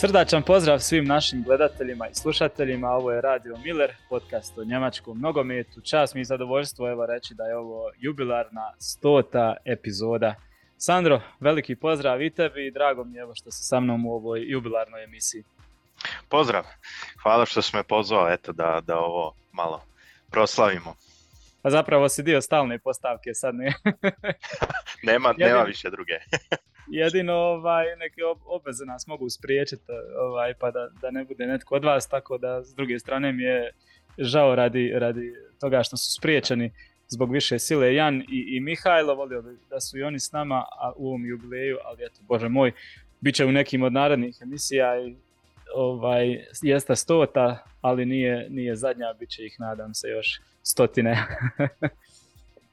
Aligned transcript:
Srdačan 0.00 0.42
pozdrav 0.42 0.78
svim 0.78 1.04
našim 1.04 1.42
gledateljima 1.42 2.08
i 2.08 2.14
slušateljima. 2.14 2.90
Ovo 2.90 3.12
je 3.12 3.20
Radio 3.20 3.56
Miller, 3.64 3.92
podcast 4.08 4.58
o 4.58 4.64
njemačkom 4.64 5.20
nogometu. 5.20 5.80
Čast 5.80 6.14
mi 6.14 6.20
i 6.20 6.24
zadovoljstvo 6.24 6.90
evo 6.90 7.06
reći 7.06 7.34
da 7.34 7.44
je 7.44 7.56
ovo 7.56 7.90
jubilarna 7.98 8.72
stota 8.78 9.56
epizoda. 9.64 10.34
Sandro, 10.76 11.20
veliki 11.40 11.76
pozdrav 11.76 12.22
i 12.22 12.30
tebi 12.30 12.66
i 12.66 12.70
drago 12.70 13.04
mi 13.04 13.16
je 13.16 13.20
evo 13.20 13.34
što 13.34 13.50
si 13.50 13.62
sa 13.62 13.80
mnom 13.80 14.06
u 14.06 14.12
ovoj 14.12 14.50
jubilarnoj 14.50 15.04
emisiji. 15.04 15.44
Pozdrav, 16.28 16.64
hvala 17.22 17.46
što 17.46 17.62
si 17.62 17.76
me 17.76 17.82
pozvao 17.82 18.32
eto, 18.32 18.52
da, 18.52 18.80
da 18.86 18.98
ovo 18.98 19.34
malo 19.52 19.82
proslavimo. 20.30 20.94
Pa 21.62 21.70
zapravo 21.70 22.08
si 22.08 22.22
dio 22.22 22.40
stalne 22.40 22.78
postavke, 22.78 23.34
sad 23.34 23.54
ne. 23.54 23.74
nema, 25.12 25.34
nema 25.38 25.62
više 25.62 25.90
druge. 25.90 26.14
jedino 26.90 27.34
ovaj, 27.34 27.96
neke 27.96 28.20
obveze 28.46 28.84
nas 28.84 29.06
mogu 29.06 29.30
spriječiti 29.30 29.82
ovaj, 30.20 30.54
pa 30.54 30.70
da, 30.70 30.88
da 31.00 31.10
ne 31.10 31.24
bude 31.24 31.46
netko 31.46 31.74
od 31.74 31.84
vas, 31.84 32.08
tako 32.08 32.38
da 32.38 32.64
s 32.64 32.74
druge 32.74 32.98
strane 32.98 33.32
mi 33.32 33.42
je 33.42 33.72
žao 34.18 34.54
radi, 34.54 34.92
radi 34.94 35.34
toga 35.60 35.82
što 35.82 35.96
su 35.96 36.12
spriječeni 36.12 36.70
zbog 37.08 37.32
više 37.32 37.58
sile 37.58 37.94
Jan 37.94 38.20
i, 38.20 38.56
i 38.56 38.60
Mihajlo, 38.60 39.14
volio 39.14 39.42
bi 39.42 39.50
da 39.70 39.80
su 39.80 39.98
i 39.98 40.02
oni 40.02 40.20
s 40.20 40.32
nama 40.32 40.56
a 40.56 40.92
u 40.96 41.08
ovom 41.08 41.26
jubileju, 41.26 41.78
ali 41.84 42.04
eto, 42.04 42.20
bože 42.28 42.48
moj, 42.48 42.72
bit 43.20 43.34
će 43.34 43.44
u 43.44 43.52
nekim 43.52 43.82
od 43.82 43.92
narednih 43.92 44.36
emisija 44.42 45.00
i 45.00 45.16
ovaj, 45.74 46.44
jeste 46.62 46.96
stota, 46.96 47.64
ali 47.80 48.06
nije, 48.06 48.46
nije 48.50 48.76
zadnja, 48.76 49.14
bit 49.18 49.30
će 49.30 49.44
ih 49.44 49.60
nadam 49.60 49.94
se 49.94 50.08
još 50.08 50.40
stotine. 50.62 51.10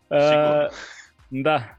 e, 0.10 0.68
da, 1.30 1.77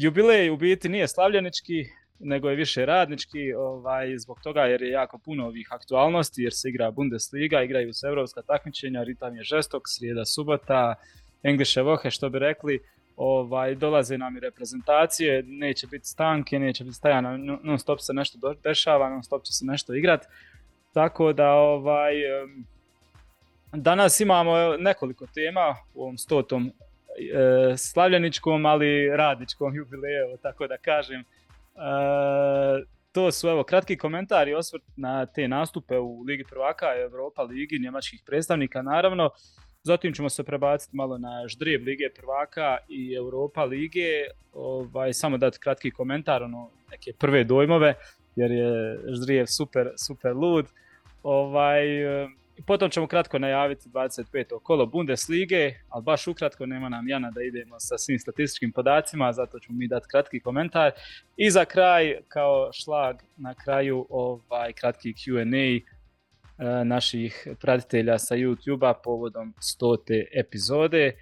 jubilej 0.00 0.50
u 0.50 0.56
biti 0.56 0.88
nije 0.88 1.08
slavljenički, 1.08 1.84
nego 2.18 2.50
je 2.50 2.56
više 2.56 2.86
radnički, 2.86 3.52
ovaj, 3.54 4.18
zbog 4.18 4.40
toga 4.42 4.60
jer 4.60 4.82
je 4.82 4.90
jako 4.90 5.18
puno 5.18 5.46
ovih 5.46 5.68
aktualnosti, 5.70 6.42
jer 6.42 6.52
se 6.54 6.68
igra 6.68 6.90
Bundesliga, 6.90 7.62
igraju 7.62 7.92
se 7.92 8.06
evropska 8.06 8.42
takmičenja, 8.42 9.02
ritam 9.02 9.36
je 9.36 9.42
žestok, 9.42 9.82
srijeda, 9.86 10.24
subota, 10.24 10.94
Englische 11.42 11.80
Woche, 11.80 12.10
što 12.10 12.30
bi 12.30 12.38
rekli, 12.38 12.80
ovaj, 13.16 13.74
dolaze 13.74 14.18
nam 14.18 14.36
i 14.36 14.40
reprezentacije, 14.40 15.42
neće 15.46 15.86
biti 15.86 16.06
stanke, 16.06 16.58
neće 16.58 16.84
biti 16.84 16.96
stajana, 16.96 17.36
non 17.62 17.78
stop 17.78 18.00
se 18.00 18.12
nešto 18.12 18.54
dešava, 18.64 19.10
non 19.10 19.22
stop 19.22 19.42
će 19.44 19.52
se 19.52 19.64
nešto 19.64 19.94
igrat, 19.94 20.26
tako 20.92 21.32
da 21.32 21.52
ovaj, 21.52 22.14
danas 23.72 24.20
imamo 24.20 24.76
nekoliko 24.76 25.26
tema 25.26 25.76
u 25.94 26.02
ovom 26.02 26.18
stotom 26.18 26.72
slavljeničkom, 27.76 28.66
ali 28.66 29.16
radničkom 29.16 29.76
jubileju, 29.76 30.38
tako 30.42 30.66
da 30.66 30.76
kažem. 30.76 31.20
E, 31.20 31.24
to 33.12 33.32
su 33.32 33.48
evo 33.48 33.62
kratki 33.62 33.96
komentari 33.96 34.54
osvrt 34.54 34.82
na 34.96 35.26
te 35.26 35.48
nastupe 35.48 35.98
u 35.98 36.22
Ligi 36.22 36.44
prvaka, 36.44 36.86
Europa 37.00 37.42
ligi, 37.42 37.78
njemačkih 37.78 38.22
predstavnika 38.26 38.82
naravno. 38.82 39.30
Zatim 39.82 40.12
ćemo 40.12 40.28
se 40.28 40.44
prebaciti 40.44 40.96
malo 40.96 41.18
na 41.18 41.48
ždrijeb 41.48 41.86
Lige 41.86 42.08
prvaka 42.16 42.78
i 42.88 43.14
Europa 43.14 43.64
lige. 43.64 44.08
Ovaj, 44.52 45.12
samo 45.12 45.38
dati 45.38 45.58
kratki 45.58 45.90
komentar, 45.90 46.42
ono, 46.42 46.70
neke 46.90 47.12
prve 47.18 47.44
dojmove, 47.44 47.94
jer 48.36 48.50
je 48.50 48.98
ždrijev 49.14 49.46
super, 49.46 49.90
super 49.96 50.36
lud. 50.36 50.66
Ovaj, 51.22 51.82
Potom 52.66 52.90
ćemo 52.90 53.06
kratko 53.06 53.38
najaviti 53.38 53.88
25. 53.88 54.58
kolo 54.62 54.86
Bundeslige, 54.86 55.74
ali 55.88 56.04
baš 56.04 56.26
ukratko 56.26 56.66
nema 56.66 56.88
nam 56.88 57.08
Jana 57.08 57.30
da 57.30 57.42
idemo 57.42 57.80
sa 57.80 57.98
svim 57.98 58.18
statističkim 58.18 58.72
podacima, 58.72 59.32
zato 59.32 59.58
ćemo 59.58 59.78
mi 59.78 59.88
dati 59.88 60.06
kratki 60.10 60.40
komentar. 60.40 60.92
I 61.36 61.50
za 61.50 61.64
kraj, 61.64 62.16
kao 62.28 62.70
šlag 62.72 63.16
na 63.36 63.54
kraju, 63.54 64.06
ovaj 64.10 64.72
kratki 64.72 65.12
Q&A 65.12 65.66
e, 65.76 66.84
naših 66.84 67.48
pratitelja 67.60 68.18
sa 68.18 68.34
YouTube-a 68.34 68.94
povodom 69.04 69.54
stote 69.60 70.24
epizode. 70.34 71.06
E, 71.06 71.14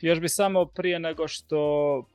još 0.00 0.20
bi 0.20 0.28
samo 0.28 0.64
prije 0.64 0.98
nego 0.98 1.28
što 1.28 1.58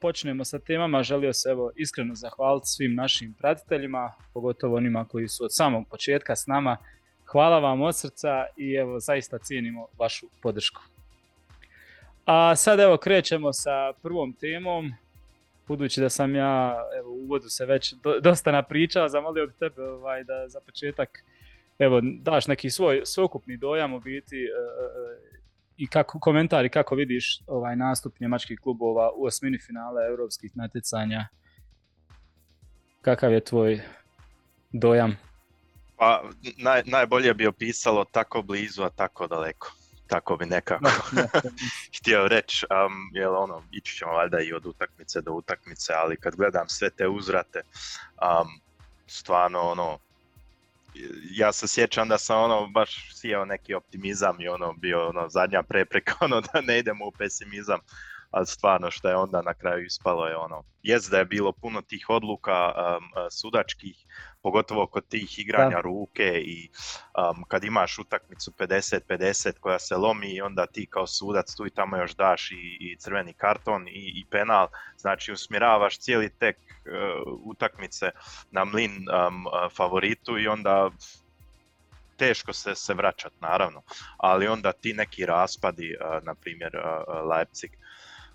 počnemo 0.02 0.46
sa 0.46 0.60
temama 0.60 1.04
želio 1.04 1.34
se 1.34 1.50
evo 1.50 1.72
iskreno 1.76 2.16
zahvaliti 2.16 2.66
svim 2.68 2.96
našim 2.96 3.34
pratiteljima, 3.34 4.14
pogotovo 4.34 4.76
onima 4.76 5.06
koji 5.06 5.28
su 5.28 5.44
od 5.44 5.56
samog 5.56 5.88
početka 5.90 6.36
s 6.36 6.48
nama 6.48 6.78
Hvala 7.32 7.60
vam 7.60 7.82
od 7.82 7.98
srca 7.98 8.46
i 8.58 8.74
evo 8.74 9.00
zaista 9.00 9.38
cijenimo 9.38 9.88
vašu 10.00 10.28
podršku. 10.42 10.82
A 12.26 12.56
sad 12.56 12.80
evo 12.80 12.98
krećemo 12.98 13.54
sa 13.54 13.94
prvom 14.02 14.34
temom. 14.34 14.92
Budući 15.68 16.02
da 16.02 16.10
sam 16.10 16.36
ja 16.36 16.76
evo, 16.98 17.10
u 17.12 17.24
uvodu 17.24 17.50
se 17.50 17.66
već 17.66 17.94
dosta 18.22 18.52
napričao, 18.52 19.10
zamolio 19.10 19.48
bih 19.48 19.56
tebe 19.60 19.82
ovaj, 19.82 20.24
da 20.24 20.48
za 20.48 20.60
početak 20.60 21.24
evo, 21.80 22.02
daš 22.04 22.48
neki 22.48 22.70
svoj 22.70 23.02
sveukupni 23.06 23.58
dojam 23.58 23.94
u 23.94 24.00
biti 24.00 24.36
e, 24.36 24.48
e, 24.48 25.42
i 25.78 25.88
kako, 25.88 26.20
komentari 26.20 26.70
kako 26.70 26.96
vidiš 26.96 27.42
ovaj 27.48 27.76
nastup 27.76 28.20
njemačkih 28.20 28.60
klubova 28.60 29.12
u 29.16 29.26
osmini 29.26 29.60
finala 29.60 30.06
europskih 30.10 30.52
natjecanja. 30.56 31.28
Kakav 33.02 33.32
je 33.32 33.40
tvoj 33.40 33.82
dojam? 34.72 35.31
Pa 36.02 36.24
naj, 36.58 36.84
najbolje 36.86 37.34
bi 37.34 37.48
opisalo 37.48 38.06
tako 38.06 38.42
blizu, 38.42 38.84
a 38.84 38.90
tako 38.90 39.28
daleko. 39.28 39.72
Tako 40.08 40.38
bi 40.38 40.46
nekako 40.46 40.90
htio 41.98 42.28
reći, 42.28 42.66
um, 42.66 43.10
jel 43.14 43.36
ono, 43.36 43.64
ići 43.72 43.96
ćemo 43.96 44.12
valjda 44.12 44.40
i 44.40 44.54
od 44.54 44.66
utakmice 44.66 45.22
do 45.22 45.32
utakmice, 45.32 45.94
ali 45.94 46.18
kad 46.18 46.36
gledam 46.36 46.70
sve 46.70 46.90
te 46.90 47.08
uzrate, 47.08 47.62
um, 47.62 48.62
stvarno 49.08 49.60
ono, 49.60 50.00
ja 51.32 51.52
se 51.52 51.68
sjećam 51.68 52.08
da 52.08 52.18
sam 52.18 52.44
ono 52.44 52.68
baš 52.68 53.14
sijao 53.14 53.46
neki 53.46 53.74
optimizam 53.74 54.42
i 54.42 54.48
ono 54.48 54.74
bio 54.74 55.10
ono 55.10 55.30
zadnja 55.30 55.64
prepreka 55.64 56.14
ono 56.26 56.42
da 56.42 56.62
ne 56.62 56.80
idemo 56.80 57.06
u 57.06 57.12
pesimizam 57.12 57.80
ali 58.32 58.46
stvarno 58.46 58.92
što 58.92 59.10
je 59.10 59.16
onda 59.16 59.42
na 59.42 59.54
kraju 59.54 59.86
ispalo 59.86 60.28
je 60.28 60.36
ono, 60.36 60.64
jest 60.84 61.12
da 61.12 61.18
je 61.18 61.26
bilo 61.26 61.52
puno 61.52 61.82
tih 61.82 62.10
odluka 62.10 62.74
um, 62.74 63.30
sudačkih, 63.32 64.06
pogotovo 64.44 64.88
kod 64.88 65.08
tih 65.08 65.40
igranja 65.40 65.82
ruke 65.82 66.42
i 66.46 66.70
um, 66.70 67.44
kad 67.48 67.64
imaš 67.64 68.00
utakmicu 68.00 68.52
50-50 68.52 69.60
koja 69.60 69.80
se 69.80 69.96
lomi 69.96 70.34
i 70.34 70.42
onda 70.42 70.66
ti 70.66 70.86
kao 70.86 71.08
sudac 71.08 71.56
tu 71.56 71.68
i 71.68 71.70
tamo 71.70 71.98
još 71.98 72.16
daš 72.16 72.52
i, 72.52 72.78
i 72.80 72.96
crveni 73.00 73.34
karton 73.34 73.88
i, 73.88 74.12
i 74.16 74.26
penal, 74.32 74.68
znači 74.98 75.32
usmjeravaš 75.32 76.00
cijeli 76.00 76.30
tek 76.30 76.58
uh, 76.58 77.40
utakmice 77.46 78.12
na 78.52 78.66
mlin 78.66 78.92
um, 78.92 79.46
favoritu 79.76 80.38
i 80.40 80.48
onda 80.48 80.90
teško 82.18 82.54
se, 82.54 82.76
se 82.76 82.94
vraćat 82.94 83.34
naravno, 83.42 83.82
ali 84.18 84.48
onda 84.48 84.72
ti 84.72 84.94
neki 84.94 85.26
raspadi, 85.26 85.96
uh, 85.96 86.24
na 86.24 86.36
primjer 86.36 86.72
uh, 86.76 87.30
Leipzig, 87.30 87.72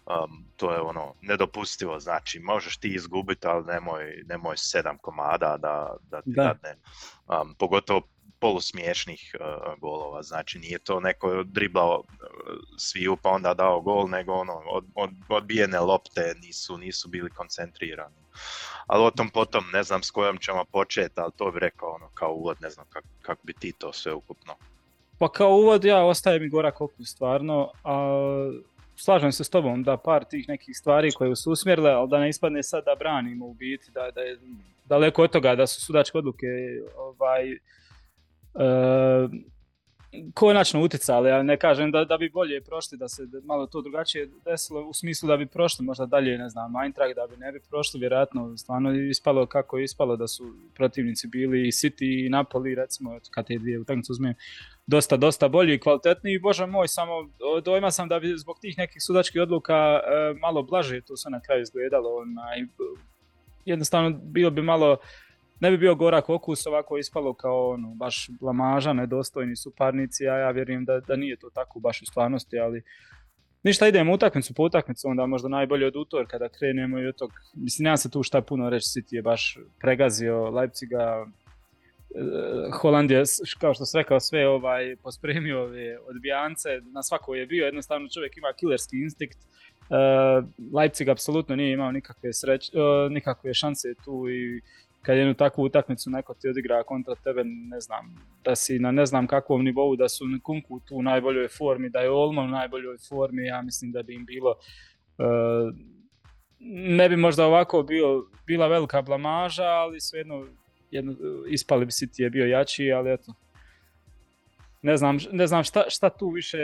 um, 0.06 0.44
to 0.56 0.72
je 0.72 0.80
ono 0.80 1.14
nedopustivo, 1.20 2.00
znači 2.00 2.38
možeš 2.38 2.76
ti 2.76 2.94
izgubiti, 2.94 3.46
ali 3.46 3.64
nemoj, 3.64 4.22
nemoj 4.26 4.56
sedam 4.56 4.98
komada 4.98 5.56
da, 5.56 5.96
da 6.10 6.22
ti 6.22 6.32
da. 6.36 6.42
dadne, 6.42 6.76
um, 7.28 7.54
pogotovo 7.58 8.02
polusmiješnih 8.38 9.36
uh, 9.40 9.80
golova, 9.80 10.22
znači 10.22 10.58
nije 10.58 10.78
to 10.78 11.00
neko 11.00 11.42
driblao 11.42 11.98
uh, 11.98 12.06
sviju 12.78 13.16
pa 13.22 13.30
onda 13.30 13.54
dao 13.54 13.80
gol, 13.80 14.08
nego 14.08 14.32
ono, 14.32 14.62
od, 14.70 14.84
od, 14.94 15.10
odbijene 15.28 15.80
lopte 15.80 16.34
nisu, 16.42 16.78
nisu 16.78 17.08
bili 17.08 17.30
koncentrirani. 17.30 18.26
Ali 18.86 19.04
o 19.04 19.10
tom 19.10 19.30
potom 19.30 19.64
ne 19.72 19.82
znam 19.82 20.02
s 20.02 20.10
kojom 20.10 20.38
ćemo 20.38 20.64
početi, 20.64 21.20
ali 21.20 21.32
to 21.36 21.50
bi 21.50 21.60
rekao 21.60 21.88
ono 21.88 22.08
kao 22.14 22.32
uvod, 22.32 22.56
ne 22.60 22.70
znam 22.70 22.86
kako 22.90 23.08
kak 23.22 23.38
bi 23.42 23.52
ti 23.52 23.72
to 23.72 23.92
sve 23.92 24.12
ukupno. 24.12 24.54
Pa 25.18 25.28
kao 25.28 25.50
uvod 25.50 25.84
ja 25.84 26.04
ostaje 26.04 26.40
mi 26.40 26.48
Gorak 26.48 26.80
Okus 26.80 27.08
stvarno, 27.08 27.70
a 27.84 27.96
slažem 28.96 29.32
se 29.32 29.44
s 29.44 29.50
tobom 29.50 29.82
da 29.82 29.96
par 29.96 30.24
tih 30.24 30.48
nekih 30.48 30.76
stvari 30.76 31.12
koje 31.12 31.36
su 31.36 31.52
usmjerile, 31.52 31.90
ali 31.90 32.08
da 32.08 32.18
ne 32.18 32.28
ispadne 32.28 32.62
sad 32.62 32.84
da 32.84 32.94
branimo 32.98 33.46
u 33.46 33.54
biti, 33.54 33.90
da, 33.90 34.10
da 34.14 34.20
je 34.20 34.38
daleko 34.84 35.22
od 35.22 35.30
toga 35.30 35.54
da 35.54 35.66
su 35.66 35.80
sudačke 35.80 36.18
odluke 36.18 36.46
ovaj, 36.96 37.52
e, 37.52 37.58
konačno 40.34 40.82
utjecali, 40.82 41.28
ja 41.28 41.42
ne 41.42 41.56
kažem 41.56 41.90
da, 41.90 42.04
da 42.04 42.16
bi 42.18 42.30
bolje 42.30 42.60
prošli, 42.60 42.98
da 42.98 43.08
se 43.08 43.22
malo 43.44 43.66
to 43.66 43.82
drugačije 43.82 44.30
desilo 44.44 44.88
u 44.88 44.92
smislu 44.92 45.26
da 45.26 45.36
bi 45.36 45.46
prošli 45.46 45.84
možda 45.86 46.06
dalje, 46.06 46.38
ne 46.38 46.48
znam, 46.48 46.72
Eintracht, 46.84 47.14
da 47.16 47.26
bi 47.26 47.36
ne 47.36 47.52
bi 47.52 47.60
prošli, 47.70 48.00
vjerojatno 48.00 48.56
stvarno 48.56 48.94
ispalo 48.94 49.46
kako 49.46 49.78
je 49.78 49.84
ispalo 49.84 50.16
da 50.16 50.26
su 50.26 50.44
protivnici 50.74 51.28
bili 51.28 51.68
i 51.68 51.70
City 51.70 52.26
i 52.26 52.28
Napoli, 52.28 52.74
recimo, 52.74 53.18
kad 53.30 53.46
te 53.46 53.58
dvije 53.58 53.80
utakmice 53.80 54.12
uzmem, 54.12 54.34
dosta, 54.86 55.16
dosta 55.16 55.48
bolji 55.48 55.74
i 55.74 55.80
kvalitetniji. 55.80 56.38
Bože 56.38 56.66
moj, 56.66 56.88
samo 56.88 57.12
dojma 57.64 57.90
sam 57.90 58.08
da 58.08 58.20
bi 58.20 58.34
zbog 58.36 58.58
tih 58.60 58.78
nekih 58.78 59.02
sudačkih 59.02 59.42
odluka 59.42 59.74
e, 59.74 60.00
malo 60.40 60.62
blaže 60.62 61.00
to 61.00 61.16
se 61.16 61.30
na 61.30 61.40
kraju 61.40 61.62
izgledalo. 61.62 62.16
Onaj, 62.16 62.64
jednostavno 63.64 64.10
bilo 64.22 64.50
bi 64.50 64.62
malo, 64.62 64.96
ne 65.60 65.70
bi 65.70 65.78
bio 65.78 65.94
gorak 65.94 66.28
okus 66.28 66.66
ovako 66.66 66.98
ispalo 66.98 67.34
kao 67.34 67.70
ono, 67.70 67.94
baš 67.94 68.28
blamaža, 68.40 68.92
nedostojni 68.92 69.56
suparnici, 69.56 70.28
a 70.28 70.36
ja 70.36 70.50
vjerujem 70.50 70.84
da, 70.84 71.00
da 71.00 71.16
nije 71.16 71.36
to 71.36 71.50
tako 71.50 71.80
baš 71.80 72.02
u 72.02 72.06
stvarnosti, 72.06 72.58
ali 72.58 72.82
Ništa, 73.62 73.88
idemo 73.88 74.12
utakmicu 74.12 74.54
po 74.54 74.62
utakmicu, 74.62 75.08
onda 75.08 75.26
možda 75.26 75.48
najbolje 75.48 75.86
od 75.86 75.96
utorka 75.96 76.38
da 76.38 76.48
krenemo 76.48 76.98
i 76.98 77.06
od 77.06 77.16
tog. 77.16 77.30
Mislim, 77.54 77.84
nema 77.84 77.96
se 77.96 78.10
tu 78.10 78.22
šta 78.22 78.40
puno 78.40 78.70
reći, 78.70 78.86
City 78.86 79.14
je 79.14 79.22
baš 79.22 79.58
pregazio 79.80 80.50
Leipziga, 80.50 81.26
Holand 82.80 83.10
je, 83.10 83.22
kao 83.60 83.74
što 83.74 83.84
sam 83.84 83.98
rekao, 83.98 84.20
sve 84.20 84.48
ovaj, 84.48 84.96
pospremio 85.02 85.62
ove 85.62 85.98
odbijance, 85.98 86.68
na 86.92 87.02
svako 87.02 87.34
je 87.34 87.46
bio, 87.46 87.64
jednostavno 87.64 88.08
čovjek 88.08 88.36
ima 88.36 88.52
killerski 88.56 88.96
instinkt. 88.96 89.38
Uh, 89.38 90.44
Leipzig 90.74 91.08
apsolutno 91.08 91.56
nije 91.56 91.72
imao 91.72 91.92
nikakve, 91.92 92.32
sreć, 92.32 92.70
uh, 92.74 93.12
nikakve 93.12 93.54
šanse 93.54 93.94
tu 94.04 94.28
i 94.28 94.60
kad 95.06 95.16
jednu 95.16 95.34
takvu 95.34 95.62
utakmicu 95.62 96.10
neko 96.10 96.34
ti 96.34 96.48
odigra 96.48 96.82
kontra 96.82 97.14
tebe, 97.24 97.44
ne 97.44 97.80
znam, 97.80 98.14
da 98.44 98.56
si 98.56 98.78
na 98.78 98.90
ne 98.90 99.06
znam 99.06 99.26
kakvom 99.26 99.64
nivou, 99.64 99.96
da 99.96 100.08
su 100.08 100.24
Kunku 100.42 100.80
tu 100.80 100.96
u 100.96 101.02
najboljoj 101.02 101.48
formi, 101.48 101.90
da 101.90 102.00
je 102.00 102.10
Olmo 102.10 102.42
u 102.42 102.48
najboljoj 102.48 102.96
formi, 103.08 103.46
ja 103.46 103.62
mislim 103.62 103.92
da 103.92 104.02
bi 104.02 104.14
im 104.14 104.26
bilo 104.26 104.50
uh, 104.50 105.74
ne 106.98 107.08
bi 107.08 107.16
možda 107.16 107.46
ovako 107.46 107.82
bio, 107.82 108.26
bila 108.46 108.66
velika 108.66 109.02
blamaža, 109.02 109.64
ali 109.64 110.00
svejedno 110.00 110.46
jedno, 110.90 111.14
ispali 111.48 111.84
bi 111.84 111.90
City 111.90 112.22
je 112.22 112.30
bio 112.30 112.46
jači, 112.46 112.92
ali 112.92 113.12
eto, 113.12 113.34
ne 114.86 114.96
znam, 114.96 115.18
ne 115.32 115.46
znam 115.46 115.64
šta, 115.64 115.84
šta 115.88 116.10
tu 116.10 116.28
više 116.28 116.58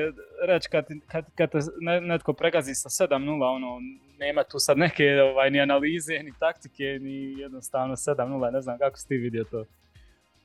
reći 0.46 0.69
kad, 0.69 0.84
kad, 1.06 1.24
kad 1.34 1.50
te 1.50 1.58
netko 2.00 2.32
pregazi 2.32 2.74
sa 2.74 2.88
7-0, 2.88 3.56
ono, 3.56 3.80
nema 4.19 4.44
tu 4.44 4.58
sad 4.58 4.78
neke 4.78 5.04
ovaj, 5.22 5.50
ni 5.50 5.60
analize, 5.60 6.22
ni 6.22 6.32
taktike, 6.38 6.98
ni 7.00 7.40
jednostavno 7.40 7.96
7-0, 7.96 8.52
ne 8.52 8.60
znam 8.60 8.78
kako 8.78 8.98
si 8.98 9.08
ti 9.08 9.16
vidio 9.16 9.44
to. 9.44 9.64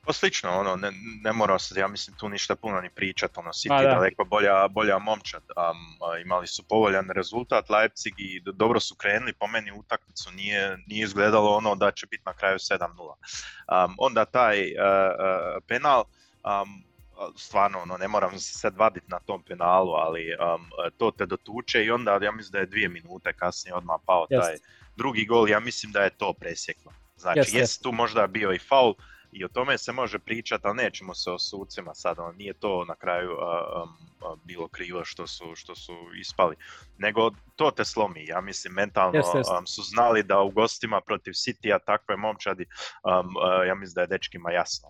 Pa 0.06 0.12
slično, 0.12 0.50
ono, 0.50 0.76
ne, 0.76 0.90
ne 1.24 1.32
mora 1.32 1.58
se, 1.58 1.80
ja 1.80 1.88
mislim, 1.88 2.16
tu 2.16 2.28
ništa 2.28 2.56
puno 2.56 2.80
ni 2.80 2.90
pričat, 2.90 3.38
ono, 3.38 3.50
City 3.50 3.82
da. 3.82 3.88
daleko 3.88 4.24
bolja, 4.24 4.68
bolja 4.68 4.98
momčad, 4.98 5.42
um, 5.42 6.20
imali 6.24 6.46
su 6.46 6.62
povoljan 6.68 7.10
rezultat, 7.10 7.70
Leipzig 7.70 8.14
i 8.18 8.40
dobro 8.54 8.80
su 8.80 8.94
krenuli, 8.94 9.32
po 9.32 9.46
meni 9.46 9.72
utakmicu 9.72 10.30
nije, 10.30 10.78
nije 10.86 11.04
izgledalo 11.04 11.56
ono 11.56 11.74
da 11.74 11.90
će 11.90 12.06
biti 12.06 12.22
na 12.26 12.32
kraju 12.32 12.58
7-0. 12.58 12.86
Um, 12.86 13.94
onda 13.98 14.24
taj 14.24 14.60
uh, 14.60 14.68
uh, 14.68 15.62
penal, 15.68 16.04
um, 16.44 16.87
stvarno 17.36 17.78
ono, 17.78 17.96
ne 17.96 18.08
moram 18.08 18.38
se 18.38 18.58
sad 18.58 18.76
vaditi 18.76 19.06
na 19.08 19.18
tom 19.18 19.42
penalu, 19.42 19.92
ali 19.92 20.36
um, 20.54 20.70
to 20.96 21.10
te 21.10 21.26
dotuče 21.26 21.84
i 21.84 21.90
onda 21.90 22.18
ja 22.22 22.32
mislim 22.32 22.52
da 22.52 22.58
je 22.58 22.66
dvije 22.66 22.88
minute 22.88 23.32
kasnije 23.32 23.74
odmah 23.74 24.00
pao 24.06 24.26
taj 24.26 24.56
drugi 24.96 25.24
gol, 25.24 25.48
ja 25.48 25.60
mislim 25.60 25.92
da 25.92 26.02
je 26.02 26.10
to 26.10 26.32
presjeklo. 26.32 26.92
Znači, 27.16 27.56
jest 27.56 27.82
tu 27.82 27.92
možda 27.92 28.26
bio 28.26 28.52
i 28.52 28.58
faul 28.58 28.94
i 29.32 29.44
o 29.44 29.48
tome 29.48 29.78
se 29.78 29.92
može 29.92 30.18
pričati, 30.18 30.66
ali 30.66 30.76
nećemo 30.76 31.14
se 31.14 31.30
o 31.30 31.38
sucima 31.38 31.94
sad, 31.94 32.18
ono, 32.18 32.32
nije 32.32 32.52
to 32.54 32.84
na 32.84 32.94
kraju 32.94 33.30
um, 33.30 34.36
bilo 34.44 34.68
krivo 34.68 35.04
što 35.04 35.26
su, 35.26 35.52
što 35.54 35.74
su 35.74 35.92
ispali, 36.20 36.56
nego 36.98 37.30
to 37.56 37.70
te 37.70 37.84
slomi, 37.84 38.26
ja 38.26 38.40
mislim 38.40 38.72
mentalno 38.72 39.18
Um, 39.58 39.66
su 39.66 39.82
znali 39.82 40.22
da 40.22 40.40
u 40.40 40.50
gostima 40.50 41.00
protiv 41.00 41.32
City-a 41.32 41.78
takve 41.78 42.16
momčadi, 42.16 42.66
um, 43.04 43.34
ja 43.66 43.74
mislim 43.74 43.94
da 43.94 44.00
je 44.00 44.06
dečkima 44.06 44.52
jasno 44.52 44.88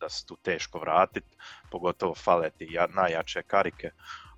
da 0.00 0.08
se 0.08 0.26
tu 0.26 0.36
teško 0.36 0.78
vratiti, 0.78 1.36
pogotovo 1.70 2.14
fale 2.14 2.50
ti 2.50 2.76
najjače 2.94 3.42
karike. 3.42 3.90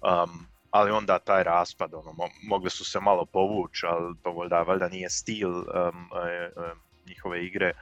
Um, 0.03 0.47
ali 0.71 0.91
onda 0.91 1.19
taj 1.19 1.43
raspad, 1.43 1.95
ono, 1.95 2.15
mogli 2.43 2.71
su 2.71 2.85
se 2.85 3.01
malo 3.01 3.25
povući, 3.25 3.87
ali 3.87 4.15
to 4.23 4.33
valjda, 4.33 4.63
valjda 4.63 4.89
nije 4.89 5.11
stil 5.11 5.51
um, 5.51 5.65
e, 5.65 6.31
e, 6.31 6.51
njihove 7.07 7.47
igre. 7.47 7.73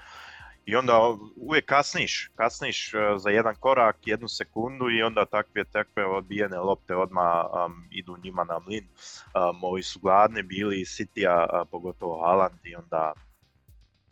I 0.64 0.76
onda 0.76 1.16
uvijek 1.36 1.64
kasniš, 1.64 2.30
kasniš 2.36 2.94
e, 2.94 2.98
za 3.16 3.30
jedan 3.30 3.54
korak, 3.54 3.96
jednu 4.06 4.28
sekundu 4.28 4.90
i 4.90 5.02
onda 5.02 5.24
takve, 5.24 5.64
takve 5.64 6.06
odbijene 6.06 6.58
lopte 6.58 6.96
odmah 6.96 7.44
um, 7.44 7.88
idu 7.90 8.16
njima 8.22 8.44
na 8.44 8.58
mlin. 8.58 8.88
Um, 8.88 9.64
ovi 9.64 9.82
su 9.82 9.98
gladni 9.98 10.42
bili 10.42 10.84
City-a, 10.84 11.64
pogotovo 11.70 12.24
Haaland 12.24 12.58
i 12.64 12.74
onda 12.74 13.12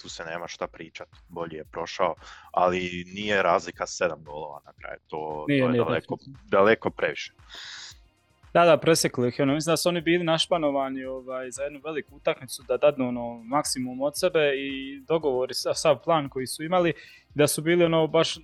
tu 0.03 0.09
se 0.09 0.25
nema 0.25 0.49
šta 0.49 0.67
pričat, 0.67 1.09
bolje 1.29 1.57
je 1.57 1.65
prošao, 1.65 2.15
ali 2.53 3.05
nije 3.07 3.43
razlika 3.43 3.87
sedam 3.87 4.25
golova 4.25 4.61
na 4.65 4.73
kraju, 4.73 4.99
to, 5.07 5.45
nije, 5.49 5.61
to 5.63 5.67
je 5.67 5.73
nije, 5.73 5.85
daleko, 5.85 6.19
daleko 6.51 6.91
previše. 6.91 7.33
Da, 8.57 8.65
da, 8.65 8.77
presekli 8.77 9.29
ih. 9.29 9.37
Ono, 9.39 9.55
mislim 9.55 9.73
da 9.73 9.77
su 9.77 9.89
oni 9.89 10.01
bili 10.01 10.25
našpanovani 10.25 11.05
ovaj, 11.05 11.51
za 11.51 11.63
jednu 11.63 11.81
veliku 11.85 12.17
utakmicu 12.17 12.63
da 12.69 12.77
dadnu 12.77 13.09
ono, 13.09 13.43
maksimum 13.45 14.01
od 14.01 14.19
sebe 14.19 14.53
i 14.57 15.01
dogovori, 15.09 15.55
sav 15.55 15.99
plan 16.05 16.29
koji 16.29 16.47
su 16.47 16.65
imali, 16.65 16.93
da 17.35 17.47
su 17.47 17.63
bili 17.63 17.85
ono 17.85 18.07
baš 18.07 18.39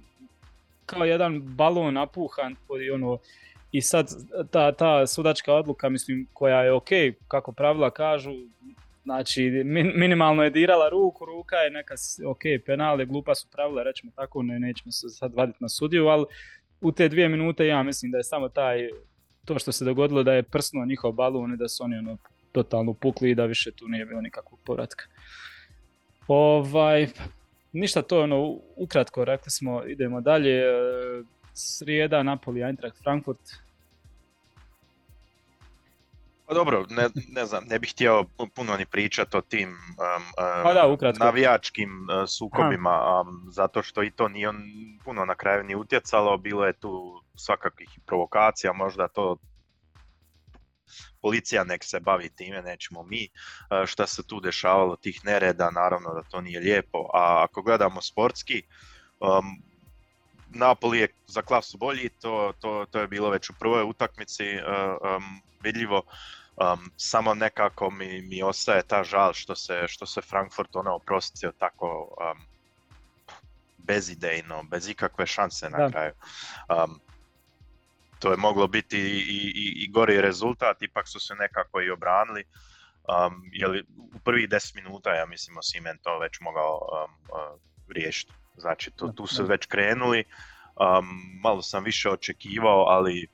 kao 0.86 1.04
jedan 1.04 1.40
balon 1.42 1.94
napuhan 1.94 2.56
i 2.86 2.90
ono, 2.90 3.18
i 3.72 3.80
sad 3.80 4.08
ta, 4.50 4.72
ta 4.72 5.06
sudačka 5.06 5.54
odluka, 5.54 5.88
mislim, 5.88 6.26
koja 6.32 6.62
je 6.62 6.72
ok, 6.72 6.88
kako 7.28 7.52
pravila 7.52 7.90
kažu, 7.90 8.30
Znači, 9.04 9.50
minimalno 9.94 10.42
je 10.42 10.50
dirala 10.50 10.88
ruku, 10.88 11.24
ruka 11.24 11.56
je 11.56 11.70
neka, 11.70 11.94
ok, 12.26 12.40
penale, 12.66 13.04
glupa 13.04 13.34
su 13.34 13.48
pravila, 13.52 13.82
rećemo 13.82 14.12
tako, 14.16 14.42
ne, 14.42 14.58
nećemo 14.58 14.92
se 14.92 15.08
sad 15.08 15.34
vaditi 15.34 15.58
na 15.60 15.68
sudiju, 15.68 16.06
ali 16.06 16.24
u 16.80 16.92
te 16.92 17.08
dvije 17.08 17.28
minute 17.28 17.66
ja 17.66 17.82
mislim 17.82 18.12
da 18.12 18.18
je 18.18 18.24
samo 18.24 18.48
taj, 18.48 18.88
to 19.44 19.58
što 19.58 19.72
se 19.72 19.84
dogodilo 19.84 20.22
da 20.22 20.32
je 20.32 20.42
prsnuo 20.42 20.84
njihov 20.84 21.12
balon 21.12 21.54
i 21.54 21.56
da 21.56 21.68
su 21.68 21.84
oni 21.84 21.96
ono, 21.96 22.16
totalno 22.52 22.94
pukli 22.94 23.30
i 23.30 23.34
da 23.34 23.44
više 23.44 23.70
tu 23.70 23.88
nije 23.88 24.06
bilo 24.06 24.20
nikakvog 24.20 24.60
povratka. 24.64 25.04
Ovaj, 26.28 27.06
ništa 27.72 28.02
to 28.02 28.22
ono, 28.22 28.58
ukratko 28.76 29.24
rekli 29.24 29.50
smo, 29.50 29.84
idemo 29.84 30.20
dalje, 30.20 30.62
srijeda, 31.54 32.22
Napoli, 32.22 32.62
Eintracht, 32.62 33.02
Frankfurt, 33.02 33.40
pa 36.52 36.58
dobro, 36.58 36.86
ne, 36.90 37.08
ne 37.28 37.46
znam, 37.46 37.64
ne 37.64 37.78
bih 37.78 37.90
htio 37.90 38.24
puno 38.54 38.76
ni 38.76 38.86
pričati 38.86 39.36
o 39.36 39.40
tim 39.40 39.68
um, 39.70 40.22
pa 40.36 40.72
da, 40.72 41.12
navijačkim 41.24 41.90
uh, 41.90 42.28
sukobima, 42.28 43.20
um, 43.20 43.52
zato 43.52 43.82
što 43.82 44.02
i 44.02 44.10
to 44.10 44.28
nije 44.28 44.48
on 44.48 44.62
puno 45.04 45.24
na 45.24 45.34
kraju 45.34 45.64
ni 45.64 45.74
utjecalo, 45.74 46.36
bilo 46.36 46.66
je 46.66 46.72
tu 46.72 47.22
svakakvih 47.34 47.88
provokacija, 48.06 48.72
možda 48.72 49.08
to 49.08 49.36
policija 51.22 51.64
nek 51.64 51.84
se 51.84 52.00
bavi 52.00 52.28
time, 52.28 52.62
nećemo 52.62 53.02
mi. 53.02 53.28
Uh, 53.28 53.86
šta 53.86 54.06
se 54.06 54.26
tu 54.26 54.40
dešavalo, 54.40 54.96
tih 54.96 55.24
nereda, 55.24 55.70
naravno 55.70 56.14
da 56.14 56.22
to 56.22 56.40
nije 56.40 56.60
lijepo, 56.60 56.98
a 57.14 57.44
ako 57.44 57.62
gledamo 57.62 58.02
sportski, 58.02 58.62
um, 59.20 59.62
Napoli 60.54 60.98
je 60.98 61.08
za 61.26 61.42
klasu 61.42 61.78
bolji, 61.78 62.08
to, 62.08 62.52
to, 62.60 62.86
to 62.90 62.98
je 62.98 63.08
bilo 63.08 63.30
već 63.30 63.50
u 63.50 63.54
prvoj 63.58 63.82
utakmici 63.82 64.44
uh, 64.54 65.16
um, 65.16 65.40
vidljivo. 65.62 66.02
Um, 66.56 66.90
samo 66.96 67.34
nekako 67.34 67.90
mi, 67.90 68.22
mi 68.22 68.42
ostaje 68.42 68.82
ta 68.82 69.04
žal 69.04 69.32
što 69.32 69.56
se, 69.56 69.84
što 69.88 70.06
se 70.06 70.20
Frankfurt 70.20 70.76
ono 70.76 70.94
oprostio 70.94 71.52
tako 71.58 72.16
um, 72.20 72.42
bezidejno, 73.78 74.62
bez 74.62 74.88
ikakve 74.88 75.26
šanse 75.26 75.70
na 75.70 75.90
kraju. 75.90 76.12
Um, 76.68 77.00
to 78.18 78.30
je 78.30 78.36
moglo 78.36 78.66
biti 78.66 78.98
i, 78.98 79.52
i, 79.54 79.84
i 79.84 79.90
gori 79.90 80.20
rezultat, 80.20 80.82
ipak 80.82 81.08
su 81.08 81.20
se 81.20 81.34
nekako 81.34 81.80
i 81.80 81.90
obranili. 81.90 82.44
Um, 83.08 83.50
li 83.68 83.84
u 84.14 84.18
prvih 84.24 84.48
10 84.48 84.74
minuta, 84.74 85.14
ja 85.14 85.26
mislim, 85.26 85.56
Simen 85.62 85.98
to 86.02 86.18
već 86.18 86.40
mogao 86.40 86.78
um, 86.78 87.12
uh, 87.22 87.60
riješiti. 87.88 88.32
Znači, 88.56 88.90
to, 88.90 89.08
tu 89.08 89.26
su 89.26 89.44
već 89.44 89.66
krenuli, 89.66 90.24
um, 90.24 91.06
malo 91.42 91.62
sam 91.62 91.84
više 91.84 92.10
očekivao, 92.10 92.84
ali 92.84 93.28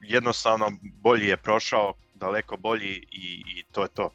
jednostavno 0.00 0.72
bolji 0.82 1.26
je 1.26 1.36
prošao, 1.36 1.94
daleko 2.14 2.56
bolji 2.56 3.06
i, 3.12 3.42
i 3.56 3.62
to 3.72 3.82
je 3.82 3.88
to. 3.88 4.10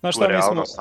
Znaš 0.00 0.14
šta, 0.14 0.26
realnost 0.26 0.78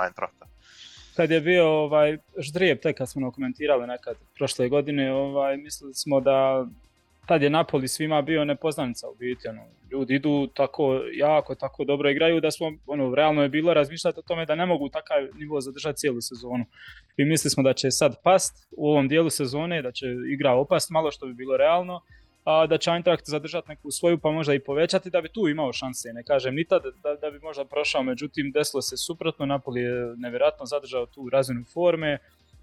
Kad 1.15 1.31
je 1.31 1.41
bio 1.41 1.67
ovaj, 1.67 2.17
ždrijeb, 2.38 2.79
tek 2.79 2.98
kad 2.98 3.10
smo 3.10 3.31
komentirali 3.31 3.88
nekad 3.88 4.15
prošle 4.36 4.69
godine, 4.69 5.13
ovaj, 5.13 5.57
mislili 5.57 5.93
smo 5.93 6.19
da 6.19 6.65
tad 7.25 7.41
je 7.41 7.50
Napoli 7.50 7.88
svima 7.88 8.22
bio 8.22 8.45
nepoznanica 8.45 9.10
u 9.10 9.15
biti, 9.15 9.48
ono, 9.48 9.62
ljudi 9.91 10.15
idu 10.15 10.48
tako 10.48 11.01
jako, 11.13 11.55
tako 11.55 11.83
dobro 11.83 12.10
igraju 12.10 12.41
da 12.41 12.51
smo, 12.51 12.72
ono, 12.88 13.15
realno 13.15 13.43
je 13.43 13.50
bilo 13.50 13.74
razmišljati 13.74 14.19
o 14.19 14.24
tome 14.27 14.45
da 14.45 14.55
ne 14.55 14.65
mogu 14.65 14.89
takav 14.89 15.17
nivo 15.36 15.62
zadržati 15.62 15.98
cijelu 15.98 16.22
sezonu. 16.22 16.65
I 17.17 17.25
mislili 17.25 17.51
smo 17.51 17.63
da 17.63 17.74
će 17.74 17.91
sad 17.91 18.15
past 18.24 18.67
u 18.77 18.89
ovom 18.89 19.07
dijelu 19.07 19.29
sezone, 19.29 19.81
da 19.81 19.91
će 19.91 20.05
igra 20.33 20.51
opast 20.51 20.89
malo 20.89 21.12
što 21.12 21.25
bi 21.25 21.33
bilo 21.33 21.57
realno, 21.57 22.01
a 22.43 22.67
da 22.67 22.77
će 22.77 22.91
Eintracht 22.91 23.23
zadržati 23.25 23.69
neku 23.69 23.91
svoju 23.91 24.17
pa 24.17 24.31
možda 24.31 24.53
i 24.53 24.59
povećati 24.59 25.09
da 25.09 25.21
bi 25.21 25.29
tu 25.29 25.47
imao 25.47 25.73
šanse. 25.73 26.13
Ne 26.13 26.23
kažem 26.23 26.55
ni 26.55 26.67
tad 26.67 26.83
da, 27.03 27.15
da 27.15 27.31
bi 27.31 27.39
možda 27.39 27.65
prošao, 27.65 28.03
međutim 28.03 28.51
desilo 28.51 28.81
se 28.81 28.97
suprotno, 28.97 29.45
Napoli 29.45 29.81
je 29.81 30.13
nevjerojatno 30.17 30.65
zadržao 30.65 31.05
tu 31.05 31.29
razinu 31.29 31.63
forme, 31.73 32.17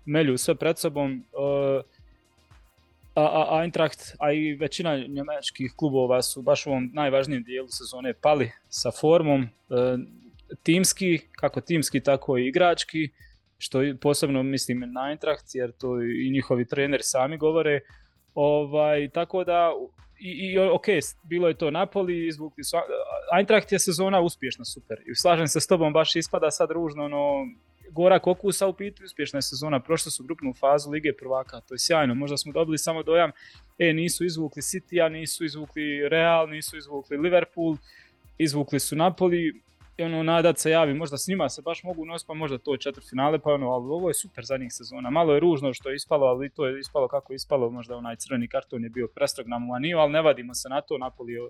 melju 0.04 0.38
sve 0.38 0.54
pred 0.54 0.78
sobom, 0.78 1.24
uh, 1.32 1.84
a, 3.14 3.56
a 3.58 3.62
Eintracht, 3.62 4.00
a 4.18 4.32
i 4.32 4.54
većina 4.54 4.96
njemačkih 4.96 5.72
klubova 5.76 6.22
su 6.22 6.42
baš 6.42 6.66
u 6.66 6.70
ovom 6.70 6.90
najvažnijem 6.92 7.42
dijelu 7.42 7.68
sezone 7.68 8.14
pali 8.14 8.50
sa 8.68 8.90
formom, 8.90 9.42
uh, 9.42 9.78
timski, 10.62 11.18
kako 11.32 11.60
timski, 11.60 12.00
tako 12.00 12.38
i 12.38 12.48
igrački, 12.48 13.08
što 13.58 13.80
posebno 14.00 14.42
mislim 14.42 14.92
na 14.92 15.08
Eintracht, 15.10 15.44
jer 15.54 15.72
to 15.72 16.02
i 16.02 16.30
njihovi 16.30 16.66
treneri 16.66 17.02
sami 17.02 17.36
govore, 17.36 17.80
Ovaj, 18.42 19.08
tako 19.08 19.44
da 19.44 19.72
i, 20.20 20.30
i 20.30 20.58
ok, 20.58 20.86
bilo 21.22 21.48
je 21.48 21.54
to 21.54 21.70
Napoli, 21.70 22.26
izvukli 22.26 22.64
su, 22.64 22.76
Eintracht 23.38 23.72
je 23.72 23.78
sezona 23.78 24.20
uspješna, 24.20 24.64
super. 24.64 24.98
I 25.06 25.14
slažem 25.14 25.48
se 25.48 25.60
s 25.60 25.66
tobom, 25.66 25.92
baš 25.92 26.16
ispada 26.16 26.50
sad 26.50 26.70
ružno, 26.70 27.08
no 27.08 27.46
gorak 27.90 28.26
okusa 28.26 28.66
u 28.66 28.72
pitu, 28.72 29.04
uspješna 29.04 29.36
je 29.36 29.42
sezona, 29.42 29.80
prošli 29.80 30.10
su 30.10 30.24
grupnu 30.24 30.54
fazu 30.54 30.90
Lige 30.90 31.12
prvaka, 31.12 31.60
to 31.60 31.74
je 31.74 31.78
sjajno, 31.78 32.14
možda 32.14 32.36
smo 32.36 32.52
dobili 32.52 32.78
samo 32.78 33.02
dojam, 33.02 33.30
e, 33.78 33.92
nisu 33.92 34.24
izvukli 34.24 34.62
City, 34.62 35.06
a 35.06 35.08
nisu 35.08 35.44
izvukli 35.44 36.08
Real, 36.08 36.48
nisu 36.48 36.76
izvukli 36.76 37.16
Liverpool, 37.16 37.76
izvukli 38.38 38.80
su 38.80 38.96
Napoli, 38.96 39.60
ono, 40.04 40.22
nadat 40.22 40.58
se 40.58 40.70
javi, 40.70 40.94
možda 40.94 41.18
s 41.18 41.28
njima 41.28 41.48
se 41.48 41.62
baš 41.62 41.82
mogu 41.82 42.04
nositi, 42.06 42.26
pa 42.28 42.34
možda 42.34 42.58
to 42.58 42.76
četiri 42.76 43.04
finale, 43.10 43.38
pa 43.38 43.54
ono, 43.54 43.70
ali 43.70 43.84
ovo 43.84 44.10
je 44.10 44.14
super 44.14 44.44
zadnjih 44.44 44.72
sezona. 44.72 45.10
Malo 45.10 45.34
je 45.34 45.40
ružno 45.40 45.74
što 45.74 45.88
je 45.88 45.96
ispalo, 45.96 46.26
ali 46.26 46.50
to 46.50 46.66
je 46.66 46.80
ispalo 46.80 47.08
kako 47.08 47.32
je 47.32 47.34
ispalo, 47.34 47.70
možda 47.70 47.96
onaj 47.96 48.16
crveni 48.16 48.48
karton 48.48 48.84
je 48.84 48.90
bio 48.90 49.08
prestrog 49.14 49.48
na 49.48 49.58
Muaniju, 49.58 49.98
ali 49.98 50.12
ne 50.12 50.22
vadimo 50.22 50.54
se 50.54 50.68
na 50.68 50.80
to, 50.80 50.98
Napoli 50.98 51.32
je 51.32 51.40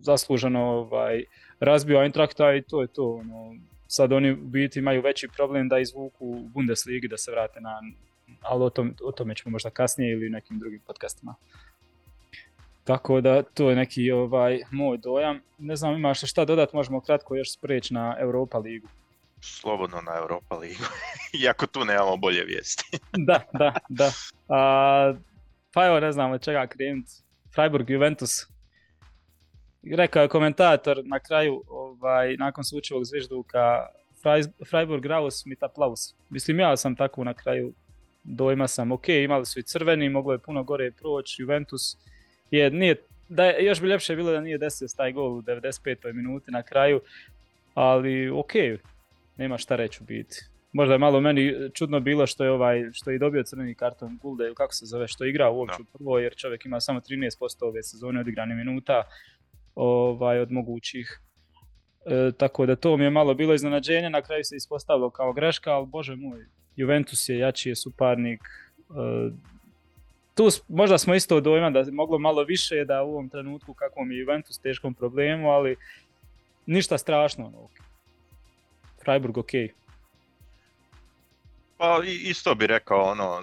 zasluženo 0.00 0.60
ovaj, 0.60 1.24
razbio 1.60 2.02
Eintrachta 2.02 2.54
i 2.54 2.62
to 2.62 2.82
je 2.82 2.88
to. 2.88 3.10
Ono, 3.14 3.54
sad 3.86 4.12
oni 4.12 4.32
u 4.32 4.36
biti 4.36 4.78
imaju 4.78 5.02
veći 5.02 5.28
problem 5.36 5.68
da 5.68 5.78
izvuku 5.78 6.34
Bundesligi, 6.54 7.08
da 7.08 7.16
se 7.16 7.30
vrate 7.30 7.60
na, 7.60 7.80
ali 8.40 8.64
o, 8.64 8.70
tom, 8.70 8.94
o 9.02 9.12
tome 9.12 9.34
ćemo 9.34 9.52
možda 9.52 9.70
kasnije 9.70 10.12
ili 10.12 10.30
nekim 10.30 10.58
drugim 10.58 10.80
podcastima. 10.86 11.34
Tako 12.86 13.20
da 13.20 13.42
to 13.42 13.70
je 13.70 13.76
neki 13.76 14.10
ovaj 14.10 14.60
moj 14.70 14.98
dojam. 14.98 15.40
Ne 15.58 15.76
znam 15.76 15.94
imaš 15.94 16.20
šta 16.30 16.44
dodat, 16.44 16.72
možemo 16.72 17.00
kratko 17.00 17.36
još 17.36 17.52
spreći 17.52 17.94
na 17.94 18.16
Europa 18.18 18.58
ligu. 18.58 18.88
Slobodno 19.40 20.00
na 20.00 20.16
Europa 20.18 20.56
ligu, 20.56 20.84
iako 21.42 21.66
tu 21.66 21.84
nemamo 21.84 22.16
bolje 22.16 22.44
vijesti. 22.44 22.98
da, 23.28 23.40
da, 23.52 23.74
da. 23.88 24.10
A, 24.48 25.14
pa 25.72 25.86
evo 25.86 26.00
ne 26.00 26.12
znam 26.12 26.32
od 26.32 26.44
čega 26.44 26.66
krenuti. 26.66 27.12
Freiburg 27.54 27.90
Juventus. 27.90 28.30
Rekao 29.96 30.22
je 30.22 30.28
komentator 30.28 31.02
na 31.04 31.18
kraju, 31.18 31.62
ovaj, 31.68 32.36
nakon 32.36 32.64
slučajevog 32.64 33.04
zvižduka, 33.04 33.86
Freiburg 34.70 35.02
Graus 35.02 35.46
mit 35.46 35.62
aplaus. 35.62 36.14
Mislim, 36.30 36.60
ja 36.60 36.76
sam 36.76 36.96
tako 36.96 37.24
na 37.24 37.34
kraju 37.34 37.72
dojma 38.24 38.68
sam, 38.68 38.92
ok, 38.92 39.08
imali 39.08 39.46
su 39.46 39.58
i 39.58 39.62
crveni, 39.62 40.08
moglo 40.08 40.32
je 40.32 40.38
puno 40.38 40.64
gore 40.64 40.90
proći, 40.90 41.42
Juventus 41.42 41.96
je, 42.50 42.70
nije, 42.70 42.96
da 43.28 43.44
je, 43.44 43.64
još 43.64 43.80
bi 43.80 43.88
ljepše 43.88 44.16
bilo 44.16 44.32
da 44.32 44.40
nije 44.40 44.58
desio 44.58 44.88
taj 44.96 45.12
gol 45.12 45.38
u 45.38 45.42
95. 45.42 46.12
minuti 46.12 46.50
na 46.50 46.62
kraju, 46.62 47.00
ali 47.74 48.30
ok, 48.30 48.52
nema 49.36 49.58
šta 49.58 49.76
reći 49.76 49.98
u 50.02 50.06
biti. 50.06 50.36
Možda 50.72 50.94
je 50.94 50.98
malo 50.98 51.20
meni 51.20 51.54
čudno 51.74 52.00
bilo 52.00 52.26
što 52.26 52.44
je 52.44 52.50
ovaj 52.50 52.84
što 52.92 53.10
je 53.10 53.18
dobio 53.18 53.42
crveni 53.42 53.74
karton 53.74 54.18
Gulde, 54.22 54.52
kako 54.54 54.74
se 54.74 54.86
zove, 54.86 55.08
što 55.08 55.24
je 55.24 55.30
igrao 55.30 55.54
uopće 55.54 55.82
prvo, 55.92 56.18
jer 56.18 56.34
čovjek 56.34 56.66
ima 56.66 56.80
samo 56.80 57.00
13% 57.00 57.64
ove 57.64 57.82
sezone 57.82 58.20
odigrane 58.20 58.54
minuta 58.54 59.02
ovaj, 59.74 60.40
od 60.40 60.52
mogućih. 60.52 61.20
E, 62.06 62.32
tako 62.38 62.66
da 62.66 62.76
to 62.76 62.96
mi 62.96 63.04
je 63.04 63.10
malo 63.10 63.34
bilo 63.34 63.54
iznenađenje, 63.54 64.10
na 64.10 64.22
kraju 64.22 64.44
se 64.44 64.56
ispostavilo 64.56 65.10
kao 65.10 65.32
greška, 65.32 65.72
ali 65.72 65.86
bože 65.86 66.16
moj, 66.16 66.46
Juventus 66.76 67.28
je 67.28 67.38
jači 67.38 67.68
je 67.68 67.76
suparnik, 67.76 68.40
e, 68.40 68.92
tu 70.36 70.48
možda 70.68 70.98
smo 70.98 71.14
isto 71.14 71.40
dojma 71.40 71.70
da 71.70 71.84
moglo 71.92 72.18
malo 72.18 72.44
više 72.44 72.84
da 72.84 73.02
u 73.02 73.10
ovom 73.10 73.28
trenutku 73.28 73.74
kakvom 73.74 74.12
je 74.12 74.18
Juventus 74.18 74.58
teškom 74.58 74.94
problemu, 74.94 75.50
ali 75.50 75.76
ništa 76.66 76.98
strašno. 76.98 77.46
Ono, 77.46 77.68
Freiburg 79.02 79.38
ok. 79.38 79.50
Pa 81.76 82.00
isto 82.04 82.54
bi 82.54 82.66
rekao 82.66 83.02
ono, 83.02 83.42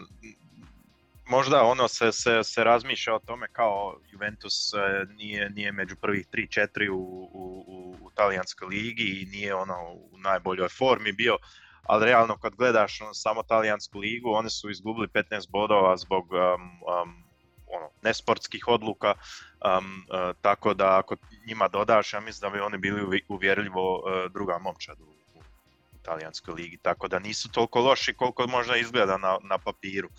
možda 1.28 1.64
ono 1.64 1.88
se, 1.88 2.12
se, 2.12 2.44
se 2.44 2.64
razmišlja 2.64 3.16
o 3.16 3.20
tome 3.20 3.48
kao 3.52 4.00
Juventus 4.12 4.74
e, 4.74 5.06
nije, 5.14 5.50
nije 5.50 5.72
među 5.72 5.96
prvih 5.96 6.28
3-4 6.34 6.90
u, 6.90 6.96
u, 7.34 7.64
u, 7.68 7.96
u 8.02 8.12
talijanskoj 8.16 8.68
ligi 8.68 9.22
i 9.22 9.26
nije 9.26 9.56
ono 9.56 9.94
u 9.94 10.18
najboljoj 10.18 10.70
formi 10.70 11.12
bio, 11.12 11.38
ali 11.84 12.06
realno 12.06 12.38
kad 12.38 12.56
gledaš 12.56 13.02
ono, 13.02 13.13
samo 13.13 13.44
talijansku 13.44 14.00
ligu, 14.00 14.32
oni 14.32 14.50
su 14.50 14.70
izgubili 14.70 15.08
15 15.08 15.50
bodova 15.52 15.98
zbog 15.98 16.32
um, 16.32 16.62
um, 16.62 17.24
ono, 17.68 17.90
nesportskih 18.02 18.68
odluka, 18.68 19.13
um, 19.13 19.86
uh, 19.86 20.36
tako 20.42 20.74
da 20.74 20.98
ako 20.98 21.16
njima 21.48 21.68
dodaš, 21.68 22.13
ja 22.13 22.20
mislim 22.20 22.50
da 22.50 22.58
bi 22.58 22.63
oni 22.63 22.78
bili 22.78 23.24
uvjerljivo 23.28 23.96
uh, 23.96 24.32
druga 24.32 24.58
momčad 24.58 24.98
u, 25.02 25.40
u 25.40 25.42
talijanskoj 26.04 26.54
ligi, 26.54 26.78
tako 26.78 27.08
da 27.08 27.20
nisu 27.20 27.52
toliko 27.52 27.82
loši 27.82 28.13
koliko 28.13 28.48
možda 28.48 28.75
izgleda 28.75 29.18
na, 29.18 29.38
na 29.44 29.58
papiru. 29.58 30.10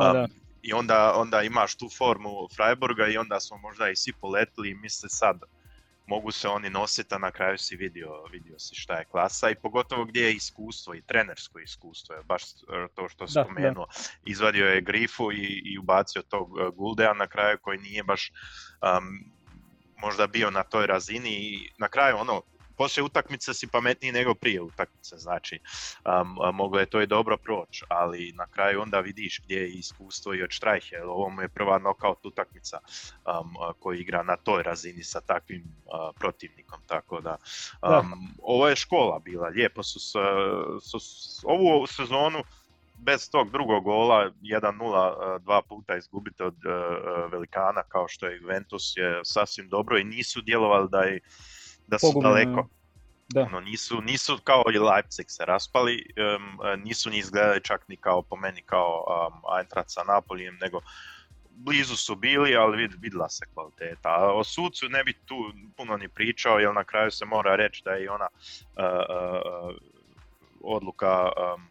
Um, 0.00 0.26
I 0.62 0.72
onda, 0.72 1.14
onda 1.16 1.42
imaš 1.42 1.74
tu 1.74 1.88
formu 1.98 2.48
Freiburga 2.56 3.06
i 3.06 3.16
onda 3.16 3.40
smo 3.40 3.56
možda 3.56 3.88
i 3.88 3.96
svi 3.96 4.12
poletili 4.20 4.70
i 4.70 4.74
misle 4.74 5.08
sad, 5.08 5.40
mogu 6.06 6.30
se 6.30 6.48
oni 6.48 6.70
nositi, 6.70 7.14
a 7.14 7.18
na 7.18 7.30
kraju 7.30 7.58
si 7.58 7.76
vidio, 7.76 8.24
vidio 8.32 8.58
si 8.58 8.74
šta 8.74 8.94
je 8.94 9.04
klasa 9.04 9.50
i 9.50 9.54
pogotovo 9.54 10.04
gdje 10.04 10.22
je 10.24 10.34
iskustvo 10.34 10.94
i 10.94 11.02
trenersko 11.02 11.58
iskustvo, 11.58 12.16
baš 12.24 12.42
to 12.94 13.08
što 13.08 13.28
spomenuo. 13.28 13.86
Izvadio 14.24 14.66
je 14.66 14.80
Grifu 14.80 15.32
i, 15.32 15.62
i 15.64 15.78
ubacio 15.78 16.22
tog 16.22 16.58
e, 16.60 16.70
Guldea 16.74 17.14
na 17.14 17.26
kraju 17.26 17.58
koji 17.62 17.78
nije 17.78 18.02
baš 18.02 18.32
um, 18.82 19.32
možda 19.96 20.26
bio 20.26 20.50
na 20.50 20.62
toj 20.62 20.86
razini 20.86 21.30
i 21.30 21.70
na 21.78 21.88
kraju 21.88 22.16
ono, 22.16 22.42
poslije 22.76 23.04
utakmice 23.04 23.54
si 23.54 23.66
pametniji 23.66 24.12
nego 24.12 24.34
prije 24.34 24.60
utakmice, 24.60 25.16
znači 25.16 25.60
um, 26.04 26.56
moglo 26.56 26.80
je 26.80 26.86
to 26.86 27.00
i 27.00 27.06
dobro 27.06 27.36
proći, 27.36 27.84
ali 27.88 28.32
na 28.32 28.46
kraju 28.46 28.82
onda 28.82 29.00
vidiš 29.00 29.40
gdje 29.44 29.56
je 29.56 29.72
iskustvo 29.72 30.34
i 30.34 30.42
od 30.42 30.50
Štrajhe, 30.50 31.02
ovo 31.02 31.28
mu 31.28 31.42
je 31.42 31.48
prva 31.48 31.78
knockout 31.78 32.26
utakmica 32.26 32.78
um, 32.78 33.54
koji 33.78 34.00
igra 34.00 34.22
na 34.22 34.36
toj 34.36 34.62
razini 34.62 35.04
sa 35.04 35.20
takvim 35.20 35.62
uh, 35.62 35.92
protivnikom, 36.18 36.80
tako 36.86 37.20
da, 37.20 37.36
um, 37.82 38.34
ovo 38.42 38.68
je 38.68 38.76
škola 38.76 39.18
bila, 39.18 39.48
lijepo 39.48 39.82
su, 39.82 40.00
su, 40.80 40.98
su 41.00 41.46
ovu 41.48 41.86
sezonu 41.86 42.42
bez 42.98 43.30
tog 43.30 43.50
drugog 43.50 43.84
gola 43.84 44.30
1-0 44.42 45.38
dva 45.38 45.62
puta 45.62 45.96
izgubiti 45.96 46.42
od 46.42 46.54
velikana 47.32 47.82
kao 47.82 48.08
što 48.08 48.26
je 48.26 48.36
Juventus 48.36 48.96
je 48.96 49.20
sasvim 49.24 49.68
dobro 49.68 49.98
i 49.98 50.04
nisu 50.04 50.40
djelovali 50.40 50.88
da 50.90 51.00
je 51.00 51.20
da 51.92 51.98
su 51.98 52.20
daleko. 52.22 52.68
Da. 53.28 53.42
Ono, 53.42 53.60
nisu, 53.60 54.00
nisu 54.00 54.38
kao 54.44 54.64
i 54.74 54.78
Leipzig 54.78 55.26
se 55.28 55.44
raspali, 55.44 56.06
um, 56.16 56.82
nisu 56.84 57.10
ni 57.10 57.18
izgledali 57.18 57.60
čak 57.60 57.88
ni 57.88 57.96
kao 57.96 58.22
po 58.22 58.36
meni 58.36 58.62
kao 58.62 59.04
um, 59.06 59.58
Eintracht 59.58 59.90
sa 59.90 60.02
Napolijem, 60.04 60.58
nego 60.60 60.80
blizu 61.50 61.96
su 61.96 62.16
bili, 62.16 62.56
ali 62.56 62.76
vid, 62.76 62.92
vidla 63.00 63.28
se 63.28 63.46
kvaliteta. 63.54 64.08
A 64.08 64.32
o 64.32 64.44
sucu 64.44 64.88
ne 64.88 65.04
bi 65.04 65.12
tu 65.12 65.52
puno 65.76 65.96
ni 65.96 66.08
pričao, 66.08 66.58
jer 66.58 66.74
na 66.74 66.84
kraju 66.84 67.10
se 67.10 67.24
mora 67.24 67.56
reći 67.56 67.82
da 67.84 67.90
je 67.90 68.04
i 68.04 68.08
ona 68.08 68.28
uh, 68.32 68.84
uh, 68.84 69.74
odluka 70.60 71.22
um, 71.24 71.68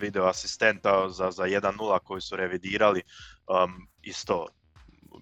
video 0.00 0.26
asistenta 0.26 1.08
za, 1.08 1.30
za 1.30 1.42
1-0 1.42 1.98
koji 1.98 2.20
su 2.20 2.36
revidirali 2.36 3.02
um, 3.46 3.88
isto 4.02 4.46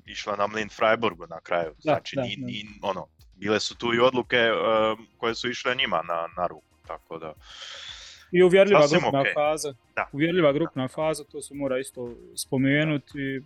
išla 0.06 0.36
na 0.36 0.46
Mlin 0.46 0.68
Freiburgu 0.68 1.26
na 1.26 1.40
kraju. 1.40 1.70
Da, 1.70 1.80
znači, 1.82 2.16
da, 2.16 2.22
ni, 2.22 2.36
ni, 2.36 2.68
ono, 2.82 3.06
bile 3.36 3.60
su 3.60 3.76
tu 3.76 3.94
i 3.94 3.98
odluke 3.98 4.50
uh, 4.52 4.98
koje 5.16 5.34
su 5.34 5.50
išle 5.50 5.74
njima 5.74 6.02
na, 6.08 6.28
na 6.36 6.46
ruku, 6.46 6.76
tako 6.86 7.18
da... 7.18 7.32
I 8.32 8.42
uvjerljiva 8.42 8.86
grupna 8.90 9.22
okay. 9.22 9.34
faza. 9.34 9.74
Da. 9.96 10.08
Uvjerljiva 10.12 10.52
grupna 10.52 10.88
faza, 10.88 11.24
to 11.24 11.42
se 11.42 11.54
mora 11.54 11.78
isto 11.78 12.14
spomenuti. 12.36 13.42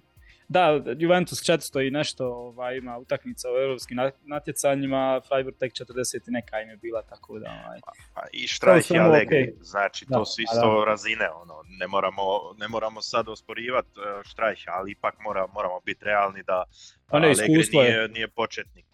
Da, 0.48 0.80
Juventus 0.98 1.38
400 1.38 1.86
i 1.86 1.90
nešto 1.90 2.26
ovaj, 2.26 2.76
ima 2.76 2.98
utakmica 2.98 3.48
u 3.52 3.56
europskim 3.56 3.98
natjecanjima, 4.22 5.20
Freiburg 5.28 5.56
tek 5.56 5.72
40 5.72 6.28
i 6.28 6.30
neka 6.30 6.60
im 6.60 6.68
je 6.68 6.76
bila, 6.76 7.02
tako 7.02 7.38
da... 7.38 7.62
Ovaj. 7.66 7.78
A, 8.14 8.20
I 8.32 8.46
Štrajh 8.46 8.90
i 8.90 8.98
Allegri, 8.98 9.36
okay. 9.36 9.64
znači 9.64 10.06
da, 10.08 10.18
to 10.18 10.24
su 10.24 10.42
isto 10.42 10.78
da. 10.78 10.84
razine, 10.84 11.30
ono, 11.30 11.54
ne 11.78 11.86
moramo, 11.86 12.22
ne 12.58 12.68
moramo 12.68 13.02
sad 13.02 13.28
osporivati 13.28 13.88
uh, 13.96 14.22
Štrajh, 14.24 14.64
ali 14.66 14.92
ipak 14.92 15.14
mora, 15.20 15.46
moramo 15.54 15.80
biti 15.84 16.04
realni 16.04 16.42
da 16.42 16.64
pa 17.10 17.18
ne, 17.18 17.26
Allegri 17.26 17.68
nije, 17.72 18.08
nije 18.08 18.28
početnik 18.28 18.89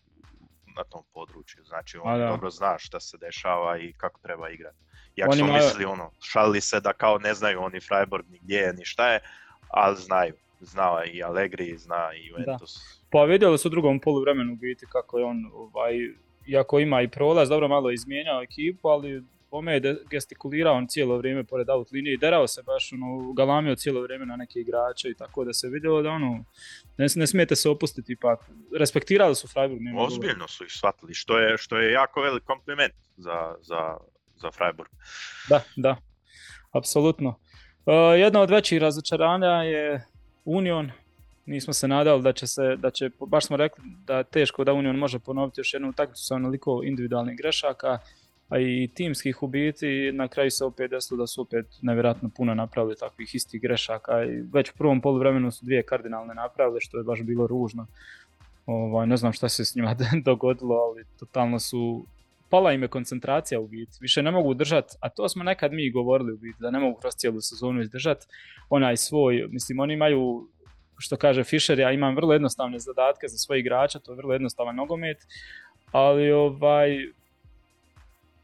na 0.76 0.84
tom 0.84 1.02
području. 1.14 1.64
Znači 1.64 1.98
on 2.02 2.18
dobro 2.18 2.50
zna 2.50 2.78
šta 2.78 3.00
se 3.00 3.18
dešava 3.18 3.78
i 3.78 3.92
kako 3.92 4.20
treba 4.20 4.50
igrati. 4.50 4.76
Jak 5.16 5.34
su 5.34 5.44
misli 5.44 5.84
ono, 5.84 6.10
šalili 6.22 6.60
se 6.60 6.80
da 6.80 6.92
kao 6.92 7.18
ne 7.18 7.34
znaju 7.34 7.62
oni 7.62 7.80
Freiburg 7.80 8.26
ni 8.28 8.38
gdje 8.38 8.56
je 8.58 8.72
ni 8.72 8.84
šta 8.84 9.12
je, 9.12 9.20
ali 9.68 9.96
znaju. 9.96 10.34
Znao 10.60 11.04
i 11.04 11.22
Allegri, 11.22 11.78
zna 11.78 12.10
i 12.14 12.26
Juventus. 12.26 12.74
Da. 12.74 13.08
Pa 13.10 13.24
vidjeli 13.24 13.58
su 13.58 13.68
u 13.68 13.70
drugom 13.70 14.00
poluvremenu 14.00 14.56
biti 14.56 14.86
kako 14.92 15.18
je 15.18 15.24
on, 15.24 15.50
ovaj, 15.54 15.92
iako 16.46 16.78
ima 16.78 17.02
i 17.02 17.08
prolaz, 17.08 17.48
dobro 17.48 17.68
malo 17.68 17.90
izmijenjao 17.90 18.42
ekipu, 18.42 18.88
ali 18.88 19.22
Ome 19.58 19.72
je 19.72 19.96
gestikulirao 20.10 20.74
on 20.74 20.86
cijelo 20.86 21.18
vrijeme 21.18 21.44
pored 21.44 21.68
out 21.68 21.92
linije 21.92 22.14
i 22.14 22.16
derao 22.16 22.46
se 22.46 22.62
baš, 22.62 22.92
ono, 22.92 23.32
galamio 23.32 23.76
cijelo 23.76 24.02
vrijeme 24.02 24.26
na 24.26 24.36
neke 24.36 24.60
igrače 24.60 25.08
i 25.08 25.14
tako 25.14 25.44
da 25.44 25.52
se 25.52 25.68
vidjelo 25.68 26.02
da 26.02 26.10
ono, 26.10 26.44
ne, 26.98 27.06
ne 27.16 27.26
smijete 27.26 27.56
se 27.56 27.68
opustiti 27.68 28.12
ipak. 28.12 28.40
Respektirali 28.78 29.34
su 29.34 29.48
Freiburg. 29.48 29.80
Nema 29.82 30.02
Ozbiljno 30.02 30.48
su 30.48 30.64
ih 30.64 30.72
shvatili, 30.72 31.14
što 31.14 31.38
je, 31.38 31.58
što 31.58 31.78
je 31.78 31.92
jako 31.92 32.20
velik 32.20 32.44
kompliment 32.44 32.94
za, 33.16 33.54
za, 33.60 33.96
za 34.36 34.50
Freiburg. 34.50 34.90
Da, 35.48 35.62
da, 35.76 35.96
apsolutno. 36.72 37.28
Uh, 37.28 37.94
jedna 38.18 38.40
od 38.40 38.50
većih 38.50 38.80
razočaranja 38.80 39.62
je 39.62 40.06
Union 40.44 40.90
nismo 41.46 41.72
se 41.72 41.88
nadali 41.88 42.22
da 42.22 42.32
će 42.32 42.46
se, 42.46 42.76
da 42.76 42.90
će, 42.90 43.10
baš 43.26 43.46
smo 43.46 43.56
rekli 43.56 43.84
da 44.06 44.18
je 44.18 44.24
teško 44.24 44.64
da 44.64 44.72
Union 44.72 44.96
može 44.96 45.18
ponoviti 45.18 45.60
još 45.60 45.74
jednu 45.74 45.88
utakmicu 45.88 46.24
sa 46.24 46.34
onoliko 46.34 46.80
individualnih 46.84 47.36
grešaka, 47.38 47.98
a 48.48 48.58
i 48.58 48.88
timskih 48.94 49.42
u 49.42 49.46
biti, 49.46 50.12
na 50.12 50.28
kraju 50.28 50.50
se 50.50 50.64
opet 50.64 50.90
desilo 50.90 51.18
da 51.18 51.26
su 51.26 51.40
opet 51.40 51.66
nevjerojatno 51.82 52.30
puno 52.36 52.54
napravili 52.54 52.96
takvih 52.96 53.34
istih 53.34 53.60
grešaka 53.60 54.24
i 54.24 54.42
već 54.52 54.70
u 54.70 54.76
prvom 54.78 55.00
poluvremenu 55.00 55.50
su 55.50 55.64
dvije 55.64 55.82
kardinalne 55.82 56.34
napravile 56.34 56.80
što 56.80 56.98
je 56.98 57.04
baš 57.04 57.22
bilo 57.22 57.46
ružno. 57.46 57.86
Ovaj, 58.66 59.06
ne 59.06 59.16
znam 59.16 59.32
šta 59.32 59.48
se 59.48 59.64
s 59.64 59.74
njima 59.74 59.96
dogodilo, 60.24 60.74
ali 60.74 61.04
totalno 61.18 61.58
su 61.58 62.06
pala 62.48 62.72
im 62.72 62.82
je 62.82 62.88
koncentracija 62.88 63.60
u 63.60 63.66
biti, 63.66 63.98
više 64.00 64.22
ne 64.22 64.30
mogu 64.30 64.54
držati, 64.54 64.96
a 65.00 65.08
to 65.08 65.28
smo 65.28 65.44
nekad 65.44 65.72
mi 65.72 65.90
govorili 65.90 66.32
u 66.32 66.36
biti, 66.36 66.58
da 66.60 66.70
ne 66.70 66.78
mogu 66.78 67.00
kroz 67.00 67.14
cijelu 67.14 67.40
sezonu 67.40 67.80
izdržati 67.80 68.26
onaj 68.68 68.96
svoj, 68.96 69.48
mislim 69.50 69.80
oni 69.80 69.94
imaju 69.94 70.48
što 70.98 71.16
kaže 71.16 71.44
Fischer, 71.44 71.78
ja 71.78 71.92
imam 71.92 72.16
vrlo 72.16 72.32
jednostavne 72.32 72.78
zadatke 72.78 73.28
za 73.28 73.38
svoje 73.38 73.60
igrača, 73.60 73.98
to 73.98 74.12
je 74.12 74.16
vrlo 74.16 74.32
jednostavan 74.32 74.76
nogomet, 74.76 75.16
ali 75.92 76.32
ovaj, 76.32 76.96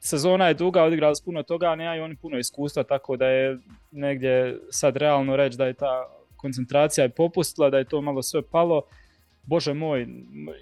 sezona 0.05 0.49
je 0.49 0.55
duga, 0.55 0.83
odigrali 0.83 1.17
su 1.17 1.25
puno 1.25 1.43
toga, 1.43 1.67
a 1.67 1.77
nemaju 1.77 2.05
oni 2.05 2.17
puno 2.17 2.39
iskustva, 2.39 2.83
tako 2.83 3.17
da 3.17 3.27
je 3.27 3.59
negdje 3.91 4.59
sad 4.71 4.97
realno 4.97 5.37
reći 5.37 5.57
da 5.57 5.67
je 5.67 5.75
ta 5.75 6.07
koncentracija 6.37 7.09
popustila, 7.09 7.71
da 7.71 7.79
je 7.79 7.85
to 7.85 8.01
malo 8.01 8.23
sve 8.23 8.43
palo. 8.43 8.83
Bože 9.47 9.75
moj, 9.75 10.07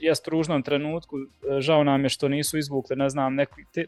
jest 0.00 0.26
u 0.28 0.30
ružnom 0.30 0.62
trenutku, 0.62 1.16
žao 1.59 1.85
nam 1.85 2.02
je 2.02 2.09
što 2.09 2.28
nisu 2.28 2.59
izvukli, 2.59 2.97
ne 2.97 3.09
znam, 3.09 3.37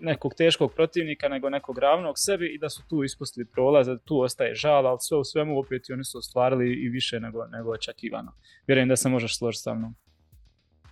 nekog 0.01 0.35
teškog 0.35 0.75
protivnika, 0.75 1.29
nego 1.29 1.51
nekog 1.51 1.79
ravnog 1.79 2.15
sebi 2.19 2.55
i 2.55 2.59
da 2.59 2.69
su 2.69 2.83
tu 2.89 3.05
ispustili 3.05 3.47
prolaz, 3.47 3.87
da 3.87 3.99
tu 3.99 4.21
ostaje 4.21 4.55
žal, 4.55 4.87
ali 4.87 4.99
sve 5.01 5.19
u 5.19 5.25
svemu 5.25 5.59
opet 5.59 5.91
oni 5.93 6.05
su 6.05 6.19
ostvarili 6.19 6.75
i 6.75 6.89
više 6.89 7.21
nego, 7.21 7.47
nego 7.47 7.71
očekivano. 7.71 8.33
Vjerujem 8.67 8.89
da 8.89 8.97
se 8.97 9.09
možeš 9.09 9.39
složiti 9.39 9.63
sa 9.63 9.75
mnom. 9.75 9.95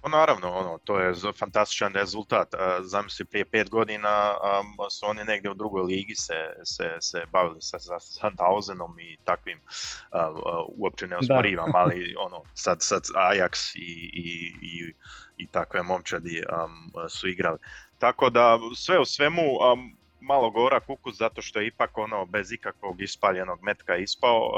Pa 0.03 0.09
naravno, 0.09 0.51
ono, 0.51 0.79
to 0.85 1.01
je 1.01 1.15
fantastičan 1.39 1.95
rezultat. 1.95 2.49
Zamisli, 2.83 3.25
prije 3.25 3.45
pet 3.45 3.71
godina 3.71 4.35
su 4.91 5.07
oni 5.07 5.25
negdje 5.25 5.51
u 5.51 5.55
drugoj 5.55 5.83
ligi 5.83 6.15
se, 6.15 6.35
se, 6.65 6.97
se 7.01 7.23
bavili 7.33 7.61
sa, 7.61 7.79
sa 7.79 8.01
Sandhausenom 8.01 9.01
i 9.01 9.17
takvim, 9.25 9.61
uopće 10.77 11.07
ne 11.07 11.17
osporivam, 11.17 11.71
ali 11.75 12.15
ono, 12.27 12.43
sad, 12.55 12.77
sad 12.81 13.03
Ajax 13.15 13.77
i, 13.77 14.11
i, 14.15 14.55
i, 14.63 14.95
i 15.37 15.47
takve 15.47 15.83
momčadi 15.83 16.43
su 17.09 17.29
igrali. 17.29 17.59
Tako 17.99 18.31
da 18.31 18.59
sve 18.77 18.99
u 18.99 19.05
svemu 19.05 19.43
malo 20.21 20.51
gora 20.51 20.81
kukus 20.81 21.17
zato 21.17 21.43
što 21.43 21.61
je 21.61 21.67
ipak 21.67 21.99
ono 21.99 22.27
bez 22.27 22.53
ikakvog 22.53 23.03
ispaljenog 23.03 23.63
metka 23.63 23.97
ispao 23.97 24.53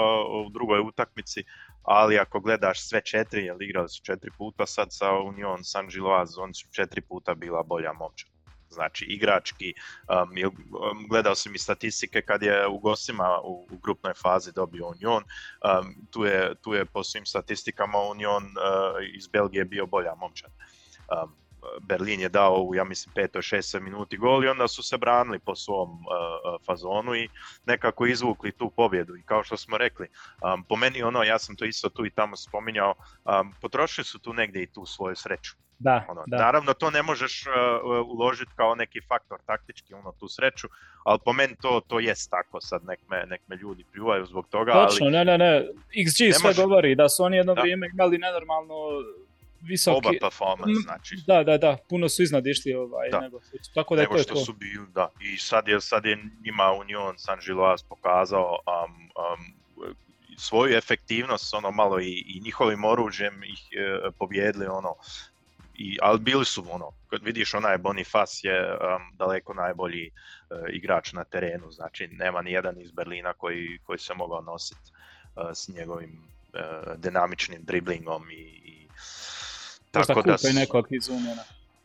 u 0.47 0.51
drugoj 0.51 0.81
utakmici, 0.81 1.45
ali 1.83 2.19
ako 2.19 2.41
gledaš 2.41 2.89
sve 2.89 3.01
četiri, 3.05 3.45
jer 3.45 3.57
igrali 3.61 3.89
su 3.89 4.03
četiri 4.05 4.31
puta 4.39 4.67
sad 4.67 4.89
sa 4.91 5.11
Union 5.13 5.65
San 5.65 5.89
Giloaz, 5.89 6.39
oni 6.39 6.55
su 6.55 6.69
četiri 6.71 7.01
puta 7.01 7.35
bila 7.35 7.63
bolja 7.63 7.93
momčad. 7.93 8.31
Znači 8.71 9.05
igrački, 9.05 9.75
um, 10.09 10.31
um, 10.31 11.09
gledao 11.09 11.35
sam 11.35 11.55
i 11.55 11.59
statistike 11.59 12.23
kad 12.23 12.43
je 12.43 12.67
u 12.69 12.79
gostima 12.79 13.41
u, 13.45 13.67
grupnoj 13.83 14.15
fazi 14.15 14.53
dobio 14.53 14.89
Union, 14.89 15.23
um, 15.23 15.95
tu, 16.11 16.25
je, 16.25 16.55
tu 16.63 16.75
je 16.75 16.85
po 16.85 17.05
svim 17.05 17.27
statistikama 17.27 17.99
Union 17.99 18.45
uh, 18.45 18.51
iz 19.17 19.29
Belgije 19.29 19.65
bio 19.65 19.87
bolja 19.87 20.15
momčad. 20.15 20.51
Um, 21.25 21.42
Berlin 21.81 22.21
je 22.21 22.29
dao 22.29 22.63
u, 22.63 22.75
ja 22.75 22.85
mislim, 22.85 23.15
petoj, 23.15 23.43
šestoj 23.43 23.81
minuti 23.81 24.17
gol 24.17 24.45
i 24.45 24.49
onda 24.49 24.69
su 24.69 24.83
se 24.83 24.99
branili 24.99 25.39
po 25.39 25.57
svom 25.57 25.91
uh, 25.91 25.97
uh, 25.97 26.67
fazonu 26.67 27.15
i 27.15 27.29
nekako 27.67 28.07
izvukli 28.07 28.53
tu 28.53 28.71
pobjedu. 28.77 29.17
I 29.17 29.23
kao 29.23 29.45
što 29.45 29.57
smo 29.57 29.79
rekli, 29.79 30.09
um, 30.55 30.65
po 30.65 30.77
meni 30.77 31.03
ono, 31.03 31.23
ja 31.23 31.39
sam 31.39 31.57
to 31.57 31.65
isto 31.65 31.89
tu 31.89 32.07
i 32.07 32.11
tamo 32.11 32.37
spominjao, 32.37 32.95
um, 33.25 33.55
potrošili 33.61 34.05
su 34.05 34.19
tu 34.19 34.33
negdje 34.33 34.63
i 34.63 34.67
tu 34.67 34.87
svoju 34.87 35.17
sreću. 35.17 35.53
Da, 35.79 36.07
ono, 36.09 36.23
da. 36.27 36.37
Naravno, 36.37 36.75
to 36.75 36.91
ne 36.91 37.03
možeš 37.03 37.47
uh, 37.47 37.53
uložiti 38.07 38.53
kao 38.57 38.75
neki 38.75 39.01
faktor 39.09 39.39
taktički, 39.47 39.95
ono, 39.95 40.13
tu 40.13 40.29
sreću, 40.29 40.69
ali 41.05 41.19
po 41.25 41.33
meni 41.33 41.57
to, 41.63 41.81
to 41.87 42.01
jest 42.01 42.31
tako, 42.31 42.61
sad 42.61 42.85
nek 42.85 43.01
me, 43.09 43.25
nek 43.27 43.41
me 43.49 43.57
ljudi 43.57 43.85
pljuvaju 43.93 44.27
zbog 44.27 44.49
toga. 44.49 44.73
Točno, 44.73 45.11
ne, 45.11 45.25
ne, 45.25 45.39
ne, 45.39 45.69
XG 46.07 46.33
sve 46.41 46.55
govori 46.55 46.95
da 46.95 47.09
su 47.09 47.25
oni 47.25 47.37
jedno 47.37 47.55
vrijeme 47.55 47.89
imali 47.93 48.19
nenormalno 48.19 48.75
visoki... 49.63 50.09
Oba 50.09 50.11
performance, 50.21 50.81
znači. 50.83 51.17
Da, 51.27 51.45
da, 51.45 51.59
da, 51.59 51.77
puno 51.89 52.09
su 52.09 52.23
iznad 52.23 52.47
išli 52.47 52.75
ovaj, 52.75 53.11
da. 53.11 53.21
nego, 53.21 53.41
tako 53.75 53.97
da 53.97 54.03
nego 54.03 54.19
što 54.19 54.37
su 54.37 54.53
bili, 54.53 54.87
da. 54.95 55.11
I 55.21 55.37
sad 55.39 55.69
je, 55.69 55.81
sad 55.81 56.05
je 56.05 56.19
njima 56.45 56.73
Union 56.73 57.19
San 57.19 57.39
Giloas 57.47 57.83
pokazao 57.83 58.59
um, 58.67 58.93
um, 58.95 59.63
svoju 60.39 60.77
efektivnost, 60.77 61.55
ono 61.55 61.71
malo 61.71 62.01
i, 62.01 62.25
i 62.27 62.41
njihovim 62.41 62.85
oružjem 62.85 63.43
ih 63.45 63.69
e, 63.73 64.11
pobjedili, 64.19 64.67
ono, 64.67 64.95
i, 65.75 65.99
ali 66.03 66.21
bili 66.21 66.45
su 66.45 66.65
ono, 66.71 66.91
kad 67.11 67.23
vidiš 67.25 67.55
onaj 67.55 67.79
Bonifas 67.79 68.45
je 68.45 68.73
um, 68.73 69.17
daleko 69.17 69.55
najbolji 69.55 70.11
uh, 70.11 70.59
igrač 70.69 71.13
na 71.13 71.25
terenu, 71.25 71.71
znači 71.71 72.09
nema 72.09 72.43
ni 72.43 72.53
jedan 72.53 72.81
iz 72.81 72.91
Berlina 72.91 73.33
koji, 73.33 73.79
koji 73.85 73.99
se 73.99 74.15
mogao 74.15 74.41
nositi 74.41 74.91
uh, 74.91 75.43
s 75.55 75.69
njegovim 75.69 76.11
uh, 76.13 76.93
dinamičnim 76.97 77.65
driblingom 77.65 78.31
i, 78.31 78.62
i 80.01 80.07
tako 80.07 80.23
da 80.23 80.39
su... 80.39 80.49
nekog 80.53 80.87
iz 80.91 81.09
Unijona. 81.09 81.43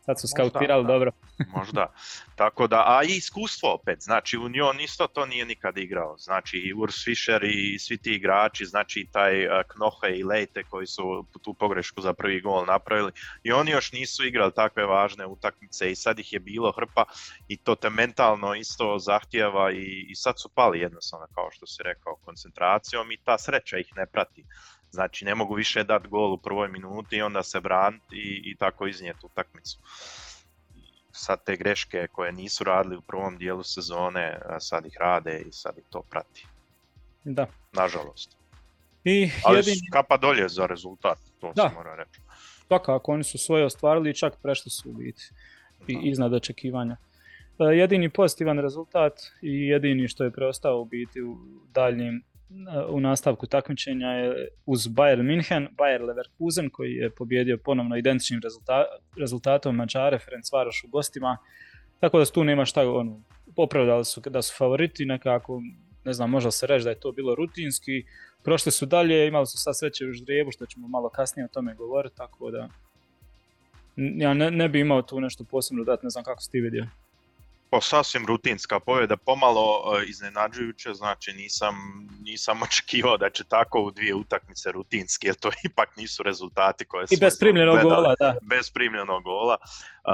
Sad 0.08 0.20
su 0.20 0.28
skautirali 0.28 0.86
dobro. 0.86 1.10
možda. 1.56 1.92
Tako 2.36 2.66
da, 2.66 2.84
a 2.86 3.04
i 3.04 3.16
iskustvo 3.16 3.74
opet, 3.74 3.98
znači 4.00 4.36
Union 4.36 4.80
isto 4.80 5.06
to 5.06 5.26
nije 5.26 5.44
nikad 5.44 5.78
igrao. 5.78 6.16
Znači 6.18 6.56
i 6.56 6.74
Urs 6.74 7.04
Fischer 7.04 7.44
i 7.44 7.78
svi 7.78 7.96
ti 7.96 8.12
igrači, 8.12 8.64
znači 8.64 9.08
taj 9.12 9.46
uh, 9.46 9.52
Knohe 9.68 10.16
i 10.16 10.24
Lejte 10.24 10.62
koji 10.62 10.86
su 10.86 11.24
tu 11.42 11.54
pogrešku 11.54 12.00
za 12.00 12.12
prvi 12.12 12.40
gol 12.40 12.64
napravili 12.64 13.12
i 13.42 13.52
oni 13.52 13.70
još 13.70 13.92
nisu 13.92 14.24
igrali 14.24 14.52
takve 14.54 14.86
važne 14.86 15.26
utakmice 15.26 15.90
i 15.90 15.96
sad 15.96 16.18
ih 16.18 16.32
je 16.32 16.40
bilo 16.40 16.72
hrpa 16.72 17.04
i 17.48 17.56
to 17.56 17.74
te 17.74 17.90
mentalno 17.90 18.54
isto 18.54 18.98
zahtjeva 18.98 19.72
i, 19.72 20.06
i 20.08 20.14
sad 20.14 20.34
su 20.40 20.48
pali 20.54 20.80
jednostavno 20.80 21.26
kao 21.34 21.48
što 21.50 21.66
si 21.66 21.82
rekao 21.82 22.16
koncentracijom 22.24 23.12
i 23.12 23.18
ta 23.24 23.38
sreća 23.38 23.78
ih 23.78 23.92
ne 23.96 24.06
prati. 24.06 24.44
Znači 24.90 25.24
ne 25.24 25.34
mogu 25.34 25.54
više 25.54 25.84
dati 25.84 26.08
gol 26.08 26.32
u 26.32 26.38
prvoj 26.38 26.68
minuti 26.68 27.16
i 27.16 27.22
onda 27.22 27.42
se 27.42 27.60
braniti 27.60 28.16
i, 28.16 28.50
i 28.50 28.56
tako 28.56 28.86
iznijeti 28.86 29.26
utakmicu. 29.26 29.78
Sad 31.12 31.44
te 31.44 31.56
greške 31.56 32.06
koje 32.12 32.32
nisu 32.32 32.64
radili 32.64 32.96
u 32.96 33.00
prvom 33.00 33.38
dijelu 33.38 33.62
sezone, 33.62 34.40
sad 34.60 34.86
ih 34.86 34.96
rade 35.00 35.42
i 35.46 35.52
sad 35.52 35.78
ih 35.78 35.84
to 35.90 36.02
prati. 36.02 36.46
Da. 37.24 37.46
Nažalost. 37.72 38.36
I 39.04 39.30
Ali 39.44 39.58
jedin... 39.58 39.74
kapa 39.92 40.16
dolje 40.16 40.48
za 40.48 40.66
rezultat, 40.66 41.18
to 41.40 41.52
da. 41.56 41.68
se 41.68 41.74
mora 41.74 41.94
reći. 41.94 42.20
ako 42.68 43.12
oni 43.12 43.24
su 43.24 43.38
svoje 43.38 43.64
ostvarili 43.64 44.10
i 44.10 44.14
čak 44.14 44.36
prešli 44.42 44.70
su 44.70 44.90
u 44.90 44.92
biti 44.92 45.22
i 45.86 45.98
iznad 46.02 46.34
očekivanja. 46.34 46.96
E, 47.58 47.64
jedini 47.64 48.08
pozitivan 48.10 48.58
rezultat 48.58 49.12
i 49.42 49.66
jedini 49.66 50.08
što 50.08 50.24
je 50.24 50.30
preostao 50.30 50.80
u 50.80 50.84
biti 50.84 51.22
u 51.22 51.36
daljnjim 51.74 52.22
u 52.88 53.00
nastavku 53.00 53.46
takmičenja 53.46 54.08
je 54.08 54.48
uz 54.66 54.88
Bayern 54.88 55.22
München, 55.22 55.68
Bayer 55.76 56.06
Leverkusen 56.06 56.70
koji 56.70 56.92
je 56.92 57.10
pobjedio 57.10 57.58
ponovno 57.64 57.96
identičnim 57.96 58.40
rezultatom 59.16 59.76
Mačare, 59.76 60.18
Ferencvaroš 60.18 60.84
u 60.84 60.88
gostima. 60.88 61.36
Tako 62.00 62.18
da 62.18 62.24
tu 62.24 62.44
nema 62.44 62.64
šta, 62.64 62.90
ono, 62.90 63.22
opravdali 63.56 64.04
su 64.04 64.20
da 64.20 64.42
su 64.42 64.54
favoriti 64.58 65.04
nekako, 65.04 65.62
ne 66.04 66.12
znam, 66.12 66.30
možda 66.30 66.50
se 66.50 66.66
reći 66.66 66.84
da 66.84 66.90
je 66.90 67.00
to 67.00 67.12
bilo 67.12 67.34
rutinski. 67.34 68.04
Prošli 68.42 68.72
su 68.72 68.86
dalje, 68.86 69.26
imali 69.26 69.46
su 69.46 69.58
sad 69.58 69.78
sreće 69.78 70.06
u 70.06 70.12
ždrijebu, 70.12 70.50
što 70.50 70.66
ćemo 70.66 70.88
malo 70.88 71.08
kasnije 71.08 71.44
o 71.44 71.48
tome 71.48 71.74
govoriti, 71.74 72.16
tako 72.16 72.50
da 72.50 72.68
ja 73.96 74.34
ne, 74.34 74.50
ne 74.50 74.68
bi 74.68 74.80
imao 74.80 75.02
tu 75.02 75.20
nešto 75.20 75.44
posebno 75.44 75.84
dati, 75.84 76.06
ne 76.06 76.10
znam 76.10 76.24
kako 76.24 76.42
si 76.42 76.50
ti 76.50 76.60
vidio 76.60 76.86
po 77.70 77.80
sasvim 77.80 78.26
rutinska 78.26 78.80
pobjeda, 78.80 79.16
pomalo 79.16 79.94
e, 79.96 80.04
iznenađujuće, 80.06 80.94
znači 80.94 81.32
nisam, 81.32 81.74
nisam 82.20 82.62
očekivao 82.66 83.16
da 83.16 83.30
će 83.30 83.44
tako 83.44 83.80
u 83.80 83.90
dvije 83.90 84.14
utakmice 84.14 84.72
rutinski, 84.72 85.26
jer 85.26 85.34
to 85.36 85.50
ipak 85.70 85.96
nisu 85.96 86.22
rezultati 86.22 86.84
koje 86.84 87.06
I 87.10 87.16
bez 87.16 87.38
primljenog 87.38 87.82
gola, 87.82 88.14
da. 88.20 88.34
Bez 88.42 88.70
primljenog 88.70 89.22
gola. 89.22 89.56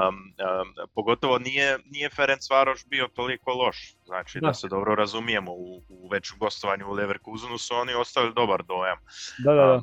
Um, 0.09 0.15
um, 0.15 0.87
pogotovo 0.95 1.39
nije, 1.39 1.79
nije 1.85 2.09
Ferenc 2.09 2.49
Varoš 2.49 2.85
bio 2.85 3.07
toliko 3.07 3.51
loš, 3.53 3.95
znači 4.05 4.39
da, 4.39 4.53
se 4.53 4.67
dobro 4.67 4.95
razumijemo, 4.95 5.51
u, 5.51 5.83
u 5.89 6.07
veću 6.07 6.35
gostovanju 6.39 6.87
u 6.87 6.93
Leverkusenu 6.93 7.57
su 7.57 7.75
oni 7.75 7.93
ostavili 7.93 8.33
dobar 8.33 8.63
dojam. 8.63 8.97
Da, 9.37 9.53
da, 9.53 9.65
da. 9.65 9.81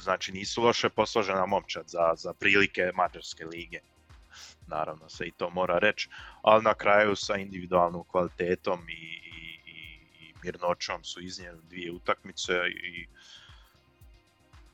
znači 0.00 0.32
nisu 0.32 0.62
loše 0.62 0.88
posložena 0.88 1.46
momčad 1.46 1.84
za, 1.86 2.12
za 2.16 2.32
prilike 2.34 2.90
Mađarske 2.94 3.44
lige 3.44 3.80
naravno 4.66 5.08
se 5.08 5.26
i 5.26 5.30
to 5.30 5.50
mora 5.50 5.78
reći, 5.78 6.08
ali 6.42 6.64
na 6.64 6.74
kraju 6.74 7.16
sa 7.16 7.36
individualnom 7.36 8.04
kvalitetom 8.08 8.88
i, 8.88 8.92
i, 8.92 9.60
i 10.20 10.34
mirnoćom 10.42 11.04
su 11.04 11.20
iznijeli 11.20 11.60
dvije 11.62 11.92
utakmice 11.92 12.52
i 12.68 13.06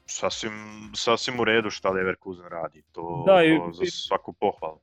sasvim, 0.07 0.53
sasvim 0.95 1.41
u 1.41 1.45
redu 1.45 1.71
šta 1.71 1.91
Leverkusen 1.91 2.49
radi, 2.49 2.83
to, 2.93 3.25
da, 3.27 3.41
to 3.59 3.73
za 3.73 3.85
svaku 3.87 4.33
pohvalu. 4.33 4.79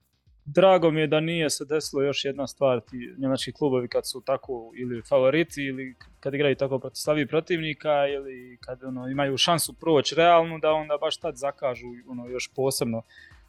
drago 0.45 0.91
mi 0.91 1.01
je 1.01 1.07
da 1.07 1.19
nije 1.19 1.49
se 1.49 1.65
desilo 1.65 2.01
još 2.01 2.25
jedna 2.25 2.47
stvar, 2.47 2.81
ti 2.81 3.15
njemački 3.17 3.51
klubovi 3.51 3.87
kad 3.87 4.09
su 4.09 4.21
tako 4.25 4.71
ili 4.75 5.01
favoriti 5.09 5.63
ili 5.63 5.95
kad 6.19 6.33
igraju 6.33 6.55
tako 6.55 6.79
protiv 6.79 6.95
slavi 6.95 7.27
protivnika 7.27 8.07
ili 8.07 8.57
kad 8.61 8.83
ono, 8.83 9.07
imaju 9.07 9.37
šansu 9.37 9.73
proći 9.73 10.15
realnu 10.15 10.59
da 10.59 10.71
onda 10.71 10.97
baš 10.97 11.17
tad 11.17 11.35
zakažu 11.35 11.87
ono, 12.07 12.27
još 12.27 12.51
posebno. 12.55 13.01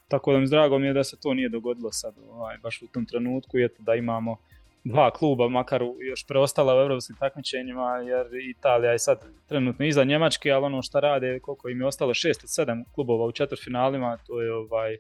Tako 0.09 0.33
da 0.33 0.39
mi 0.39 0.49
drago 0.49 0.79
mi 0.79 0.87
je 0.87 0.93
da 0.93 1.05
se 1.05 1.17
to 1.21 1.35
nije 1.35 1.49
dogodilo 1.49 1.93
sad 1.93 2.15
ovaj, 2.31 2.59
baš 2.63 2.83
u 2.83 2.87
tom 2.87 3.07
trenutku 3.07 3.59
i 3.59 3.65
eto 3.65 3.83
da 3.83 3.95
imamo 3.95 4.37
dva 4.85 5.11
kluba, 5.11 5.49
makar 5.49 5.83
još 6.01 6.27
preostala 6.27 6.77
u 6.77 6.81
europskim 6.81 7.17
takmičenjima, 7.21 7.97
jer 7.99 8.27
Italija 8.51 8.93
je 8.93 8.99
sad 8.99 9.25
trenutno 9.49 9.87
iza 9.87 10.05
Njemačke, 10.05 10.51
ali 10.51 10.65
ono 10.65 10.83
što 10.83 11.01
rade, 11.01 11.41
koliko 11.41 11.69
im 11.69 11.81
je 11.81 11.87
ostalo, 11.87 12.15
šest 12.15 12.45
od 12.45 12.51
sedam 12.53 12.85
klubova 12.95 13.27
u 13.27 13.33
četvrtfinalima, 13.33 14.19
to 14.27 14.43
je 14.43 14.53
ovaj, 14.53 14.97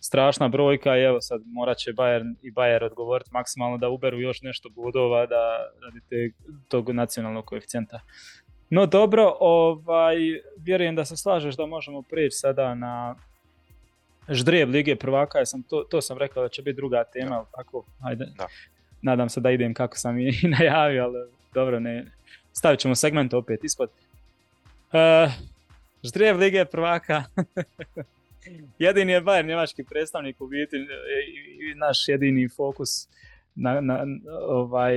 strašna 0.00 0.48
brojka 0.48 0.96
i 0.96 1.02
evo 1.02 1.20
sad 1.20 1.40
morat 1.46 1.76
će 1.76 1.92
Bayern 1.92 2.34
i 2.42 2.52
Bayer 2.52 2.84
odgovoriti 2.84 3.30
maksimalno 3.32 3.78
da 3.78 3.88
uberu 3.88 4.20
još 4.20 4.42
nešto 4.42 4.68
bodova 4.68 5.26
da 5.26 5.70
radite 5.84 6.36
tog 6.68 6.90
nacionalnog 6.90 7.44
koeficijenta. 7.44 8.00
No 8.70 8.86
dobro, 8.86 9.36
ovaj, 9.40 10.16
vjerujem 10.58 10.96
da 10.96 11.04
se 11.04 11.16
slažeš 11.16 11.56
da 11.56 11.66
možemo 11.66 12.02
prijeći 12.02 12.36
sada 12.36 12.74
na 12.74 13.16
ždrijeb 14.28 14.70
Lige 14.70 14.96
prvaka, 14.96 15.38
ja 15.38 15.46
sam 15.46 15.62
to, 15.62 15.82
to 15.90 16.00
sam 16.00 16.18
rekao 16.18 16.42
da 16.42 16.48
će 16.48 16.62
biti 16.62 16.76
druga 16.76 17.04
tema, 17.04 17.44
tako, 17.56 17.84
ajde. 18.02 18.26
Da. 18.36 18.46
Nadam 19.02 19.28
se 19.28 19.40
da 19.40 19.50
idem 19.50 19.74
kako 19.74 19.96
sam 19.96 20.18
i 20.18 20.32
najavio, 20.58 21.04
ali 21.04 21.18
dobro, 21.54 21.80
ne. 21.80 22.06
Stavit 22.52 22.80
ćemo 22.80 22.94
segment 22.94 23.34
opet 23.34 23.64
ispod. 23.64 23.90
Uh, 24.92 25.32
ždrijeb 26.04 26.38
Lige 26.38 26.64
prvaka. 26.64 27.24
jedini 28.78 29.12
je 29.12 29.22
Bayern 29.22 29.46
njemački 29.46 29.84
predstavnik 29.84 30.40
u 30.40 30.46
biti 30.46 30.76
i 30.76 31.74
naš 31.74 32.08
jedini 32.08 32.48
fokus 32.48 33.08
na, 33.54 33.80
na 33.80 34.04
ovaj, 34.48 34.96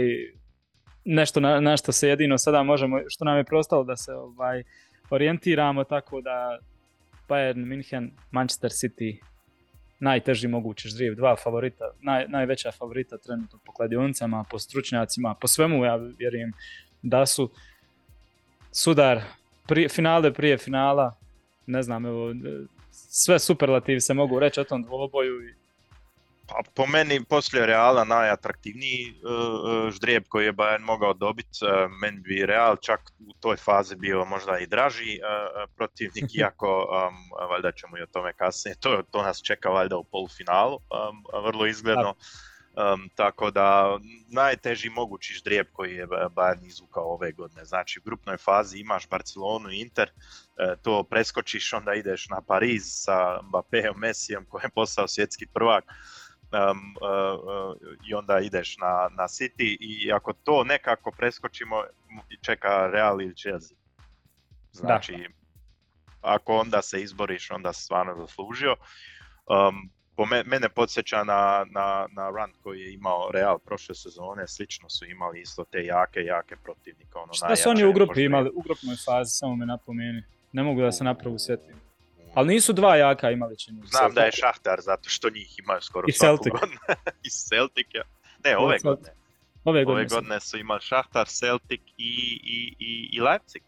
nešto 1.06 1.40
na, 1.40 1.60
na, 1.60 1.78
što 1.78 1.92
se 1.92 2.10
jedino 2.10 2.38
sada 2.38 2.64
možemo, 2.64 3.00
što 3.08 3.26
nam 3.26 3.38
je 3.38 3.44
prostalo 3.44 3.84
da 3.84 3.96
se 3.96 4.14
ovaj, 4.14 4.64
orijentiramo 5.10 5.84
tako 5.84 6.22
da 6.22 6.60
Bayern, 7.30 7.66
München, 7.66 8.10
Manchester 8.32 8.72
City, 8.72 9.18
najteži 10.00 10.48
mogući 10.48 10.90
ždrijev, 10.90 11.16
dva 11.16 11.36
favorita, 11.36 11.92
naj, 12.02 12.28
najveća 12.28 12.72
favorita 12.72 13.18
trenutno 13.18 13.60
po 13.66 13.72
kladionicama, 13.72 14.46
po 14.52 14.60
stručnjacima, 14.60 15.36
po 15.42 15.48
svemu 15.48 15.86
ja 15.86 15.96
vjerujem 15.96 16.54
da 17.02 17.26
su 17.26 17.52
sudar 18.72 19.22
prije, 19.68 19.90
finale 19.90 20.34
prije 20.34 20.58
finala, 20.58 21.16
ne 21.66 21.84
znam, 21.84 22.06
evo, 22.06 22.34
sve 22.92 23.40
superlativi 23.40 24.02
se 24.02 24.14
mogu 24.14 24.40
reći 24.40 24.60
o 24.60 24.64
tom 24.64 24.84
dvoboju. 24.84 25.56
Pa, 26.50 26.62
po 26.76 26.86
meni 26.86 27.26
poslije 27.26 27.66
Reala 27.66 28.04
najatraktivniji 28.04 29.14
uh, 29.24 29.90
ždrijeb 29.90 30.24
koji 30.30 30.46
je 30.46 30.54
Bayern 30.54 30.82
mogao 30.82 31.14
dobiti. 31.14 31.60
Uh, 31.62 31.92
meni 32.02 32.20
bi 32.20 32.46
Real 32.46 32.76
čak 32.76 33.00
u 33.20 33.34
toj 33.40 33.58
fazi 33.58 33.96
bio 33.96 34.26
možda 34.26 34.58
i 34.58 34.68
draži 34.68 35.20
uh, 35.20 35.70
protivnik, 35.76 36.36
iako 36.36 36.68
um, 36.68 37.16
valjda 37.52 37.72
ćemo 37.72 37.98
i 37.98 38.02
o 38.02 38.06
tome 38.06 38.34
kasnije. 38.34 38.76
To, 38.80 39.02
to 39.12 39.24
nas 39.24 39.42
čeka 39.42 39.70
valjda 39.70 39.98
u 39.98 40.04
polufinalu, 40.04 40.76
um, 40.76 41.44
vrlo 41.46 41.66
izgledno. 41.66 42.16
Um, 42.80 43.10
tako 43.16 43.52
da 43.52 44.00
najteži 44.32 44.90
mogući 44.90 45.34
ždrijeb 45.34 45.68
koji 45.74 45.96
je 45.96 46.08
Bayern 46.08 46.68
izvukao 46.68 47.04
ove 47.04 47.32
godine. 47.32 47.66
Znači 47.66 48.00
u 48.00 48.04
grupnoj 48.06 48.38
fazi 48.38 48.80
imaš 48.80 49.10
Barcelonu 49.10 49.72
i 49.72 49.82
Inter, 49.82 50.10
e, 50.10 50.76
to 50.82 51.04
preskočiš, 51.04 51.74
onda 51.74 51.94
ideš 51.94 52.30
na 52.30 52.42
Pariz 52.42 52.84
sa 52.86 53.42
Mbappeom, 53.44 54.00
Messijom 54.00 54.46
koji 54.50 54.62
je 54.64 54.70
postao 54.70 55.08
svjetski 55.08 55.48
prvak 55.54 55.84
um, 56.52 56.96
uh, 57.02 57.76
i 58.10 58.14
onda 58.14 58.40
ideš 58.40 58.78
na, 58.78 59.10
na 59.18 59.24
City 59.24 59.78
i 59.80 60.12
ako 60.14 60.34
to 60.34 60.64
nekako 60.64 61.12
preskočimo 61.12 61.84
čeka 62.42 62.88
Real 62.88 63.22
ili 63.22 63.36
Chelsea. 63.36 63.78
Znači, 64.72 65.18
da. 65.18 65.30
ako 66.22 66.58
onda 66.58 66.82
se 66.82 67.02
izboriš, 67.02 67.52
onda 67.52 67.74
si 67.74 67.84
stvarno 67.84 68.16
zaslužio. 68.16 68.76
Um, 69.48 69.90
po 70.16 70.26
me, 70.26 70.44
mene 70.44 70.70
podsjeća 70.70 71.24
na, 71.24 71.66
na, 71.72 72.08
na 72.12 72.30
run 72.30 72.52
koji 72.64 72.82
je 72.82 72.94
imao 72.94 73.32
Real 73.32 73.60
prošle 73.60 73.96
sezone, 73.96 74.48
slično 74.48 74.90
su 74.90 75.06
imali 75.06 75.42
isto 75.42 75.64
te 75.64 75.86
jake, 75.86 76.20
jake 76.20 76.56
protivnike. 76.64 77.18
Ono 77.18 77.34
Šta 77.34 77.56
su 77.56 77.70
oni 77.70 77.86
u 77.86 77.94
grupi 77.94 78.24
imali, 78.24 78.50
u 78.56 78.62
grupnoj 78.62 78.96
fazi, 79.06 79.32
samo 79.32 79.56
me 79.56 79.66
napomeni. 79.66 80.24
Ne 80.52 80.64
mogu 80.64 80.82
da 80.82 80.92
se 80.92 81.04
napravu 81.04 81.40
sjetim. 81.40 81.89
Ali 82.34 82.48
nisu 82.48 82.74
dva 82.74 82.96
jaka 82.96 83.32
imali 83.32 83.58
čini. 83.58 83.82
Znam 83.86 84.14
da 84.14 84.22
je 84.22 84.32
Šahtar, 84.32 84.82
zato 84.82 85.10
što 85.10 85.30
njih 85.30 85.60
imaju 85.60 85.82
skoro 85.82 86.06
I 86.08 86.12
Celtic. 86.12 86.54
I 87.28 87.30
Celtic, 87.30 87.88
ja. 87.94 88.04
Ne, 88.44 88.58
ove 88.58 88.78
godine. 88.84 89.14
Ove 89.64 89.86
godine, 89.86 90.02
ove 90.02 90.06
godine 90.06 90.40
su 90.40 90.58
imali 90.58 90.82
Šahtar, 90.82 91.28
Celtic 91.28 91.82
i, 91.98 92.40
i, 92.44 92.76
i, 92.80 93.10
i 93.12 93.22
Leipzig. 93.22 93.62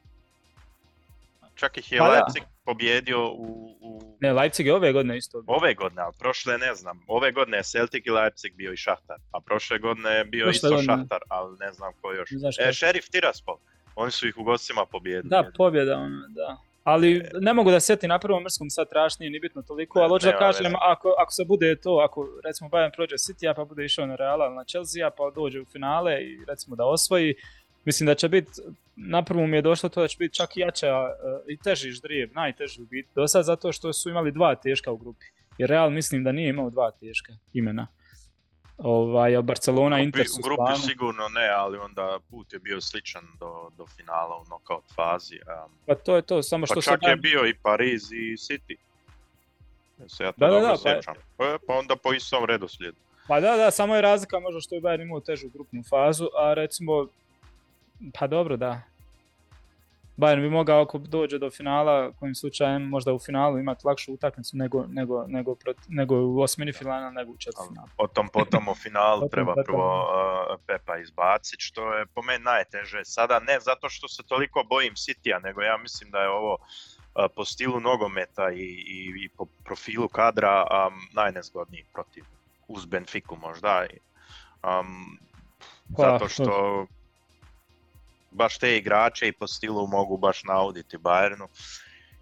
Čak 1.56 1.78
ih 1.78 1.92
je 1.92 2.00
pa 2.00 2.10
Leipzig 2.10 2.44
pobjedio 2.66 3.28
u, 3.28 3.78
u... 3.82 4.18
Ne, 4.20 4.34
Leipzig 4.34 4.66
je 4.66 4.74
ove 4.74 4.94
godine 4.94 5.18
isto. 5.18 5.44
Ove 5.48 5.74
godine, 5.74 6.02
ali 6.02 6.14
prošle 6.20 6.58
ne 6.58 6.76
znam. 6.76 7.04
Ove 7.08 7.32
godine 7.32 7.58
je 7.58 7.64
Celtic 7.64 8.06
i 8.06 8.10
Leipzig 8.10 8.54
bio 8.56 8.74
i 8.74 8.78
Šahtar. 8.78 9.18
A 9.32 9.42
prošle 9.42 9.80
godine 9.80 10.10
je 10.10 10.26
bio 10.26 10.46
prošle 10.46 10.56
isto 10.56 10.70
godine. 10.70 10.86
Šahtar, 10.86 11.22
ali 11.30 11.58
ne 11.60 11.72
znam 11.74 11.94
ko 12.02 12.14
još. 12.14 12.30
E, 12.60 12.74
Sheriff 12.74 13.10
Tiraspol. 13.10 13.58
Oni 13.96 14.12
su 14.12 14.28
ih 14.28 14.38
u 14.38 14.44
gostima 14.44 14.86
pobjedili. 14.86 15.30
Da, 15.30 15.52
pobjeda 15.58 15.98
ono, 15.98 16.28
da. 16.30 16.58
Ali 16.84 17.18
e. 17.18 17.30
ne 17.42 17.54
mogu 17.54 17.72
da 17.72 17.80
sjeti 17.80 18.08
na 18.08 18.20
prvom 18.20 18.44
mrskom 18.44 18.70
sad 18.70 18.90
trašnije, 18.90 19.30
ni 19.30 19.40
bitno 19.40 19.62
toliko, 19.62 20.00
ali 20.00 20.10
hoću 20.10 20.26
da 20.26 20.38
kažem, 20.38 20.74
ako, 20.82 21.16
ako 21.20 21.32
se 21.32 21.46
bude 21.48 21.76
to, 21.76 21.98
ako 22.10 22.28
recimo 22.46 22.70
Bayern 22.70 22.96
prođe 22.96 23.16
City, 23.16 23.56
pa 23.56 23.66
bude 23.66 23.86
išao 23.86 24.06
na 24.06 24.16
Reala 24.16 24.50
na 24.50 24.64
Chelsea, 24.64 25.10
pa 25.18 25.32
dođe 25.36 25.62
u 25.62 25.66
finale 25.66 26.24
i 26.24 26.46
recimo 26.48 26.76
da 26.76 26.86
osvoji, 26.86 27.36
Mislim 27.86 28.08
da 28.08 28.16
će 28.16 28.30
biti, 28.30 28.52
na 28.96 29.24
prvu 29.24 29.48
mi 29.48 29.58
je 29.58 29.62
došlo 29.62 29.90
to 29.90 30.02
da 30.02 30.08
će 30.08 30.16
biti 30.20 30.36
čak 30.36 30.58
i 30.58 30.60
jača 30.60 30.98
uh, 30.98 31.10
i 31.48 31.58
teži 31.58 31.92
ždrijeb, 31.92 32.32
najteži 32.34 32.82
u 32.82 32.86
biti 32.86 33.10
do 33.16 33.28
sad 33.28 33.46
zato 33.46 33.72
što 33.72 33.94
su 33.94 34.10
imali 34.10 34.32
dva 34.32 34.56
teška 34.56 34.92
u 34.92 34.98
grupi. 34.98 35.26
Jer 35.58 35.70
Real 35.70 35.90
mislim 35.90 36.24
da 36.24 36.32
nije 36.32 36.50
imao 36.50 36.70
dva 36.70 36.92
teška 36.92 37.34
imena. 37.54 37.88
Ovaj, 38.84 39.42
Barcelona, 39.42 39.96
u 39.96 40.00
Inter 40.00 40.28
su 40.28 40.40
U 40.40 40.44
grupi 40.44 40.82
sigurno 40.88 41.30
ne, 41.30 41.50
ali 41.56 41.78
onda 41.78 42.20
put 42.30 42.54
je 42.54 42.60
bio 42.60 42.82
sličan 42.82 43.24
do, 43.40 43.70
do 43.78 43.86
finala 43.86 44.38
u 44.38 44.44
knockout 44.44 44.84
fazi. 44.96 45.36
Um, 45.36 45.72
pa 45.86 45.96
to 45.96 46.16
je 46.16 46.22
to, 46.22 46.44
samo 46.44 46.66
što 46.66 46.76
pa 46.76 46.82
čak 46.82 47.00
je 47.04 47.16
bio 47.16 47.48
i 47.48 47.54
Pariz 47.54 48.12
i 48.12 48.36
City. 48.38 48.76
Se 50.08 50.24
ja 50.24 50.32
to 50.32 50.40
da, 50.40 50.48
da, 50.48 50.60
da, 50.60 51.00
pa... 51.06 51.14
pa... 51.38 51.58
pa 51.68 51.74
onda 51.74 51.96
po 51.96 52.14
istom 52.14 52.46
redoslijedu. 52.46 52.98
Pa 53.28 53.40
da, 53.40 53.58
da, 53.58 53.72
samo 53.72 53.96
je 53.96 54.02
razlika 54.02 54.40
možda 54.40 54.62
što 54.62 54.76
je 54.76 54.82
Bayern 54.82 55.02
imao 55.02 55.20
težu 55.20 55.50
grupnu 55.54 55.84
fazu, 55.90 56.28
a 56.38 56.54
recimo 56.54 57.08
pa 58.20 58.28
dobro, 58.28 58.58
da. 58.58 58.82
Bayern 60.18 60.42
bi 60.42 60.50
mogao 60.50 60.82
ako 60.82 60.98
dođe 60.98 61.38
do 61.40 61.52
finala, 61.52 62.12
kojim 62.20 62.36
slučajem 62.36 62.84
možda 62.84 63.14
u 63.14 63.20
finalu 63.20 63.60
imati 63.60 63.88
lakšu 63.88 64.14
utakmicu 64.14 64.58
nego, 64.58 64.86
nego, 64.88 65.26
nego, 65.28 65.56
nego 65.88 66.16
u 66.16 66.42
osmini 66.42 66.74
finala, 66.74 67.12
nego 67.12 67.32
u 67.32 67.38
četvrtfinalu. 67.38 67.88
Potom, 67.98 68.30
potom 68.30 68.68
u 68.68 68.76
finalu 68.76 69.30
treba 69.30 69.54
prvo 69.66 70.04
uh, 70.04 70.60
Pepa 70.68 70.98
izbaciti, 70.98 71.64
što 71.64 71.94
je 71.94 72.06
po 72.06 72.22
meni 72.22 72.44
najteže. 72.44 73.02
Sada 73.04 73.40
ne 73.40 73.60
zato 73.60 73.90
što 73.90 74.08
se 74.08 74.24
toliko 74.24 74.64
bojim 74.70 74.94
Citya, 74.94 75.40
nego 75.44 75.62
ja 75.62 75.78
mislim 75.78 76.12
da 76.12 76.20
je 76.20 76.30
ovo 76.30 76.54
uh, 76.54 77.26
po 77.36 77.46
stilu 77.46 77.80
nogometa 77.80 78.52
i, 78.52 78.66
i, 78.88 79.14
i 79.26 79.30
po 79.38 79.46
profilu 79.64 80.08
kadra 80.08 80.62
um, 80.62 80.94
najnezgodniji 81.14 81.86
protiv 81.94 82.24
uz 82.68 82.86
Benfiku 82.86 83.36
možda. 83.36 83.86
Um, 84.64 85.20
zato 85.98 86.28
što 86.30 86.86
baš 88.32 88.58
te 88.58 88.78
igrače 88.78 89.28
i 89.28 89.32
po 89.32 89.48
stilu 89.48 89.88
mogu 89.88 90.18
baš 90.18 90.44
nauditi 90.44 90.98
Bayernu. 90.98 91.48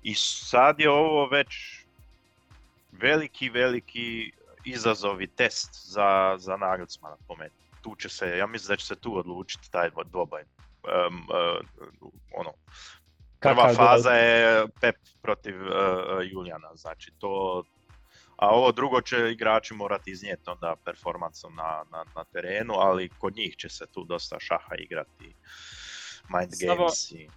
I 0.03 0.15
sad 0.15 0.79
je 0.79 0.89
ovo 0.89 1.27
već 1.27 1.47
veliki, 2.91 3.49
veliki 3.49 4.31
izazov 4.65 5.21
i 5.21 5.27
test 5.27 5.69
za, 5.85 6.35
za 6.37 6.57
Nagelsmana 6.57 7.15
po 7.27 7.35
meni. 7.35 7.51
Tu 7.81 7.95
će 7.95 8.09
se, 8.09 8.37
ja 8.37 8.47
mislim 8.47 8.67
da 8.67 8.75
će 8.75 8.85
se 8.85 8.95
tu 8.95 9.17
odlučiti 9.17 9.71
taj 9.71 9.89
dvobaj. 10.05 10.43
Um, 10.43 11.27
uh, 11.29 12.11
ono, 12.35 12.53
prva 13.39 13.73
faza 13.73 14.11
je 14.11 14.67
Pep 14.81 14.95
protiv 15.21 15.55
uh, 15.61 15.71
Julijana, 16.31 16.75
znači 16.75 17.11
to, 17.19 17.63
a 18.35 18.49
ovo 18.49 18.71
drugo 18.71 19.01
će 19.01 19.31
igrači 19.31 19.73
morati 19.73 20.11
iznijeti 20.11 20.49
onda 20.49 20.75
performansom 20.85 21.55
na, 21.55 21.83
na, 21.91 22.05
na 22.15 22.23
terenu, 22.23 22.73
ali 22.73 23.09
kod 23.09 23.35
njih 23.35 23.55
će 23.55 23.69
se 23.69 23.85
tu 23.93 24.03
dosta 24.03 24.39
šaha 24.39 24.75
igrati 24.75 25.35
Mind 26.29 26.51
Games 26.61 27.11
i... 27.11 27.27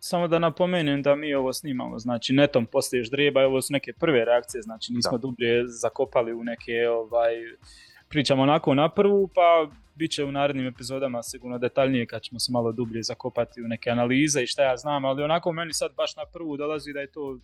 Samo 0.00 0.28
da 0.28 0.38
napomenem 0.38 1.02
da 1.02 1.16
mi 1.16 1.34
ovo 1.34 1.52
snimamo, 1.52 1.98
znači 1.98 2.32
netom 2.32 2.66
poslije 2.66 3.04
ždrijeba, 3.04 3.46
ovo 3.46 3.62
su 3.62 3.72
neke 3.72 3.92
prve 3.92 4.24
reakcije, 4.24 4.62
znači 4.62 4.92
nismo 4.92 5.18
da. 5.18 5.22
dublje 5.22 5.66
zakopali 5.66 6.34
u 6.34 6.44
neke, 6.44 6.88
ovaj, 6.88 7.32
pričamo 8.08 8.42
onako 8.42 8.74
na 8.74 8.88
prvu, 8.88 9.28
pa 9.34 9.70
bit 9.94 10.10
će 10.10 10.24
u 10.24 10.32
narednim 10.32 10.66
epizodama 10.66 11.22
sigurno 11.22 11.58
detaljnije 11.58 12.06
kad 12.06 12.22
ćemo 12.22 12.38
se 12.38 12.52
malo 12.52 12.72
dublje 12.72 13.02
zakopati 13.02 13.62
u 13.62 13.68
neke 13.68 13.90
analize 13.90 14.42
i 14.42 14.46
šta 14.46 14.62
ja 14.62 14.76
znam, 14.76 15.04
ali 15.04 15.22
onako 15.22 15.52
meni 15.52 15.72
sad 15.72 15.94
baš 15.96 16.16
na 16.16 16.22
prvu 16.32 16.56
dolazi 16.56 16.92
da 16.92 17.00
je 17.00 17.10
to 17.12 17.38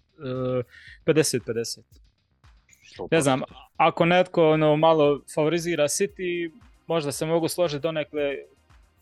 50-50. 1.07 1.79
Uh, 1.79 3.09
Ne 3.11 3.21
znam, 3.21 3.43
ako 3.77 4.05
netko 4.05 4.51
ono, 4.51 4.77
malo 4.77 5.23
favorizira 5.35 5.85
City, 5.85 6.51
možda 6.87 7.13
se 7.13 7.27
mogu 7.27 7.49
složiti 7.49 7.83
donekle 7.83 8.37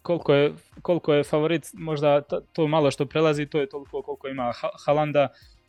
koliko 0.02 0.34
je, 0.34 0.52
koliko 0.82 1.14
je 1.14 1.24
favorit, 1.24 1.70
možda 1.72 2.20
to 2.52 2.68
malo 2.68 2.90
što 2.90 3.06
prelazi, 3.06 3.46
to 3.46 3.60
je 3.60 3.68
toliko 3.68 4.02
koliko 4.02 4.28
ima 4.28 4.52
Halanda, 4.86 5.28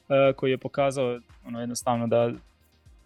e, 0.10 0.34
koji 0.34 0.52
je 0.52 0.58
pokazao 0.58 1.20
ono, 1.46 1.60
jednostavno 1.60 2.08
da 2.08 2.32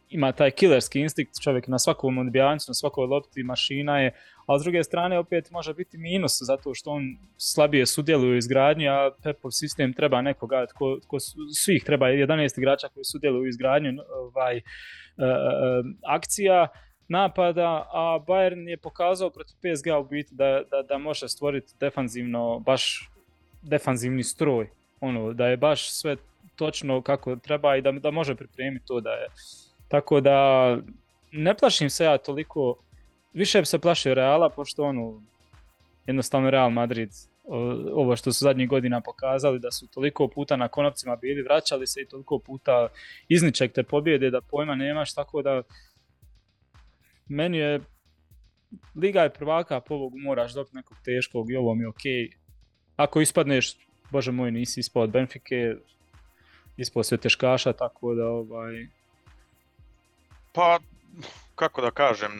ima 0.09 0.31
taj 0.31 0.51
killerski 0.51 0.99
instinkt, 0.99 1.31
čovjek 1.43 1.67
na 1.67 1.79
svakom 1.79 2.17
odbijancu, 2.17 2.65
na 2.69 2.73
svakoj 2.73 3.05
lopti 3.05 3.43
mašina 3.43 3.99
je, 3.99 4.11
a 4.45 4.59
s 4.59 4.63
druge 4.63 4.83
strane 4.83 5.19
opet 5.19 5.51
može 5.51 5.73
biti 5.73 5.97
minus 5.97 6.37
zato 6.41 6.73
što 6.73 6.91
on 6.91 7.17
slabije 7.37 7.85
sudjeluje 7.85 8.33
u 8.33 8.37
izgradnji, 8.37 8.87
a 8.89 9.11
Pepov 9.23 9.51
sistem 9.51 9.93
treba 9.93 10.21
nekoga, 10.21 10.65
tko, 10.65 10.99
tko 11.03 11.17
svih 11.55 11.83
treba 11.83 12.05
11 12.05 12.57
igrača 12.57 12.87
koji 12.87 13.03
sudjeluju 13.03 13.43
u 13.43 13.47
izgradnji 13.47 13.97
ovaj, 14.09 14.57
uh, 14.57 14.63
akcija 16.05 16.67
napada, 17.07 17.87
a 17.93 18.19
Bayern 18.27 18.67
je 18.67 18.77
pokazao 18.77 19.29
protiv 19.29 19.55
PSG 19.55 19.87
u 19.99 20.03
biti 20.03 20.35
da, 20.35 20.61
da, 20.71 20.81
da 20.81 20.97
može 20.97 21.27
stvoriti 21.29 21.73
defanzivno, 21.79 22.59
baš 22.59 23.09
defanzivni 23.61 24.23
stroj, 24.23 24.69
ono, 24.99 25.33
da 25.33 25.47
je 25.47 25.57
baš 25.57 25.91
sve 25.91 26.15
točno 26.55 27.01
kako 27.01 27.35
treba 27.35 27.75
i 27.75 27.81
da, 27.81 27.91
da 27.91 28.11
može 28.11 28.35
pripremiti 28.35 28.85
to 28.85 29.01
da 29.01 29.09
je. 29.09 29.27
Tako 29.87 30.21
da 30.21 30.77
ne 31.31 31.57
plašim 31.57 31.89
se 31.89 32.03
ja 32.03 32.17
toliko, 32.17 32.75
više 33.33 33.59
bi 33.59 33.65
se 33.65 33.79
plašio 33.79 34.13
Reala, 34.13 34.49
pošto 34.49 34.83
ono, 34.83 35.21
jednostavno 36.07 36.49
Real 36.49 36.69
Madrid, 36.69 37.09
ovo 37.93 38.15
što 38.15 38.33
su 38.33 38.43
zadnjih 38.43 38.69
godina 38.69 39.01
pokazali, 39.01 39.59
da 39.59 39.71
su 39.71 39.87
toliko 39.87 40.27
puta 40.27 40.55
na 40.55 40.67
konopcima 40.67 41.15
bili, 41.15 41.41
vraćali 41.41 41.87
se 41.87 42.01
i 42.01 42.05
toliko 42.05 42.39
puta 42.39 42.87
izniček 43.27 43.73
te 43.73 43.83
pobjede 43.83 44.29
da 44.29 44.41
pojma 44.41 44.75
nemaš, 44.75 45.13
tako 45.13 45.41
da 45.41 45.61
meni 47.29 47.57
je 47.57 47.79
Liga 48.95 49.21
je 49.23 49.33
prvaka, 49.33 49.79
po 49.79 49.93
ovogu 49.93 50.17
moraš 50.19 50.53
dobiti 50.53 50.75
nekog 50.75 50.97
teškog 51.05 51.51
i 51.51 51.55
ovo 51.55 51.75
mi 51.75 51.83
je 51.83 51.87
ok. 51.87 52.03
Ako 52.95 53.21
ispadneš, 53.21 53.77
bože 54.11 54.31
moj, 54.31 54.51
nisi 54.51 54.79
ispao 54.79 55.03
od 55.03 55.09
Benfike, 55.09 55.75
ispao 56.77 57.03
sve 57.03 57.17
teškaša, 57.17 57.73
tako 57.73 58.13
da 58.15 58.27
ovaj, 58.27 58.87
pa, 60.53 60.79
kako 61.55 61.81
da 61.81 61.91
kažem, 61.91 62.31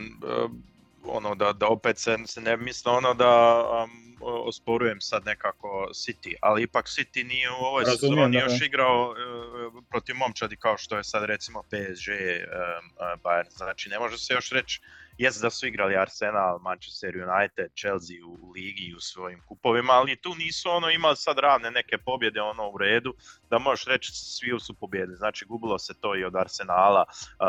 ono 1.09 1.35
da, 1.35 1.53
da 1.53 1.67
opet 1.67 1.97
se, 1.97 2.17
se 2.25 2.41
ne 2.41 2.57
misle 2.57 2.91
ono 2.91 3.13
da 3.13 3.63
um, 3.83 4.17
osporujem 4.21 5.01
sad 5.01 5.25
nekako 5.25 5.89
City, 5.93 6.33
ali 6.41 6.63
ipak 6.63 6.85
City 6.85 7.27
nije 7.27 7.49
u 7.51 7.65
ovoj 7.65 7.85
sezoni 7.85 8.37
još 8.37 8.61
igrao 8.61 9.09
uh, 9.09 9.83
protiv 9.89 10.15
momčadi 10.15 10.57
kao 10.57 10.77
što 10.77 10.97
je 10.97 11.03
sad 11.03 11.23
recimo 11.23 11.63
PSG 11.63 12.09
uh, 12.09 13.21
Bayern, 13.23 13.49
znači 13.49 13.89
ne 13.89 13.99
može 13.99 14.17
se 14.17 14.33
još 14.33 14.49
reći 14.49 14.81
jest 15.17 15.41
da 15.41 15.49
su 15.49 15.67
igrali 15.67 15.95
Arsenal, 15.95 16.59
Manchester 16.61 17.13
United, 17.15 17.71
Chelsea 17.75 18.17
u 18.25 18.51
ligi 18.51 18.83
i 18.83 18.95
u 18.95 18.99
svojim 18.99 19.41
kupovima, 19.47 19.93
ali 19.93 20.15
tu 20.15 20.35
nisu 20.35 20.69
ono 20.69 20.89
imali 20.89 21.15
sad 21.15 21.39
ravne 21.39 21.71
neke 21.71 21.97
pobjede 21.97 22.41
ono 22.41 22.69
u 22.69 22.77
redu, 22.77 23.13
da 23.49 23.59
možeš 23.59 23.85
reći 23.85 24.11
svi 24.13 24.59
su 24.59 24.73
pobjede. 24.73 25.15
Znači 25.15 25.45
gubilo 25.45 25.79
se 25.79 25.93
to 26.01 26.15
i 26.15 26.23
od 26.23 26.35
Arsenala, 26.35 27.05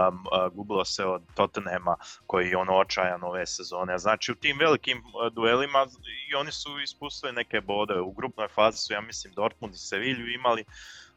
um, 0.08 0.16
uh, 0.16 0.54
gubilo 0.54 0.84
se 0.84 1.04
od 1.04 1.22
Tottenhama 1.34 1.96
koji 2.26 2.48
je 2.48 2.56
ono 2.56 2.76
očajan 2.76 3.24
ove 3.24 3.46
sezone. 3.46 3.98
Znači 3.98 4.32
u 4.32 4.34
tim 4.34 4.58
velikim 4.58 4.98
uh, 4.98 5.32
duelima 5.32 5.86
i 6.30 6.34
oni 6.34 6.52
su 6.52 6.80
ispustili 6.80 7.32
neke 7.32 7.60
bode. 7.60 8.00
U 8.00 8.12
grupnoj 8.12 8.48
fazi 8.48 8.78
su 8.78 8.92
ja 8.92 9.00
mislim 9.00 9.34
Dortmund 9.34 9.74
i 9.74 9.78
Sevilju 9.78 10.32
imali 10.32 10.64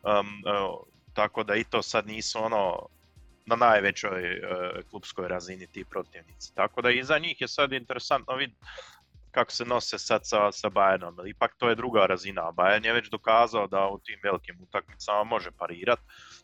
um, 0.04 0.10
uh, 0.10 0.92
tako 1.14 1.44
da 1.44 1.56
i 1.56 1.64
to 1.64 1.82
sad 1.82 2.08
nisu 2.08 2.44
ono 2.44 2.88
na 3.52 3.56
najvećoj 3.56 4.40
uh, 4.40 4.50
klubskoj 4.90 5.28
razini 5.28 5.68
ti 5.68 5.86
protivnici. 5.86 6.56
Tako 6.56 6.82
da 6.82 6.92
i 6.92 7.04
za 7.04 7.20
njih 7.20 7.42
je 7.42 7.48
sad 7.48 7.74
interesantno 7.74 8.36
vidjeti 8.36 8.66
kako 9.32 9.52
se 9.52 9.65
nose 9.65 10.00
sad 10.00 10.22
sa, 10.24 10.52
sa 10.52 10.70
Bayernom. 10.70 11.30
Ipak 11.30 11.56
to 11.58 11.70
je 11.70 11.76
druga 11.76 12.06
razina. 12.06 12.41
Bayern 12.41 12.86
je 12.86 12.94
već 12.94 13.10
dokazao 13.10 13.67
da 13.67 13.88
u 13.88 14.00
tim 14.00 14.20
velikim 14.24 14.58
utakmicama 14.62 15.24
može 15.24 15.52
parirati. 15.52 16.02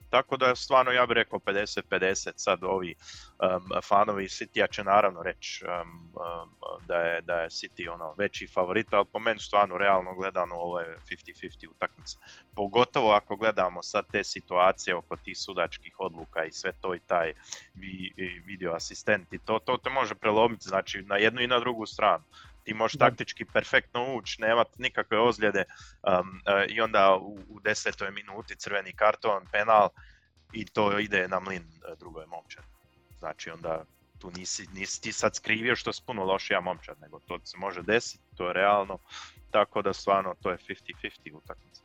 Tako 0.10 0.38
da 0.38 0.56
stvarno 0.56 0.91
ja 0.91 1.06
bih 1.06 1.15
rekao 1.15 1.39
50-50 1.39 2.32
sad 2.36 2.63
ovi 2.63 2.95
um, 2.95 3.82
fanovi 3.84 4.26
City 4.26 4.71
će 4.71 4.84
naravno 4.84 5.23
reći 5.23 5.65
um, 5.65 6.12
um, 6.15 6.50
da, 6.88 6.95
je, 6.95 7.21
da 7.21 7.34
je 7.34 7.50
City 7.50 7.89
ono 7.93 8.13
veći 8.17 8.47
favorit, 8.47 8.93
ali 8.93 9.06
po 9.13 9.19
meni 9.19 9.39
stvarno 9.39 9.78
realno 9.78 10.15
gledano 10.15 10.56
ovo 10.56 10.80
je 10.80 10.97
50-50 11.10 11.69
utakmica. 11.69 12.17
Pogotovo 12.56 13.12
ako 13.12 13.36
gledamo 13.36 13.84
sad 13.84 14.06
te 14.12 14.23
situacije 14.23 14.95
oko 14.95 15.15
tih 15.15 15.38
sudačkih 15.38 15.95
odluka 16.00 16.45
i 16.45 16.52
sve 16.52 16.71
to 16.82 16.95
i 16.95 17.00
taj 17.00 17.34
vi, 17.73 18.13
video 18.45 18.73
asistent 18.73 19.34
i 19.34 19.39
to, 19.39 19.60
to 19.60 19.78
te 19.78 19.89
može 19.89 20.15
prelomiti 20.15 20.63
znači 20.63 21.02
na 21.02 21.17
jednu 21.17 21.41
i 21.41 21.47
na 21.47 21.60
drugu 21.60 21.86
stranu 21.86 22.23
ti 22.67 22.73
možeš 22.73 22.97
taktički 22.97 23.45
perfektno 23.45 24.15
ući, 24.15 24.41
nemati 24.41 24.82
nikakve 24.82 25.19
ozljede 25.19 25.63
um, 25.63 26.30
uh, 26.30 26.75
i 26.75 26.82
onda 26.82 27.17
u, 27.21 27.39
u 27.49 27.60
desetoj 27.60 28.12
minuti 28.12 28.56
crveni 28.56 28.93
karton, 28.93 29.45
penal 29.51 29.89
i 30.53 30.65
to 30.65 30.99
ide 30.99 31.27
na 31.27 31.39
mlin 31.39 31.63
uh, 31.63 31.99
drugoj 31.99 32.25
momčad. 32.25 32.63
Znači 33.19 33.49
onda 33.49 33.86
tu 34.19 34.32
nisi, 34.32 34.67
nisi 34.73 35.01
ti 35.01 35.12
sad 35.12 35.36
skrivio 35.36 35.75
što 35.75 35.89
je 35.89 35.93
puno 36.06 36.23
lošija 36.23 36.62
momčad, 36.62 36.99
nego 37.01 37.19
to 37.19 37.39
se 37.43 37.58
može 37.58 37.82
desiti, 37.82 38.23
to 38.38 38.47
je 38.47 38.53
realno, 38.53 38.97
tako 39.51 39.82
da 39.82 39.93
stvarno 39.93 40.36
to 40.41 40.51
je 40.51 40.58
50-50 40.58 41.34
utakmica. 41.34 41.82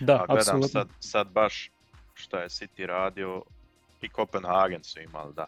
Da, 0.00 0.24
A 0.28 0.34
gledam 0.34 0.62
sad, 0.62 0.88
sad 1.00 1.28
baš 1.28 1.70
šta 2.14 2.38
je 2.40 2.48
City 2.48 2.86
radio 2.86 3.42
i 4.00 4.08
Copenhagen 4.08 4.84
su 4.84 5.00
imali, 5.00 5.34
da. 5.34 5.46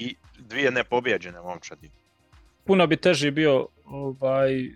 I 0.00 0.14
dvije 0.38 0.70
nepobjeđene 0.70 1.40
momčadi. 1.40 1.90
Puno 2.64 2.86
bi 2.86 2.96
teži 2.96 3.30
bio 3.30 3.68
ovaj, 3.84 4.70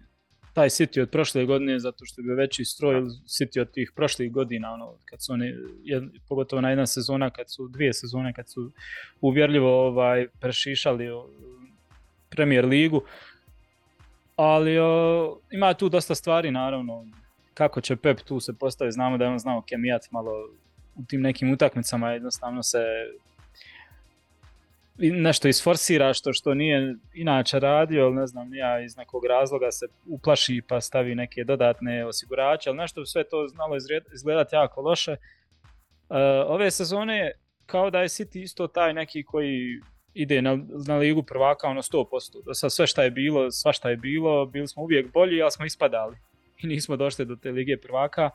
taj 0.55 0.69
City 0.69 1.01
od 1.01 1.11
prošle 1.11 1.45
godine 1.45 1.79
zato 1.79 2.05
što 2.05 2.23
bi 2.23 2.35
veći 2.35 2.65
stroj 2.65 3.01
City 3.27 3.61
od 3.61 3.71
tih 3.71 3.93
prošlih 3.97 4.33
godina 4.33 4.73
ono 4.73 4.95
kad 5.05 5.23
su 5.23 5.33
oni 5.33 5.55
pogotovo 6.29 6.63
na 6.63 6.71
jedna 6.71 6.87
sezona 6.87 7.31
kad 7.31 7.51
su 7.51 7.69
dvije 7.69 7.93
sezone 7.93 8.33
kad 8.33 8.49
su 8.49 8.71
uvjerljivo 9.21 9.87
ovaj 9.87 10.27
prešišali 10.41 11.09
Premier 12.31 12.65
ligu 12.65 13.03
ali 14.37 14.79
o, 14.79 15.39
ima 15.51 15.75
tu 15.75 15.89
dosta 15.89 16.15
stvari 16.15 16.51
naravno 16.51 17.07
kako 17.55 17.81
će 17.81 17.97
Pep 17.97 18.21
tu 18.21 18.41
se 18.41 18.53
postaviti 18.53 18.93
znamo 18.93 19.19
da 19.19 19.25
je 19.25 19.31
on 19.31 19.39
znao 19.39 19.63
kemijat 19.63 20.11
malo 20.11 20.33
u 20.95 21.05
tim 21.09 21.21
nekim 21.21 21.53
utakmicama 21.53 22.11
jednostavno 22.11 22.63
se 22.63 22.79
nešto 24.99 25.49
isforsira 25.49 26.15
što 26.15 26.33
što 26.33 26.55
nije 26.55 26.95
inače 27.15 27.61
radio, 27.61 28.05
ali 28.05 28.15
ne 28.15 28.27
znam, 28.27 28.55
ja 28.55 28.81
iz 28.81 28.97
nekog 28.97 29.25
razloga 29.25 29.71
se 29.71 29.87
uplaši 30.07 30.63
pa 30.69 30.81
stavi 30.81 31.15
neke 31.15 31.45
dodatne 31.45 32.07
osigurače, 32.07 32.71
ali 32.71 32.79
nešto 32.79 33.07
sve 33.07 33.25
to 33.25 33.49
znalo 33.49 33.77
izgledati 34.15 34.55
jako 34.55 34.81
loše. 34.81 35.13
Uh, 35.13 35.17
ove 36.47 36.71
sezone 36.71 37.33
kao 37.67 37.91
da 37.91 38.01
je 38.01 38.09
City 38.09 38.43
isto 38.43 38.67
taj 38.67 38.95
neki 38.95 39.23
koji 39.23 39.81
ide 40.15 40.43
na, 40.43 40.59
na 40.87 40.97
ligu 40.97 41.23
prvaka 41.23 41.69
ono 41.69 41.83
100%. 41.83 42.45
Da 42.45 42.55
sad 42.55 42.73
sve 42.73 42.87
šta 42.87 43.03
je 43.03 43.11
bilo, 43.11 43.51
sva 43.51 43.73
šta 43.73 43.91
je 43.91 43.97
bilo, 43.97 44.47
bili 44.47 44.69
smo 44.69 44.83
uvijek 44.83 45.13
bolji, 45.13 45.43
ali 45.43 45.51
smo 45.51 45.65
ispadali. 45.65 46.17
I 46.63 46.67
nismo 46.67 46.97
došli 46.97 47.25
do 47.25 47.37
te 47.37 47.51
lige 47.51 47.77
prvaka. 47.77 48.31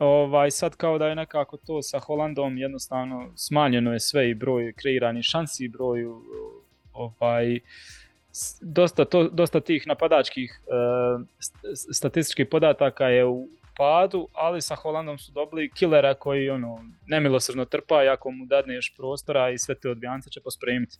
Ovaj, 0.00 0.50
sad 0.50 0.76
kao 0.76 0.98
da 0.98 1.06
je 1.06 1.14
nekako 1.14 1.56
to 1.56 1.82
sa 1.82 1.98
Holandom 1.98 2.58
jednostavno 2.58 3.32
smanjeno 3.36 3.92
je 3.92 4.00
sve 4.00 4.30
i 4.30 4.34
broj 4.34 4.72
kreiranih 4.72 5.24
šansi 5.24 5.64
i 5.64 5.68
broj 5.68 6.04
ovaj, 6.92 7.60
dosta, 8.60 9.04
to, 9.04 9.28
dosta 9.28 9.60
tih 9.60 9.86
napadačkih 9.86 10.60
uh, 10.60 11.26
statističkih 11.92 12.46
podataka 12.50 13.08
je 13.08 13.26
u 13.26 13.48
padu, 13.76 14.28
ali 14.32 14.60
sa 14.60 14.74
Holandom 14.74 15.18
su 15.18 15.32
dobili 15.32 15.70
killera 15.70 16.14
koji 16.14 16.50
ono, 16.50 16.84
nemilosrdno 17.06 17.64
trpa, 17.64 18.02
ako 18.12 18.30
mu 18.30 18.46
dadneš 18.46 18.94
prostora 18.96 19.50
i 19.50 19.58
sve 19.58 19.74
te 19.74 19.90
odbijance 19.90 20.30
će 20.30 20.40
pospremiti. 20.40 20.96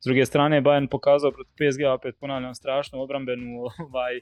S 0.00 0.04
druge 0.04 0.26
strane, 0.26 0.62
Bayern 0.62 0.88
pokazao 0.90 1.30
protiv 1.30 1.52
PSG, 1.54 1.82
opet 1.94 2.16
ponavljam, 2.20 2.54
strašnu 2.54 3.02
obrambenu 3.02 3.60
ovaj, 3.86 4.16
E, 4.16 4.20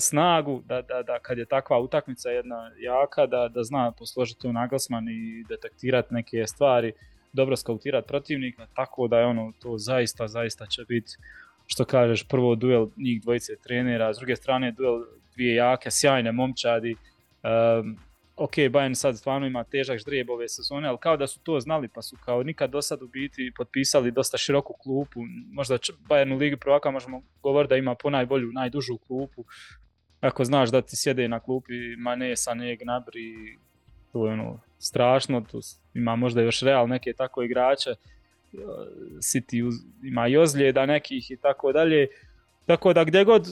snagu 0.00 0.62
da, 0.66 0.82
da, 0.82 1.02
da 1.02 1.18
kad 1.18 1.38
je 1.38 1.46
takva 1.46 1.78
utakmica 1.78 2.30
jedna 2.30 2.70
jaka 2.78 3.26
da, 3.26 3.48
da 3.48 3.64
zna 3.64 3.92
posložiti 3.92 4.48
u 4.48 4.52
naglasman 4.52 5.08
i 5.08 5.44
detektirati 5.48 6.14
neke 6.14 6.46
stvari, 6.46 6.92
dobro 7.32 7.56
skautirati 7.56 8.08
protivnika, 8.08 8.66
tako 8.74 9.08
da 9.08 9.18
je 9.18 9.26
ono 9.26 9.52
to 9.62 9.78
zaista, 9.78 10.28
zaista 10.28 10.66
će 10.66 10.82
biti 10.88 11.12
što 11.66 11.84
kažeš, 11.84 12.28
prvo 12.28 12.54
duel 12.54 12.86
njih 12.96 13.22
dvojice 13.22 13.52
trenera, 13.56 14.14
s 14.14 14.16
druge 14.16 14.36
strane 14.36 14.72
duel 14.72 15.00
dvije 15.34 15.54
jake, 15.54 15.90
sjajne 15.90 16.32
momčadi, 16.32 16.96
ok, 18.40 18.52
Bayern 18.52 18.94
sad 18.94 19.18
stvarno 19.18 19.46
ima 19.46 19.64
težak 19.64 19.98
ždrijeb 19.98 20.30
ove 20.30 20.48
sezone, 20.48 20.88
ali 20.88 20.98
kao 20.98 21.16
da 21.16 21.26
su 21.26 21.40
to 21.40 21.60
znali, 21.60 21.88
pa 21.88 22.02
su 22.02 22.16
kao 22.24 22.42
nikad 22.42 22.70
do 22.70 22.82
sad 22.82 23.02
u 23.02 23.08
biti 23.08 23.52
potpisali 23.56 24.10
dosta 24.10 24.38
široku 24.38 24.72
klupu. 24.72 25.20
Možda 25.52 25.78
Bayern 26.08 26.34
u 26.34 26.36
Ligi 26.36 26.56
prvaka 26.56 26.90
možemo 26.90 27.22
govoriti 27.42 27.68
da 27.68 27.76
ima 27.76 27.94
po 27.94 28.10
najbolju, 28.10 28.52
najdužu 28.52 28.98
klupu. 28.98 29.44
Ako 30.20 30.44
znaš 30.44 30.70
da 30.70 30.82
ti 30.82 30.96
sjede 30.96 31.28
na 31.28 31.40
klupi 31.40 31.96
Mane, 31.98 32.30
Sané, 32.36 32.78
Gnabry, 32.78 33.58
to 34.12 34.26
je 34.26 34.32
ono, 34.32 34.60
strašno, 34.78 35.40
tu 35.40 35.60
ima 35.94 36.16
možda 36.16 36.42
još 36.42 36.60
Real 36.60 36.88
neke 36.88 37.12
tako 37.12 37.42
igrače, 37.42 37.94
City 39.18 39.72
ima 40.02 40.28
i 40.28 40.36
ozljeda 40.36 40.86
nekih 40.86 41.30
i 41.30 41.36
tako 41.36 41.72
dalje. 41.72 42.08
Tako 42.66 42.92
da 42.92 43.04
gdje 43.04 43.24
god 43.24 43.46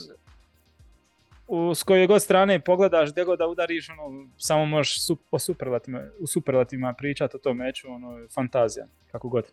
u, 1.49 1.75
s 1.75 1.83
koje 1.83 2.07
god 2.07 2.23
strane 2.23 2.61
pogledaš, 2.61 3.11
gdje 3.11 3.25
god 3.25 3.39
da 3.39 3.47
udariš, 3.47 3.89
ono, 3.89 4.29
samo 4.37 4.67
možeš 4.67 5.07
su, 5.07 5.19
o 5.31 5.39
superlatima, 5.39 6.03
u 6.21 6.27
superlatima 6.27 6.95
pričati 6.99 7.37
o 7.37 7.39
tom 7.39 7.57
meču, 7.57 7.91
ono, 7.91 8.27
fantazija, 8.35 8.87
kako 9.13 9.29
god. 9.29 9.45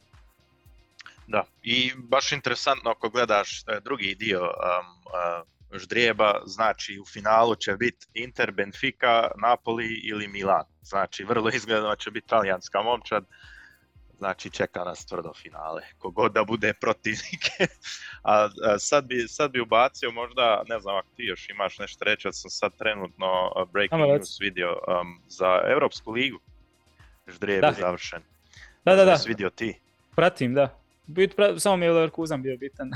Da, 1.28 1.44
i 1.64 1.92
baš 1.98 2.32
interesantno 2.32 2.92
ako 2.92 3.10
gledaš 3.10 3.62
e, 3.62 3.80
drugi 3.84 4.16
dio 4.16 4.42
um, 4.42 5.80
ždrijeba, 5.80 6.42
znači 6.46 7.00
u 7.00 7.06
finalu 7.06 7.56
će 7.56 7.74
biti 7.78 8.06
Inter, 8.14 8.52
Benfica, 8.52 9.32
Napoli 9.42 10.02
ili 10.04 10.28
Milan. 10.28 10.66
Znači 10.82 11.24
vrlo 11.24 11.50
izgledno 11.50 11.96
će 11.96 12.12
biti 12.12 12.28
talijanska 12.28 12.82
momčad 12.82 13.26
znači 14.26 14.50
čeka 14.50 14.84
nas 14.84 15.06
tvrdo 15.06 15.34
finale, 15.34 15.82
kogod 15.98 16.32
da 16.34 16.44
bude 16.44 16.74
protivnik. 16.74 17.44
a, 18.24 18.50
sad, 18.80 19.06
bi, 19.06 19.28
sad 19.28 19.52
bi 19.52 19.60
ubacio 19.62 20.12
možda, 20.12 20.64
ne 20.70 20.80
znam 20.80 20.96
ako 20.96 21.08
ti 21.16 21.24
još 21.24 21.50
imaš 21.50 21.80
nešto 21.80 22.06
reći, 22.06 22.28
sam 22.32 22.50
sad 22.50 22.78
trenutno 22.78 23.28
breaking 23.74 24.02
news 24.02 24.40
vidio 24.40 24.70
um, 24.70 25.22
za 25.28 25.62
Europsku 25.68 26.12
ligu. 26.12 26.40
Ždrijeb 27.28 27.64
je 27.64 27.74
završen. 27.80 28.22
Da, 28.86 28.96
da, 28.96 29.06
da. 29.06 29.18
vidio 29.28 29.50
ti? 29.50 29.80
Pratim, 30.16 30.54
da. 30.54 30.80
Bit, 31.08 31.36
samo 31.58 31.78
mi 31.78 31.86
je 31.86 31.92
Leverkusen 31.92 32.42
bio 32.42 32.58
bitan. 32.58 32.90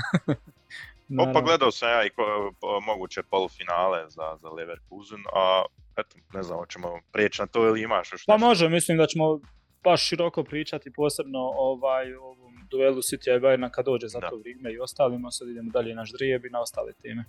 pa 1.34 1.40
gledao 1.40 1.70
sam 1.70 1.88
ja 1.88 2.04
i 2.04 2.10
ko, 2.10 2.52
moguće 2.86 3.22
polufinale 3.22 4.10
za, 4.10 4.36
za 4.40 4.48
Leverkusen, 4.48 5.24
a 5.34 5.64
eto, 5.96 6.16
ne 6.34 6.42
znam, 6.42 6.58
hoćemo 6.58 7.00
prijeći 7.12 7.42
na 7.42 7.46
to 7.46 7.66
ili 7.66 7.82
imaš 7.82 8.12
još 8.12 8.26
Pa 8.26 8.36
može, 8.36 8.68
mislim 8.68 8.98
da 8.98 9.06
ćemo 9.06 9.40
baš 9.84 10.08
široko 10.08 10.44
pričati, 10.44 10.92
posebno 10.92 11.38
ovaj, 11.38 12.14
o 12.14 12.22
ovom 12.22 12.66
duelu 12.70 12.96
City 12.96 13.36
i 13.36 13.40
Bayerna 13.40 13.70
kad 13.70 13.84
dođe 13.84 14.08
za 14.08 14.20
to 14.20 14.36
vrijeme 14.36 14.72
i 14.72 14.78
ostalima. 14.78 15.30
Sad 15.30 15.48
idemo 15.48 15.70
dalje 15.70 15.94
na 15.94 16.04
ždrijeb 16.04 16.44
i 16.44 16.50
na 16.50 16.60
ostale 16.60 16.92
teme. 17.02 17.24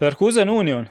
Leverkusen 0.00 0.50
Union. 0.50 0.86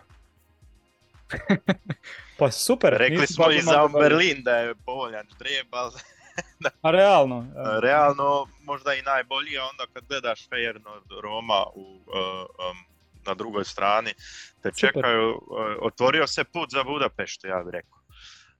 pa 2.40 2.52
super. 2.52 2.94
Rekli 2.98 3.28
smo 3.28 3.52
i 3.52 3.62
za 3.62 3.88
Berlin 4.00 4.44
da 4.44 4.58
je 4.58 4.76
povoljan 4.76 5.26
ždrijeb, 5.36 5.68
ali... 5.72 5.94
A 6.82 6.92
realno? 6.92 7.48
Realno 7.82 8.48
možda 8.64 8.94
i 8.94 9.02
najbolji, 9.02 9.58
a 9.58 9.64
onda 9.64 9.86
kad 9.94 10.04
gledaš 10.08 10.50
Feyenoord 10.50 11.22
Roma 11.22 11.66
u, 11.76 11.82
uh, 11.82 12.76
na 13.26 13.34
drugoj 13.34 13.66
strani, 13.66 14.14
te 14.62 14.72
čekaju, 14.78 15.30
uh, 15.30 15.42
otvorio 15.82 16.28
se 16.28 16.44
put 16.44 16.70
za 16.72 16.84
Budapeštu, 16.84 17.48
ja 17.48 17.64
bih 17.64 17.72
rekao. 17.72 18.03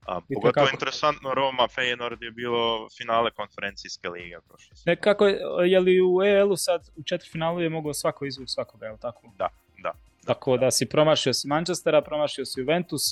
A, 0.06 0.20
pogotovo 0.34 0.66
interesantno, 0.72 1.34
Roma 1.34 1.68
Feyenoord 1.76 2.22
je 2.22 2.30
bilo 2.30 2.88
finale 2.98 3.30
konferencijske 3.30 4.08
lige 4.08 4.36
prošle. 4.48 4.76
Ne, 4.86 4.96
kako, 4.96 5.26
je 5.64 5.80
li 5.80 6.00
u 6.00 6.22
EL-u 6.22 6.56
sad 6.56 6.90
u 6.96 7.02
četiri 7.02 7.28
finalu 7.30 7.60
je 7.60 7.68
mogao 7.68 7.94
svako 7.94 8.26
izvući 8.26 8.52
svakoga, 8.52 8.86
je 8.86 8.96
tako? 9.00 9.32
Da, 9.38 9.48
da. 9.82 9.92
Tako 10.26 10.56
da 10.56 10.70
si 10.70 10.86
promašio 10.86 11.34
si 11.34 11.48
Manchestera, 11.48 12.00
promašio 12.00 12.44
si 12.44 12.60
Juventus, 12.60 13.02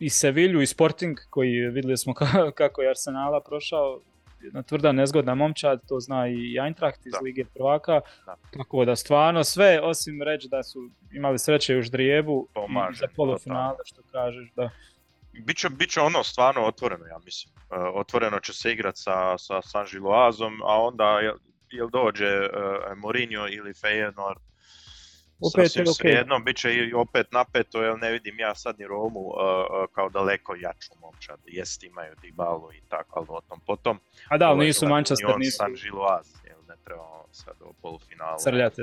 i 0.00 0.08
Sevilju 0.08 0.60
i 0.60 0.66
Sporting 0.66 1.18
koji 1.30 1.50
vidjeli 1.50 1.96
smo 1.96 2.14
kako 2.60 2.82
je 2.82 2.90
Arsenala 2.90 3.40
prošao 3.40 4.00
jedna 4.40 4.62
tvrda 4.62 4.92
nezgodna 4.92 5.34
momčad, 5.34 5.80
to 5.88 6.00
zna 6.00 6.28
i 6.28 6.58
Eintracht 6.64 7.06
iz 7.06 7.12
Lige 7.22 7.44
prvaka, 7.54 8.00
tako 8.56 8.84
da 8.84 8.96
stvarno 8.96 9.44
sve 9.44 9.80
osim 9.82 10.22
reći 10.22 10.48
da 10.48 10.62
su 10.62 10.90
imali 11.12 11.38
sreće 11.38 11.76
u 11.76 11.82
Ždrijebu 11.82 12.48
i 12.92 12.96
za 12.96 13.06
polufinale 13.16 13.78
što 13.84 14.02
kažeš 14.12 14.50
da 14.56 14.70
Biće, 15.44 15.68
biće 15.68 16.00
ono 16.00 16.24
stvarno 16.24 16.66
otvoreno, 16.66 17.06
ja 17.06 17.18
mislim. 17.24 17.54
E, 17.54 17.76
otvoreno 17.94 18.40
će 18.40 18.52
se 18.52 18.72
igrati 18.72 19.00
sa, 19.00 19.38
sa 19.38 19.62
San 19.62 19.86
Giloazom, 19.90 20.62
a 20.62 20.82
onda 20.82 21.04
jel, 21.04 21.36
jel 21.70 21.88
dođe 21.88 22.38
uh, 22.38 22.98
Mourinho 22.98 23.46
ili 23.48 23.72
Feyenoord, 23.72 24.40
opet 25.40 25.76
je 25.76 25.84
okay. 25.84 26.16
jedno, 26.16 26.38
bit 26.38 26.56
će 26.56 26.74
i 26.74 26.94
opet 26.94 27.32
napeto, 27.32 27.82
jer 27.82 27.98
ne 27.98 28.10
vidim 28.10 28.38
ja 28.38 28.54
sad 28.54 28.78
ni 28.78 28.86
Romu 28.86 29.20
uh, 29.20 29.34
kao 29.94 30.08
daleko 30.08 30.54
jaču 30.54 30.92
momčad. 31.00 31.38
Jest 31.46 31.84
imaju 31.84 32.14
Dibalu 32.22 32.72
i 32.72 32.80
tako, 32.88 33.18
ali 33.18 33.26
o 33.30 33.40
tom 33.48 33.60
potom. 33.66 33.98
A 34.28 34.38
da, 34.38 34.48
ali 34.48 34.66
nisu 34.66 34.88
Manchester, 34.88 35.38
nisu. 35.38 35.56
San 35.56 35.74
Giloaz, 35.74 36.26
jel 36.44 36.58
ne 36.68 36.74
trebamo 36.84 37.24
sad 37.32 37.54
u 37.60 37.72
polufinalu. 37.82 38.38
Srljate 38.38 38.82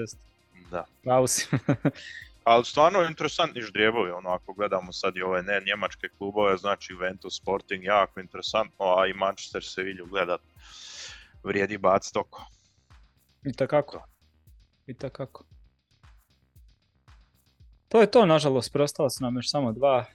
Da. 0.72 0.86
Pravo 1.04 1.28
si. 1.28 1.48
ali 2.47 2.65
stvarno 2.65 3.03
interesantni 3.03 3.62
ždrijebovi, 3.62 4.12
ono 4.12 4.29
ako 4.29 4.53
gledamo 4.53 4.93
sad 4.93 5.17
i 5.17 5.21
ove 5.21 5.41
ne 5.43 5.62
njemačke 5.65 6.10
klubove, 6.17 6.57
znači 6.57 6.93
Juventus 6.93 7.38
Sporting 7.38 7.83
jako 7.83 8.19
interesantno, 8.19 8.86
a 8.86 9.07
i 9.07 9.13
Manchester 9.13 9.63
se 9.63 9.83
vilju 9.83 10.05
gledat 10.05 10.41
vrijedi 11.43 11.77
bac 11.77 12.12
toko. 12.12 12.45
I 13.45 13.53
takako. 13.53 14.07
I 14.86 14.93
takako. 14.93 15.43
To 17.89 18.01
je 18.01 18.12
to, 18.12 18.25
nažalost, 18.25 18.73
preostalo 18.73 19.10
su 19.10 19.23
nam 19.23 19.36
još 19.36 19.51
samo 19.51 19.71
dva. 19.71 20.05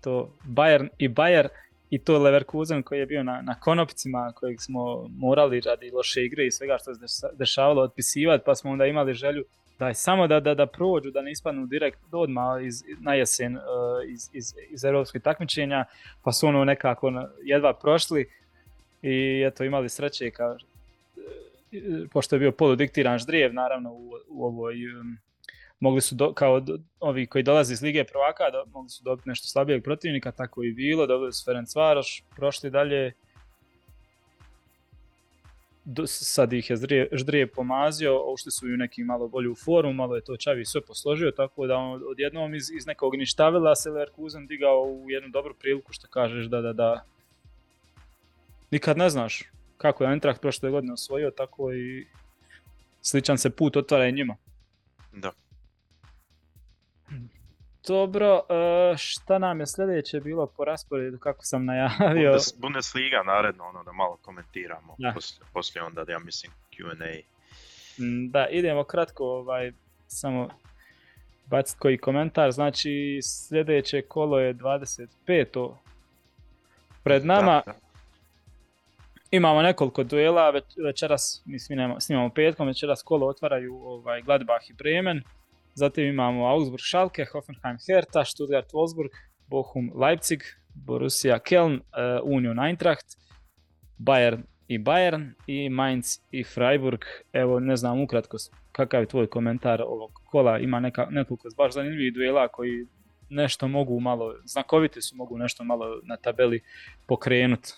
To 0.00 0.36
Bayern 0.44 0.88
i 0.98 1.08
Bayer 1.08 1.48
i 1.90 1.98
to 1.98 2.18
Leverkusen 2.18 2.82
koji 2.82 2.98
je 2.98 3.06
bio 3.06 3.22
na, 3.22 3.42
na 3.42 3.60
konopcima 3.60 4.32
kojeg 4.36 4.60
smo 4.60 5.08
morali 5.08 5.60
radi 5.60 5.90
loše 5.90 6.24
igre 6.24 6.46
i 6.46 6.50
svega 6.50 6.78
što 6.80 6.94
se 6.94 7.26
dešavalo 7.32 7.82
otpisivati, 7.82 8.44
pa 8.46 8.54
smo 8.54 8.70
onda 8.70 8.86
imali 8.86 9.14
želju 9.14 9.44
da 9.82 9.94
samo 9.94 10.26
da, 10.26 10.40
da, 10.40 10.54
da 10.54 10.66
prođu, 10.66 11.10
da 11.10 11.22
ne 11.22 11.30
ispadnu 11.30 11.66
direkt 11.66 11.98
odmah 12.12 12.64
iz, 12.64 12.84
na 13.00 13.14
jesen 13.14 13.56
uh, 13.56 13.62
iz, 14.08 14.30
iz, 14.32 14.54
iz 14.70 14.84
europskih 14.84 15.22
takmičenja, 15.22 15.84
pa 16.22 16.32
su 16.32 16.46
ono 16.46 16.64
nekako 16.64 17.12
jedva 17.42 17.74
prošli 17.74 18.30
i 19.02 19.44
eto 19.46 19.64
imali 19.64 19.88
sreće 19.88 20.30
kao, 20.30 20.52
uh, 20.52 20.58
pošto 22.12 22.36
je 22.36 22.40
bio 22.40 22.52
poludiktiran 22.52 23.18
ždrijev 23.18 23.54
naravno 23.54 23.92
u, 23.92 24.12
u 24.28 24.44
ovoj 24.44 24.74
um, 25.00 25.18
mogli 25.80 26.00
su 26.00 26.14
do, 26.14 26.32
kao 26.32 26.60
do, 26.60 26.78
ovi 27.00 27.26
koji 27.26 27.42
dolaze 27.42 27.72
iz 27.72 27.82
Lige 27.82 28.04
prvaka, 28.04 28.50
do, 28.50 28.64
mogli 28.72 28.90
su 28.90 29.04
dobiti 29.04 29.28
nešto 29.28 29.48
slabijeg 29.48 29.84
protivnika, 29.84 30.32
tako 30.32 30.62
i 30.64 30.72
bilo, 30.72 31.06
dobili 31.06 31.32
su 31.32 31.44
Ferenc 31.44 31.74
Varoš, 31.74 32.22
prošli 32.36 32.70
dalje, 32.70 33.12
do, 35.84 36.06
sad 36.06 36.52
ih 36.52 36.70
je 36.70 36.76
Ždrije, 36.76 37.08
Ždrije 37.12 37.46
pomazio, 37.46 38.32
ušli 38.32 38.52
su 38.52 38.68
i 38.68 38.74
u 38.74 38.76
neki 38.76 39.04
malo 39.04 39.28
bolju 39.28 39.54
formu, 39.54 39.92
malo 39.92 40.16
je 40.16 40.24
to 40.24 40.36
Čavi 40.36 40.64
sve 40.64 40.80
posložio, 40.80 41.30
tako 41.30 41.66
da 41.66 41.76
on 41.76 42.02
odjednom 42.10 42.54
iz, 42.54 42.70
iz 42.70 42.86
nekog 42.86 43.16
ništavila 43.16 43.74
se 43.74 43.90
Leverkusen 43.90 44.46
digao 44.46 44.82
u 44.82 45.10
jednu 45.10 45.28
dobru 45.28 45.54
priliku 45.54 45.92
što 45.92 46.08
kažeš 46.08 46.46
da, 46.46 46.60
da, 46.60 46.72
da 46.72 47.04
nikad 48.70 48.98
ne 48.98 49.10
znaš 49.10 49.42
kako 49.76 50.04
je 50.04 50.10
Eintracht 50.10 50.40
prošle 50.40 50.70
godine 50.70 50.92
osvojio, 50.92 51.30
tako 51.30 51.72
i 51.72 52.06
sličan 53.00 53.38
se 53.38 53.50
put 53.50 53.76
otvara 53.76 54.08
i 54.08 54.12
njima. 54.12 54.36
Da. 55.12 55.32
Dobro, 57.86 58.40
e, 58.48 58.96
šta 58.96 59.38
nam 59.38 59.60
je 59.60 59.66
sljedeće 59.66 60.20
bilo 60.20 60.46
po 60.46 60.64
rasporedu, 60.64 61.18
kako 61.18 61.44
sam 61.44 61.64
najavio? 61.64 62.30
Bundes, 62.30 62.54
Bundesliga 62.58 63.22
naredno, 63.26 63.64
ono 63.64 63.84
da 63.84 63.92
malo 63.92 64.18
komentiramo, 64.22 64.94
da. 64.98 65.12
Poslije, 65.14 65.46
poslije 65.52 65.82
onda 65.82 66.04
da 66.04 66.12
ja 66.12 66.18
mislim 66.18 66.52
Q&A. 66.70 67.22
Mm, 67.98 68.30
da, 68.30 68.46
idemo 68.48 68.84
kratko, 68.84 69.24
ovaj, 69.24 69.72
samo 70.06 70.48
baciti 71.46 71.78
koji 71.80 71.98
komentar, 71.98 72.52
znači 72.52 73.20
sljedeće 73.22 74.02
kolo 74.02 74.38
je 74.38 74.54
25. 74.54 75.74
Pred 77.02 77.26
nama 77.26 77.62
da, 77.66 77.72
da. 77.72 77.78
imamo 79.30 79.62
nekoliko 79.62 80.04
duela, 80.04 80.52
večeras 80.84 81.42
mi 81.44 81.58
snimamo, 81.58 82.00
snimamo 82.00 82.30
petkom, 82.30 82.66
večeras 82.66 83.02
kolo 83.02 83.26
otvaraju 83.26 83.74
ovaj, 83.74 84.22
Gladbach 84.22 84.70
i 84.70 84.72
Bremen. 84.72 85.22
Zatim 85.74 86.04
imamo 86.04 86.46
Augsburg 86.46 86.80
Schalke, 86.80 87.24
Hoffenheim 87.32 87.76
Hertha, 87.88 88.24
Stuttgart 88.24 88.72
Wolfsburg, 88.72 89.10
Bochum 89.48 89.92
Leipzig, 89.94 90.42
Borussia 90.74 91.38
Köln, 91.38 91.80
uh, 91.80 92.34
Union 92.36 92.58
Eintracht, 92.58 93.16
Bayern 93.98 94.42
i 94.68 94.78
Bayern 94.78 95.34
i 95.46 95.68
Mainz 95.68 96.20
i 96.30 96.44
Freiburg. 96.44 97.04
Evo 97.32 97.60
ne 97.60 97.76
znam 97.76 98.00
ukratko 98.00 98.36
kakav 98.72 99.00
je 99.00 99.06
tvoj 99.06 99.26
komentar 99.26 99.82
ovog 99.82 100.10
kola. 100.24 100.58
Ima 100.58 100.80
neka, 100.80 101.06
nekoliko 101.10 101.48
baš 101.56 101.72
zanimljivih 101.72 102.14
duela 102.14 102.48
koji 102.48 102.86
nešto 103.28 103.68
mogu 103.68 104.00
malo, 104.00 104.34
znakoviti 104.44 105.02
su, 105.02 105.16
mogu 105.16 105.38
nešto 105.38 105.64
malo 105.64 106.00
na 106.02 106.16
tabeli 106.16 106.60
pokrenuti. 107.06 107.72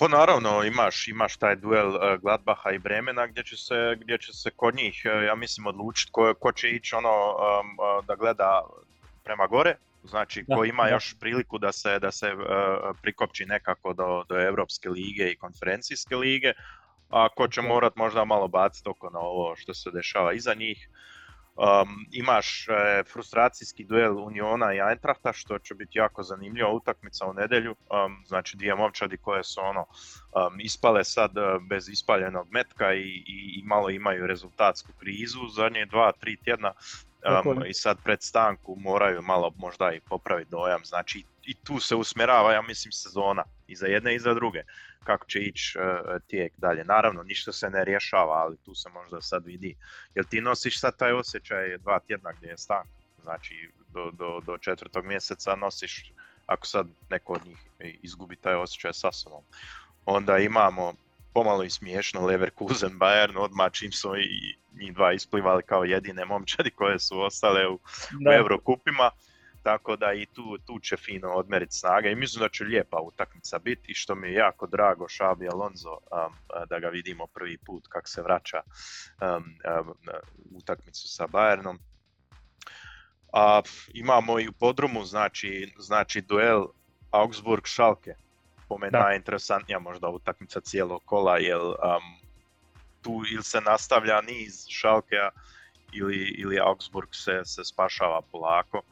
Pa 0.00 0.08
naravno 0.08 0.64
imaš, 0.64 1.08
imaš 1.08 1.36
taj 1.36 1.56
duel 1.56 1.88
uh, 1.88 2.20
Gladbaha 2.22 2.70
i 2.70 2.78
Bremena 2.78 3.26
gdje 3.26 3.44
će 3.44 3.56
se, 3.56 3.96
gdje 4.00 4.18
će 4.18 4.32
se 4.32 4.50
kod 4.50 4.74
njih, 4.74 5.02
uh, 5.04 5.24
ja 5.24 5.34
mislim, 5.34 5.66
odlučiti 5.66 6.12
ko, 6.12 6.34
ko 6.34 6.52
će 6.52 6.70
ići 6.70 6.94
ono 6.94 7.10
um, 7.10 7.76
uh, 7.78 8.06
da 8.06 8.14
gleda 8.14 8.62
prema 9.24 9.46
gore, 9.46 9.76
znači 10.04 10.44
da, 10.48 10.56
ko 10.56 10.64
ima 10.64 10.84
da. 10.84 10.90
još 10.90 11.16
priliku 11.20 11.58
da 11.58 11.72
se, 11.72 11.98
da 11.98 12.12
se 12.12 12.32
prikopči 13.02 13.44
nekako 13.46 13.92
do, 13.92 14.24
do 14.28 14.40
Europske 14.40 14.88
lige 14.88 15.30
i 15.30 15.36
konferencijske 15.36 16.16
lige, 16.16 16.52
a 17.10 17.28
ko 17.36 17.48
će 17.48 17.62
morat 17.62 17.96
možda 17.96 18.24
malo 18.24 18.48
baciti 18.48 18.88
oko 18.88 19.10
na 19.10 19.18
ovo 19.18 19.56
što 19.56 19.74
se 19.74 19.90
dešava 19.90 20.32
iza 20.32 20.54
njih. 20.54 20.88
Um, 21.60 22.06
imaš 22.12 22.68
e, 22.68 23.02
frustracijski 23.12 23.84
duel 23.84 24.18
Uniona 24.18 24.74
i 24.74 24.78
Eintrachta 24.90 25.32
što 25.32 25.58
će 25.58 25.74
biti 25.74 25.98
jako 25.98 26.22
zanimljiva 26.22 26.72
utakmica 26.72 27.26
u 27.26 27.32
nedjelju. 27.32 27.70
Um, 27.70 28.22
znači 28.26 28.56
dvije 28.56 28.74
momčadi 28.74 29.16
koje 29.16 29.44
su 29.44 29.60
ono 29.60 29.80
um, 29.80 30.60
ispale 30.60 31.04
sad 31.04 31.36
e, 31.36 31.40
bez 31.68 31.88
ispaljenog 31.88 32.46
metka 32.50 32.94
i, 32.94 32.98
i, 33.26 33.60
i, 33.60 33.62
malo 33.64 33.90
imaju 33.90 34.26
rezultatsku 34.26 34.92
krizu 34.98 35.38
zadnje 35.56 35.86
dva, 35.86 36.12
tri 36.12 36.36
tjedna. 36.36 36.72
Um, 37.44 37.62
I 37.66 37.74
sad 37.74 37.98
pred 38.04 38.22
stanku 38.22 38.76
moraju 38.78 39.22
malo 39.22 39.52
možda 39.56 39.92
i 39.92 40.00
popraviti 40.00 40.50
dojam. 40.50 40.84
Znači 40.84 41.24
i 41.50 41.54
tu 41.64 41.80
se 41.80 41.96
usmjerava, 41.96 42.52
ja 42.52 42.62
mislim, 42.62 42.92
sezona 42.92 43.44
i 43.66 43.76
za 43.76 43.86
jedne 43.86 44.14
i 44.14 44.18
za 44.18 44.34
druge 44.34 44.62
kako 45.04 45.26
će 45.26 45.38
ići 45.38 45.78
uh, 45.78 45.84
tijek 46.26 46.52
dalje. 46.56 46.84
Naravno, 46.84 47.22
ništa 47.22 47.52
se 47.52 47.70
ne 47.70 47.84
rješava, 47.84 48.34
ali 48.34 48.56
tu 48.56 48.74
se 48.74 48.88
možda 48.88 49.20
sad 49.20 49.46
vidi. 49.46 49.76
Jel 50.14 50.24
ti 50.24 50.40
nosiš 50.40 50.80
sad 50.80 50.96
taj 50.96 51.12
osjećaj 51.12 51.78
dva 51.78 52.00
tjedna 52.00 52.32
gdje 52.32 52.48
je 52.48 52.58
stan? 52.58 52.86
Znači, 53.22 53.70
do, 53.88 54.10
do, 54.10 54.40
do 54.46 54.58
četvrtog 54.58 55.06
mjeseca 55.06 55.56
nosiš, 55.56 56.12
ako 56.46 56.66
sad 56.66 56.86
neko 57.10 57.32
od 57.32 57.46
njih 57.46 57.58
izgubi 58.02 58.36
taj 58.36 58.54
osjećaj 58.54 58.92
sa 58.92 59.12
sobom. 59.12 59.42
Onda 60.06 60.38
imamo 60.38 60.94
pomalo 61.34 61.64
i 61.64 61.70
smiješno 61.70 62.26
Leverkusen, 62.26 62.98
Bayern, 62.98 63.38
odmah 63.38 63.72
čim 63.72 63.92
su 63.92 64.16
i 64.16 64.56
njih 64.80 64.94
dva 64.94 65.12
isplivali 65.12 65.62
kao 65.62 65.84
jedine 65.84 66.24
momčadi 66.24 66.70
koje 66.70 66.98
su 66.98 67.20
ostale 67.20 67.68
u, 67.68 67.74
u 68.26 68.32
Eurokupima 68.32 69.10
tako 69.62 69.96
da 69.96 70.12
i 70.12 70.26
tu, 70.26 70.58
tu 70.66 70.78
će 70.78 70.96
fino 70.96 71.28
odmeriti 71.28 71.76
snage 71.76 72.10
i 72.10 72.14
mislim 72.14 72.40
da 72.40 72.48
će 72.48 72.64
lijepa 72.64 73.00
utakmica 73.00 73.58
biti 73.58 73.94
što 73.94 74.14
mi 74.14 74.28
je 74.28 74.34
jako 74.34 74.66
drago 74.66 75.08
Šabi 75.08 75.48
Alonso 75.48 75.90
um, 75.92 76.34
da 76.68 76.78
ga 76.78 76.88
vidimo 76.88 77.26
prvi 77.26 77.58
put 77.58 77.86
kako 77.88 78.08
se 78.08 78.22
vraća 78.22 78.60
um, 79.22 79.44
um, 79.80 79.94
utakmicu 80.56 81.08
sa 81.08 81.26
Bayernom. 81.26 81.78
A, 83.32 83.62
imamo 83.94 84.40
i 84.40 84.48
u 84.48 84.52
podrumu 84.52 85.04
znači, 85.04 85.72
znači 85.78 86.20
duel 86.20 86.64
Augsburg-Schalke, 87.10 88.14
po 88.68 88.78
meni 88.78 88.92
najinteresantnija 88.92 89.78
možda 89.78 90.08
utakmica 90.08 90.60
cijelog 90.60 91.02
kola, 91.04 91.38
jer 91.38 91.60
um, 91.60 91.74
tu 93.02 93.22
ili 93.32 93.42
se 93.42 93.60
nastavlja 93.60 94.20
niz 94.20 94.66
Schalkea 94.68 95.30
ili, 95.92 96.34
ili 96.38 96.60
Augsburg 96.60 97.08
se, 97.12 97.40
se 97.44 97.64
spašava 97.64 98.20
polako. 98.32 98.82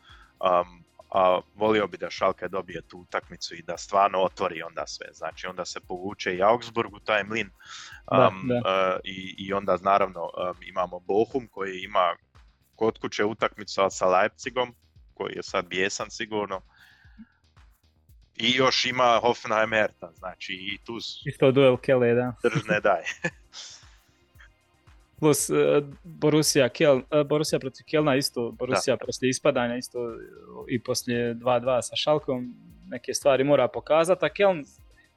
Um, 0.41 0.85
a 1.11 1.41
volio 1.55 1.87
bi 1.87 1.97
da 1.97 2.11
Šalke 2.11 2.49
dobije 2.49 2.83
tu 2.83 2.99
utakmicu 2.99 3.55
i 3.55 3.63
da 3.63 3.77
stvarno 3.77 4.19
otvori 4.19 4.63
onda 4.63 4.87
sve. 4.87 5.07
Znači 5.13 5.47
onda 5.47 5.65
se 5.65 5.81
povuče 5.81 6.37
i 6.37 6.43
Augsburg 6.43 6.95
u 6.95 7.01
taj 7.01 7.25
mlin 7.25 7.51
um, 8.13 8.51
uh, 8.51 9.01
i, 9.05 9.35
i 9.39 9.53
onda 9.53 9.77
naravno 9.83 10.23
um, 10.23 10.63
imamo 10.63 11.01
Bohum 11.01 11.49
koji 11.51 11.81
ima 11.83 12.17
kod 12.77 12.99
kuće 12.99 13.25
utakmicu 13.25 13.81
sa 13.91 14.07
Leipzigom 14.07 14.75
koji 15.15 15.33
je 15.37 15.43
sad 15.43 15.67
bijesan 15.67 16.11
sigurno. 16.11 16.61
I 18.37 18.53
još 18.57 18.85
ima 18.85 19.19
Hoffenheim 19.23 19.73
Erta, 19.73 20.11
znači 20.15 20.53
i 20.53 20.79
tu. 20.85 20.99
Isto 21.27 21.51
duel 21.51 21.77
Kele, 21.77 22.15
da. 22.15 22.35
Držne 22.43 22.81
daje. 22.81 23.05
plus 25.19 25.51
uh, 25.51 25.57
Borussia, 26.05 26.69
Kel, 26.69 26.97
uh, 26.97 27.27
Borussia 27.27 27.59
protiv 27.59 27.85
Kelna 27.87 28.17
isto, 28.17 28.51
Borussia 28.51 28.97
da. 28.97 29.07
poslije 29.07 29.31
ispadanja 29.31 29.77
isto 29.77 29.99
i 30.69 30.83
poslije 30.83 31.35
2-2 31.35 31.83
sa 31.83 31.97
Šalkom 31.97 32.55
neke 32.89 33.15
stvari 33.15 33.45
mora 33.45 33.69
pokazati, 33.69 34.25
a 34.25 34.29
Keln 34.29 34.65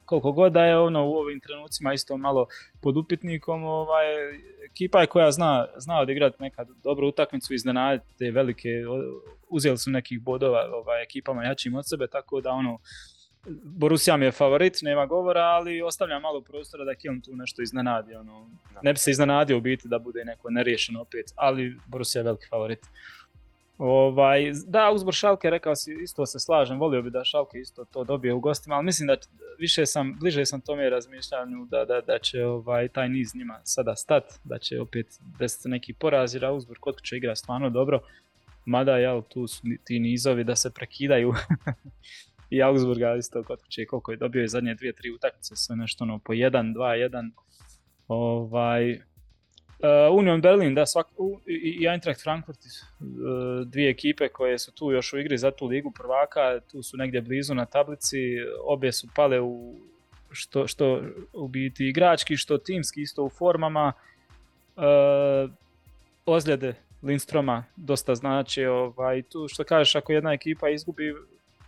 koliko 0.05 0.31
god 0.31 0.51
da 0.53 0.65
je 0.65 0.77
ono 0.77 1.07
u 1.07 1.13
ovim 1.13 1.39
trenucima 1.39 1.93
isto 1.93 2.17
malo 2.17 2.47
pod 2.81 2.97
upitnikom, 2.97 3.63
ovaj, 3.63 4.05
ekipa 4.71 5.01
je 5.01 5.07
koja 5.07 5.31
zna, 5.31 5.67
zna 5.77 5.99
odigrati 5.99 6.35
nekad 6.39 6.67
dobru 6.83 7.07
utakmicu, 7.07 7.53
iznenaditi 7.53 8.17
te 8.17 8.31
velike, 8.31 8.69
uzeli 9.49 9.77
su 9.77 9.91
nekih 9.91 10.21
bodova 10.21 10.69
ovaj, 10.73 11.03
ekipama 11.03 11.43
jačim 11.43 11.75
od 11.75 11.89
sebe, 11.89 12.07
tako 12.07 12.41
da 12.41 12.51
ono, 12.51 12.79
Borussia 13.63 14.17
mi 14.17 14.25
je 14.25 14.31
favorit, 14.31 14.77
nema 14.81 15.05
govora, 15.05 15.41
ali 15.41 15.81
ostavlja 15.81 16.19
malo 16.19 16.41
prostora 16.41 16.85
da 16.85 16.95
Kieln 16.95 17.21
tu 17.21 17.35
nešto 17.35 17.61
iznenadi. 17.61 18.15
Ono. 18.15 18.49
Ne 18.81 18.93
bi 18.93 18.99
se 18.99 19.11
iznenadio 19.11 19.57
u 19.57 19.61
biti 19.61 19.87
da 19.87 19.99
bude 19.99 20.25
neko 20.25 20.49
neriješeno 20.49 21.01
opet, 21.01 21.25
ali 21.35 21.77
Borussia 21.87 22.19
je 22.19 22.23
veliki 22.23 22.47
favorit. 22.49 22.79
Ovaj, 23.83 24.51
da, 24.67 24.91
uzbor 24.91 25.13
Šalke, 25.13 25.49
rekao 25.49 25.75
si, 25.75 25.97
isto 26.03 26.25
se 26.25 26.39
slažem, 26.39 26.79
volio 26.79 27.01
bi 27.01 27.09
da 27.09 27.23
Šalke 27.23 27.57
isto 27.57 27.85
to 27.85 28.03
dobije 28.03 28.33
u 28.33 28.39
gostima, 28.39 28.75
ali 28.75 28.85
mislim 28.85 29.07
da 29.07 29.15
više 29.59 29.85
sam, 29.85 30.17
bliže 30.19 30.45
sam 30.45 30.61
tome 30.61 30.89
razmišljanju 30.89 31.65
da, 31.65 31.85
da, 31.85 32.01
da 32.01 32.19
će 32.19 32.45
ovaj, 32.45 32.87
taj 32.87 33.09
niz 33.09 33.35
njima 33.35 33.59
sada 33.63 33.95
stat, 33.95 34.23
da 34.43 34.59
će 34.59 34.81
opet 34.81 35.07
desiti 35.39 35.69
neki 35.69 35.93
poraz, 35.93 36.33
jer 36.33 36.45
Augsburg 36.45 36.79
kod 36.79 37.01
će 37.03 37.17
igra 37.17 37.35
stvarno 37.35 37.69
dobro, 37.69 37.99
mada 38.65 38.97
jel, 38.97 39.21
tu 39.21 39.47
su 39.47 39.61
ti 39.83 39.99
nizovi 39.99 40.43
da 40.43 40.55
se 40.55 40.73
prekidaju 40.73 41.33
i 42.51 42.61
Augsburga 42.61 43.15
isto 43.15 43.43
kod 43.43 43.61
kuće 43.61 43.85
koliko 43.85 44.11
je 44.11 44.17
dobio 44.17 44.41
je 44.41 44.47
zadnje 44.47 44.75
dvije, 44.75 44.93
tri 44.93 45.11
utakmice, 45.11 45.55
sve 45.55 45.75
nešto 45.75 46.03
ono 46.03 46.19
po 46.19 46.33
1, 46.33 46.73
2, 46.73 47.09
1. 47.09 47.31
Ovaj, 48.07 49.01
Uh, 49.81 50.17
Union 50.17 50.41
Berlin, 50.41 50.75
da, 50.75 50.85
svak, 50.85 51.07
uh, 51.17 51.39
i 51.47 51.87
Eintracht 51.87 52.23
Frankfurt, 52.23 52.57
uh, 52.57 53.67
dvije 53.67 53.89
ekipe 53.89 54.27
koje 54.27 54.59
su 54.59 54.71
tu 54.71 54.91
još 54.91 55.13
u 55.13 55.17
igri 55.17 55.37
za 55.37 55.51
tu 55.51 55.65
ligu 55.65 55.91
prvaka, 55.91 56.59
tu 56.71 56.83
su 56.83 56.97
negdje 56.97 57.21
blizu 57.21 57.55
na 57.55 57.65
tablici, 57.65 58.17
obje 58.65 58.91
su 58.91 59.07
pale 59.15 59.39
u 59.39 59.75
što, 60.31 60.67
što 60.67 61.01
u 61.33 61.47
biti 61.47 61.87
igrački, 61.87 62.37
što 62.37 62.57
timski, 62.57 63.01
isto 63.01 63.23
u 63.23 63.29
formama. 63.29 63.93
Uh, 64.75 65.51
ozljede 66.25 66.73
Lindstroma 67.03 67.63
dosta 67.75 68.15
znači, 68.15 68.65
ovaj, 68.65 69.21
tu 69.21 69.47
što 69.47 69.63
kažeš, 69.63 69.95
ako 69.95 70.13
jedna 70.13 70.33
ekipa 70.33 70.69
izgubi 70.69 71.13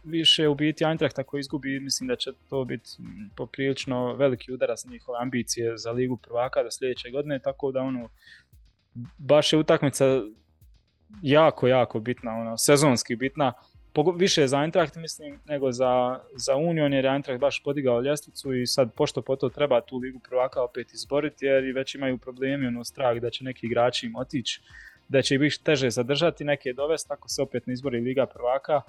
više 0.04 0.47
u 0.47 0.56
biti 0.56 0.84
Eintracht 0.84 1.20
ako 1.20 1.38
izgubi, 1.38 1.80
mislim 1.80 2.08
da 2.08 2.16
će 2.16 2.32
to 2.49 2.66
biti 2.66 2.89
poprilično 3.36 4.14
veliki 4.16 4.54
udarac 4.54 4.86
njihove 4.86 5.18
ambicije 5.22 5.78
za 5.78 5.91
ligu 5.91 6.18
prvaka 6.18 6.64
do 6.64 6.72
sljedeće 6.72 7.10
godine, 7.10 7.39
tako 7.39 7.72
da 7.72 7.82
ono, 7.82 8.10
baš 9.18 9.54
je 9.54 9.60
utakmica 9.60 10.06
jako, 11.22 11.68
jako 11.68 11.99
bitna, 11.99 12.32
ono, 12.32 12.58
sezonski 12.58 13.16
bitna, 13.16 13.54
više 14.16 14.47
za 14.47 14.62
Eintracht 14.62 14.95
mislim 14.95 15.39
nego 15.45 15.72
za, 15.72 16.20
za 16.36 16.56
Union 16.56 16.93
jer 16.93 17.06
je 17.06 17.12
Eintracht 17.12 17.39
baš 17.39 17.64
podigao 17.64 18.01
ljestvicu 18.01 18.54
i 18.54 18.68
sad 18.68 18.93
pošto 18.93 19.22
po 19.22 19.36
to 19.36 19.49
treba 19.49 19.82
tu 19.82 19.97
ligu 19.97 20.20
prvaka 20.30 20.62
opet 20.62 20.93
izboriti 20.93 21.45
jer 21.45 21.64
i 21.64 21.72
već 21.72 21.95
imaju 21.95 22.18
problemi, 22.18 22.68
ono 22.68 22.84
strah 22.84 23.18
da 23.18 23.30
će 23.30 23.43
neki 23.43 23.66
igrači 23.66 24.06
im 24.06 24.16
otići, 24.16 24.62
da 25.08 25.22
će 25.22 25.36
ih 25.36 25.58
teže 25.64 25.89
zadržati, 25.89 26.43
neke 26.43 26.74
dovesti 26.74 27.14
ako 27.14 27.30
se 27.30 27.41
opet 27.41 27.68
ne 27.68 27.74
izbori 27.74 28.01
liga 28.01 28.26
prvaka. 28.26 28.82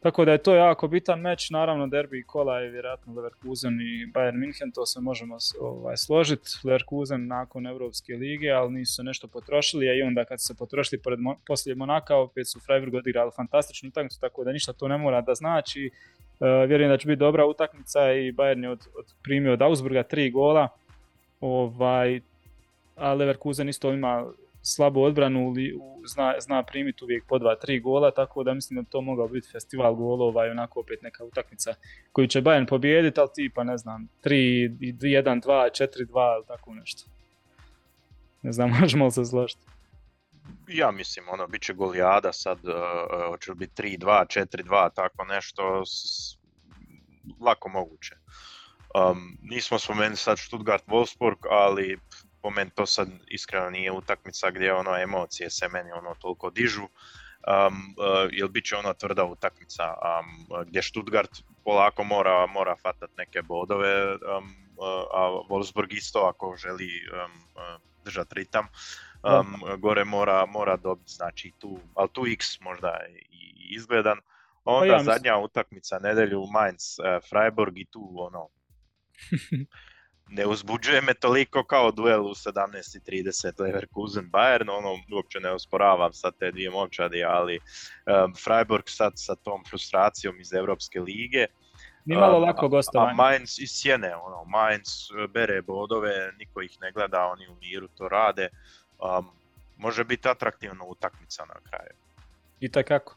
Tako 0.00 0.24
da 0.24 0.32
je 0.32 0.38
to 0.38 0.54
jako 0.54 0.88
bitan 0.88 1.20
meč, 1.20 1.50
naravno 1.50 1.86
derbi 1.86 2.22
kola 2.22 2.58
je 2.58 2.70
vjerojatno 2.70 3.14
Leverkusen 3.14 3.80
i 3.80 4.12
Bayern 4.12 4.36
München, 4.36 4.74
to 4.74 4.86
se 4.86 5.00
možemo 5.00 5.36
ovaj, 5.60 5.96
složiti. 5.96 6.50
Leverkusen 6.64 7.26
nakon 7.26 7.66
Europske 7.66 8.12
lige, 8.12 8.50
ali 8.50 8.72
nisu 8.72 9.02
nešto 9.02 9.28
potrošili, 9.28 9.88
a 9.88 9.94
i 9.94 10.02
onda 10.02 10.24
kad 10.24 10.40
su 10.40 10.46
se 10.46 10.54
potrošili 10.54 11.02
pored, 11.02 11.18
poslije 11.46 11.74
Monaka, 11.74 12.16
opet 12.16 12.48
su 12.48 12.60
Freiburg 12.60 12.94
odigrali 12.94 13.30
fantastičnu 13.36 13.88
utakmicu, 13.88 14.20
tako 14.20 14.44
da 14.44 14.52
ništa 14.52 14.72
to 14.72 14.88
ne 14.88 14.98
mora 14.98 15.20
da 15.20 15.34
znači. 15.34 15.90
Uh, 16.40 16.68
vjerujem 16.68 16.90
da 16.90 16.98
će 16.98 17.06
biti 17.06 17.18
dobra 17.18 17.46
utakmica 17.46 18.12
i 18.12 18.32
Bayern 18.32 18.62
je 18.62 18.70
od, 18.70 18.86
od 18.98 19.04
primio 19.22 19.52
od 19.52 19.62
Augsburga 19.62 20.02
tri 20.02 20.30
gola, 20.30 20.68
ovaj, 21.40 22.20
a 22.96 23.14
Leverkusen 23.14 23.68
isto 23.68 23.92
ima 23.92 24.26
slabu 24.70 25.02
odbranu, 25.02 25.54
zna, 26.06 26.34
zna 26.40 26.62
primiti 26.62 27.04
uvijek 27.04 27.24
po 27.26 27.38
dva, 27.38 27.56
tri 27.56 27.80
gola, 27.80 28.10
tako 28.10 28.44
da 28.44 28.54
mislim 28.54 28.82
da 28.82 28.90
to 28.90 29.00
mogao 29.00 29.28
biti 29.28 29.48
festival 29.52 29.94
golova 29.94 30.46
i 30.46 30.50
onako 30.50 30.80
opet 30.80 31.02
neka 31.02 31.24
utakmica 31.24 31.74
koju 32.12 32.26
će 32.26 32.42
Bayern 32.42 32.68
pobijediti, 32.68 33.20
ali 33.20 33.28
tipa 33.34 33.64
ne 33.64 33.78
znam, 33.78 34.08
3, 34.24 34.78
1, 34.80 35.42
2, 35.42 35.84
4, 35.84 36.06
2 36.06 36.36
ili 36.36 36.46
tako 36.46 36.74
nešto. 36.74 37.10
Ne 38.42 38.52
znam, 38.52 38.70
možemo 38.80 39.04
li 39.04 39.10
se 39.10 39.24
složiti? 39.24 39.62
Ja 40.68 40.90
mislim, 40.90 41.24
ono, 41.28 41.46
bit 41.46 41.62
će 41.62 41.72
golijada 41.72 42.32
sad, 42.32 42.58
uh, 42.64 42.74
hoće 43.28 43.50
li 43.50 43.56
biti 43.56 43.82
3-2, 43.82 44.40
4-2, 44.56 44.90
tako 44.94 45.24
nešto, 45.24 45.84
s... 45.86 46.36
lako 47.40 47.68
moguće. 47.68 48.16
Um, 48.94 49.38
nismo 49.42 49.78
spomenuli 49.78 50.16
sad 50.16 50.38
Stuttgart-Wolfsburg, 50.38 51.36
ali 51.50 51.98
po 52.42 52.50
meni 52.50 52.70
to 52.70 52.86
sad 52.86 53.08
iskreno 53.26 53.70
nije 53.70 53.92
utakmica 53.92 54.50
gdje 54.50 54.74
ono 54.74 54.96
emocije 54.96 55.50
se 55.50 55.68
meni 55.68 55.92
ono 55.92 56.14
toliko 56.14 56.50
dižu. 56.50 56.82
Um, 56.82 57.94
uh, 57.98 58.28
jel 58.32 58.48
bit 58.48 58.64
će 58.64 58.76
ono 58.76 58.92
tvrda 58.94 59.24
utakmica 59.24 59.84
um, 59.84 60.64
gdje 60.66 60.82
Stuttgart 60.82 61.30
polako 61.64 62.04
mora, 62.04 62.46
mora 62.46 62.76
fatat 62.82 63.10
neke 63.16 63.42
bodove, 63.42 64.12
um, 64.12 64.20
uh, 64.76 65.04
a 65.12 65.42
Wolfsburg 65.48 65.92
isto 65.92 66.18
ako 66.18 66.56
želi 66.56 66.88
um, 67.12 67.32
uh, 67.54 67.80
držati 68.04 68.34
ritam, 68.34 68.66
um, 69.22 69.80
gore 69.80 70.04
mora, 70.04 70.46
mora 70.46 70.76
dobiti, 70.76 71.12
znači 71.12 71.52
tu, 71.58 71.78
ali 71.94 72.08
tu 72.12 72.26
X 72.26 72.60
možda 72.60 73.00
i 73.30 73.74
izgledan. 73.74 74.18
Onda 74.64 74.96
pa 74.96 75.02
zadnja 75.02 75.36
utakmica 75.36 75.98
nedelju 75.98 76.46
Mainz, 76.52 76.98
uh, 76.98 77.28
Freiburg 77.30 77.78
i 77.78 77.84
tu 77.84 78.14
ono 78.16 78.48
ne 80.30 80.46
uzbuđuje 80.46 81.00
me 81.00 81.14
toliko 81.14 81.64
kao 81.64 81.90
duel 81.90 82.26
u 82.26 82.34
17.30 82.34 83.60
Leverkusen 83.60 84.30
Bayern, 84.30 84.70
ono 84.70 84.98
uopće 85.12 85.40
ne 85.40 85.50
osporavam 85.50 86.12
sad 86.12 86.34
te 86.38 86.50
dvije 86.50 86.70
momčadi, 86.70 87.24
ali 87.24 87.58
um, 87.58 88.34
Freiburg 88.44 88.84
sad 88.86 89.12
sa 89.16 89.34
tom 89.34 89.64
frustracijom 89.70 90.40
iz 90.40 90.52
Europske 90.52 91.00
lige, 91.00 91.46
Nije 92.04 92.20
malo 92.20 92.38
lako 92.38 92.68
gostovanje. 92.68 93.10
A 93.10 93.14
Mainz 93.14 93.58
iz 93.58 93.70
Sjene, 93.70 94.16
ono, 94.16 94.44
Mainz 94.44 94.88
e, 95.24 95.26
bere 95.28 95.62
bodove, 95.62 96.32
niko 96.38 96.62
ih 96.62 96.78
ne 96.80 96.92
gleda, 96.92 97.26
oni 97.26 97.48
u 97.48 97.54
miru 97.60 97.88
to 97.88 98.08
rade. 98.08 98.48
Um, 98.98 99.30
može 99.76 100.04
biti 100.04 100.28
atraktivna 100.28 100.84
utakmica 100.84 101.44
na 101.44 101.54
kraju. 101.70 101.90
I 102.60 102.68
takako. 102.68 103.14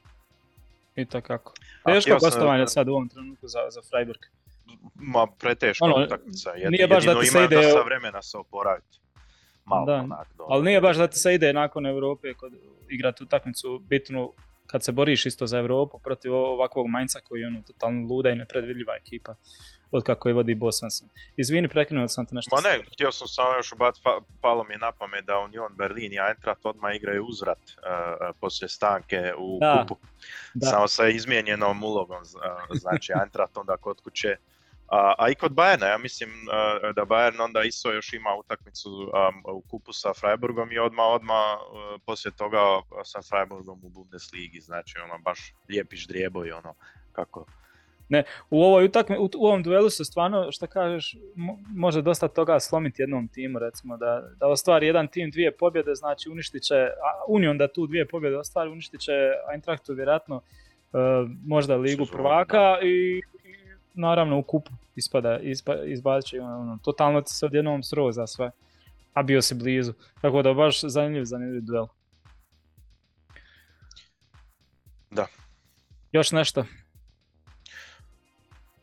I 0.96 1.06
takako. 1.06 1.54
Teško 1.86 2.18
gostovanje 2.22 2.68
sad 2.68 2.88
u 2.88 2.92
ovom 2.92 3.10
trenutku 3.10 3.48
za, 3.48 3.60
za 3.70 3.82
Freiburg. 3.90 4.20
Ma, 4.96 5.28
preteška 5.40 5.86
ono, 5.86 6.06
utakmica. 6.06 6.52
Jed, 6.52 6.72
nije 6.72 6.88
baš 6.88 7.06
da 7.06 7.20
ti 7.20 7.26
se 7.26 7.44
ide... 7.44 7.56
dosta 7.56 7.82
vremena 7.82 8.22
se 8.22 8.38
oporaviti. 8.38 9.00
Malo 9.66 9.86
da. 9.86 9.96
onak, 9.96 10.28
Ali 10.50 10.64
nije 10.64 10.82
baš 10.82 10.98
da 10.98 11.08
ti 11.08 11.20
se 11.20 11.34
ide 11.34 11.54
nakon 11.54 11.86
Europe 11.86 12.34
kod 12.34 12.54
igrati 12.90 13.24
utakmicu 13.24 13.80
bitnu 13.80 14.34
kad 14.68 14.84
se 14.84 14.92
boriš 14.92 15.26
isto 15.26 15.48
za 15.48 15.58
Europu 15.58 16.00
protiv 16.00 16.34
ovakvog 16.34 16.88
Mainca 16.88 17.20
koji 17.20 17.42
je 17.42 17.48
ono 17.48 17.62
totalno 17.62 18.08
luda 18.08 18.30
i 18.30 18.36
nepredvidljiva 18.36 18.96
ekipa 18.96 19.36
od 19.92 20.04
kako 20.04 20.30
je 20.30 20.34
vodi 20.34 20.56
Bosanson. 20.56 21.10
Izvini, 21.38 21.68
prekinuo 21.68 22.08
sam 22.08 22.26
te 22.26 22.36
nešto. 22.36 22.56
Ma 22.56 22.62
ne, 22.62 22.84
htio 22.94 23.12
sam 23.12 23.28
samo 23.28 23.56
još 23.56 23.72
ubati, 23.72 24.00
pa, 24.04 24.20
palo 24.42 24.64
mi 24.64 24.74
je 24.74 24.78
na 24.78 24.92
pamet 24.92 25.26
da 25.26 25.40
Union 25.40 25.76
Berlin 25.78 26.14
i 26.14 26.18
Eintracht 26.30 26.66
odmah 26.66 26.96
igraju 26.96 27.26
uzrat 27.26 27.60
uh, 27.60 28.36
poslije 28.42 28.70
stanke 28.70 29.34
u 29.38 29.58
da, 29.62 29.86
kupu. 29.88 30.02
Da. 30.54 30.68
Samo 30.68 30.88
sa 30.88 31.08
izmijenjenom 31.08 31.84
ulogom, 31.84 32.22
uh, 32.22 32.78
znači 32.82 33.14
Eintracht 33.22 33.58
onda 33.58 33.78
kod 33.78 34.02
kuće 34.02 34.36
a, 34.94 35.14
a 35.18 35.30
i 35.30 35.36
kod 35.36 35.52
Bayerna, 35.52 35.86
ja 35.86 35.98
mislim 35.98 36.30
uh, 36.30 36.96
da 36.96 37.06
Bayern 37.06 37.44
onda 37.44 37.62
isto 37.64 37.92
još 37.92 38.14
ima 38.14 38.36
utakmicu 38.40 38.90
um, 38.90 39.56
u 39.56 39.62
kupu 39.62 39.94
sa 39.94 40.14
Freiburgom 40.14 40.72
i 40.72 40.80
odmah, 40.80 41.06
odmah 41.06 41.58
uh, 41.58 42.02
poslije 42.06 42.32
toga 42.38 42.82
sa 43.04 43.20
Freiburgom 43.30 43.80
u 43.84 43.90
Bundesligi, 43.90 44.60
znači 44.60 45.00
ono 45.04 45.18
baš 45.18 45.54
lijepi 45.70 45.96
ždrijebo 45.96 46.46
i 46.46 46.52
ono 46.52 46.74
kako 47.12 47.46
ne, 48.10 48.24
u 48.50 48.64
ovoj 48.64 48.86
utakmi, 48.86 49.18
u, 49.18 49.30
u 49.38 49.46
ovom 49.46 49.64
duelu 49.64 49.90
se 49.90 50.06
stvarno, 50.06 50.52
što 50.52 50.68
kažeš, 50.68 51.16
može 51.76 52.02
dosta 52.02 52.28
toga 52.28 52.60
slomiti 52.60 53.02
jednom 53.02 53.28
timu, 53.28 53.60
recimo, 53.60 53.98
da, 53.98 54.24
da 54.40 54.48
ostvari 54.48 54.88
jedan 54.88 55.08
tim 55.08 55.32
dvije 55.32 55.58
pobjede, 55.58 55.96
znači 55.96 56.30
uništit 56.30 56.64
će, 56.64 56.76
a 56.76 57.10
Union 57.28 57.58
da 57.58 57.68
tu 57.68 57.88
dvije 57.88 58.08
pobjede 58.08 58.38
ostvari, 58.38 58.70
uništit 58.70 59.02
će 59.02 59.12
Eintrachtu 59.54 59.94
vjerojatno 59.94 60.36
uh, 60.36 60.42
možda 61.46 61.76
ligu 61.76 62.06
prvaka 62.12 62.78
i, 62.82 62.88
i, 62.88 63.63
naravno 63.94 64.40
u 64.40 64.44
kupu 64.44 64.72
ispada, 64.96 65.40
ispa, 65.40 65.76
izbacit 65.86 66.30
će 66.30 66.42
ono, 66.42 66.78
totalno 66.84 67.22
ti 67.22 67.34
se 67.34 67.46
odjednom 67.46 67.84
sroza 67.84 68.28
sve, 68.28 68.52
a 69.14 69.24
bio 69.24 69.42
si 69.42 69.56
blizu, 69.56 69.94
tako 70.22 70.42
da 70.42 70.54
baš 70.54 70.82
zanimljiv, 70.82 71.26
zanimljiv 71.26 71.62
duel. 71.62 71.86
Da. 75.12 75.28
Još 76.12 76.32
nešto? 76.32 76.66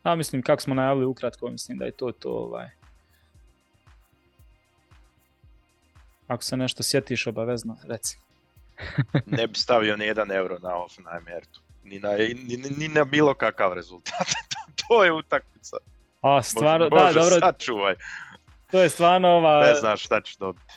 A 0.03 0.15
mislim 0.15 0.41
kako 0.41 0.61
smo 0.61 0.75
najavili 0.75 1.05
ukratko, 1.05 1.49
mislim 1.49 1.77
da 1.77 1.85
je 1.85 1.91
to 1.91 2.11
to 2.11 2.29
ovaj. 2.29 2.69
Ako 6.27 6.43
se 6.43 6.57
nešto 6.57 6.83
sjetiš 6.83 7.27
obavezno, 7.27 7.77
reci. 7.83 8.17
ne 9.25 9.47
bi 9.47 9.55
stavio 9.55 9.97
ni 9.97 10.05
jedan 10.05 10.31
euro 10.31 10.59
na 10.59 10.69
Offenheim-Ertu. 10.69 11.70
Ni 11.83 11.99
na, 11.99 12.09
ni, 12.17 12.57
ni 12.77 12.87
na 12.87 13.03
bilo 13.03 13.33
kakav 13.33 13.73
rezultat. 13.73 14.27
to 14.87 15.03
je 15.03 15.11
utakmica. 15.11 15.77
A, 16.21 16.41
stvarno, 16.43 16.89
Bože, 16.89 17.03
da, 17.03 17.13
dobro. 17.13 17.39
Sačuvaj. 17.39 17.95
To 18.71 18.81
je 18.81 18.89
stvarno 18.89 19.27
ova... 19.29 19.65
Ne 19.65 19.75
znaš 19.75 20.03
šta 20.03 20.21
ćeš 20.21 20.37
dobiti 20.37 20.73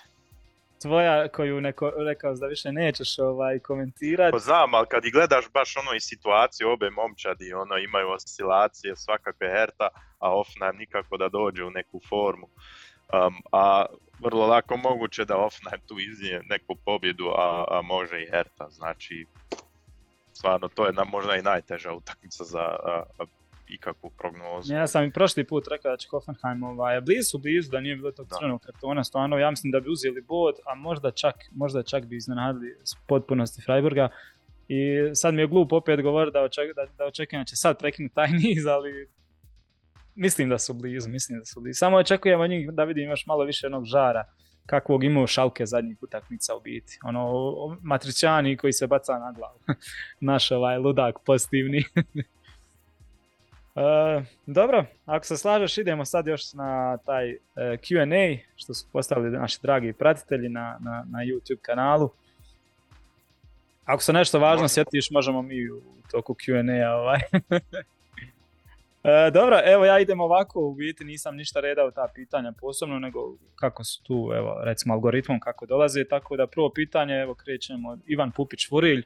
tvoja 0.84 1.28
koju 1.28 1.60
neko, 1.60 1.92
rekao 1.96 2.34
da 2.34 2.46
više 2.46 2.72
nećeš 2.72 3.18
ovaj, 3.18 3.58
komentirati. 3.58 4.32
Pa 4.32 4.38
znam, 4.38 4.74
ali 4.74 4.86
kad 4.86 5.04
i 5.04 5.10
gledaš 5.10 5.44
baš 5.54 5.76
ono 5.76 5.92
i 5.96 6.00
situaciju, 6.00 6.70
obe 6.70 6.90
momčadi 6.90 7.52
ono, 7.52 7.76
imaju 7.78 8.08
oscilacije, 8.10 8.96
svakakve 8.96 9.48
herta, 9.56 9.88
a 10.18 10.26
Offenheim 10.40 10.76
nikako 10.76 11.16
da 11.16 11.28
dođe 11.28 11.64
u 11.64 11.70
neku 11.70 12.00
formu. 12.08 12.46
Um, 12.46 13.34
a 13.52 13.84
vrlo 14.24 14.46
lako 14.46 14.76
moguće 14.76 15.24
da 15.24 15.36
Offenheim 15.36 15.82
tu 15.88 15.96
iznije 15.98 16.42
neku 16.44 16.74
pobjedu, 16.84 17.26
a, 17.28 17.64
a 17.68 17.82
može 17.82 18.22
i 18.22 18.30
herta. 18.30 18.66
Znači, 18.70 19.26
stvarno, 20.34 20.68
to 20.68 20.86
je 20.86 20.92
na, 20.92 21.04
možda 21.04 21.36
i 21.36 21.42
najteža 21.42 21.92
utakmica 21.92 22.44
za 22.44 22.60
a, 22.60 23.04
ikakvu 23.68 24.10
prognozu. 24.10 24.74
Ja 24.74 24.86
sam 24.86 25.04
i 25.04 25.12
prošli 25.12 25.44
put 25.44 25.68
rekao 25.70 25.90
da 25.90 25.96
će 25.96 26.08
Hoffenheim 26.08 26.62
ovaj, 26.62 27.00
blizu 27.00 27.38
blizu 27.38 27.70
da 27.70 27.80
nije 27.80 27.96
bilo 27.96 28.12
tog 28.12 28.28
crvenog 28.38 28.60
kartona, 28.60 29.04
stvarno 29.04 29.38
ja 29.38 29.50
mislim 29.50 29.70
da 29.70 29.80
bi 29.80 29.90
uzeli 29.90 30.20
bod, 30.20 30.54
a 30.66 30.74
možda 30.74 31.10
čak, 31.10 31.34
možda 31.52 31.82
čak 31.82 32.04
bi 32.06 32.16
iznenadili 32.16 32.76
potpunosti 33.06 33.62
Freiburga. 33.62 34.08
I 34.68 34.78
sad 35.14 35.34
mi 35.34 35.42
je 35.42 35.46
glup 35.46 35.72
opet 35.72 36.02
govor 36.02 36.30
da, 36.30 36.42
oček, 36.42 36.74
da, 36.76 36.86
da 36.98 37.04
očekujem 37.04 37.40
da 37.40 37.44
će 37.44 37.56
sad 37.56 37.78
prekinuti 37.78 38.14
taj 38.14 38.30
niz, 38.42 38.66
ali 38.66 39.08
mislim 40.14 40.48
da 40.48 40.58
su 40.58 40.74
blizu, 40.74 41.08
mislim 41.10 41.38
da 41.38 41.44
su 41.44 41.60
blizu. 41.60 41.78
Samo 41.78 41.96
očekujem 41.96 42.40
od 42.40 42.50
njih 42.50 42.72
da 42.72 42.84
vidim 42.84 43.10
još 43.10 43.26
malo 43.26 43.44
više 43.44 43.66
jednog 43.66 43.84
žara 43.84 44.24
kakvog 44.66 45.04
imao 45.04 45.26
šalke 45.26 45.66
zadnjih 45.66 46.02
utakmica 46.02 46.56
u 46.56 46.60
biti. 46.60 46.98
Ono, 47.02 47.32
matričani 47.82 48.56
koji 48.56 48.72
se 48.72 48.86
baca 48.86 49.18
na 49.18 49.32
glavu. 49.32 49.58
Naš 50.20 50.50
ovaj 50.50 50.78
ludak 50.78 51.18
pozitivni. 51.26 51.84
E, 53.76 54.24
dobro, 54.46 54.84
ako 55.06 55.26
se 55.26 55.36
slažeš 55.36 55.78
idemo 55.78 56.04
sad 56.04 56.26
još 56.26 56.52
na 56.52 56.96
taj 56.96 57.30
e, 57.30 57.38
Q&A 57.56 58.42
što 58.56 58.74
su 58.74 58.86
postavili 58.92 59.38
naši 59.38 59.58
dragi 59.62 59.92
pratitelji 59.92 60.48
na, 60.48 60.78
na, 60.80 61.04
na 61.10 61.18
YouTube 61.18 61.60
kanalu. 61.62 62.10
Ako 63.84 64.02
se 64.02 64.12
nešto 64.12 64.38
važno 64.38 64.68
sjetiš, 64.68 65.10
možemo 65.10 65.42
mi 65.42 65.70
u 65.70 65.82
toku 66.10 66.34
Q&A 66.34 66.94
ovaj. 66.94 67.20
e, 69.04 69.30
dobro, 69.30 69.60
evo 69.64 69.84
ja 69.84 70.00
idem 70.00 70.20
ovako, 70.20 70.60
u 70.60 70.74
biti 70.74 71.04
nisam 71.04 71.36
ništa 71.36 71.60
redao 71.60 71.90
ta 71.90 72.08
pitanja 72.14 72.52
posebno, 72.60 72.98
nego 72.98 73.20
kako 73.54 73.84
su 73.84 74.02
tu, 74.02 74.30
evo, 74.36 74.60
recimo 74.64 74.94
algoritmom 74.94 75.40
kako 75.40 75.66
dolaze, 75.66 76.04
tako 76.04 76.36
da 76.36 76.46
prvo 76.46 76.70
pitanje, 76.70 77.14
evo 77.14 77.34
krećemo 77.34 77.98
Ivan 78.06 78.32
Pupić-Furilj, 78.32 79.02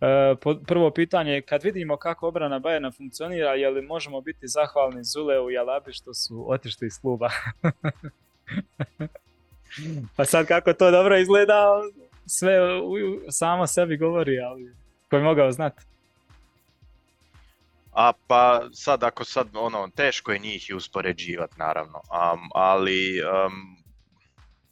E, 0.00 0.34
prvo 0.66 0.90
pitanje 0.90 1.32
je 1.32 1.42
kad 1.42 1.62
vidimo 1.62 1.96
kako 1.96 2.28
obrana 2.28 2.58
Bajerna 2.58 2.90
funkcionira, 2.90 3.54
je 3.54 3.70
li 3.70 3.82
možemo 3.82 4.20
biti 4.20 4.48
zahvalni 4.48 5.04
Zuleu 5.04 5.50
i 5.50 5.58
Alabi 5.58 5.92
što 5.92 6.14
su 6.14 6.44
otišli 6.48 6.86
iz 6.86 7.00
kluba? 7.00 7.30
pa 10.16 10.24
sad 10.24 10.46
kako 10.46 10.72
to 10.72 10.90
dobro 10.90 11.18
izgleda, 11.18 11.82
sve 12.26 12.58
samo 13.30 13.66
sebi 13.66 13.96
govori, 13.96 14.40
ali 14.40 14.74
ko 15.10 15.16
je 15.16 15.22
mogao 15.22 15.52
znati. 15.52 15.82
A 17.92 18.12
pa 18.26 18.68
sad 18.72 19.04
ako 19.04 19.24
sad 19.24 19.48
ono 19.56 19.88
teško 19.96 20.32
je 20.32 20.38
njih 20.38 20.70
i 20.70 20.74
uspoređivati 20.74 21.54
naravno, 21.58 21.98
um, 21.98 22.48
ali 22.54 23.20
um, 23.20 23.76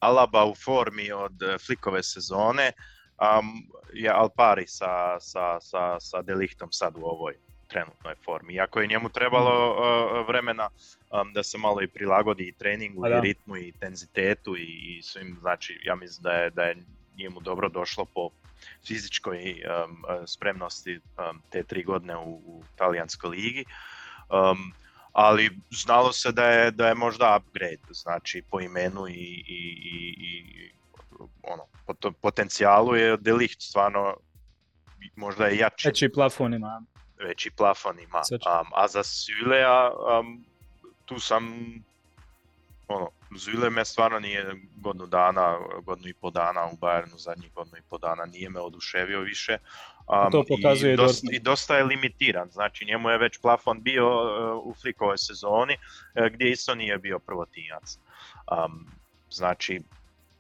Alaba 0.01 0.45
u 0.45 0.55
formi 0.55 1.13
od 1.13 1.33
flikove 1.67 2.03
sezone, 2.03 2.73
um, 3.19 3.63
je 3.93 4.11
Alpari 4.11 4.67
sa, 4.67 5.21
sa, 5.21 5.61
sa, 5.61 6.01
sa 6.01 6.23
Delichtom 6.23 6.73
sad 6.73 6.95
u 6.97 7.05
ovoj 7.05 7.35
trenutnoj 7.69 8.15
formi. 8.25 8.55
Iako 8.55 8.81
je 8.81 8.87
njemu 8.87 9.09
trebalo 9.09 9.71
uh, 9.71 10.29
vremena 10.29 10.69
um, 11.11 11.33
da 11.33 11.43
se 11.43 11.59
malo 11.59 11.83
i 11.83 11.89
prilagodi 11.89 12.49
i 12.49 12.53
treningu, 12.53 13.07
i 13.07 13.21
ritmu, 13.21 13.57
i 13.57 13.69
intenzitetu 13.69 14.57
i, 14.57 14.97
i 14.99 15.03
svim, 15.03 15.37
znači 15.41 15.81
ja 15.85 15.95
mislim 15.95 16.23
da 16.23 16.33
je, 16.33 16.51
da 16.51 16.63
je 16.63 16.77
njemu 17.19 17.41
dobro 17.41 17.69
došlo 17.69 18.05
po 18.05 18.31
fizičkoj 18.87 19.39
um, 19.39 20.05
spremnosti 20.27 20.97
um, 20.97 21.43
te 21.51 21.63
tri 21.63 21.83
godine 21.83 22.17
u, 22.17 22.43
u 22.45 22.65
talijanskoj 22.77 23.31
ligi. 23.31 23.65
Um, 24.31 24.73
ali 25.13 25.51
znalo 25.71 26.13
se 26.13 26.33
da 26.33 26.45
je, 26.45 26.71
da 26.71 26.89
je 26.89 26.95
možda 26.95 27.37
upgrade, 27.37 27.83
znači 27.91 28.43
po 28.51 28.61
imenu 28.61 29.09
i, 29.09 29.13
i, 29.13 29.61
i, 29.83 30.15
i 30.19 30.71
ono, 31.43 31.67
potencijalu 32.21 32.97
je 32.97 33.17
Delicht 33.17 33.63
stvarno 33.63 34.17
možda 35.17 35.47
je 35.47 35.57
jači. 35.57 35.89
Veći 35.89 36.09
plafon 36.09 36.55
ima. 36.55 36.83
Veći 37.19 37.51
plafon 37.51 37.99
ima. 37.99 38.19
Um, 38.31 38.67
a 38.75 38.89
za 38.89 39.03
Svilea 39.03 39.91
um, 39.91 40.45
tu 41.05 41.19
sam 41.19 41.45
ono, 42.89 43.11
Zvile 43.37 43.71
me 43.71 43.85
stvarno 43.85 44.19
nije 44.19 44.55
godinu 44.77 45.07
dana, 45.07 45.59
godinu 45.83 46.09
i 46.09 46.15
po 46.15 46.31
dana 46.31 46.67
u 46.73 46.77
Bayernu, 46.77 47.19
zadnjih 47.19 47.53
godinu 47.53 47.77
i 47.77 47.89
po 47.91 47.99
dana 47.99 48.25
nije 48.25 48.51
me 48.51 48.61
oduševio 48.61 49.21
više. 49.21 49.59
Um, 50.07 50.33
to 50.33 50.45
pokazuje 50.49 50.95
i 50.95 50.97
dosta, 50.97 51.27
i 51.33 51.39
dosta 51.39 51.77
je 51.77 51.85
limitiran, 51.85 52.51
znači 52.51 52.85
njemu 52.85 53.11
je 53.11 53.19
već 53.19 53.39
plafon 53.39 53.83
bio 53.83 54.07
uh, 54.07 54.67
u 54.67 54.75
flikovoj 54.75 55.19
sezoni 55.19 55.75
uh, 55.75 56.27
gdje 56.27 56.51
isto 56.51 56.75
nije 56.75 56.99
bio 56.99 57.19
prvotinjac. 57.19 57.99
Um, 58.53 58.87
znači 59.31 59.83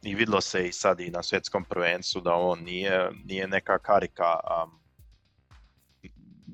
i 0.02 0.14
vidlo 0.14 0.40
se 0.40 0.68
i 0.68 0.72
sad 0.72 1.00
i 1.00 1.10
na 1.10 1.22
svjetskom 1.22 1.64
prvencu 1.64 2.20
da 2.20 2.34
on 2.34 2.58
nije, 2.58 3.10
nije 3.24 3.48
neka 3.48 3.78
karika 3.78 4.40
um, 4.64 4.78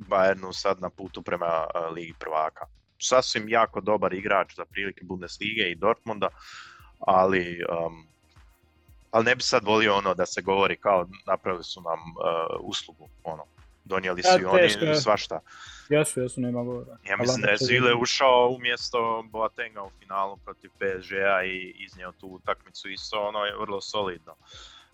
Bayernu 0.09 0.53
sad 0.53 0.81
na 0.81 0.91
putu 0.91 1.23
prema 1.23 1.67
uh, 1.75 1.95
Ligi 1.95 2.15
prvaka. 2.21 2.67
Sasvim 3.05 3.49
jako 3.49 3.81
dobar 3.81 4.15
igrač 4.15 4.55
za 4.57 4.65
prilike 4.65 5.05
Bundeslige 5.05 5.71
i 5.71 5.75
Dortmunda, 5.75 6.29
ali 6.99 7.65
um, 7.87 8.07
ali 9.11 9.25
ne 9.25 9.35
bi 9.35 9.43
sad 9.43 9.65
volio 9.65 9.97
ono 9.97 10.15
da 10.15 10.27
se 10.27 10.43
govori 10.43 10.77
kao 10.77 11.09
napravili 11.27 11.65
su 11.65 11.81
nam 11.81 11.99
uh, 11.99 12.61
uslugu, 12.61 13.09
ono, 13.25 13.45
donijeli 13.85 14.23
su 14.23 14.41
i 14.41 14.45
oni 14.45 14.95
svašta. 15.03 15.41
Jesu, 15.89 16.21
jesu, 16.21 16.41
nema 16.41 16.63
govora. 16.63 16.97
Ja 17.09 17.17
mislim 17.17 17.43
da 17.43 17.51
je 17.51 17.57
Zile 17.57 17.95
ušao 17.95 18.55
umjesto 18.57 19.25
Boatenga 19.31 19.83
u 19.83 19.91
finalu 19.99 20.37
protiv 20.37 20.71
PSG-a 20.71 21.45
i 21.45 21.75
iznio 21.79 22.13
tu 22.21 22.27
utakmicu 22.27 22.89
isto, 22.89 23.21
ono 23.21 23.45
je 23.45 23.57
vrlo 23.57 23.81
solidno. 23.81 24.33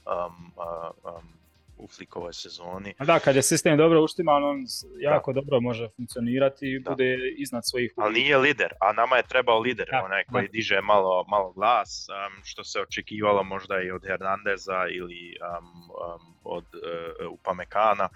Um, 0.06 0.52
uh, 0.56 1.14
um, 1.14 1.39
u 1.80 1.88
flikovoj 1.88 2.32
sezoni. 2.32 2.94
Da, 2.98 3.18
kad 3.18 3.36
je 3.36 3.42
sistem 3.42 3.78
dobro 3.78 4.02
uštiman, 4.02 4.44
on 4.44 4.64
jako 5.00 5.32
dobro 5.32 5.60
može 5.60 5.88
funkcionirati 5.96 6.66
i 6.66 6.80
bude 6.80 7.16
iznad 7.36 7.62
svojih... 7.66 7.92
Ali 7.96 8.20
nije 8.20 8.38
lider, 8.38 8.72
a 8.80 8.92
nama 8.92 9.16
je 9.16 9.22
trebao 9.22 9.58
lider, 9.58 9.88
onaj 10.04 10.24
koji 10.24 10.48
diže 10.48 10.80
malo, 10.80 11.24
malo 11.28 11.52
glas, 11.52 12.06
um, 12.08 12.44
što 12.44 12.64
se 12.64 12.80
očekivalo 12.80 13.42
možda 13.42 13.82
i 13.82 13.90
od 13.90 14.06
Hernandeza 14.06 14.86
ili 14.90 15.36
um, 15.40 15.90
od 16.44 16.64
uh, 16.64 17.32
Upamekana, 17.32 18.08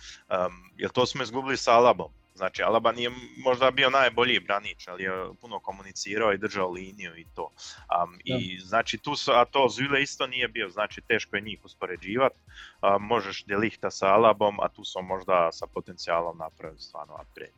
jer 0.76 0.90
to 0.90 1.06
smo 1.06 1.22
izgubili 1.22 1.56
sa 1.56 1.72
Alabom. 1.72 2.23
Znači, 2.34 2.62
Alaba 2.62 2.92
nije 2.92 3.10
možda 3.36 3.70
bio 3.70 3.90
najbolji 3.90 4.40
branič, 4.40 4.88
ali 4.88 5.02
je 5.02 5.10
puno 5.40 5.60
komunicirao 5.60 6.32
i 6.32 6.38
držao 6.38 6.70
liniju 6.70 7.16
i 7.16 7.26
to. 7.34 7.42
Um, 7.42 8.18
I 8.24 8.58
znači 8.58 8.98
tu 8.98 9.16
su, 9.16 9.32
a 9.32 9.44
to 9.44 9.68
Zule 9.68 10.02
isto 10.02 10.26
nije 10.26 10.48
bio, 10.48 10.68
znači 10.70 11.00
teško 11.00 11.36
je 11.36 11.42
njih 11.42 11.64
uspoređivati. 11.64 12.36
Um, 12.82 13.02
možeš 13.02 13.44
Delihta 13.44 13.90
sa 13.90 14.06
Alabom, 14.06 14.60
a 14.60 14.68
tu 14.68 14.84
su 14.84 15.02
možda 15.02 15.52
sa 15.52 15.66
potencijalom 15.66 16.38
napraviti 16.38 16.82
stvarno 16.82 17.14
upgrade. 17.22 17.52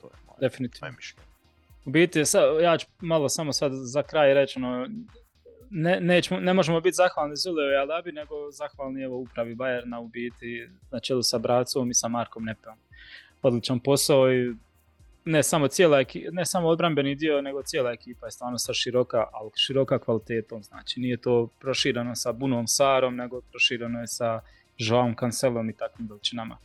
To 0.00 0.06
je 0.06 0.12
moje, 0.26 0.38
Definitivno. 0.40 0.92
mišljenje. 0.96 1.26
U 1.84 1.90
biti, 1.90 2.22
ja 2.62 2.78
ću 2.78 2.86
malo 3.00 3.28
samo 3.28 3.52
sad 3.52 3.72
za 3.74 4.02
kraj 4.02 4.34
reći, 4.34 4.58
ono, 4.58 4.88
ne, 5.70 6.20
ne 6.40 6.54
možemo 6.54 6.80
biti 6.80 6.94
zahvalni 6.94 7.36
Zuleo 7.36 7.72
i 7.72 7.76
Alabi, 7.76 8.12
nego 8.12 8.50
zahvalni 8.50 9.02
evo 9.02 9.16
upravi 9.16 9.54
Bajerna 9.54 10.00
u 10.00 10.08
biti 10.08 10.68
na 10.90 11.00
čelu 11.00 11.22
sa 11.22 11.38
Bracom 11.38 11.90
i 11.90 11.94
sa 11.94 12.08
Markom 12.08 12.44
Nepeom 12.44 12.76
odličan 13.42 13.80
posao 13.80 14.32
i 14.32 14.54
ne 15.24 15.42
samo 15.42 15.68
cijela 15.68 16.04
ne 16.32 16.44
samo 16.44 16.68
odbrambeni 16.68 17.14
dio, 17.14 17.42
nego 17.42 17.62
cijela 17.62 17.92
ekipa 17.92 18.26
je 18.26 18.30
stvarno 18.30 18.58
sa 18.58 18.74
široka, 18.74 19.24
ali 19.32 19.50
široka 19.56 19.98
kvalitetom. 19.98 20.62
Znači 20.62 21.00
nije 21.00 21.16
to 21.16 21.48
prošireno 21.60 22.14
sa 22.14 22.32
Bunom 22.32 22.66
Sarom, 22.66 23.16
nego 23.16 23.40
prošireno 23.40 24.00
je 24.00 24.06
sa 24.06 24.40
Joaom 24.78 25.14
Cancelom 25.20 25.70
i 25.70 25.76
takvim 25.76 26.08
veličinama. 26.08 26.58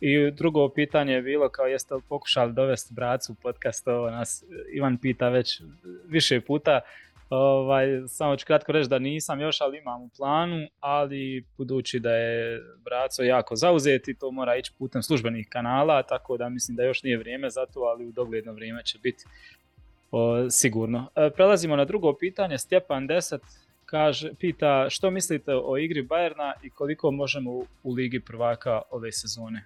I 0.00 0.30
drugo 0.30 0.68
pitanje 0.68 1.12
je 1.12 1.22
bilo 1.22 1.48
kao 1.48 1.66
jeste 1.66 1.94
li 1.94 2.02
pokušali 2.08 2.52
dovesti 2.52 2.94
bracu 2.94 3.32
u 3.32 3.34
podcast, 3.34 3.88
ovo 3.88 4.10
nas 4.10 4.44
Ivan 4.72 4.98
pita 4.98 5.28
već 5.28 5.62
više 6.06 6.40
puta, 6.40 6.80
Ovaj, 7.34 7.86
samo 8.08 8.36
ću 8.36 8.46
kratko 8.46 8.72
reći 8.72 8.88
da 8.88 8.98
nisam 8.98 9.40
još, 9.40 9.60
ali 9.60 9.78
imam 9.78 10.02
u 10.02 10.08
planu, 10.16 10.66
ali 10.80 11.44
budući 11.56 12.00
da 12.00 12.14
je 12.14 12.60
Braco 12.84 13.22
jako 13.22 13.56
zauzet 13.56 14.08
i 14.08 14.14
to 14.14 14.30
mora 14.30 14.56
ići 14.56 14.72
putem 14.78 15.02
službenih 15.02 15.46
kanala, 15.48 16.02
tako 16.02 16.36
da 16.36 16.48
mislim 16.48 16.76
da 16.76 16.82
još 16.82 17.02
nije 17.02 17.18
vrijeme 17.18 17.50
za 17.50 17.66
to, 17.66 17.80
ali 17.80 18.06
u 18.06 18.12
dogledno 18.12 18.52
vrijeme 18.52 18.82
će 18.84 18.98
biti 18.98 19.24
sigurno. 20.50 21.10
E, 21.16 21.30
prelazimo 21.30 21.76
na 21.76 21.84
drugo 21.84 22.12
pitanje. 22.12 22.58
Stjepan 22.58 23.08
10 23.08 23.38
kaže, 23.84 24.34
pita 24.34 24.86
što 24.90 25.10
mislite 25.10 25.54
o 25.54 25.78
igri 25.78 26.02
Bajerna 26.02 26.52
i 26.62 26.70
koliko 26.70 27.10
možemo 27.10 27.50
u 27.82 27.92
Ligi 27.92 28.20
prvaka 28.20 28.82
ove 28.90 29.12
sezone? 29.12 29.64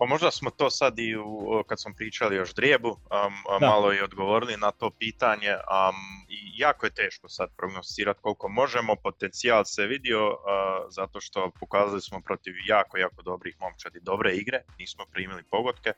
Pa 0.00 0.06
možda 0.06 0.30
smo 0.30 0.50
to 0.50 0.70
sad 0.70 0.98
i 0.98 1.16
u, 1.16 1.62
kad 1.68 1.80
smo 1.80 1.92
pričali 1.96 2.40
o 2.40 2.44
Ždrijebu, 2.44 2.88
um, 2.88 3.60
malo 3.60 3.94
i 3.94 4.00
odgovorili 4.00 4.56
na 4.56 4.70
to 4.70 4.90
pitanje. 4.90 5.50
Um, 5.50 5.96
i 6.28 6.52
jako 6.56 6.86
je 6.86 6.94
teško 6.94 7.28
sad 7.28 7.48
prognosticirati 7.56 8.20
koliko 8.22 8.48
možemo. 8.48 8.96
Potencijal 8.96 9.64
se 9.64 9.86
vidio 9.86 10.28
uh, 10.28 10.36
zato 10.90 11.20
što 11.20 11.50
pokazali 11.60 12.00
smo 12.00 12.20
protiv 12.20 12.54
jako, 12.66 12.98
jako 12.98 13.22
dobrih 13.22 13.56
momčadi 13.60 14.00
dobre 14.02 14.34
igre. 14.34 14.62
Nismo 14.78 15.04
primili 15.12 15.42
pogodke. 15.50 15.92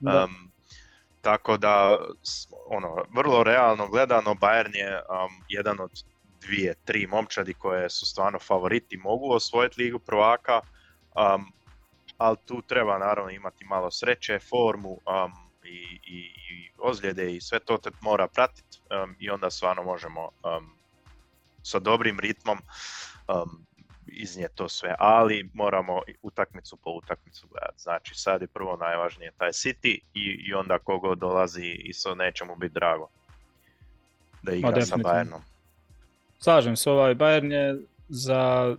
Um, 0.00 0.52
tako 1.20 1.56
da, 1.56 1.98
ono, 2.66 3.04
vrlo 3.14 3.42
realno 3.42 3.88
gledano, 3.88 4.34
Bayern 4.34 4.76
je 4.76 4.94
um, 4.94 5.44
jedan 5.48 5.80
od 5.80 5.90
dvije, 6.40 6.74
tri 6.84 7.06
momčadi 7.06 7.54
koje 7.54 7.90
su 7.90 8.06
stvarno 8.06 8.38
favoriti, 8.38 8.96
mogu 8.96 9.32
osvojiti 9.32 9.82
ligu 9.82 9.98
prvaka. 9.98 10.60
Um, 11.14 11.52
ali 12.22 12.36
tu 12.46 12.62
treba 12.62 12.98
naravno 12.98 13.30
imati 13.30 13.64
malo 13.64 13.90
sreće, 13.90 14.38
formu 14.38 14.90
um, 14.90 15.32
i, 15.64 15.98
i, 16.06 16.18
i 16.50 16.70
ozljede 16.78 17.34
i 17.34 17.40
sve 17.40 17.60
to 17.60 17.78
te 17.78 17.90
mora 18.00 18.28
pratiti 18.28 18.78
um, 19.04 19.16
i 19.18 19.30
onda 19.30 19.50
stvarno 19.50 19.82
možemo 19.82 20.22
um, 20.22 20.76
sa 21.62 21.78
dobrim 21.78 22.20
ritmom 22.20 22.58
um, 23.28 23.66
iznijeti 24.06 24.56
to 24.56 24.68
sve, 24.68 24.94
ali 24.98 25.50
moramo 25.54 26.02
utakmicu 26.22 26.76
po 26.76 26.90
utakmicu 26.90 27.46
gledati. 27.48 27.82
Znači 27.82 28.14
sad 28.14 28.40
je 28.40 28.46
prvo 28.46 28.76
najvažnije 28.76 29.32
taj 29.38 29.50
City 29.50 29.98
i, 30.14 30.44
i 30.48 30.54
onda 30.54 30.78
kogo 30.78 31.14
dolazi 31.14 31.66
isto 31.66 32.14
neće 32.14 32.44
mu 32.44 32.56
biti 32.56 32.74
drago 32.74 33.08
da 34.42 34.52
igra 34.52 34.84
sa 34.84 34.96
Bayernom. 34.96 35.40
Slažem 36.38 36.76
se, 36.76 36.90
ovaj 36.90 37.14
Bayern 37.14 37.52
je 37.52 37.78
za 38.08 38.76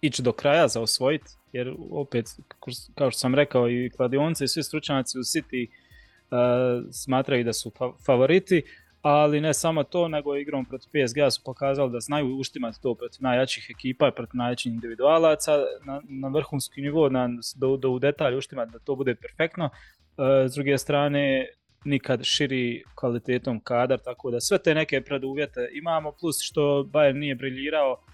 ići 0.00 0.22
do 0.22 0.32
kraja, 0.32 0.68
za 0.68 0.80
osvojiti 0.80 1.32
jer 1.54 1.74
opet, 1.90 2.26
kao 2.94 3.10
što 3.10 3.18
sam 3.18 3.34
rekao, 3.34 3.70
i 3.70 3.90
kladionci 3.96 4.44
i 4.44 4.48
svi 4.48 4.62
stručnjaci 4.62 5.18
u 5.18 5.22
City 5.22 5.66
uh, 5.66 6.86
smatraju 6.92 7.44
da 7.44 7.52
su 7.52 7.72
favoriti, 8.06 8.62
ali 9.02 9.40
ne 9.40 9.54
samo 9.54 9.82
to, 9.82 10.08
nego 10.08 10.36
igrom 10.36 10.64
protiv 10.64 10.88
PSG 10.88 11.18
su 11.30 11.40
pokazali 11.44 11.92
da 11.92 12.00
znaju 12.00 12.36
uštimati 12.36 12.82
to 12.82 12.94
protiv 12.94 13.18
najjačih 13.22 13.66
ekipa, 13.70 14.10
protiv 14.10 14.36
najjačih 14.36 14.72
individualaca 14.72 15.52
na, 15.84 16.00
na 16.08 16.28
vrhunski 16.28 16.80
nivo, 16.80 17.08
na, 17.08 17.28
do, 17.56 17.76
do 17.76 17.90
u 17.90 17.98
detalj 17.98 18.36
uštimati 18.36 18.72
da 18.72 18.78
to 18.78 18.96
bude 18.96 19.14
perfektno. 19.14 19.64
Uh, 19.64 20.50
s 20.50 20.54
druge 20.54 20.78
strane, 20.78 21.48
nikad 21.84 22.24
širi 22.24 22.82
kvalitetom 22.94 23.60
kadar, 23.60 23.98
tako 23.98 24.30
da 24.30 24.40
sve 24.40 24.58
te 24.58 24.74
neke 24.74 25.00
preduvjete 25.00 25.68
imamo, 25.72 26.12
plus 26.12 26.36
što 26.40 26.88
Bayern 26.92 27.18
nije 27.18 27.34
briljirao, 27.34 28.04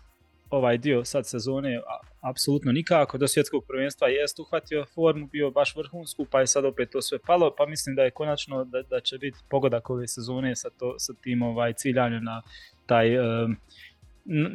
ovaj 0.51 0.79
dio 0.79 1.05
sad 1.05 1.27
sezone 1.27 1.81
apsolutno 2.21 2.73
nikako. 2.73 3.19
Do 3.19 3.29
svjetskog 3.29 3.65
prvenstva 3.69 4.09
jest 4.09 4.39
uhvatio 4.39 4.87
formu, 4.95 5.27
bio 5.27 5.51
baš 5.51 5.77
vrhunsku, 5.77 6.27
pa 6.31 6.41
je 6.41 6.47
sad 6.47 6.65
opet 6.65 6.91
to 6.91 7.03
sve 7.03 7.19
palo, 7.27 7.55
pa 7.59 7.67
mislim 7.67 7.97
da 7.97 8.03
je 8.03 8.11
konačno 8.11 8.65
da, 8.65 8.83
da 8.83 9.01
će 9.01 9.19
biti 9.19 9.39
pogodak 9.51 9.91
ove 9.91 10.09
sezone 10.09 10.57
sa, 10.57 10.71
to, 10.71 10.99
sa 10.99 11.13
tim 11.23 11.43
ovaj, 11.43 11.73
ciljanjem 11.73 12.25
na 12.25 12.43
taj 12.87 13.11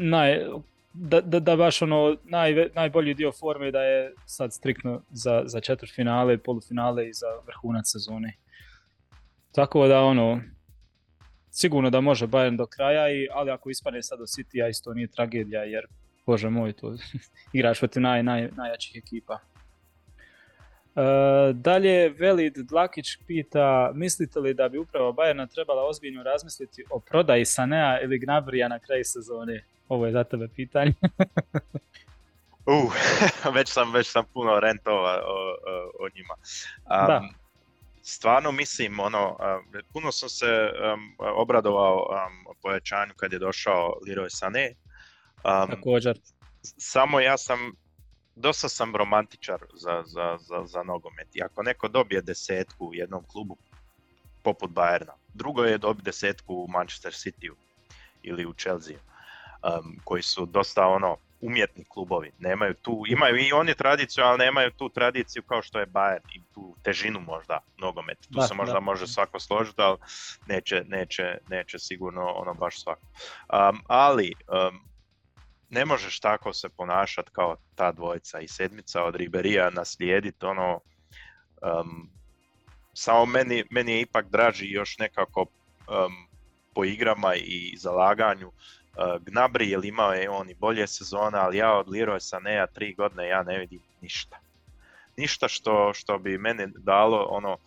naj, 0.09 0.39
da, 0.93 1.21
da, 1.21 1.39
da, 1.39 1.55
baš 1.55 1.81
ono 1.81 2.17
naj, 2.23 2.69
najbolji 2.75 3.13
dio 3.13 3.31
forme 3.31 3.71
da 3.71 3.83
je 3.83 4.13
sad 4.25 4.53
striktno 4.53 5.01
za, 5.09 5.43
za 5.45 5.59
finale, 5.95 6.37
polufinale 6.37 7.09
i 7.09 7.13
za 7.13 7.27
vrhunac 7.47 7.85
sezone. 7.87 8.37
Tako 9.51 9.87
da 9.87 10.01
ono, 10.01 10.41
sigurno 11.55 11.89
da 11.89 12.01
može 12.01 12.27
Bayern 12.27 12.57
do 12.57 12.65
kraja, 12.65 13.09
i, 13.09 13.27
ali 13.31 13.51
ako 13.51 13.69
ispane 13.69 14.03
sad 14.03 14.19
do 14.19 14.25
City, 14.25 14.69
isto 14.69 14.93
nije 14.93 15.07
tragedija, 15.07 15.63
jer 15.63 15.85
bože 16.25 16.49
moj, 16.49 16.73
to 16.73 16.95
igraš 17.53 17.79
protiv 17.79 18.01
naj, 18.01 18.23
naj, 18.23 18.49
najjačih 18.55 18.95
ekipa. 19.03 19.39
E, 20.95 21.01
dalje, 21.53 22.09
Velid 22.09 22.57
Dlakić 22.57 23.17
pita, 23.27 23.91
mislite 23.93 24.39
li 24.39 24.53
da 24.53 24.69
bi 24.69 24.77
upravo 24.77 25.11
Bayerna 25.11 25.47
trebala 25.53 25.87
ozbiljno 25.87 26.23
razmisliti 26.23 26.83
o 26.91 26.99
prodaji 26.99 27.45
Sanea 27.45 28.01
ili 28.01 28.19
Gnabrija 28.19 28.67
na 28.67 28.79
kraju 28.79 29.03
sezone? 29.05 29.63
Ovo 29.89 30.05
je 30.05 30.11
za 30.11 30.23
tebe 30.23 30.47
pitanje. 30.55 30.93
uh, 32.65 32.93
već 33.55 33.69
sam, 33.69 33.93
već 33.93 34.11
sam 34.11 34.23
puno 34.33 34.59
rentova 34.59 35.21
o, 35.25 35.55
o, 35.99 36.09
njima. 36.15 36.33
Um, 36.33 37.07
da 37.07 37.44
stvarno 38.07 38.51
mislim, 38.51 38.99
ono, 38.99 39.37
puno 39.93 40.11
sam 40.11 40.29
se 40.29 40.45
um, 40.45 41.15
obradovao 41.19 41.95
um, 41.95 42.55
pojačanju 42.61 43.13
kad 43.15 43.33
je 43.33 43.39
došao 43.39 43.93
Leroy 44.07 44.29
Sané. 44.29 44.73
Um, 45.43 45.69
Također. 45.69 46.19
Samo 46.77 47.19
ja 47.19 47.37
sam, 47.37 47.71
dosta 48.35 48.69
sam 48.69 48.95
romantičar 48.95 49.59
za, 49.73 50.03
za, 50.05 50.37
za, 50.39 50.65
za 50.65 50.83
nogomet. 50.83 51.35
I 51.35 51.43
ako 51.43 51.63
neko 51.63 51.87
dobije 51.87 52.21
desetku 52.21 52.87
u 52.87 52.93
jednom 52.93 53.23
klubu, 53.27 53.57
poput 54.43 54.71
Bayerna, 54.71 55.13
drugo 55.33 55.63
je 55.63 55.77
dobiti 55.77 56.05
desetku 56.05 56.55
u 56.55 56.67
Manchester 56.67 57.13
City 57.13 57.51
ili 58.23 58.45
u 58.45 58.53
Chelsea, 58.53 58.97
um, 58.97 59.99
koji 60.03 60.21
su 60.21 60.45
dosta 60.45 60.87
ono 60.87 61.17
umjetni 61.45 61.85
klubovi. 61.89 62.31
Nemaju 62.39 62.73
tu, 62.73 63.03
imaju 63.07 63.37
i 63.37 63.51
oni 63.51 63.75
tradiciju, 63.75 64.23
ali 64.23 64.37
nemaju 64.37 64.71
tu 64.71 64.89
tradiciju 64.89 65.43
kao 65.43 65.61
što 65.61 65.79
je 65.79 65.87
Bayern 65.87 66.35
i 66.35 66.41
tu 66.53 66.75
težinu 66.83 67.19
možda 67.19 67.59
nogomet. 67.77 68.17
Tu 68.33 68.41
se 68.41 68.53
možda 68.53 68.79
može 68.79 69.07
svako 69.07 69.39
složiti, 69.39 69.81
ali 69.81 69.97
neće, 70.47 70.83
neće, 70.87 71.37
neće 71.49 71.79
sigurno 71.79 72.25
ono 72.25 72.53
baš 72.53 72.81
svako. 72.81 73.01
Um, 73.01 73.81
ali 73.87 74.33
um, 74.47 74.79
ne 75.69 75.85
možeš 75.85 76.19
tako 76.19 76.53
se 76.53 76.69
ponašati 76.69 77.31
kao 77.31 77.55
ta 77.75 77.91
dvojica 77.91 78.39
i 78.39 78.47
sedmica 78.47 79.03
od 79.03 79.15
Riberija 79.15 79.69
naslijediti 79.69 80.45
ono 80.45 80.79
um, 81.61 82.09
samo 82.93 83.25
meni, 83.25 83.63
meni 83.69 83.91
je 83.91 84.01
ipak 84.01 84.29
draži 84.29 84.71
još 84.71 84.97
nekako 84.97 85.41
um, 85.41 86.27
po 86.75 86.85
igrama 86.85 87.35
i 87.35 87.73
zalaganju 87.77 88.51
Gnabri, 89.25 89.69
jer 89.69 89.85
imao 89.85 90.13
je 90.13 90.29
on 90.29 90.49
i 90.49 90.53
bolje 90.53 90.87
sezone, 90.87 91.37
ali 91.37 91.57
ja 91.57 91.77
od 91.77 91.87
Leroy 91.87 92.19
Saneja 92.19 92.67
tri 92.67 92.93
godine 92.93 93.27
ja 93.27 93.43
ne 93.43 93.57
vidim 93.57 93.81
ništa. 94.01 94.39
Ništa 95.17 95.47
što, 95.47 95.93
što 95.93 96.17
bi 96.17 96.37
meni 96.37 96.67
dalo 96.67 97.27
ono 97.29 97.57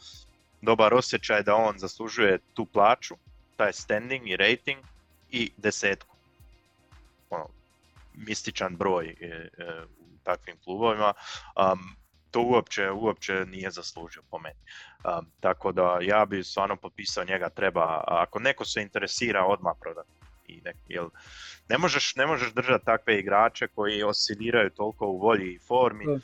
dobar 0.63 0.95
osjećaj 0.95 1.43
da 1.43 1.55
on 1.55 1.79
zaslužuje 1.79 2.39
tu 2.55 2.67
plaću, 2.67 3.15
taj 3.57 3.73
standing 3.73 4.29
i 4.29 4.37
rating 4.37 4.79
i 5.31 5.51
desetku. 5.57 6.17
Ono, 7.31 7.47
mističan 8.15 8.77
broj 8.77 9.17
e, 9.21 9.27
e, 9.27 9.49
u 10.01 10.19
takvim 10.25 10.57
klubovima. 10.65 11.13
Um, 11.57 11.97
to 12.31 12.41
uopće, 12.43 12.91
uopće 12.91 13.45
nije 13.47 13.71
zaslužio 13.71 14.23
po 14.31 14.39
meni. 14.39 14.59
Um, 15.05 15.27
tako 15.41 15.73
da 15.73 15.99
ja 16.03 16.25
bi 16.25 16.45
stvarno 16.45 16.77
potpisao 16.77 17.25
njega 17.25 17.49
treba, 17.49 18.05
ako 18.07 18.39
neko 18.39 18.65
se 18.65 18.83
interesira 18.83 19.45
odmah 19.45 19.73
prodati. 19.81 20.18
I 20.49 20.61
ne, 20.65 20.73
jel, 20.89 21.09
ne, 21.69 21.79
možeš, 21.79 22.17
ne 22.17 22.27
možeš 22.27 22.53
držati 22.53 22.85
takve 22.85 23.19
igrače 23.19 23.69
koji 23.69 24.03
osciliraju 24.03 24.71
toliko 24.71 25.07
u 25.07 25.19
volji 25.19 25.53
i 25.53 25.59
formi. 25.59 26.07
Um, 26.07 26.21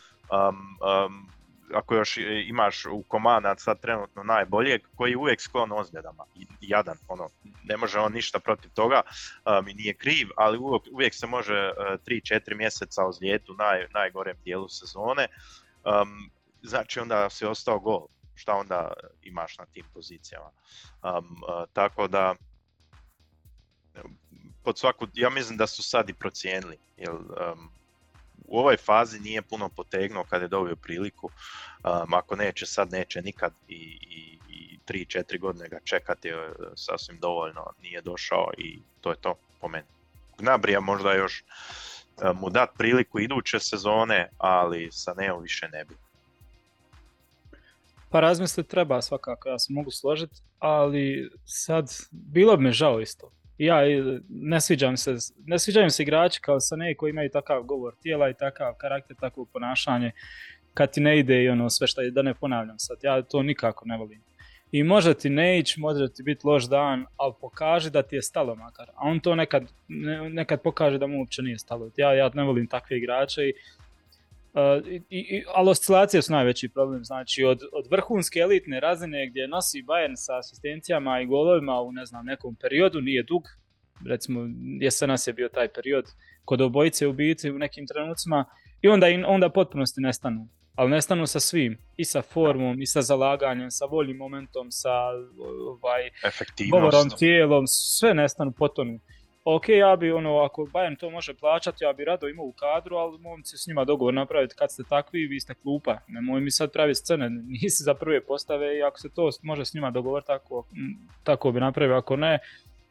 um, 1.04 1.28
ako 1.74 1.94
još 1.94 2.16
imaš 2.46 2.86
u 2.86 3.02
komanda 3.08 3.54
sad 3.58 3.80
trenutno 3.80 4.22
najbolje, 4.22 4.78
koji 4.96 5.10
je 5.10 5.16
uvijek 5.16 5.40
sklon 5.40 5.72
ozljedama, 5.72 6.24
jadan, 6.60 6.96
ono, 7.08 7.30
ne 7.64 7.76
može 7.76 7.98
on 7.98 8.12
ništa 8.12 8.38
protiv 8.38 8.70
toga 8.70 9.00
um, 9.44 9.68
i 9.68 9.74
nije 9.74 9.94
kriv, 9.94 10.28
ali 10.36 10.58
uvijek, 10.58 10.82
uvijek 10.92 11.14
se 11.14 11.26
može 11.26 11.70
uh, 11.70 11.84
3-4 12.06 12.56
mjeseca 12.56 13.06
ozlijeti 13.06 13.52
u 13.52 13.54
naj, 13.54 13.86
najgorem 13.94 14.36
dijelu 14.44 14.68
sezone, 14.68 15.28
um, 15.84 16.30
znači 16.62 17.00
onda 17.00 17.30
si 17.30 17.46
ostao 17.46 17.78
gol, 17.78 18.06
šta 18.34 18.54
onda 18.54 18.92
imaš 19.22 19.58
na 19.58 19.66
tim 19.66 19.84
pozicijama. 19.94 20.50
Um, 21.02 21.42
uh, 21.42 21.68
tako 21.72 22.08
da, 22.08 22.34
pod 24.64 24.78
svaku, 24.78 25.06
ja 25.14 25.30
mislim 25.30 25.56
da 25.58 25.66
su 25.66 25.82
sad 25.82 26.08
i 26.08 26.14
procijenili, 26.14 26.78
jer 26.96 27.10
um, 27.10 27.68
u 28.48 28.58
ovoj 28.58 28.76
fazi 28.76 29.20
nije 29.20 29.42
puno 29.42 29.68
potegnuo 29.68 30.24
kad 30.24 30.42
je 30.42 30.48
dobio 30.48 30.76
priliku, 30.76 31.26
um, 31.26 32.14
ako 32.14 32.36
neće 32.36 32.66
sad 32.66 32.92
neće 32.92 33.22
nikad 33.22 33.52
i, 33.68 33.98
i, 34.10 34.38
i 34.48 34.78
3-4 34.88 35.40
godine 35.40 35.68
ga 35.68 35.78
čekati 35.84 36.28
je 36.28 36.52
sasvim 36.74 37.18
dovoljno, 37.20 37.72
nije 37.82 38.00
došao 38.00 38.50
i 38.58 38.78
to 39.00 39.10
je 39.10 39.16
to 39.16 39.34
po 39.60 39.68
meni. 39.68 39.86
Gnabrija 40.38 40.80
možda 40.80 41.12
još 41.12 41.44
um, 42.22 42.36
mu 42.40 42.50
dat 42.50 42.70
priliku 42.78 43.20
iduće 43.20 43.60
sezone, 43.60 44.28
ali 44.38 44.88
sa 44.92 45.14
Neo 45.14 45.38
više 45.38 45.68
ne 45.68 45.84
bi. 45.84 45.96
Pa 48.10 48.20
razmisliti 48.20 48.70
treba 48.70 49.02
svakako, 49.02 49.48
ja 49.48 49.58
se 49.58 49.72
mogu 49.72 49.90
složiti, 49.90 50.36
ali 50.58 51.30
sad 51.44 51.90
bilo 52.10 52.56
bi 52.56 52.62
me 52.62 52.72
žao 52.72 53.00
isto 53.00 53.30
ja 53.58 53.80
ne 54.28 54.60
sviđam 54.60 54.96
se, 54.96 55.14
ne 55.46 55.58
sviđaju 55.58 55.90
se 55.90 56.02
igrači 56.02 56.40
kao 56.40 56.60
sa 56.60 56.76
ne 56.76 56.94
koji 56.94 57.10
imaju 57.10 57.30
takav 57.30 57.62
govor 57.62 57.94
tijela 58.02 58.30
i 58.30 58.34
takav 58.34 58.74
karakter, 58.78 59.16
takvo 59.20 59.44
ponašanje 59.44 60.12
kad 60.74 60.92
ti 60.92 61.00
ne 61.00 61.18
ide 61.18 61.42
i 61.42 61.48
ono 61.48 61.70
sve 61.70 61.86
što 61.86 62.00
je, 62.00 62.10
da 62.10 62.22
ne 62.22 62.34
ponavljam 62.34 62.78
sad, 62.78 62.98
ja 63.02 63.22
to 63.22 63.42
nikako 63.42 63.84
ne 63.86 63.96
volim. 63.96 64.22
I 64.72 64.82
može 64.82 65.14
ti 65.14 65.30
ne 65.30 65.58
ići, 65.58 65.80
može 65.80 66.12
ti 66.12 66.22
biti 66.22 66.46
loš 66.46 66.68
dan, 66.68 67.06
ali 67.16 67.32
pokaži 67.40 67.90
da 67.90 68.02
ti 68.02 68.16
je 68.16 68.22
stalo 68.22 68.54
makar. 68.54 68.90
A 68.94 69.08
on 69.08 69.20
to 69.20 69.34
nekad, 69.34 69.64
nekad 70.30 70.62
pokaže 70.62 70.98
da 70.98 71.06
mu 71.06 71.18
uopće 71.18 71.42
nije 71.42 71.58
stalo. 71.58 71.90
Ja, 71.96 72.14
ja 72.14 72.30
ne 72.34 72.42
volim 72.42 72.66
takve 72.66 72.98
igrače 72.98 73.42
i 73.42 73.54
Uh, 74.54 74.86
i, 75.10 75.44
ali 75.54 75.70
oscilacije 75.70 76.22
su 76.22 76.32
najveći 76.32 76.68
problem, 76.68 77.04
znači 77.04 77.44
od, 77.44 77.60
od 77.72 77.86
vrhunske 77.90 78.38
elitne 78.38 78.80
razine 78.80 79.28
gdje 79.30 79.48
nosi 79.48 79.82
Bayern 79.82 80.16
sa 80.16 80.38
asistencijama 80.38 81.20
i 81.20 81.26
golovima 81.26 81.80
u 81.80 81.92
ne 81.92 82.06
znam, 82.06 82.26
nekom 82.26 82.56
periodu, 82.56 83.00
nije 83.00 83.22
dug, 83.22 83.42
recimo 84.06 84.40
jesenas 84.80 85.26
je 85.26 85.32
bio 85.32 85.48
taj 85.48 85.68
period 85.68 86.04
kod 86.44 86.60
obojice 86.60 87.06
u 87.06 87.12
biti 87.12 87.50
u 87.50 87.58
nekim 87.58 87.86
trenucima 87.86 88.44
i 88.82 88.88
onda, 88.88 89.06
onda 89.26 89.48
potpunosti 89.48 90.00
nestanu, 90.00 90.48
ali 90.74 90.90
nestanu 90.90 91.26
sa 91.26 91.40
svim, 91.40 91.78
i 91.96 92.04
sa 92.04 92.22
formom, 92.22 92.82
i 92.82 92.86
sa 92.86 93.02
zalaganjem, 93.02 93.70
sa 93.70 93.84
voljim 93.84 94.16
momentom, 94.16 94.70
sa 94.70 94.92
ovaj, 95.66 96.10
govorom, 96.70 97.10
tijelom, 97.18 97.66
sve 97.66 98.14
nestanu, 98.14 98.52
potonu 98.52 99.00
ok, 99.44 99.68
ja 99.68 99.96
bi 99.96 100.12
ono, 100.12 100.38
ako 100.38 100.62
Bayern 100.62 100.98
to 100.98 101.10
može 101.10 101.34
plaćati, 101.34 101.84
ja 101.84 101.92
bi 101.92 102.04
rado 102.04 102.28
imao 102.28 102.46
u 102.46 102.52
kadru, 102.52 102.96
ali 102.96 103.18
momci 103.18 103.56
s 103.56 103.66
njima 103.66 103.84
dogovor 103.84 104.14
napraviti 104.14 104.54
kad 104.58 104.72
ste 104.72 104.82
takvi, 104.88 105.26
vi 105.26 105.40
ste 105.40 105.54
klupa. 105.54 105.98
Nemoj 106.08 106.40
mi 106.40 106.50
sad 106.50 106.72
praviti 106.72 107.00
scene, 107.00 107.30
nisi 107.62 107.82
za 107.82 107.94
prve 107.94 108.24
postave 108.26 108.78
i 108.78 108.82
ako 108.82 108.98
se 108.98 109.14
to 109.14 109.30
može 109.42 109.64
s 109.64 109.74
njima 109.74 109.90
dogovoriti, 109.90 110.26
tako, 110.26 110.66
tako 111.24 111.52
bi 111.52 111.60
napravio, 111.60 111.96
ako 111.96 112.16
ne, 112.16 112.38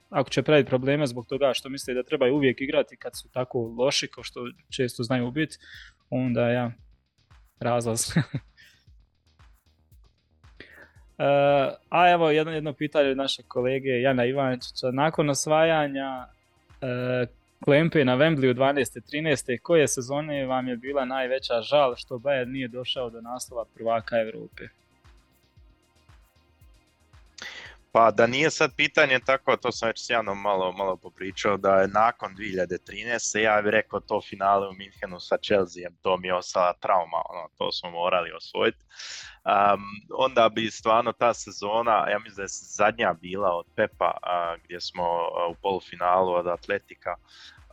ako 0.09 0.29
će 0.29 0.43
praviti 0.43 0.69
probleme 0.69 1.07
zbog 1.07 1.25
toga 1.25 1.51
što 1.53 1.69
misle 1.69 1.93
da 1.93 2.03
trebaju 2.03 2.35
uvijek 2.35 2.61
igrati 2.61 2.97
kad 2.97 3.17
su 3.17 3.29
tako 3.31 3.75
loši 3.77 4.07
kao 4.07 4.23
što 4.23 4.41
često 4.75 5.03
znaju 5.03 5.31
biti, 5.31 5.57
onda 6.09 6.49
ja, 6.49 6.71
razlaz. 7.59 8.11
Uh, 8.17 8.23
a 11.97 12.11
evo 12.11 12.29
jedno, 12.29 12.53
jedno 12.53 12.73
pitanje 12.73 13.15
našeg 13.15 13.45
kolege 13.47 13.89
Jana 13.89 14.25
Ivanića. 14.25 14.91
Nakon 14.91 15.29
osvajanja 15.29 16.27
Klempe 17.65 18.05
na 18.05 18.15
Wembleyu 18.15 18.53
12. 18.53 19.01
13. 19.11 19.57
Koje 19.61 19.87
sezone 19.87 20.45
vam 20.45 20.67
je 20.67 20.77
bila 20.77 21.05
najveća 21.05 21.61
žal 21.61 21.95
što 21.95 22.15
Bayern 22.15 22.51
nije 22.51 22.67
došao 22.67 23.09
do 23.09 23.21
naslova 23.21 23.65
prvaka 23.75 24.21
Europe? 24.21 24.63
Pa 27.95 28.11
da 28.11 28.27
nije 28.27 28.51
sad 28.51 28.75
pitanje 28.75 29.19
tako, 29.19 29.57
to 29.57 29.71
sam 29.71 29.87
već 29.87 30.05
sjajno 30.05 30.35
malo, 30.35 30.71
malo 30.71 30.97
popričao, 30.97 31.57
da 31.57 31.81
je 31.81 31.87
nakon 31.87 32.35
2013. 32.35 33.39
ja 33.39 33.61
bih 33.61 33.69
rekao 33.71 33.99
to 33.99 34.21
finale 34.21 34.69
u 34.69 34.73
Minhenu 34.73 35.19
sa 35.19 35.37
Chelseaem, 35.37 35.95
to 36.01 36.17
mi 36.17 36.27
je 36.27 36.33
ostala 36.33 36.73
trauma, 36.73 37.17
ono, 37.29 37.49
to 37.57 37.71
smo 37.71 37.89
morali 37.89 38.31
osvojiti. 38.31 38.77
Um, 39.45 39.81
onda 40.17 40.49
bi 40.49 40.71
stvarno 40.71 41.11
ta 41.11 41.33
sezona, 41.33 42.09
ja 42.09 42.19
mislim 42.19 42.35
da 42.35 42.41
je 42.41 42.47
zadnja 42.49 43.13
bila 43.13 43.51
od 43.57 43.65
Pepa, 43.75 44.11
uh, 44.21 44.63
gdje 44.63 44.81
smo 44.81 45.03
uh, 45.03 45.51
u 45.51 45.55
polufinalu 45.61 46.33
od 46.33 46.47
Atletika 46.47 47.15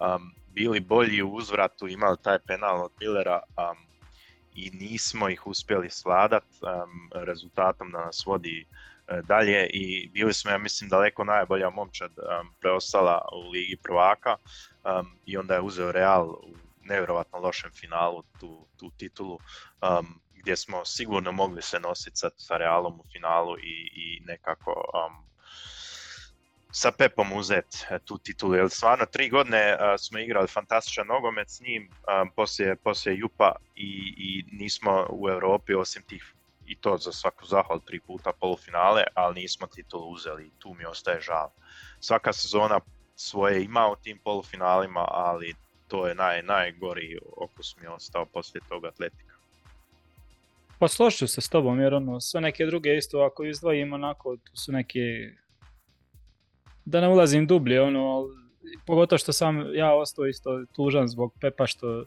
um, 0.01 0.35
bili 0.55 0.81
bolji 0.81 1.23
u 1.23 1.33
uzvratu, 1.33 1.89
imali 1.89 2.17
taj 2.23 2.39
penal 2.39 2.85
od 2.85 2.93
Millera 3.01 3.41
um, 3.49 3.77
i 4.55 4.71
nismo 4.71 5.29
ih 5.29 5.47
uspjeli 5.47 5.91
sladat 5.91 6.45
rezultatom 7.15 7.91
da 7.91 8.05
nas 8.05 8.27
vodi 8.27 8.67
dalje 9.23 9.67
i 9.67 10.09
bili 10.09 10.35
smo, 10.35 10.51
ja 10.51 10.59
mislim, 10.59 10.91
daleko 10.91 11.25
najbolja 11.25 11.71
momčad 11.71 12.11
um, 12.19 12.55
preostala 12.61 13.29
u 13.33 13.51
Ligi 13.51 13.77
prvaka 13.83 14.37
um, 14.85 15.19
i 15.27 15.37
onda 15.37 15.55
je 15.55 15.61
uzeo 15.61 15.93
Real 15.93 16.31
u 16.31 16.57
nevjerovatno 16.83 17.39
lošem 17.39 17.71
finalu 17.71 18.23
tu, 18.41 18.67
tu 18.77 18.91
titulu 18.91 19.39
gdje 20.35 20.57
smo 20.57 20.85
sigurno 20.85 21.33
mogli 21.33 21.63
se 21.63 21.81
nositi 21.81 22.17
sa, 22.17 22.31
sa 22.37 22.57
Realom 22.57 23.01
u 23.01 23.05
finalu 23.13 23.59
i, 23.59 23.91
i 23.95 24.21
nekako 24.25 24.75
sa 26.73 26.93
Pepom 26.93 27.33
uzet 27.33 27.87
e, 27.91 27.99
tu 27.99 28.19
titulu, 28.19 28.55
jer 28.55 28.71
stvarno 28.71 29.07
tri 29.07 29.29
godine 29.29 29.75
uh, 29.75 29.81
smo 29.99 30.19
igrali 30.19 30.49
fantastičan 30.49 31.07
nogomet 31.07 31.51
s 31.51 31.61
njim 31.61 31.91
um, 31.91 32.31
poslije, 32.37 32.77
poslije 32.77 33.19
Jupa 33.19 33.57
i, 33.77 34.15
i 34.17 34.45
nismo 34.57 35.07
u 35.11 35.29
Europi 35.29 35.75
osim 35.75 36.03
tih 36.03 36.35
i 36.71 36.77
to 36.77 36.97
za 36.97 37.13
svaku 37.13 37.47
zahval 37.47 37.81
tri 37.81 38.01
puta 38.01 38.33
polufinale, 38.41 39.03
ali 39.15 39.41
nismo 39.41 39.67
titulu 39.67 40.11
uzeli 40.11 40.47
i 40.47 40.51
tu 40.59 40.75
mi 40.75 40.85
ostaje 40.85 41.21
žal. 41.21 41.51
Svaka 42.01 42.33
sezona 42.33 42.81
svoje 43.17 43.65
ima 43.65 43.89
u 43.93 43.97
tim 43.97 44.19
polufinalima, 44.25 45.05
ali 45.09 45.55
to 45.89 46.07
je 46.07 46.15
naj, 46.15 46.43
najgori 46.43 47.19
okus 47.37 47.77
mi 47.81 47.87
ostao 47.87 48.27
poslije 48.27 48.63
tog 48.69 48.85
atletika. 48.85 49.35
Pa 50.79 50.89
složit 50.89 51.31
se 51.31 51.41
s 51.41 51.49
tobom, 51.49 51.81
jer 51.81 51.95
ono, 51.95 52.21
sve 52.21 52.41
neke 52.41 52.67
druge 52.67 52.97
isto, 52.97 53.19
ako 53.21 53.45
izdvojimo 53.45 53.95
onako, 53.95 54.37
tu 54.37 54.57
su 54.57 54.73
neke, 54.73 55.01
da 56.85 57.01
ne 57.01 57.09
ulazim 57.09 57.47
dublje, 57.47 57.83
ono, 57.83 58.29
pogotovo 58.87 59.19
što 59.19 59.33
sam 59.33 59.75
ja 59.75 59.95
ostao 59.95 60.27
isto 60.27 60.65
tužan 60.73 61.09
zbog 61.09 61.35
Pepa 61.41 61.67
što 61.67 62.05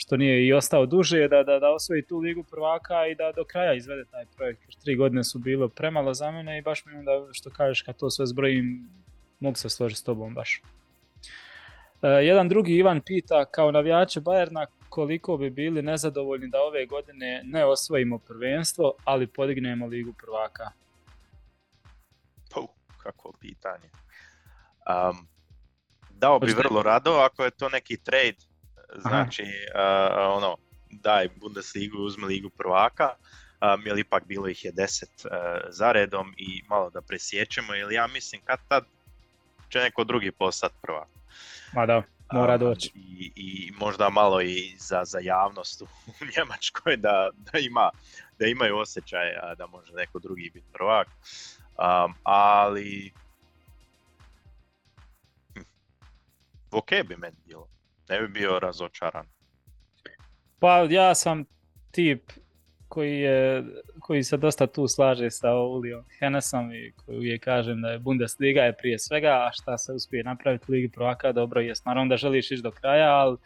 što 0.00 0.16
nije 0.16 0.46
i 0.46 0.52
ostao 0.52 0.86
duže, 0.86 1.28
da, 1.28 1.42
da, 1.42 1.58
da 1.58 1.70
osvoji 1.70 2.02
tu 2.02 2.18
ligu 2.18 2.44
prvaka 2.50 3.06
i 3.06 3.14
da 3.14 3.32
do 3.36 3.44
kraja 3.44 3.74
izvede 3.74 4.04
taj 4.10 4.24
projekt. 4.36 4.62
Jer 4.62 4.74
tri 4.74 4.96
godine 4.96 5.24
su 5.24 5.38
bilo 5.38 5.68
premalo 5.68 6.14
za 6.14 6.30
mene 6.30 6.58
i 6.58 6.62
baš 6.62 6.84
mi 6.86 6.92
onda 6.92 7.10
što 7.32 7.50
kažeš 7.50 7.82
kad 7.82 7.96
to 7.96 8.10
sve 8.10 8.26
zbrojim, 8.26 8.88
mogu 9.40 9.56
se 9.56 9.68
složiti 9.68 10.00
s 10.00 10.04
tobom 10.04 10.34
baš. 10.34 10.62
E, 12.02 12.08
jedan 12.08 12.48
drugi 12.48 12.76
Ivan 12.76 13.00
pita, 13.00 13.44
kao 13.44 13.70
navijače 13.70 14.20
Bajerna, 14.20 14.66
koliko 14.88 15.36
bi 15.36 15.50
bili 15.50 15.82
nezadovoljni 15.82 16.48
da 16.48 16.62
ove 16.62 16.86
godine 16.86 17.42
ne 17.44 17.64
osvojimo 17.64 18.18
prvenstvo, 18.18 18.94
ali 19.04 19.26
podignemo 19.26 19.86
ligu 19.86 20.12
prvaka? 20.12 20.70
Puh, 22.54 22.70
kakvo 23.02 23.32
pitanje. 23.40 23.90
Um, 24.86 25.26
dao 26.10 26.38
bi 26.38 26.52
vrlo 26.52 26.82
rado 26.82 27.10
ako 27.10 27.44
je 27.44 27.50
to 27.50 27.68
neki 27.68 27.96
trade 27.96 28.47
Znači, 28.96 29.42
uh, 29.42 30.36
ono, 30.36 30.56
daj 30.90 31.28
Bundesligu, 31.36 31.98
uzme 31.98 32.26
ligu 32.26 32.50
prvaka. 32.50 33.10
um, 33.60 33.86
jer 33.86 33.98
ipak 33.98 34.24
bilo 34.26 34.48
ih 34.48 34.64
je 34.64 34.72
deset 34.72 35.24
uh, 35.24 35.30
zaredom 35.68 36.34
i 36.36 36.62
malo 36.68 36.90
da 36.90 37.00
presjećemo, 37.00 37.74
jer 37.74 37.92
ja 37.92 38.06
mislim 38.06 38.40
kad 38.44 38.58
tad 38.68 38.84
će 39.68 39.78
neko 39.78 40.04
drugi 40.04 40.32
postat 40.32 40.72
prva. 40.82 41.06
Ma 41.72 41.86
da, 41.86 42.02
mora 42.32 42.56
doći. 42.56 42.92
I, 42.94 43.32
I 43.36 43.72
možda 43.80 44.08
malo 44.10 44.40
i 44.40 44.76
za, 44.78 45.04
za 45.04 45.18
javnost 45.22 45.82
u 45.82 45.86
Njemačkoj 46.36 46.96
da, 46.96 47.30
da, 47.34 47.58
ima, 47.58 47.90
da 48.38 48.46
imaju 48.46 48.78
osjećaj 48.78 49.26
da 49.58 49.66
može 49.66 49.92
neko 49.92 50.18
drugi 50.18 50.50
biti 50.54 50.66
prvak. 50.72 51.08
Um, 51.08 52.14
ali 52.22 53.12
hm, 55.54 55.60
ok 56.70 56.90
bi 57.08 57.16
meni 57.16 57.36
bilo. 57.46 57.77
Ne 58.08 58.20
bi 58.20 58.28
bio 58.28 58.58
razočaran. 58.58 59.26
Pa 60.58 60.86
ja 60.90 61.14
sam 61.14 61.44
tip 61.90 62.22
koji, 62.88 63.18
je, 63.20 63.64
koji 64.00 64.22
se 64.22 64.36
dosta 64.36 64.66
tu 64.66 64.88
slaže 64.88 65.30
sa 65.30 65.54
Ulijom 65.54 66.04
Hennesom 66.18 66.72
i 66.72 66.92
koji 66.96 67.18
uvijek 67.18 67.44
kažem 67.44 67.82
da 67.82 67.88
je 67.88 67.98
Bundesliga 67.98 68.62
je 68.62 68.72
prije 68.72 68.98
svega, 68.98 69.28
a 69.28 69.50
šta 69.52 69.78
se 69.78 69.92
uspije 69.92 70.24
napraviti 70.24 70.64
u 70.68 70.72
Ligi 70.72 70.88
Prvaka, 70.88 71.32
dobro 71.32 71.60
je, 71.60 71.74
naravno 71.84 72.08
da 72.08 72.16
želiš 72.16 72.50
ići 72.50 72.62
do 72.62 72.70
kraja, 72.70 73.14
ali 73.14 73.36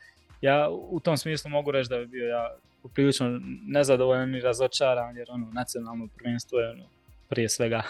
ja 0.40 0.68
u 0.70 1.00
tom 1.00 1.16
smislu 1.16 1.50
mogu 1.50 1.70
reći 1.70 1.90
da 1.90 1.98
bi 1.98 2.06
bio 2.06 2.26
ja 2.26 2.56
poprilično 2.82 3.40
nezadovoljan 3.66 4.34
i 4.34 4.40
razočaran, 4.40 5.16
jer 5.16 5.26
ono, 5.30 5.50
nacionalno 5.52 6.08
prvenstvo 6.16 6.60
je 6.60 6.70
ono, 6.70 6.84
prije 7.28 7.48
svega. 7.48 7.82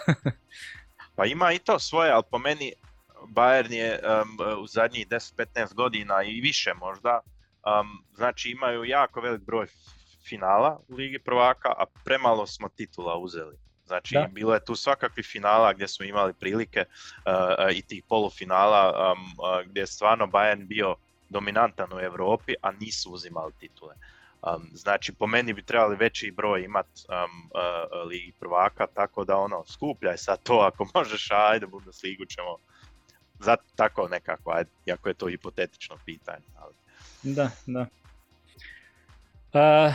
pa 1.16 1.26
ima 1.26 1.52
i 1.52 1.58
to 1.58 1.78
svoje, 1.78 2.10
ali 2.10 2.22
po 2.30 2.38
meni 2.38 2.72
Bayern 3.26 3.72
je 3.72 4.00
um, 4.02 4.62
u 4.62 4.66
zadnjih 4.66 5.08
10-15 5.08 5.74
godina 5.74 6.22
i 6.22 6.40
više 6.40 6.74
možda, 6.74 7.20
um, 7.20 8.04
znači 8.14 8.50
imaju 8.50 8.84
jako 8.84 9.20
velik 9.20 9.42
broj 9.42 9.66
finala 10.28 10.80
u 10.88 10.94
Ligi 10.94 11.18
prvaka, 11.18 11.68
a 11.68 11.84
premalo 12.04 12.46
smo 12.46 12.68
titula 12.68 13.18
uzeli. 13.18 13.56
Znači, 13.86 14.16
bilo 14.30 14.54
je 14.54 14.64
tu 14.64 14.74
svakakvih 14.74 15.26
finala 15.26 15.72
gdje 15.72 15.88
smo 15.88 16.06
imali 16.06 16.32
prilike 16.32 16.84
uh, 16.84 17.76
i 17.76 17.82
tih 17.82 18.02
polufinala 18.08 19.12
um, 19.12 19.22
uh, 19.22 19.66
gdje 19.66 19.80
je 19.80 19.86
stvarno 19.86 20.26
Bayern 20.26 20.66
bio 20.66 20.96
dominantan 21.28 21.92
u 21.92 22.00
Europi, 22.00 22.54
a 22.62 22.70
nisu 22.72 23.10
uzimali 23.10 23.52
titule. 23.60 23.94
Um, 24.42 24.70
znači, 24.72 25.12
po 25.12 25.26
meni 25.26 25.52
bi 25.52 25.62
trebali 25.62 25.96
veći 25.96 26.30
broj 26.30 26.64
imat 26.64 26.86
um, 26.86 27.50
uh, 27.54 28.08
Ligi 28.08 28.32
prvaka, 28.40 28.86
tako 28.86 29.24
da 29.24 29.36
ono, 29.36 29.64
skupljaj 29.64 30.16
sad 30.16 30.42
to 30.42 30.58
ako 30.58 30.86
možeš, 30.94 31.28
ajde 31.30 31.66
Bundesligu 31.66 32.24
ćemo 32.24 32.56
zato 33.42 33.62
tako 33.76 34.08
nekako, 34.08 34.50
ajde, 34.50 34.70
iako 34.86 35.08
je 35.08 35.14
to 35.14 35.26
hipotetično 35.26 35.96
pitanje. 36.04 36.44
Ali... 36.56 36.74
Da, 37.22 37.50
da. 37.66 37.86
Uh, 39.52 39.94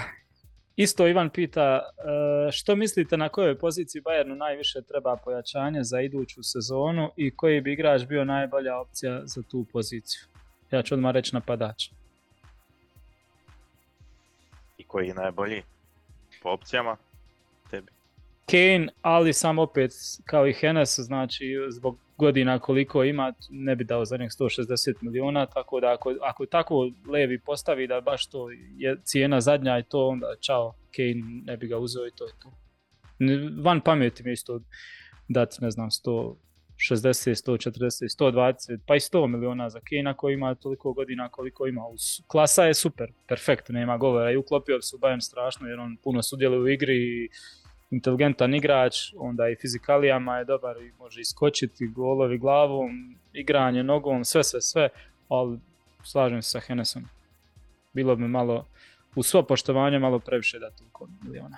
isto 0.76 1.08
Ivan 1.08 1.30
pita, 1.30 1.82
uh, 1.98 2.52
što 2.52 2.76
mislite 2.76 3.18
na 3.18 3.30
kojoj 3.30 3.58
poziciji 3.58 4.02
Bayernu 4.02 4.36
najviše 4.36 4.82
treba 4.82 5.16
pojačanje 5.16 5.84
za 5.84 6.02
iduću 6.02 6.44
sezonu 6.44 7.12
i 7.16 7.36
koji 7.36 7.62
bi 7.62 7.74
igrač 7.74 8.06
bio 8.06 8.26
najbolja 8.26 8.78
opcija 8.78 9.22
za 9.26 9.42
tu 9.42 9.66
poziciju? 9.74 10.22
Ja 10.72 10.84
ću 10.84 10.94
odmah 10.94 11.14
reći 11.14 11.36
napadač. 11.36 11.90
I 14.78 14.84
koji 14.84 15.08
je 15.08 15.14
najbolji 15.14 15.64
po 16.44 16.50
opcijama 16.50 16.98
tebi? 17.72 17.92
Kane, 18.46 18.88
ali 19.02 19.34
sam 19.34 19.60
opet 19.60 19.92
kao 20.26 20.48
i 20.48 20.54
Hennes, 20.54 21.00
znači 21.00 21.56
zbog 21.70 21.98
godina 22.18 22.60
koliko 22.60 23.04
ima, 23.04 23.34
ne 23.50 23.76
bi 23.76 23.84
dao 23.84 24.06
za 24.06 24.18
njeg 24.18 24.30
160 24.30 24.94
miliona, 25.02 25.46
tako 25.46 25.80
da 25.80 25.94
ako, 25.94 26.16
ako 26.22 26.46
tako 26.46 26.92
Levi 27.08 27.40
postavi 27.40 27.88
da 27.88 28.02
baš 28.02 28.30
to 28.30 28.50
je 28.78 28.98
cijena 29.04 29.42
zadnja 29.42 29.80
i 29.80 29.84
to, 29.84 30.08
onda 30.08 30.28
čao, 30.40 30.74
Kane 30.96 31.42
ne 31.46 31.58
bi 31.58 31.68
ga 31.68 31.78
uzeo 31.78 32.08
i 32.08 32.12
to 32.12 32.26
je 32.26 32.32
to. 32.40 32.52
Van 33.64 33.82
pameti 33.82 34.24
mi 34.24 34.32
isto 34.32 34.62
dati, 35.28 35.58
ne 35.62 35.72
znam, 35.72 35.90
160, 35.90 36.30
140, 36.78 38.18
120, 38.20 38.80
pa 38.88 38.96
i 38.96 39.00
100 39.00 39.28
miliona 39.28 39.70
za 39.70 39.80
Kane 39.80 40.14
koji 40.18 40.34
ima 40.34 40.56
toliko 40.56 40.94
godina 40.94 41.30
koliko 41.30 41.68
ima. 41.68 41.82
Klasa 42.28 42.64
je 42.64 42.74
super, 42.74 43.12
perfekt, 43.28 43.70
nema 43.70 43.98
govora 43.98 44.32
i 44.32 44.38
uklopio 44.38 44.82
se 44.82 44.96
u 44.96 45.00
Bayern 45.00 45.22
strašno 45.22 45.68
jer 45.68 45.80
on 45.80 45.98
puno 46.04 46.22
sudjeluje 46.22 46.62
u 46.62 46.68
igri 46.68 46.96
i 46.96 47.30
inteligentan 47.92 48.56
igrač, 48.56 49.14
onda 49.18 49.50
i 49.50 49.56
fizikalijama 49.56 50.38
je 50.38 50.46
dobar 50.46 50.78
i 50.78 50.92
može 51.00 51.22
iskočiti 51.22 51.88
golovi 51.88 52.38
glavom, 52.38 53.18
igranje 53.34 53.84
nogom, 53.84 54.26
sve, 54.26 54.44
sve, 54.44 54.62
sve, 54.62 54.90
ali 55.30 55.60
slažem 56.04 56.42
se 56.42 56.50
sa 56.50 56.60
Hennesom. 56.60 57.04
Bilo 57.94 58.16
bi 58.16 58.28
malo, 58.28 58.66
u 59.16 59.24
svo 59.24 59.44
poštovanje, 59.44 60.00
malo 60.00 60.20
previše 60.20 60.60
da 60.60 60.72
toliko 60.72 61.08
miliona. 61.24 61.58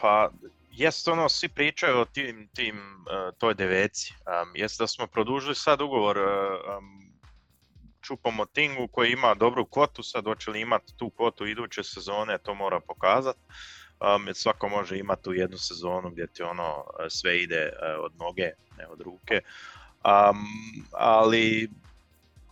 Pa, 0.00 0.30
jest 0.72 1.08
ono, 1.08 1.28
svi 1.28 1.48
pričaju 1.48 1.98
o 1.98 2.04
tim, 2.04 2.48
tim 2.54 2.76
uh, 2.76 3.34
toj 3.38 3.54
deveci. 3.54 4.14
Um, 4.26 4.68
da 4.78 4.86
smo 4.86 5.06
produžili 5.06 5.54
sad 5.54 5.80
ugovor 5.80 6.18
uh, 6.18 6.24
um, 8.02 8.06
Čupomotingu 8.06 8.88
koji 8.88 9.12
ima 9.12 9.34
dobru 9.34 9.66
kvotu, 9.66 10.02
sad 10.02 10.24
hoće 10.24 10.50
li 10.50 10.60
imati 10.60 10.96
tu 10.96 11.10
kvotu 11.10 11.46
iduće 11.46 11.82
sezone, 11.82 12.38
to 12.38 12.54
mora 12.54 12.80
pokazati. 12.80 13.38
Um, 14.00 14.34
svako 14.34 14.68
može 14.68 14.98
imati 14.98 15.22
tu 15.22 15.32
jednu 15.32 15.58
sezonu 15.58 16.10
gdje 16.10 16.26
ti 16.26 16.42
ono 16.42 16.84
sve 17.08 17.42
ide 17.42 17.72
uh, 17.72 18.04
od 18.04 18.12
noge, 18.16 18.50
ne 18.78 18.86
od 18.86 19.00
ruke. 19.00 19.40
Um, 20.04 20.46
ali 20.92 21.70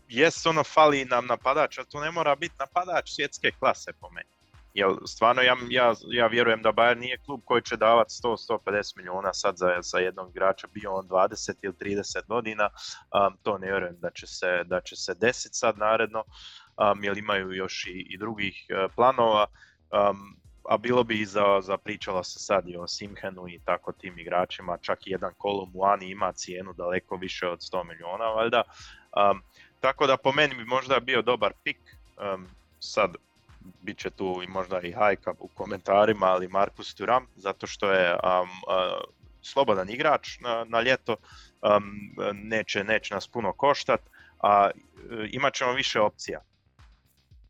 jes 0.09 0.47
ono 0.47 0.65
fali 0.65 1.05
nam 1.05 1.27
napadač, 1.27 1.79
ali 1.79 1.89
to 1.89 2.01
ne 2.01 2.11
mora 2.11 2.37
biti 2.37 2.55
napadač 2.59 3.11
svjetske 3.11 3.51
klase 3.59 3.93
po 4.01 4.11
meni. 4.11 4.40
Jel, 4.75 4.97
stvarno 5.07 5.43
ja, 5.43 5.57
ja, 5.69 5.95
ja 6.11 6.27
vjerujem 6.27 6.63
da 6.63 6.73
Bayern 6.73 6.99
nije 6.99 7.19
klub 7.19 7.41
koji 7.45 7.63
će 7.63 7.77
davati 7.77 8.15
100-150 8.23 8.97
milijuna 8.97 9.33
sad 9.33 9.57
za, 9.57 9.79
za 9.83 9.99
jednog 9.99 10.31
igrača, 10.31 10.67
bio 10.75 10.93
on 10.93 11.09
20 11.09 11.55
ili 11.63 11.75
30 11.75 12.27
godina, 12.27 12.69
um, 12.69 13.37
to 13.43 13.59
ne 13.59 13.67
vjerujem 13.67 13.97
da 14.01 14.11
će 14.11 14.27
se, 14.27 14.65
da 14.65 14.81
će 14.81 14.97
se 14.97 15.15
desiti 15.15 15.55
sad 15.55 15.79
naredno, 15.79 16.25
um, 16.77 17.05
jer 17.05 17.19
imaju 17.19 17.53
još 17.53 17.87
i, 17.87 18.07
i 18.11 18.19
drugih 18.19 18.67
uh, 18.71 18.93
planova, 18.95 19.47
um, 19.91 20.41
a 20.69 20.77
bilo 20.77 21.05
bi 21.05 21.21
i 21.21 21.27
za, 21.27 21.61
za 21.63 21.77
pričalo 21.77 22.25
se 22.25 22.39
sad 22.39 22.69
i 22.69 22.77
o 22.77 22.87
Simhenu 22.87 23.49
i 23.49 23.61
tako 23.65 23.93
tim 23.93 24.19
igračima, 24.19 24.79
čak 24.79 25.07
i 25.07 25.11
jedan 25.11 25.35
Kolo 25.39 25.67
Muani 25.75 26.11
ima 26.11 26.33
cijenu 26.33 26.73
daleko 26.73 27.17
više 27.17 27.49
od 27.49 27.59
100 27.59 27.85
milijuna 27.85 28.25
valjda, 28.25 28.63
um, 28.63 29.43
tako 29.81 30.07
da 30.07 30.17
po 30.17 30.33
meni 30.33 30.55
bi 30.55 30.65
možda 30.65 31.01
bio 31.01 31.23
dobar 31.23 31.53
pik, 31.65 31.79
um, 32.35 32.49
sad 32.81 33.15
bit 33.83 33.99
će 33.99 34.11
tu 34.11 34.41
i 34.45 34.47
možda 34.47 34.81
i 34.81 34.93
hajka 34.93 35.35
u 35.39 35.49
komentarima, 35.49 36.27
ali 36.27 36.49
Markus 36.49 36.95
Thuram, 36.95 37.27
zato 37.37 37.67
što 37.67 37.93
je 37.93 38.13
um, 38.13 38.21
uh, 38.21 39.05
slobodan 39.43 39.91
igrač 39.91 40.41
na, 40.41 40.65
na 40.69 40.81
ljeto, 40.81 41.17
um, 41.63 41.83
neće, 42.35 42.85
neće 42.85 43.15
nas 43.15 43.29
puno 43.29 43.53
koštat, 43.53 44.01
a 44.39 44.71
uh, 44.71 45.27
imat 45.31 45.55
ćemo 45.55 45.73
više 45.73 46.01
opcija 46.01 46.41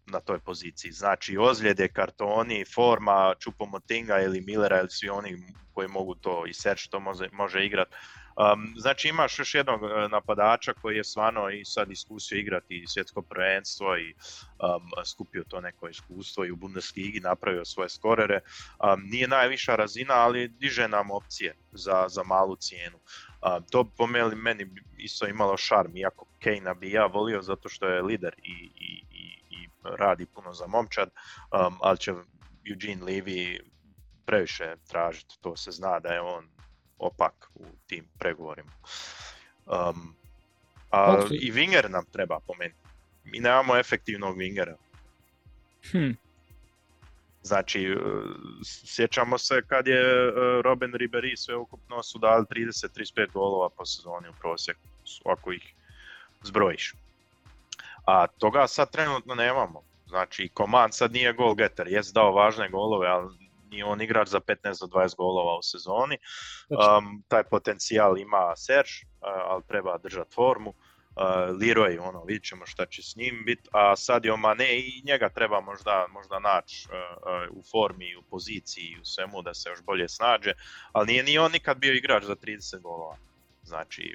na 0.06 0.20
toj 0.20 0.38
poziciji. 0.38 0.92
Znači 0.92 1.36
ozljede, 1.38 1.88
kartoni, 1.88 2.64
forma, 2.74 3.34
Čupomotinga 3.38 4.20
ili 4.20 4.40
Millera 4.40 4.80
ili 4.80 4.90
svi 4.90 5.08
oni 5.08 5.36
koji 5.72 5.88
mogu 5.88 6.14
to 6.14 6.46
i 6.46 6.54
Serge 6.54 6.82
to 6.90 7.00
može, 7.00 7.28
može 7.32 7.66
igrati 7.66 7.94
Um, 8.40 8.74
znači 8.76 9.08
imaš 9.08 9.38
još 9.38 9.54
jednog 9.54 9.80
e, 9.84 10.08
napadača 10.08 10.72
koji 10.72 10.96
je 10.96 11.04
stvarno 11.04 11.50
i 11.50 11.64
sad 11.64 11.90
iskusio 11.90 12.38
igrati 12.38 12.84
svjetsko 12.86 13.22
prvenstvo 13.22 13.96
i 13.96 14.14
um, 14.14 15.04
skupio 15.04 15.44
to 15.48 15.60
neko 15.60 15.88
iskustvo 15.88 16.44
i 16.44 16.50
u 16.50 16.56
Bundesligi 16.56 17.20
napravio 17.20 17.64
svoje 17.64 17.88
skorere. 17.88 18.40
Um, 18.40 19.02
nije 19.04 19.28
najviša 19.28 19.76
razina, 19.76 20.14
ali 20.14 20.48
diže 20.48 20.88
nam 20.88 21.10
opcije 21.10 21.54
za, 21.72 22.06
za 22.08 22.22
malu 22.22 22.56
cijenu. 22.56 22.98
To 23.70 23.84
po 23.96 24.06
meni, 24.06 24.34
meni 24.34 24.70
isto 24.96 25.26
imalo 25.26 25.56
šarm, 25.56 25.96
iako 25.96 26.26
Kane 26.42 26.74
bi 26.74 26.90
ja 26.90 27.06
volio 27.06 27.42
zato 27.42 27.68
što 27.68 27.86
je 27.86 28.02
lider 28.02 28.34
i, 28.42 28.70
i, 28.76 29.04
i, 29.10 29.40
i 29.50 29.68
radi 29.98 30.26
puno 30.26 30.52
za 30.52 30.66
momčad, 30.66 31.10
ali 31.80 31.98
će 31.98 32.12
Eugene 32.70 33.02
Levy 33.02 33.60
previše 34.26 34.76
tražiti, 34.88 35.38
to 35.40 35.56
se 35.56 35.70
zna 35.70 36.00
da 36.00 36.08
je 36.08 36.20
on 36.20 36.59
opak 37.00 37.50
u 37.54 37.64
tim 37.86 38.04
pregovorima. 38.18 38.72
Um, 39.66 40.14
a 40.90 41.16
i 41.30 41.52
Winger 41.52 41.90
nam 41.90 42.04
treba 42.12 42.40
po 42.46 42.54
meni. 42.58 42.74
Mi 43.24 43.40
nemamo 43.40 43.76
efektivnog 43.76 44.36
Wingera. 44.36 44.74
Hmm. 45.90 46.16
Znači, 47.42 47.84
e, 47.84 47.96
sjećamo 48.64 49.38
se 49.38 49.62
kad 49.66 49.86
je 49.86 50.00
e, 50.00 50.32
Robin 50.62 50.92
Ribery 50.92 51.36
sve 51.36 51.56
ukupno 51.56 52.02
su 52.02 52.18
dali 52.18 52.44
30-35 52.50 53.32
golova 53.32 53.68
po 53.68 53.86
sezoni 53.86 54.28
u 54.28 54.32
prosjeku, 54.40 54.80
ako 55.24 55.52
ih 55.52 55.74
zbrojiš. 56.42 56.94
A 58.06 58.26
toga 58.26 58.66
sad 58.66 58.90
trenutno 58.90 59.34
nemamo. 59.34 59.82
Znači, 60.06 60.50
Koman 60.54 60.92
sad 60.92 61.12
nije 61.12 61.32
gol 61.32 61.54
getter, 61.54 61.88
jest 61.88 62.14
dao 62.14 62.32
važne 62.32 62.68
golove, 62.68 63.08
ali 63.08 63.39
nije 63.70 63.84
on 63.84 64.00
igrač 64.00 64.28
za 64.28 64.40
15 64.40 64.80
do 64.80 64.86
20 64.86 65.16
golova 65.16 65.58
u 65.58 65.62
sezoni. 65.62 66.18
Um, 66.68 67.22
taj 67.28 67.42
potencijal 67.44 68.18
ima 68.18 68.56
Serge, 68.56 68.90
uh, 69.02 69.28
ali 69.50 69.62
treba 69.68 69.98
držati 69.98 70.34
formu. 70.34 70.70
uh, 70.70 71.56
Leroy, 71.60 71.98
ono, 72.00 72.24
vidit 72.24 72.44
ćemo 72.44 72.66
šta 72.66 72.86
će 72.86 73.02
s 73.02 73.16
njim 73.16 73.42
biti, 73.46 73.68
a 73.72 73.96
Sadio 73.96 74.36
Mane 74.36 74.78
i 74.78 75.02
njega 75.04 75.28
treba 75.28 75.60
možda, 75.60 76.06
možda 76.10 76.38
naći 76.38 76.88
uh, 76.88 76.94
uh, 77.50 77.58
u 77.58 77.62
formi, 77.70 78.16
u 78.16 78.22
poziciji, 78.22 78.98
u 79.02 79.04
svemu 79.04 79.42
da 79.42 79.54
se 79.54 79.68
još 79.68 79.82
bolje 79.82 80.08
snađe, 80.08 80.52
ali 80.92 81.06
nije 81.06 81.22
ni 81.22 81.38
on 81.38 81.52
nikad 81.52 81.78
bio 81.78 81.92
igrač 81.92 82.24
za 82.24 82.36
30 82.36 82.80
golova. 82.80 83.16
Znači, 83.62 84.14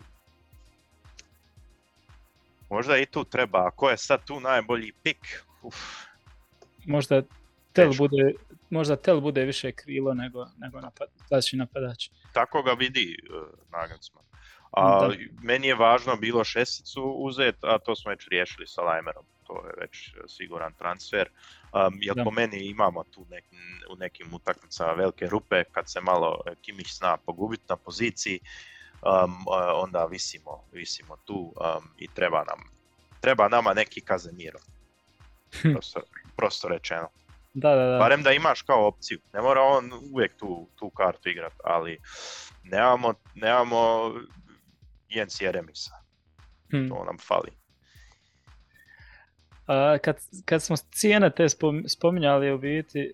možda 2.69 2.97
i 2.97 3.05
tu 3.05 3.23
treba, 3.23 3.71
ko 3.71 3.89
je 3.89 3.97
sad 3.97 4.25
tu 4.25 4.39
najbolji 4.39 4.91
pik? 5.03 5.43
Uf. 5.61 5.75
Možda 6.85 7.21
Tel 7.75 7.93
bude, 7.97 8.33
možda 8.69 8.95
Tel 8.95 9.19
bude 9.21 9.45
više 9.45 9.71
krilo 9.71 10.13
nego, 10.13 10.45
nego 10.57 10.81
napad, 10.81 11.07
napadač. 11.53 12.09
Tako 12.33 12.63
ga 12.63 12.73
vidi 12.73 13.17
uh, 13.29 13.47
Nagelsmann. 13.71 14.25
A 14.71 15.09
meni 15.41 15.67
je 15.67 15.75
važno 15.75 16.15
bilo 16.15 16.43
šesticu 16.43 17.01
uzet, 17.01 17.55
a 17.63 17.77
to 17.79 17.95
smo 17.95 18.09
već 18.09 18.27
riješili 18.27 18.67
sa 18.67 18.81
Lajmerom. 18.81 19.25
To 19.47 19.53
je 19.67 19.73
već 19.81 20.15
siguran 20.27 20.73
transfer. 20.73 21.29
Um, 21.29 21.97
jer 22.01 22.23
po 22.23 22.31
meni 22.31 22.57
imamo 22.57 23.03
tu 23.03 23.25
nek, 23.29 23.43
u 23.89 23.95
nekim 23.95 24.33
utakmicama 24.33 24.93
velike 24.93 25.27
rupe, 25.27 25.63
kad 25.63 25.91
se 25.91 26.01
malo 26.01 26.41
Kimih 26.61 26.87
zna 26.93 27.17
pogubiti 27.17 27.63
na 27.69 27.75
poziciji, 27.75 28.39
um, 29.01 29.45
onda 29.73 30.05
visimo, 30.05 30.63
visimo 30.71 31.17
tu 31.25 31.35
um, 31.35 31.89
i 31.97 32.07
treba 32.07 32.43
nam 32.43 32.75
treba 33.25 33.47
nama 33.47 33.73
neki 33.73 34.01
Kazemiro. 34.01 34.59
Prosto, 35.73 36.01
prosto 36.35 36.67
rečeno. 36.67 37.07
Da, 37.55 37.75
da, 37.75 37.85
da. 37.85 37.97
Barem 37.97 38.23
da 38.23 38.31
imaš 38.31 38.61
kao 38.61 38.87
opciju. 38.87 39.19
Ne 39.33 39.41
mora 39.41 39.61
on 39.61 39.91
uvijek 40.13 40.37
tu, 40.37 40.67
tu 40.75 40.89
kartu 40.89 41.29
igrati, 41.29 41.55
ali 41.63 41.99
nemamo, 42.63 43.13
nemamo 43.35 44.13
Jens 45.09 45.41
Jeremisa. 45.41 45.91
Hmm. 46.71 46.89
To 46.89 47.03
nam 47.05 47.17
fali. 47.17 47.51
A, 49.67 49.97
kad, 49.97 50.17
kad 50.45 50.63
smo 50.63 50.75
cijene 50.77 51.29
te 51.29 51.45
spominjali 51.87 52.51
u 52.51 52.57
biti, 52.57 53.13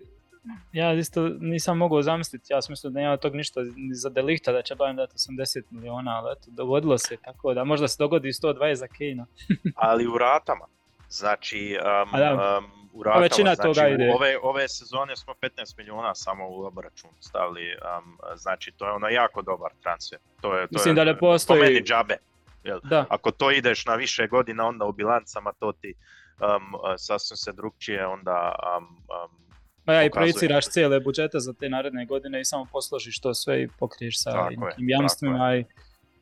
ja 0.72 0.92
isto 0.92 1.28
nisam 1.28 1.78
mogao 1.78 2.02
zamisliti, 2.02 2.52
ja 2.52 2.62
sam 2.62 2.72
mislio 2.72 2.90
da 2.90 3.00
nema 3.00 3.16
tog 3.16 3.34
ništa 3.34 3.60
ni 3.60 3.94
za 3.94 4.08
Delikta 4.08 4.52
da 4.52 4.62
će 4.62 4.74
Bayern 4.74 4.96
dati 4.96 5.14
80 5.16 5.62
miliona, 5.70 6.10
ali 6.10 6.32
eto, 6.32 6.50
dogodilo 6.50 6.98
se 6.98 7.16
tako 7.16 7.54
da 7.54 7.64
možda 7.64 7.88
se 7.88 7.96
dogodi 7.98 8.28
120 8.28 8.74
za 8.74 8.86
Kejna. 8.86 9.26
ali 9.74 10.06
u 10.06 10.18
ratama, 10.18 10.66
znači 11.08 11.78
um, 11.84 12.20
um, 12.20 12.81
u 12.92 13.02
ratama, 13.02 13.22
većina 13.22 13.54
znači, 13.54 13.68
toga 13.68 13.88
ide. 13.88 14.12
Ove, 14.14 14.38
ove 14.42 14.68
sezone 14.68 15.16
smo 15.16 15.34
15 15.42 15.78
miliona 15.78 16.14
samo 16.14 16.48
u 16.48 16.64
obračun 16.64 17.10
stavili, 17.20 17.76
um, 17.98 18.18
znači 18.36 18.72
to 18.76 18.86
je 18.86 18.92
ono 18.92 19.08
jako 19.08 19.42
dobar 19.42 19.70
transfer. 19.82 20.18
To 20.40 20.56
je, 20.56 20.66
to 20.66 20.72
Mislim 20.72 20.92
je, 20.92 21.04
da 21.04 21.04
ne 21.04 21.18
postoji... 21.18 21.60
Po 21.60 21.64
meni 21.64 21.82
džabe. 21.82 22.16
Jel? 22.64 22.80
Da. 22.84 23.04
Ako 23.08 23.30
to 23.30 23.50
ideš 23.50 23.86
na 23.86 23.94
više 23.94 24.26
godina, 24.26 24.66
onda 24.66 24.84
u 24.84 24.92
bilancama 24.92 25.52
to 25.52 25.72
ti 25.72 25.94
um, 25.94 26.96
sasvim 26.98 27.36
se 27.36 27.52
drugčije 27.52 28.06
onda 28.06 28.54
um, 28.78 28.84
um, 28.84 29.42
Pa 29.84 29.92
ja 29.92 30.04
i 30.04 30.10
projiciraš 30.10 30.68
cijele 30.68 31.00
budžete 31.00 31.38
za 31.38 31.52
te 31.52 31.68
naredne 31.68 32.06
godine 32.06 32.40
i 32.40 32.44
samo 32.44 32.66
posložiš 32.72 33.20
to 33.20 33.34
sve 33.34 33.62
i 33.62 33.68
pokriješ 33.78 34.22
sa 34.22 34.48
nekim 34.50 34.88
jamstvima. 34.88 35.56
I, 35.56 35.64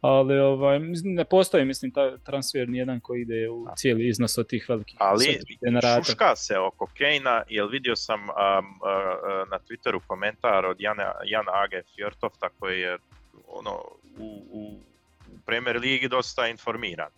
ali 0.00 0.38
ovaj, 0.38 0.78
ne 1.04 1.24
postoji 1.24 1.64
mislim 1.64 1.90
ta 1.92 2.18
transfer 2.18 2.68
nijedan 2.68 3.00
koji 3.00 3.20
ide 3.20 3.48
u 3.48 3.66
cijeli 3.76 4.08
iznos 4.08 4.38
od 4.38 4.46
tih 4.46 4.66
velikih 4.68 4.96
Ali 4.98 5.38
šuška 6.04 6.36
se 6.36 6.58
oko 6.58 6.86
Kejna, 6.86 7.42
jer 7.48 7.66
vidio 7.70 7.96
sam 7.96 8.20
um, 8.20 8.28
uh, 8.28 8.32
uh, 8.32 9.48
na 9.50 9.58
Twitteru 9.58 10.00
komentar 10.06 10.66
od 10.66 10.76
Jana, 10.80 11.12
Jana 11.24 11.52
Age 11.64 11.82
Fjortofta 11.94 12.48
koji 12.58 12.80
je 12.80 12.98
ono, 13.48 13.82
u, 14.18 14.42
u 14.50 14.80
Premier 15.46 15.76
Ligi 15.76 16.08
dosta 16.08 16.48
informiran 16.48 17.10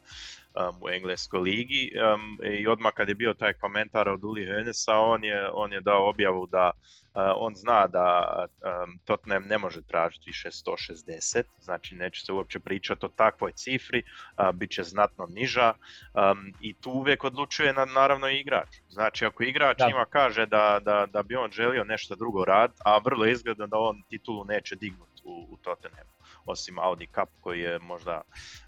um, 0.55 0.83
u 0.83 0.91
Engleskoj 0.91 1.41
ligi 1.41 1.93
um, 2.15 2.39
i 2.61 2.67
odmah 2.67 2.93
kad 2.95 3.09
je 3.09 3.15
bio 3.15 3.35
taj 3.35 3.53
komentar 3.53 4.09
od 4.09 4.25
Uli 4.25 4.47
Hönesa, 4.47 4.95
on 4.95 5.25
je, 5.25 5.51
on 5.53 5.73
je 5.73 5.81
dao 5.81 6.09
objavu 6.09 6.47
da 6.47 6.71
uh, 6.71 7.23
on 7.37 7.55
zna 7.55 7.87
da 7.87 8.37
um, 8.49 8.99
Tottenham 9.05 9.45
ne 9.49 9.59
može 9.59 9.83
tražiti 9.83 10.25
više 10.27 10.49
160, 10.49 11.43
znači 11.61 11.95
neće 11.95 12.25
se 12.25 12.33
uopće 12.33 12.61
pričati 12.61 13.07
o 13.07 13.09
takvoj 13.09 13.53
cifri, 13.53 14.03
uh, 14.03 14.55
bit 14.55 14.71
će 14.71 14.83
znatno 14.83 15.27
niža 15.27 15.73
um, 15.73 16.55
i 16.61 16.75
tu 16.75 16.91
uvijek 16.91 17.25
odlučuje 17.25 17.73
na, 17.73 17.85
naravno 17.85 18.29
i 18.29 18.41
igrač. 18.41 18.69
Znači 18.89 19.27
ako 19.27 19.43
igrač 19.43 19.79
da. 19.79 19.89
ima 19.91 20.05
kaže 20.05 20.47
da, 20.47 20.81
da, 20.83 21.07
da 21.13 21.23
bi 21.23 21.37
on 21.37 21.51
želio 21.51 21.85
nešto 21.85 22.15
drugo 22.15 22.45
rad, 22.45 22.73
a 22.85 22.99
vrlo 22.99 23.27
izgleda 23.27 23.67
da 23.67 23.79
on 23.79 24.03
titulu 24.09 24.45
neće 24.45 24.77
dignuti 24.77 25.23
u, 25.25 25.47
u 25.51 25.57
Tottenhamu 25.57 26.12
osim 26.47 26.79
Audi 26.79 27.07
Cup 27.07 27.29
koji 27.41 27.61
je 27.61 27.79
možda 27.79 28.21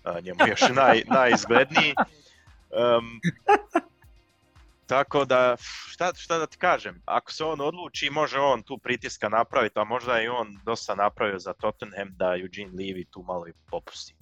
uh, 0.04 0.24
njemu 0.24 0.38
još 0.48 0.60
naj, 0.82 1.02
najizgledniji. 1.06 1.94
Um, 2.70 3.20
tako 4.86 5.24
da, 5.24 5.56
šta, 5.88 6.12
šta 6.16 6.38
da 6.38 6.46
ti 6.46 6.58
kažem, 6.58 7.02
ako 7.04 7.32
se 7.32 7.44
on 7.44 7.60
odluči, 7.60 8.10
može 8.10 8.38
on 8.38 8.62
tu 8.62 8.78
pritiska 8.78 9.28
napraviti, 9.28 9.78
a 9.78 9.84
možda 9.84 10.22
i 10.22 10.28
on 10.28 10.58
dosta 10.64 10.94
napravio 10.94 11.38
za 11.38 11.52
Tottenham 11.52 12.08
da 12.16 12.36
Eugene 12.36 12.72
Levy 12.72 13.04
tu 13.10 13.22
malo 13.22 13.48
i 13.48 13.52
popusti. 13.70 14.14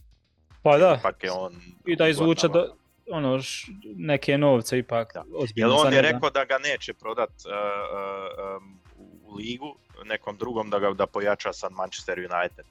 Pa 0.62 0.78
da, 0.78 0.96
ipak 0.98 1.24
je 1.24 1.30
on 1.30 1.52
i 1.86 1.96
da 1.96 2.08
izvuče 2.08 2.48
do, 2.48 2.76
ono, 3.10 3.42
š, 3.42 3.72
neke 3.96 4.38
novce 4.38 4.78
ipak. 4.78 5.14
Da. 5.14 5.24
Jer 5.54 5.68
on 5.72 5.92
je 5.92 6.02
rekao 6.02 6.30
da 6.30 6.44
ga 6.44 6.58
neće 6.58 6.94
prodat 6.94 7.30
uh, 7.30 7.52
uh, 7.52 8.62
um, 8.62 8.81
ligu, 9.36 9.74
nekom 10.04 10.36
drugom 10.36 10.70
da 10.70 10.78
ga 10.78 10.92
da 10.92 11.06
pojača 11.06 11.52
sa 11.52 11.68
Manchester 11.68 12.18
United. 12.18 12.66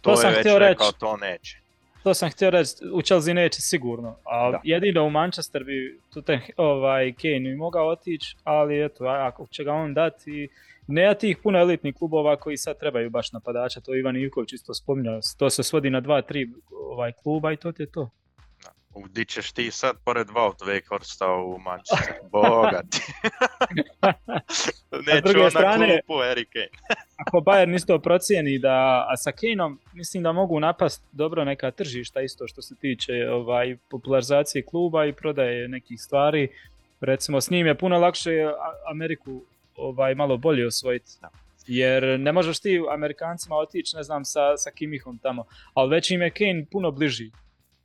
To, 0.00 0.10
to 0.10 0.16
sam 0.16 0.30
je 0.30 0.36
već 0.36 0.46
rekao, 0.46 0.86
reći, 0.86 1.00
to 1.00 1.16
neće. 1.16 1.58
To 2.02 2.14
sam 2.14 2.30
htio 2.30 2.50
reći, 2.50 2.74
u 2.92 3.02
Chelsea 3.02 3.34
neće 3.34 3.60
sigurno, 3.60 4.16
a 4.24 4.50
da. 4.50 4.60
jedino 4.64 5.04
u 5.04 5.10
Manchester 5.10 5.64
bi 5.64 6.00
tu 6.12 6.22
ten, 6.22 6.40
ovaj, 6.56 7.12
Kane 7.12 7.40
bi 7.40 7.56
mogao 7.56 7.88
otići, 7.88 8.36
ali 8.44 8.84
eto, 8.84 9.04
ako 9.04 9.46
će 9.46 9.64
ga 9.64 9.72
on 9.72 9.94
dati, 9.94 10.48
nema 10.86 11.14
tih 11.14 11.38
puno 11.42 11.58
elitnih 11.58 11.94
klubova 11.94 12.36
koji 12.36 12.56
sad 12.56 12.78
trebaju 12.78 13.10
baš 13.10 13.32
napadača, 13.32 13.80
to 13.80 13.94
Ivan 13.94 14.16
Ivković 14.16 14.52
isto 14.52 14.74
spominjao, 14.74 15.20
to 15.38 15.50
se 15.50 15.62
svodi 15.62 15.90
na 15.90 16.00
dva, 16.00 16.22
tri 16.22 16.50
ovaj, 16.90 17.12
kluba 17.12 17.52
i 17.52 17.56
to 17.56 17.72
ti 17.72 17.82
je 17.82 17.90
to. 17.90 18.10
Gdje 19.04 19.24
ćeš 19.24 19.52
ti 19.52 19.70
sad 19.70 19.96
pored 20.04 20.28
Wout 20.28 20.64
Weghorsta 20.64 21.26
u 21.44 21.58
Manchester? 21.58 22.14
Boga 22.32 22.82
ti. 22.90 23.12
Neću 25.12 25.42
on 25.42 25.50
strane, 25.50 25.86
na 25.86 26.00
klupu, 26.00 26.22
Eric 26.22 26.48
ako 27.26 27.38
Bayern 27.38 27.74
isto 27.74 27.98
procijeni 27.98 28.58
da, 28.58 29.06
a 29.08 29.16
sa 29.16 29.32
Kaneom 29.32 29.80
mislim 29.92 30.22
da 30.22 30.32
mogu 30.32 30.60
napast 30.60 31.02
dobro 31.12 31.44
neka 31.44 31.70
tržišta 31.70 32.20
isto 32.20 32.48
što 32.48 32.62
se 32.62 32.74
tiče 32.74 33.12
ovaj, 33.30 33.76
popularizacije 33.90 34.62
kluba 34.62 35.06
i 35.06 35.12
prodaje 35.12 35.68
nekih 35.68 36.00
stvari. 36.00 36.48
Recimo 37.00 37.40
s 37.40 37.50
njim 37.50 37.66
je 37.66 37.78
puno 37.78 37.98
lakše 37.98 38.30
Ameriku 38.90 39.42
ovaj, 39.76 40.14
malo 40.14 40.36
bolje 40.36 40.66
osvojiti. 40.66 41.12
Jer 41.66 42.20
ne 42.20 42.32
možeš 42.32 42.60
ti 42.60 42.80
Amerikancima 42.90 43.56
otići, 43.56 43.96
ne 43.96 44.02
znam, 44.02 44.24
sa, 44.24 44.56
sa 44.56 44.70
Kimihom 44.70 45.18
tamo, 45.18 45.44
ali 45.74 45.90
već 45.90 46.10
im 46.10 46.22
je 46.22 46.30
Kane 46.30 46.64
puno 46.70 46.90
bliži 46.90 47.30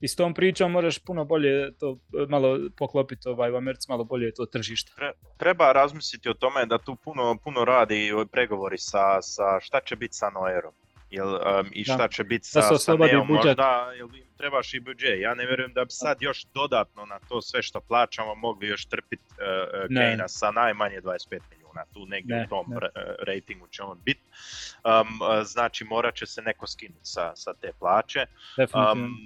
i 0.01 0.07
s 0.07 0.15
tom 0.15 0.33
pričom 0.33 0.71
možeš 0.71 0.99
puno 0.99 1.25
bolje 1.25 1.77
to 1.77 1.97
malo 2.29 2.59
poklopiti 2.77 3.29
ovaj, 3.29 3.51
u 3.51 3.55
Americi, 3.55 3.85
malo 3.89 4.03
bolje 4.03 4.33
to 4.33 4.45
tržište. 4.45 4.91
Treba 5.37 5.71
razmisliti 5.71 6.29
o 6.29 6.33
tome 6.33 6.65
da 6.65 6.77
tu 6.77 6.95
puno, 6.95 7.37
puno 7.43 7.65
radi 7.65 8.11
pregovori 8.31 8.77
sa, 8.77 9.21
sa 9.21 9.59
šta 9.59 9.79
će 9.85 9.95
biti 9.95 10.13
sa 10.13 10.29
Noerom. 10.29 10.73
Jel, 11.09 11.27
um, 11.27 11.69
I 11.71 11.83
šta 11.83 11.97
da. 11.97 12.07
će 12.07 12.23
biti 12.23 12.47
sa, 12.47 12.69
da 12.69 12.77
sa 12.77 12.95
Neom, 12.95 13.27
možda 13.27 13.91
jel, 13.97 14.07
trebaš 14.37 14.73
i 14.73 14.79
budžet. 14.79 15.19
Ja 15.19 15.33
ne 15.33 15.45
vjerujem 15.45 15.73
da 15.73 15.85
bi 15.85 15.91
sad 15.91 16.17
još 16.21 16.45
dodatno 16.53 17.05
na 17.05 17.19
to 17.29 17.41
sve 17.41 17.61
što 17.61 17.81
plaćamo 17.81 18.35
mogli 18.35 18.67
još 18.67 18.85
trpiti 18.85 19.23
uh, 19.31 19.37
uh 19.37 19.95
Kane-a 19.95 20.27
sa 20.27 20.51
najmanje 20.51 21.01
25 21.01 21.39
milijuna 21.49 21.60
milijuna, 21.71 21.85
tu 21.93 22.05
negdje 22.05 22.35
ne, 22.35 22.43
u 22.45 22.49
tom 22.49 22.65
ne. 22.69 22.77
ratingu 23.27 23.67
će 23.67 23.83
on 23.83 23.99
biti. 24.03 24.21
Um, 24.83 25.19
znači 25.45 25.83
morat 25.83 26.15
će 26.15 26.25
se 26.25 26.41
neko 26.41 26.67
skinuti 26.67 27.05
sa, 27.05 27.35
sa 27.35 27.53
te 27.53 27.71
plaće, 27.79 28.25
um, 28.57 29.17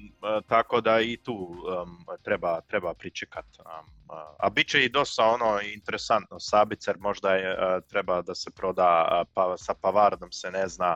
tako 0.47 0.81
da 0.81 1.01
i 1.01 1.17
tu 1.17 1.33
um, 1.33 2.05
treba, 2.23 2.61
treba 2.61 2.93
pričekati. 2.93 3.59
Um, 3.59 3.95
a 4.39 4.49
bit 4.49 4.67
će 4.67 4.85
i 4.85 4.89
dosta 4.89 5.25
ono 5.25 5.59
interesantno, 5.61 6.39
Sabicer 6.39 6.97
možda 6.99 7.35
je, 7.35 7.81
treba 7.89 8.21
da 8.21 8.35
se 8.35 8.51
proda, 8.51 9.23
pa 9.33 9.57
sa 9.57 9.73
Pavardom 9.73 10.31
se 10.31 10.51
ne 10.51 10.67
zna 10.67 10.95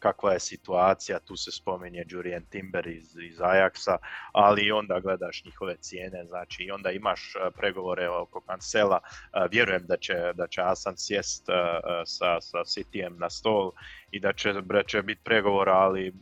kakva 0.00 0.32
je 0.32 0.40
situacija, 0.40 1.18
tu 1.18 1.36
se 1.36 1.52
spominje 1.52 2.04
Jurien 2.08 2.44
Timber 2.50 2.86
iz, 2.86 3.16
iz 3.22 3.38
Ajaxa, 3.38 3.96
ali 4.32 4.72
onda 4.72 5.00
gledaš 5.00 5.44
njihove 5.44 5.76
cijene, 5.76 6.24
znači 6.24 6.62
i 6.62 6.70
onda 6.70 6.90
imaš 6.90 7.34
uh, 7.36 7.54
pregovore 7.56 8.08
oko 8.08 8.40
kancela, 8.40 9.00
vjerujem 9.50 9.86
da 9.86 9.96
će, 9.96 10.14
da 10.34 10.46
će 10.46 10.60
Asan 10.62 10.96
sjest 10.96 11.46
sa, 12.04 12.40
sa 12.40 12.58
Cityjem 12.58 13.18
na 13.18 13.30
stol 13.30 13.72
i 14.10 14.20
da 14.20 14.32
će, 14.32 14.52
da 14.52 14.82
će 14.82 15.02
biti 15.02 15.20
pregovora, 15.24 15.72
ali 15.72 16.12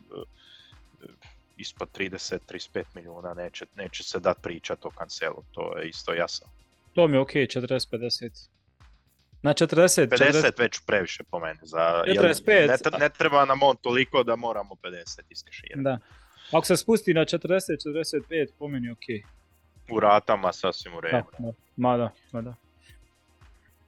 ispod 1.58 1.88
30-35 1.98 2.84
milijuna 2.94 3.34
neće, 3.34 3.66
neće 3.76 4.04
se 4.04 4.20
dat 4.20 4.42
pričat 4.42 4.84
o 4.84 4.90
kancelu, 4.90 5.42
to 5.52 5.78
je 5.78 5.88
isto 5.88 6.14
jasno. 6.14 6.46
To 6.94 7.08
mi 7.08 7.16
je 7.16 7.20
ok, 7.20 7.30
40-50. 7.30 8.48
Na 9.42 9.52
40, 9.52 10.08
50 10.08 10.08
40... 10.08 10.58
već 10.58 10.80
previše 10.86 11.24
po 11.30 11.38
meni. 11.40 11.58
Za, 11.62 12.02
45. 12.06 12.92
Ne, 12.92 12.98
ne, 12.98 13.08
treba 13.08 13.44
nam 13.44 13.62
on 13.62 13.76
toliko 13.76 14.22
da 14.22 14.36
moramo 14.36 14.74
50 14.82 15.20
iskeširati. 15.30 15.82
Da. 15.82 15.98
Ako 16.52 16.66
se 16.66 16.76
spusti 16.76 17.14
na 17.14 17.20
40-45, 17.20 18.46
po 18.58 18.68
meni 18.68 18.90
ok. 18.90 18.98
u 19.90 20.00
ratama 20.00 20.52
sasvim 20.52 20.94
u 20.94 21.00
redu. 21.00 21.24
Da, 21.38 21.52
Ma 21.76 21.96
da, 21.96 22.10
ma 22.32 22.42
da. 22.42 22.54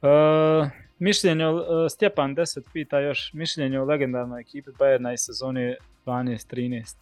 E, 0.03 0.71
mišljenje, 0.99 1.49
uh, 1.49 1.63
Stjepan 1.91 2.37
10 2.37 2.61
pita 2.73 3.01
još, 3.01 3.31
mišljenje 3.33 3.81
o 3.81 3.85
legendarnoj 3.85 4.41
ekipi 4.41 4.71
Bayerna 4.71 5.13
iz 5.15 5.21
sezone 5.21 5.77
12-13. 6.07 6.97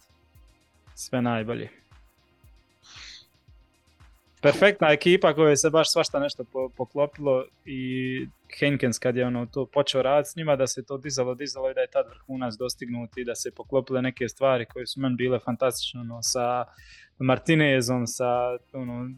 Sve 0.95 1.21
najbolje. 1.21 1.69
Perfektna 4.41 4.91
ekipa 4.91 5.33
koja 5.33 5.55
se 5.55 5.69
baš 5.69 5.91
svašta 5.91 6.19
nešto 6.19 6.43
poklopilo 6.77 7.45
i 7.65 8.27
Henkens 8.59 8.99
kad 8.99 9.15
je 9.15 9.25
ono 9.25 9.45
to 9.45 9.65
počeo 9.65 10.01
raditi 10.01 10.29
s 10.29 10.35
njima 10.35 10.55
da 10.55 10.67
se 10.67 10.85
to 10.85 10.97
dizalo, 10.97 11.35
dizalo 11.35 11.71
i 11.71 11.73
da 11.73 11.81
je 11.81 11.91
tad 11.91 12.05
vrhunac 12.09 12.53
dostignut 12.55 13.17
i 13.17 13.25
da 13.25 13.35
se 13.35 13.51
poklopile 13.51 14.01
neke 14.01 14.29
stvari 14.29 14.65
koje 14.65 14.87
su 14.87 14.99
meni 14.99 15.15
bile 15.15 15.39
fantastične 15.39 16.01
ono, 16.01 16.19
sa 16.21 16.65
Martinezom, 17.19 18.07
sa 18.07 18.57
ono, 18.73 19.09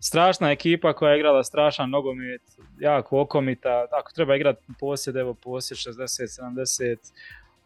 strašna 0.00 0.50
ekipa 0.50 0.92
koja 0.92 1.12
je 1.12 1.18
igrala 1.18 1.44
strašan 1.44 1.90
nogomet, 1.90 2.42
jako 2.80 3.20
okomita, 3.20 3.86
ako 3.92 4.12
treba 4.12 4.36
igrati 4.36 4.62
posjed, 4.80 5.16
evo 5.16 5.34
posjed 5.34 5.78
60-70, 5.78 6.96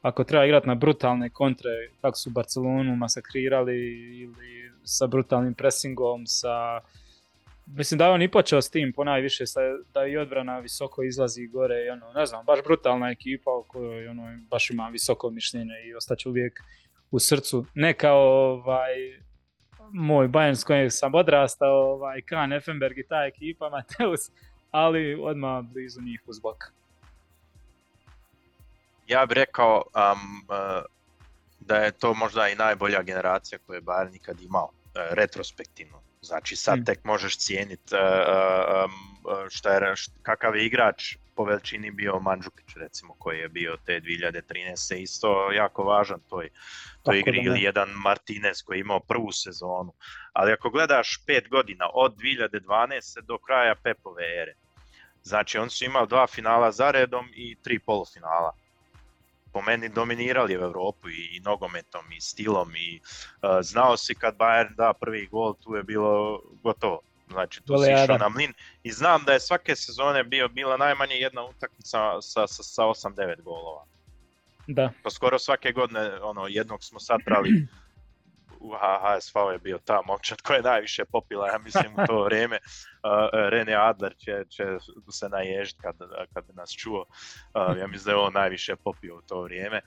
ako 0.02 0.24
treba 0.24 0.44
igrati 0.44 0.66
na 0.66 0.74
brutalne 0.74 1.30
kontre, 1.30 1.70
kako 2.00 2.16
su 2.16 2.30
Barcelonu 2.30 2.96
masakrirali 2.96 3.76
ili 4.20 4.72
sa 4.84 5.06
brutalnim 5.06 5.54
pressingom, 5.54 6.26
sa... 6.26 6.80
Mislim 7.66 7.98
da 7.98 8.04
je 8.04 8.10
on 8.10 8.22
i 8.22 8.30
počeo 8.30 8.62
s 8.62 8.70
tim 8.70 8.92
ponajviše, 8.92 9.46
sa, 9.46 9.60
da 9.94 10.06
i 10.06 10.16
odbrana 10.16 10.58
visoko 10.58 11.02
izlazi 11.02 11.46
gore 11.46 11.84
i 11.86 11.88
ono, 11.90 12.12
ne 12.12 12.26
znam, 12.26 12.44
baš 12.44 12.58
brutalna 12.64 13.10
ekipa 13.10 13.50
u 13.50 13.62
kojoj 13.62 14.08
ono, 14.08 14.38
baš 14.50 14.70
ima 14.70 14.88
visoko 14.88 15.30
mišljenje 15.30 15.74
i 15.86 15.94
ostaće 15.94 16.28
uvijek 16.28 16.60
u 17.10 17.18
srcu. 17.18 17.64
Ne 17.74 17.94
kao 17.94 18.20
ovaj, 18.20 18.94
moj 19.92 20.28
Bayern 20.28 20.54
s 20.54 20.64
kojim 20.64 20.90
sam 20.90 21.14
odrastao, 21.14 21.92
ovaj, 21.92 22.22
Kan, 22.22 22.52
Effenberg 22.52 22.98
i 22.98 23.06
ta 23.08 23.24
ekipa, 23.24 23.70
Mateus, 23.70 24.30
ali 24.70 25.14
odmah 25.22 25.64
blizu 25.64 26.00
njih 26.00 26.22
uz 26.26 26.40
bok. 26.40 26.81
Ja 29.12 29.26
bih 29.26 29.36
rekao 29.36 29.82
um, 29.94 30.46
da 31.60 31.76
je 31.76 31.92
to 31.92 32.14
možda 32.14 32.48
i 32.48 32.54
najbolja 32.54 33.02
generacija 33.02 33.58
koju 33.58 33.76
je 33.76 33.82
Bayern 33.82 34.12
nikad 34.12 34.40
imao, 34.40 34.64
uh, 34.64 34.92
retrospektivno. 35.10 36.02
Znači 36.20 36.56
sad 36.56 36.74
hmm. 36.74 36.84
tek 36.84 37.04
možeš 37.04 37.38
cijeniti 37.38 37.94
um, 37.94 38.92
šta 39.50 39.72
je, 39.72 39.94
kakav 40.22 40.56
je 40.56 40.66
igrač 40.66 41.16
po 41.36 41.44
veličini 41.44 41.90
bio 41.90 42.20
Mandžukić 42.20 42.76
recimo 42.76 43.14
koji 43.18 43.38
je 43.38 43.48
bio 43.48 43.76
te 43.86 44.00
2013. 44.00 44.96
isto 44.96 45.52
jako 45.52 45.82
važan 45.82 46.20
toj, 46.28 46.50
toj 47.02 47.18
igri 47.18 47.40
ili 47.44 47.62
jedan 47.62 47.88
Martinez 47.90 48.62
koji 48.62 48.76
je 48.76 48.80
imao 48.80 49.00
prvu 49.00 49.32
sezonu. 49.32 49.92
Ali 50.32 50.52
ako 50.52 50.70
gledaš 50.70 51.22
pet 51.26 51.48
godina 51.48 51.88
od 51.94 52.16
2012. 52.16 53.20
do 53.20 53.38
kraja 53.38 53.74
Pepove 53.74 54.24
ere, 54.42 54.54
znači 55.22 55.58
oni 55.58 55.70
su 55.70 55.84
imali 55.84 56.08
dva 56.08 56.26
finala 56.26 56.72
za 56.72 56.90
redom 56.90 57.28
i 57.34 57.56
tri 57.62 57.78
polufinala 57.78 58.61
po 59.52 59.62
meni 59.62 59.88
dominirali 59.88 60.58
u 60.58 60.60
Europu 60.60 61.08
i, 61.08 61.36
i 61.36 61.40
nogometom 61.40 62.12
i 62.12 62.20
stilom 62.20 62.76
i 62.76 63.00
uh, 63.00 63.50
znao 63.62 63.96
si 63.96 64.14
kad 64.14 64.36
Bayern 64.36 64.74
da 64.74 64.92
prvi 65.00 65.26
gol 65.26 65.54
tu 65.54 65.74
je 65.74 65.82
bilo 65.82 66.42
gotovo 66.62 67.00
Znači 67.32 67.62
tu 67.62 67.78
si 67.78 67.92
išao 67.92 68.18
na 68.18 68.28
mlin 68.28 68.52
i 68.82 68.92
znam 68.92 69.24
da 69.24 69.32
je 69.32 69.40
svake 69.40 69.76
sezone 69.76 70.24
bio 70.24 70.48
bila 70.48 70.76
najmanje 70.76 71.14
jedna 71.14 71.44
utakmica 71.44 72.20
sa, 72.20 72.46
sa, 72.46 72.62
sa 72.62 72.82
8-9 72.82 73.42
golova. 73.42 73.84
Da. 74.66 74.92
Pa 75.02 75.10
skoro 75.10 75.38
svake 75.38 75.72
godine 75.72 76.20
ono, 76.22 76.46
jednog 76.48 76.84
smo 76.84 77.00
satrali 77.00 77.50
u 77.50 77.81
HSV 78.70 79.36
je 79.52 79.58
bio 79.58 79.78
ta 79.78 80.02
momčad 80.06 80.42
koja 80.42 80.56
je 80.56 80.62
najviše 80.62 81.04
popila, 81.04 81.48
ja 81.48 81.58
mislim 81.58 81.92
u 81.92 82.06
to 82.06 82.22
vrijeme. 82.28 82.58
Uh, 82.58 83.10
Rene 83.32 83.74
Adler 83.74 84.14
će, 84.18 84.44
će 84.48 84.64
se 85.10 85.28
naježiti 85.28 85.80
kad, 85.82 85.96
kad 86.34 86.46
bi 86.46 86.52
nas 86.52 86.70
čuo. 86.70 87.00
Uh, 87.00 87.78
ja 87.78 87.86
mislim 87.86 88.04
da 88.04 88.10
je 88.10 88.26
on 88.26 88.32
najviše 88.32 88.76
popio 88.76 89.16
u 89.16 89.22
to 89.22 89.42
vrijeme. 89.42 89.80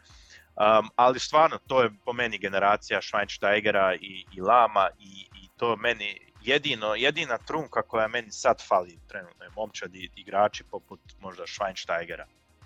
Um, 0.55 0.89
ali 0.95 1.19
stvarno, 1.19 1.57
to 1.67 1.83
je 1.83 1.89
po 2.05 2.13
meni 2.13 2.37
generacija 2.37 3.01
Schweinsteigera 3.01 3.97
i, 4.01 4.25
i 4.33 4.41
Lama 4.41 4.89
i, 4.99 5.27
i 5.43 5.49
to 5.57 5.75
meni 5.75 6.19
jedino, 6.41 6.95
jedina 6.95 7.37
trunka 7.37 7.81
koja 7.81 8.07
meni 8.07 8.31
sad 8.31 8.67
fali 8.67 8.99
trenutno 9.07 9.45
je 9.45 9.51
momčadi 9.55 10.09
igrači 10.15 10.63
poput 10.63 10.99
možda 11.19 11.43
Schweinsteigera 11.43 12.25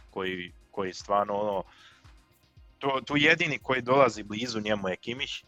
koji, 0.09 0.53
koji 0.71 0.93
stvarno 0.93 1.33
ono 1.33 1.63
to, 2.79 3.01
tu 3.05 3.17
jedini 3.17 3.59
koji 3.59 3.81
dolazi 3.81 4.23
blizu 4.23 4.61
njemu 4.61 4.89
je 4.89 4.95
Kimih 4.95 5.43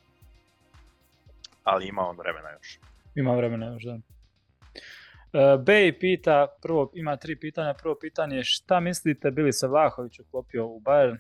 ali 1.64 1.88
ima 1.88 2.02
on 2.02 2.18
vremena 2.18 2.50
još. 2.50 2.80
Ima 3.16 3.36
vremena 3.36 3.66
još, 3.66 3.84
da. 3.84 4.00
Uh, 5.34 5.64
Bej 5.64 6.00
pita, 6.00 6.48
prvo, 6.62 6.92
ima 6.94 7.18
tri 7.18 7.36
pitanja. 7.36 7.74
Prvo 7.74 7.96
pitanje 8.02 8.38
je 8.38 8.44
šta 8.44 8.80
mislite 8.80 9.32
bili 9.32 9.54
se 9.54 9.68
Vlahović 9.68 10.20
uklopio 10.20 10.68
u 10.68 10.80
Bayern? 10.80 11.18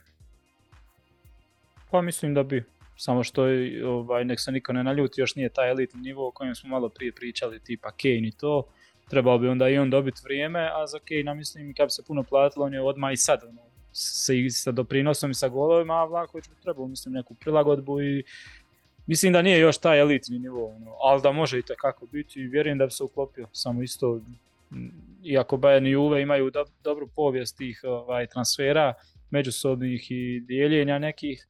Pa 1.91 2.01
mislim 2.01 2.33
da 2.33 2.43
bi 2.43 2.63
samo 2.95 3.23
što 3.23 3.43
ovaj, 3.85 4.25
nek 4.25 4.39
se 4.39 4.51
niko 4.51 4.73
ne 4.73 4.83
naljuti, 4.83 5.21
još 5.21 5.35
nije 5.35 5.49
taj 5.49 5.69
elitni 5.69 6.01
nivo 6.01 6.27
o 6.27 6.31
kojem 6.31 6.55
smo 6.55 6.69
malo 6.69 6.89
prije 6.89 7.11
pričali, 7.11 7.59
tipa 7.59 7.91
Kane 7.91 8.27
i 8.27 8.31
to. 8.31 8.67
Trebao 9.09 9.37
bi 9.37 9.47
onda 9.47 9.69
i 9.69 9.77
on 9.77 9.89
dobiti 9.89 10.21
vrijeme, 10.23 10.69
a 10.73 10.87
za 10.87 10.99
Kane, 10.99 11.35
mislim, 11.35 11.73
kad 11.73 11.87
bi 11.87 11.91
se 11.91 12.03
puno 12.07 12.23
platilo, 12.23 12.65
on 12.65 12.73
je 12.73 12.81
odmah 12.81 13.13
i 13.13 13.17
sad, 13.17 13.43
ono, 13.43 13.61
sa, 13.91 14.33
sa 14.49 14.71
doprinosom 14.71 15.31
i 15.31 15.33
sa 15.33 15.47
golovima, 15.47 15.93
a 15.93 16.05
Vlaković 16.05 16.49
bi 16.49 16.55
trebao, 16.61 16.87
mislim, 16.87 17.13
neku 17.13 17.33
prilagodbu 17.33 18.01
i 18.01 18.23
mislim 19.07 19.33
da 19.33 19.41
nije 19.41 19.59
još 19.59 19.77
taj 19.77 19.99
elitni 19.99 20.39
nivo, 20.39 20.75
ono, 20.75 20.95
ali 21.01 21.21
da 21.21 21.31
može 21.31 21.59
i 21.59 21.63
kako 21.77 22.05
biti 22.05 22.39
i 22.39 22.47
vjerujem 22.47 22.77
da 22.77 22.85
bi 22.85 22.91
se 22.91 23.03
uklopio, 23.03 23.47
samo 23.51 23.83
isto, 23.83 24.21
iako 25.23 25.57
Bayern 25.57 25.87
i 25.87 25.91
Juve 25.91 26.21
imaju 26.21 26.51
dobru 26.83 27.07
povijest 27.15 27.57
tih 27.57 27.81
ovaj, 27.83 28.27
transfera, 28.27 28.93
međusobnih 29.29 30.11
i 30.11 30.39
dijeljenja 30.39 30.99
nekih, 30.99 31.47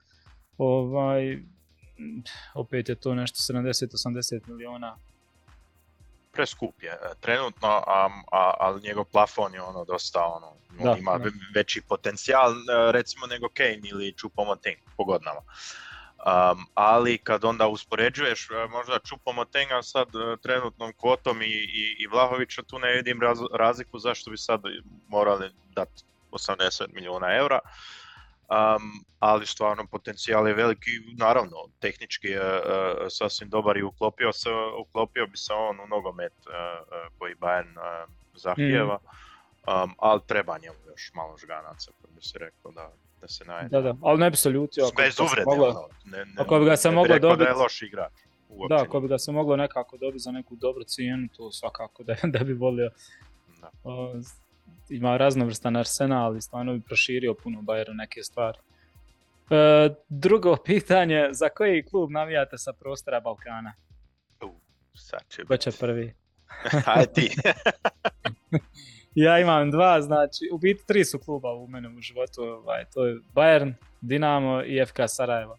ovaj, 0.58 1.38
opet 2.54 2.90
je 2.90 2.96
to 2.96 3.16
nešto 3.16 3.54
70-80 3.54 4.48
miliona. 4.48 4.98
Preskup 6.32 6.84
je 6.84 6.90
e, 6.90 6.98
trenutno, 7.20 7.68
a, 7.68 8.10
a, 8.32 8.54
ali 8.60 8.82
njegov 8.82 9.06
plafon 9.06 9.54
je 9.54 9.62
ono 9.62 9.86
dosta 9.86 10.26
ono, 10.26 10.54
da, 10.84 10.98
ima 11.00 11.18
da. 11.18 11.30
veći 11.56 11.82
potencijal 11.90 12.52
e, 12.52 12.92
recimo 12.92 13.28
nego 13.28 13.50
Kane 13.54 13.82
ili 13.84 14.14
Choupo-Moting 14.14 14.78
po 14.98 15.04
godinama. 15.04 15.42
Um, 16.26 16.66
ali 16.74 17.18
kad 17.18 17.46
onda 17.46 17.68
uspoređuješ 17.68 18.50
e, 18.50 18.68
možda 18.70 19.00
Choupo-Motinga 19.00 19.82
sad 19.82 20.08
trenutnom 20.42 20.94
kvotom 20.98 21.42
i, 21.42 21.46
i, 21.46 21.96
i 22.00 22.08
Vlahovića, 22.08 22.62
tu 22.64 22.80
ne 22.80 22.94
vidim 22.94 23.22
raz, 23.22 23.40
razliku 23.54 24.00
zašto 24.00 24.32
bi 24.32 24.38
sad 24.38 24.62
morali 25.08 25.52
dati 25.76 26.04
80 26.32 26.94
milijuna 26.94 27.36
eura. 27.36 27.60
Um, 28.52 29.06
ali 29.20 29.46
stvarno 29.46 29.88
potencijal 29.88 30.48
je 30.48 30.54
veliki, 30.54 30.92
naravno 31.18 31.58
tehnički 31.80 32.28
je 32.28 32.56
uh, 32.56 32.64
sasvim 33.10 33.50
dobar 33.50 33.78
i 33.78 33.84
uklopio, 33.84 34.34
se, 34.34 34.50
uklopio 34.80 35.28
bi 35.28 35.38
se 35.38 35.54
on 35.54 35.80
u 35.80 35.88
nogomet 35.88 36.34
uh, 36.48 36.54
koji 37.20 37.36
Bayern 37.36 37.78
uh, 37.78 38.10
zahtijeva, 38.34 38.98
mm. 38.98 39.84
um, 39.84 39.96
ali 39.98 40.22
treba 40.28 40.58
njemu 40.58 40.78
još 40.88 41.12
malo 41.14 41.38
žganaca, 41.38 41.92
kako 42.02 42.14
bi 42.14 42.22
se 42.22 42.40
rekao 42.40 42.72
da, 42.72 42.92
da 43.22 43.28
se 43.28 43.46
najde. 43.46 43.70
Da, 43.70 43.82
da, 43.82 43.96
ali 44.02 44.20
ne 44.20 44.30
bi 44.30 44.38
se 44.38 44.50
ljutio. 44.50 44.90
Bez 44.98 45.20
uvrede, 45.20 45.44
ono, 45.48 45.88
ne, 46.06 46.18
ne, 46.18 46.34
ako 46.38 46.60
bi 46.60 46.66
ga 46.66 46.78
se 46.78 46.92
moglo 46.92 47.20
dobiti. 47.20 47.44
da 47.44 47.50
je 47.50 47.56
loš 47.56 47.82
igrač. 47.82 48.12
Da, 48.70 48.76
ako 48.76 49.00
bi 49.00 49.08
ga 49.08 49.18
se 49.18 49.32
moglo 49.32 49.56
nekako 49.56 49.98
dobiti 49.98 50.20
za 50.20 50.32
neku 50.32 50.56
dobru 50.56 50.84
cijenu, 50.84 51.28
to 51.38 51.52
svakako 51.52 52.04
da, 52.04 52.16
da 52.34 52.44
bi 52.44 52.54
volio. 52.54 52.90
Da. 53.62 53.72
Uh, 53.84 54.22
ima 54.90 55.18
raznovrstan 55.18 55.76
arsenal 55.76 56.38
i 56.38 56.42
stvarno 56.42 56.74
bi 56.74 56.82
proširio 56.82 57.34
puno 57.34 57.62
Bayern 57.62 57.98
neke 57.98 58.24
stvari. 58.24 58.58
E, 59.50 59.90
drugo 60.10 60.56
pitanje, 60.66 61.30
za 61.32 61.50
koji 61.50 61.84
klub 61.84 62.12
navijate 62.12 62.58
sa 62.58 62.74
prostora 62.74 63.20
Balkana? 63.20 63.74
Uh, 64.42 64.52
sad 64.94 65.22
će 65.30 65.46
Ko 65.46 65.58
će 65.58 65.72
prvi? 65.80 66.14
Hajde 66.86 67.14
ti. 67.14 67.32
Ja 69.16 69.40
imam 69.40 69.72
dva, 69.72 70.02
znači, 70.02 70.50
u 70.54 70.58
biti 70.58 70.86
tri 70.88 71.06
su 71.06 71.20
kluba 71.20 71.54
u 71.54 71.68
mene 71.68 71.90
u 71.90 72.02
životu, 72.02 72.42
ovaj, 72.42 72.86
to 72.94 73.06
je 73.06 73.20
Bayern, 73.34 73.74
Dinamo 74.02 74.64
i 74.64 74.86
FK 74.86 75.00
Sarajevo. 75.08 75.58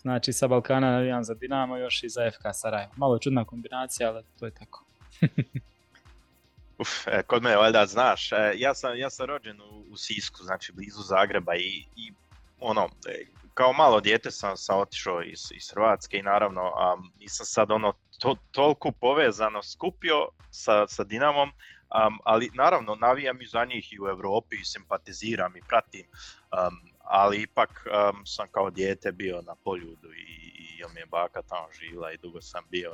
Znači 0.00 0.32
sa 0.32 0.48
Balkana 0.48 0.90
navijam 0.90 1.24
za 1.24 1.34
Dinamo 1.34 1.76
još 1.76 2.02
i 2.02 2.08
za 2.08 2.30
FK 2.30 2.42
Sarajevo. 2.52 2.92
Malo 2.96 3.18
čudna 3.18 3.44
kombinacija, 3.44 4.08
ali 4.10 4.24
to 4.38 4.46
je 4.46 4.50
tako. 4.54 4.84
Uf, 6.80 7.06
e, 7.06 7.22
kod 7.22 7.42
mene 7.42 7.56
valjda 7.56 7.86
znaš, 7.86 8.32
e, 8.32 8.52
ja, 8.56 8.74
sam, 8.74 8.98
ja 8.98 9.10
sam 9.10 9.26
rođen 9.26 9.60
u, 9.60 9.84
u 9.90 9.96
Sisku, 9.96 10.42
znači 10.42 10.72
blizu 10.72 11.02
Zagreba 11.02 11.54
i, 11.56 11.84
i 11.96 12.12
ono, 12.60 12.88
e, 13.06 13.24
kao 13.54 13.72
malo 13.72 14.00
dijete 14.00 14.30
sam, 14.30 14.56
sam 14.56 14.78
otišao 14.78 15.22
iz, 15.22 15.40
iz 15.54 15.70
Hrvatske 15.70 16.16
i 16.16 16.22
naravno 16.22 16.62
um, 16.62 17.12
nisam 17.18 17.46
sad 17.46 17.70
ono 17.70 17.92
to, 18.18 18.36
toliko 18.50 18.92
povezano 18.92 19.62
skupio 19.62 20.28
sa, 20.50 20.86
sa 20.86 21.04
Dinamom, 21.04 21.50
um, 21.90 22.18
ali 22.24 22.50
naravno 22.54 22.94
navijam 22.94 23.42
i 23.42 23.46
za 23.46 23.64
njih 23.64 23.92
i 23.92 24.00
u 24.00 24.08
Europi 24.08 24.56
i 24.56 24.64
simpatiziram 24.64 25.56
i 25.56 25.62
pratim, 25.68 26.06
um, 26.06 26.90
ali 26.98 27.42
ipak 27.42 27.70
um, 27.86 28.26
sam 28.26 28.48
kao 28.52 28.70
dijete 28.70 29.12
bio 29.12 29.42
na 29.42 29.54
poljudu 29.54 30.12
i, 30.12 30.50
i 30.58 30.78
je 30.78 31.06
baka 31.06 31.42
tamo 31.42 31.68
žila 31.72 32.12
i 32.12 32.16
dugo 32.16 32.40
sam 32.40 32.64
bio 32.70 32.92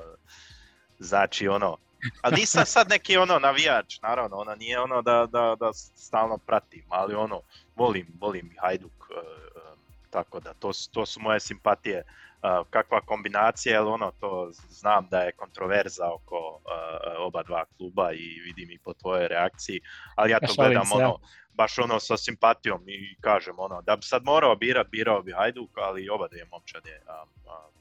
Znači 0.99 1.49
ono, 1.49 1.77
ali 2.23 2.37
nisam 2.37 2.67
sad 2.67 2.89
neki 2.89 3.17
ono 3.17 3.39
navijač, 3.39 4.01
naravno, 4.03 4.37
ona 4.37 4.55
nije 4.55 4.81
ono 4.81 5.03
da, 5.03 5.27
da, 5.27 5.57
da 5.61 5.73
stalno 5.73 6.39
pratim, 6.39 6.85
ali 6.89 7.15
ono, 7.15 7.41
volim, 7.77 8.07
volim 8.21 8.55
Hajduk, 8.61 8.93
uh, 8.93 9.79
tako 10.11 10.41
da 10.41 10.55
to, 10.55 10.71
to 10.93 11.07
su 11.07 11.21
moje 11.21 11.41
simpatije. 11.41 12.03
Uh, 12.47 12.67
kakva 12.71 13.01
kombinacija, 13.01 13.75
jer 13.75 13.83
ono, 13.83 14.13
to 14.21 14.51
znam 14.53 15.09
da 15.11 15.21
je 15.21 15.33
kontroverza 15.33 16.13
oko 16.13 16.37
uh, 16.37 17.27
oba 17.27 17.43
dva 17.43 17.65
kluba 17.77 18.13
i 18.13 18.41
vidim 18.45 18.71
i 18.71 18.79
po 18.79 18.95
tvojoj 18.95 19.29
reakciji, 19.29 19.81
ali 20.15 20.31
ja 20.31 20.41
to 20.41 20.55
gledam 20.57 20.93
ono, 20.93 21.19
baš 21.55 21.79
ono 21.79 22.01
sa 22.01 22.17
simpatijom 22.17 22.89
i 22.89 23.17
kažem 23.21 23.55
ono, 23.59 23.83
da 23.83 23.97
bi 23.97 24.03
sad 24.03 24.25
morao 24.25 24.57
birat, 24.57 24.89
birao 24.91 25.23
bi 25.23 25.33
Hajduk, 25.33 25.71
ali 25.79 26.09
oba 26.09 26.29
dvije 26.29 26.45
momčade 26.45 27.01
um, 27.09 27.29
um, 27.45 27.73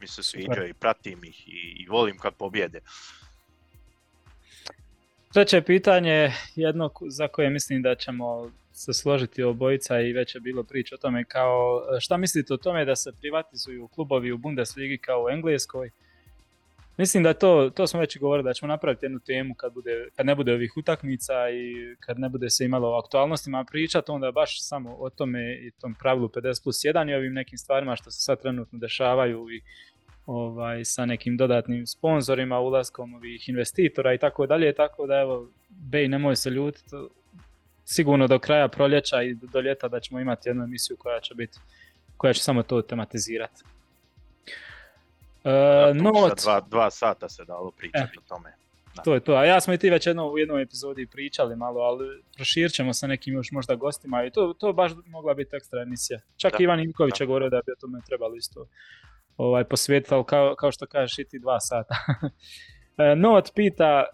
mi 0.00 0.06
se 0.06 0.22
sviđaju 0.22 0.68
i 0.68 0.74
pratim 0.74 1.24
ih 1.24 1.48
i, 1.48 1.76
i 1.82 1.88
volim 1.88 2.18
kad 2.18 2.34
pobjede. 2.34 2.80
Treće 5.32 5.62
pitanje, 5.62 6.32
jedno 6.54 6.90
za 7.08 7.28
koje 7.28 7.50
mislim 7.50 7.82
da 7.82 7.94
ćemo 7.94 8.50
se 8.72 8.92
složiti 8.92 9.42
obojica 9.42 10.00
i 10.00 10.12
već 10.12 10.34
je 10.34 10.40
bilo 10.40 10.64
priča 10.64 10.94
o 10.94 10.98
tome 10.98 11.24
kao 11.24 11.82
šta 12.00 12.16
mislite 12.16 12.54
o 12.54 12.56
tome 12.56 12.84
da 12.84 12.96
se 12.96 13.12
privatizuju 13.20 13.88
klubovi 13.88 14.32
u 14.32 14.38
Bundesligi 14.38 14.98
kao 14.98 15.24
u 15.24 15.30
Engleskoj? 15.30 15.90
Mislim 16.96 17.22
da 17.22 17.34
to, 17.34 17.70
to 17.74 17.86
smo 17.86 18.00
već 18.00 18.18
govorili 18.18 18.44
da 18.44 18.54
ćemo 18.54 18.68
napraviti 18.68 19.04
jednu 19.04 19.18
temu 19.18 19.54
kad, 19.54 19.72
bude, 19.72 20.08
kad 20.16 20.26
ne 20.26 20.34
bude 20.34 20.52
ovih 20.52 20.72
utakmica 20.76 21.50
i 21.50 21.96
kad 22.00 22.18
ne 22.18 22.28
bude 22.28 22.50
se 22.50 22.64
imalo 22.64 22.88
o 22.88 22.98
aktualnostima 22.98 23.64
pričati, 23.64 24.10
onda 24.10 24.32
baš 24.32 24.62
samo 24.62 24.96
o 24.98 25.10
tome 25.10 25.54
i 25.54 25.70
tom 25.70 25.94
pravilu 25.94 26.28
50 26.28 26.62
plus 26.62 26.76
1 26.76 27.10
i 27.10 27.14
ovim 27.14 27.32
nekim 27.32 27.58
stvarima 27.58 27.96
što 27.96 28.10
se 28.10 28.20
sad 28.20 28.40
trenutno 28.42 28.78
dešavaju 28.78 29.50
i 29.50 29.60
ovaj, 30.26 30.84
sa 30.84 31.06
nekim 31.06 31.36
dodatnim 31.36 31.86
sponzorima, 31.86 32.60
ulaskom 32.60 33.14
ovih 33.14 33.48
investitora 33.48 34.14
i 34.14 34.18
tako 34.18 34.46
dalje, 34.46 34.74
tako 34.74 35.06
da 35.06 35.20
evo, 35.20 35.48
Bej 35.68 36.08
nemoj 36.08 36.36
se 36.36 36.50
ljutiti, 36.50 36.96
sigurno 37.84 38.26
do 38.26 38.38
kraja 38.38 38.68
proljeća 38.68 39.22
i 39.22 39.34
do 39.34 39.60
ljeta 39.60 39.88
da 39.88 40.00
ćemo 40.00 40.20
imati 40.20 40.48
jednu 40.48 40.64
emisiju 40.64 40.96
koja 40.96 41.20
će 41.20 41.34
biti, 41.34 41.58
koja 42.16 42.32
će 42.32 42.42
samo 42.42 42.62
to 42.62 42.82
tematizirati. 42.82 43.62
Uh, 45.44 45.96
not... 45.96 46.42
dva, 46.42 46.60
dva 46.60 46.90
sata 46.90 47.28
se 47.28 47.44
dalo 47.44 47.70
pričati 47.70 48.16
eh, 48.16 48.18
o 48.18 48.28
tome. 48.28 48.52
Da. 48.94 49.02
To 49.02 49.14
je 49.14 49.20
to, 49.20 49.32
a 49.32 49.44
ja 49.44 49.60
smo 49.60 49.74
i 49.74 49.78
ti 49.78 49.90
već 49.90 50.06
jedno, 50.06 50.28
u 50.28 50.38
jednoj 50.38 50.62
epizodi 50.62 51.06
pričali 51.06 51.56
malo, 51.56 51.80
ali 51.80 52.22
proširit 52.36 52.72
ćemo 52.72 52.92
sa 52.92 53.06
nekim 53.06 53.34
još 53.34 53.52
možda 53.52 53.74
gostima 53.74 54.24
i 54.24 54.30
to, 54.30 54.54
to 54.58 54.72
baš 54.72 54.92
mogla 55.06 55.34
biti 55.34 55.56
ekstra 55.56 55.82
emisija. 55.82 56.20
Čak 56.36 56.52
da, 56.52 56.58
Ivan 56.60 56.80
Ivković 56.80 57.20
je 57.20 57.26
govorio 57.26 57.50
da 57.50 57.60
bi 57.66 57.72
o 57.72 57.80
tome 57.80 58.00
trebalo 58.06 58.34
isto 58.34 58.66
ovaj, 59.36 59.64
posvijetiti, 59.64 60.14
ali 60.14 60.24
kao, 60.24 60.54
kao 60.58 60.72
što 60.72 60.86
kažeš 60.86 61.18
i 61.18 61.24
ti 61.24 61.38
dva 61.38 61.60
sata. 61.60 61.94
E, 62.98 63.16
Not 63.16 63.50
pita 63.54 64.04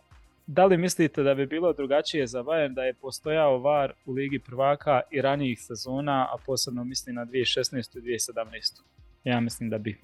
da 0.48 0.64
li 0.64 0.76
mislite 0.76 1.22
da 1.22 1.34
bi 1.34 1.46
bilo 1.46 1.72
drugačije 1.72 2.26
za 2.26 2.42
Bayern 2.42 2.74
da 2.74 2.82
je 2.82 2.94
postojao 2.94 3.58
VAR 3.58 3.92
u 4.06 4.12
Ligi 4.12 4.38
prvaka 4.38 5.00
i 5.10 5.22
ranijih 5.22 5.60
sezona, 5.60 6.28
a 6.32 6.36
posebno 6.46 6.84
mislim 6.84 7.16
na 7.16 7.26
2016. 7.26 7.98
i 7.98 8.00
2017. 8.00 8.82
Ja 9.24 9.40
mislim 9.40 9.70
da 9.70 9.78
bi. 9.78 9.98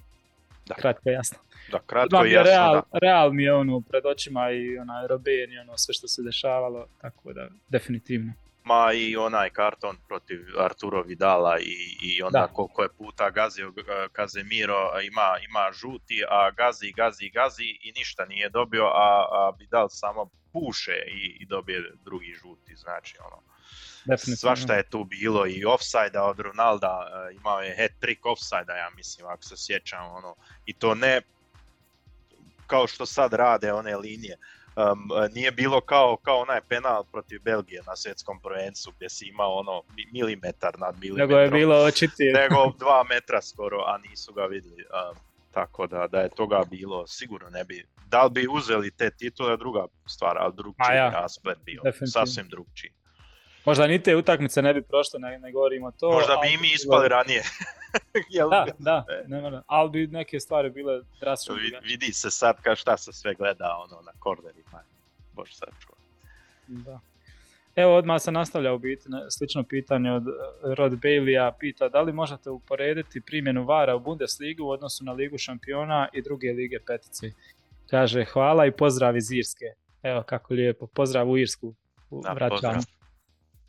Da. 0.67 0.75
Kratko 0.75 1.11
jasno. 1.11 1.39
Da, 1.73 1.79
kratko 1.87 2.25
i 2.25 2.31
jasno. 2.31 2.51
Real, 2.51 2.75
da. 2.75 2.99
real 2.99 3.33
mi 3.33 3.43
je 3.43 3.55
ono 3.55 3.81
pred 3.81 4.07
očima 4.07 4.51
i 4.51 4.79
onaj 4.79 5.07
Robben 5.07 5.53
i 5.53 5.59
ono 5.59 5.77
sve 5.77 5.95
što 5.95 6.09
se 6.09 6.23
dešavalo, 6.23 6.87
tako 7.01 7.33
da 7.33 7.49
definitivno 7.69 8.33
ma 8.65 8.93
i 8.93 9.17
onaj 9.17 9.51
karton 9.51 9.97
protiv 10.09 10.41
Arturo 10.59 11.03
Vidala 11.03 11.59
i, 11.59 11.97
i 12.03 12.23
onda 12.23 12.39
da. 12.39 12.47
koliko 12.47 12.83
je 12.83 12.89
puta 12.99 13.31
gazio 13.31 13.73
Kazemiro 14.13 15.01
ima, 15.03 15.37
ima 15.49 15.73
žuti, 15.73 16.25
a 16.29 16.51
gazi, 16.51 16.93
gazi, 16.93 17.31
gazi 17.31 17.79
i 17.83 17.93
ništa 17.93 18.25
nije 18.25 18.49
dobio, 18.49 18.85
a, 18.85 19.27
a 19.31 19.53
Vidal 19.59 19.89
samo 19.91 20.31
puše 20.53 21.05
i, 21.07 21.37
i 21.41 21.47
dobije 21.47 21.93
drugi 22.05 22.35
žuti, 22.43 22.77
znači 22.77 23.17
ono. 23.27 23.43
Svašta 24.17 24.75
je 24.75 24.91
tu 24.91 25.05
bilo 25.05 25.47
i 25.47 25.65
offside 25.65 26.19
od 26.21 26.41
Ronalda, 26.41 27.09
e, 27.31 27.35
imao 27.35 27.61
je 27.61 27.77
hat-trick 27.77 28.21
offside 28.23 28.73
ja 28.73 28.91
mislim, 28.97 29.27
ako 29.27 29.43
se 29.43 29.55
sjećam, 29.57 30.15
ono, 30.15 30.35
i 30.67 30.73
to 30.73 30.95
ne 30.95 31.23
kao 32.67 32.87
što 32.87 33.07
sad 33.07 33.33
rade 33.33 33.73
one 33.73 33.97
linije, 33.97 34.39
um, 34.77 35.33
nije 35.35 35.51
bilo 35.51 35.81
kao, 35.81 36.17
kao 36.17 36.39
onaj 36.39 36.61
penal 36.69 37.05
protiv 37.13 37.41
Belgije 37.43 37.83
na 37.87 37.97
svjetskom 37.97 38.41
prvencu 38.41 38.93
gdje 38.97 39.09
si 39.11 39.29
imao 39.29 39.55
ono 39.55 39.83
milimetar 40.13 40.79
nad 40.79 40.95
milimetrom. 41.01 41.29
Nego 41.29 41.41
je 41.41 41.51
bilo 41.51 41.77
očiti. 41.77 42.25
Nego 42.41 42.73
dva 42.79 43.05
metra 43.09 43.43
skoro, 43.43 43.79
a 43.79 43.99
nisu 43.99 44.33
ga 44.33 44.45
vidjeli. 44.47 44.83
Um, 44.83 45.19
tako 45.53 45.87
da, 45.87 46.07
da 46.07 46.21
je 46.21 46.29
toga 46.29 46.63
bilo, 46.71 47.07
sigurno 47.07 47.51
ne 47.51 47.65
bi. 47.65 47.87
Da 48.07 48.25
li 48.25 48.31
bi 48.31 48.47
uzeli 48.51 48.91
te 48.91 49.11
titule, 49.11 49.57
druga 49.57 49.87
stvar, 50.07 50.37
ali 50.39 50.53
drugčiji 50.57 50.97
ja, 50.97 51.11
rasplet 51.11 51.59
bio. 51.65 51.83
Sasvim 52.13 52.49
drugčiji. 52.49 52.91
Možda 53.65 53.87
ni 53.87 54.03
te 54.03 54.17
utakmice 54.17 54.63
ne 54.63 54.75
bi 54.75 54.83
prošle, 54.83 55.21
ne, 55.21 55.39
ne 55.39 55.53
govorimo 55.53 55.91
to. 55.91 56.11
Možda 56.11 56.37
bi 56.43 56.55
i 56.55 56.57
mi 56.57 56.73
ispali 56.73 57.09
ranije. 57.09 57.43
da, 58.51 58.67
da, 58.79 59.05
ne 59.27 59.41
mora. 59.41 59.63
ali 59.67 59.91
bi 59.91 60.07
neke 60.07 60.41
stvari 60.41 60.71
bile 60.71 61.01
drastično. 61.21 61.55
Vidi, 61.55 61.77
vidi 61.83 62.13
se 62.13 62.31
sad 62.31 62.63
kao 62.63 62.77
šta 62.77 62.97
se 62.97 63.13
sve 63.13 63.35
gleda 63.35 63.77
ono, 63.85 64.03
na 64.03 64.13
kornerima. 64.19 64.83
Bož 65.33 65.51
sad 65.53 65.69
čuva. 65.81 65.99
Da. 66.67 67.01
Evo 67.77 67.97
odmah 67.97 68.23
se 68.23 68.33
nastavlja 68.33 68.73
u 68.73 68.79
biti 68.79 69.09
slično 69.31 69.63
pitanje 69.63 70.13
od 70.13 70.25
Rod 70.63 70.93
Baileya. 70.93 71.53
Pita 71.59 71.89
da 71.89 72.01
li 72.01 72.13
možete 72.13 72.51
uporediti 72.51 73.21
primjenu 73.21 73.65
Vara 73.65 73.97
u 73.97 74.01
Bundesligu 74.01 74.65
u 74.65 74.71
odnosu 74.71 75.05
na 75.05 75.13
Ligu 75.13 75.39
šampiona 75.39 76.09
i 76.13 76.23
druge 76.23 76.53
lige 76.53 76.79
petice. 76.87 77.31
Kaže 77.91 78.25
hvala 78.25 78.67
i 78.67 78.71
pozdrav 78.71 79.17
iz 79.17 79.31
Irske. 79.33 79.65
Evo 80.03 80.23
kako 80.23 80.55
lijepo. 80.55 80.87
Pozdrav 80.87 81.31
u 81.31 81.39
Irsku. 81.39 81.75
Da, 82.11 82.49
pozdrav 82.51 82.75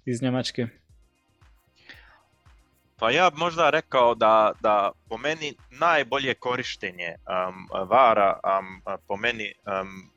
iz 0.05 0.21
Njemačke? 0.21 0.67
Pa 2.99 3.11
ja 3.11 3.29
bi 3.29 3.37
možda 3.37 3.69
rekao 3.69 4.15
da, 4.15 4.51
da 4.61 4.91
po 5.09 5.17
meni 5.17 5.53
najbolje 5.69 6.33
korištenje 6.33 7.15
um, 7.15 7.67
vara 7.89 8.39
um, 8.43 8.81
po 9.07 9.17
meni 9.17 9.53
um, 9.65 10.09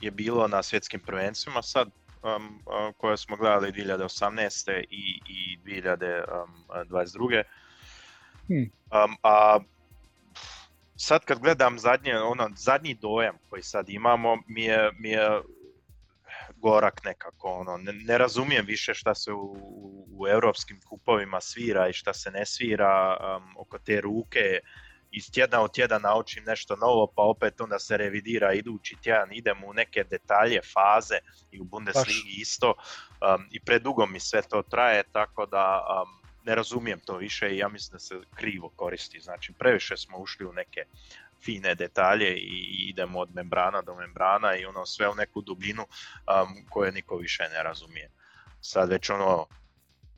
je 0.00 0.10
bilo 0.10 0.48
na 0.48 0.62
svjetskim 0.62 1.00
prvenstvima 1.00 1.62
sad 1.62 1.88
um, 2.22 2.62
koje 2.96 3.16
smo 3.16 3.36
gledali 3.36 3.72
2018. 3.72 4.84
i, 4.90 5.20
i 5.28 5.58
2022. 5.64 7.42
Hmm. 8.46 8.70
Um, 9.04 9.16
a 9.22 9.58
sad 10.96 11.24
kad 11.24 11.38
gledam 11.38 11.78
zadnje, 11.78 12.18
ono, 12.18 12.50
zadnji 12.56 12.94
dojam 12.94 13.36
koji 13.50 13.62
sad 13.62 13.88
imamo 13.88 14.36
mi 14.46 14.62
je, 14.64 14.90
mi 14.98 15.08
je 15.08 15.40
gorak 16.64 17.04
nekako, 17.04 17.48
ono, 17.48 17.76
ne, 17.76 17.92
ne 17.92 18.18
razumijem 18.18 18.66
više 18.66 18.94
šta 18.94 19.14
se 19.14 19.32
u, 19.32 19.56
u 20.18 20.28
europskim 20.28 20.80
kupovima 20.88 21.40
svira 21.40 21.88
i 21.88 21.92
šta 21.92 22.12
se 22.14 22.30
ne 22.30 22.46
svira 22.46 23.16
um, 23.16 23.54
oko 23.56 23.78
te 23.78 24.00
ruke, 24.00 24.60
iz 25.10 25.30
tjedna 25.32 25.62
u 25.62 25.68
tjedan 25.68 26.02
naučim 26.02 26.44
nešto 26.44 26.76
novo, 26.76 27.06
pa 27.16 27.22
opet 27.22 27.60
onda 27.60 27.78
se 27.78 27.96
revidira 27.96 28.52
idući 28.52 28.96
tjedan, 29.02 29.32
idem 29.32 29.64
u 29.64 29.72
neke 29.72 30.04
detalje, 30.04 30.60
faze 30.74 31.18
i 31.50 31.60
u 31.60 31.64
Bundesligi 31.64 32.40
isto 32.40 32.70
um, 32.74 33.48
i 33.50 33.60
predugo 33.60 34.06
mi 34.06 34.20
sve 34.20 34.42
to 34.42 34.62
traje, 34.62 35.02
tako 35.12 35.46
da 35.46 35.86
um, 35.86 36.24
ne 36.44 36.54
razumijem 36.54 37.00
to 37.00 37.16
više 37.16 37.48
i 37.48 37.58
ja 37.58 37.68
mislim 37.68 37.92
da 37.92 37.98
se 37.98 38.20
krivo 38.34 38.68
koristi, 38.76 39.20
znači 39.20 39.52
previše 39.58 39.96
smo 39.96 40.18
ušli 40.18 40.46
u 40.46 40.52
neke 40.52 40.84
fine 41.44 41.74
detalje 41.74 42.36
i 42.36 42.88
idemo 42.88 43.18
od 43.18 43.34
membrana 43.34 43.82
do 43.82 43.94
membrana 43.94 44.56
i 44.56 44.64
ono 44.64 44.86
sve 44.86 45.08
u 45.08 45.14
neku 45.14 45.40
dubinu 45.40 45.82
um, 45.82 46.66
koje 46.70 46.92
niko 46.92 47.16
više 47.16 47.42
ne 47.42 47.62
razumije. 47.62 48.10
Sad 48.60 48.88
već 48.90 49.10
ono 49.10 49.46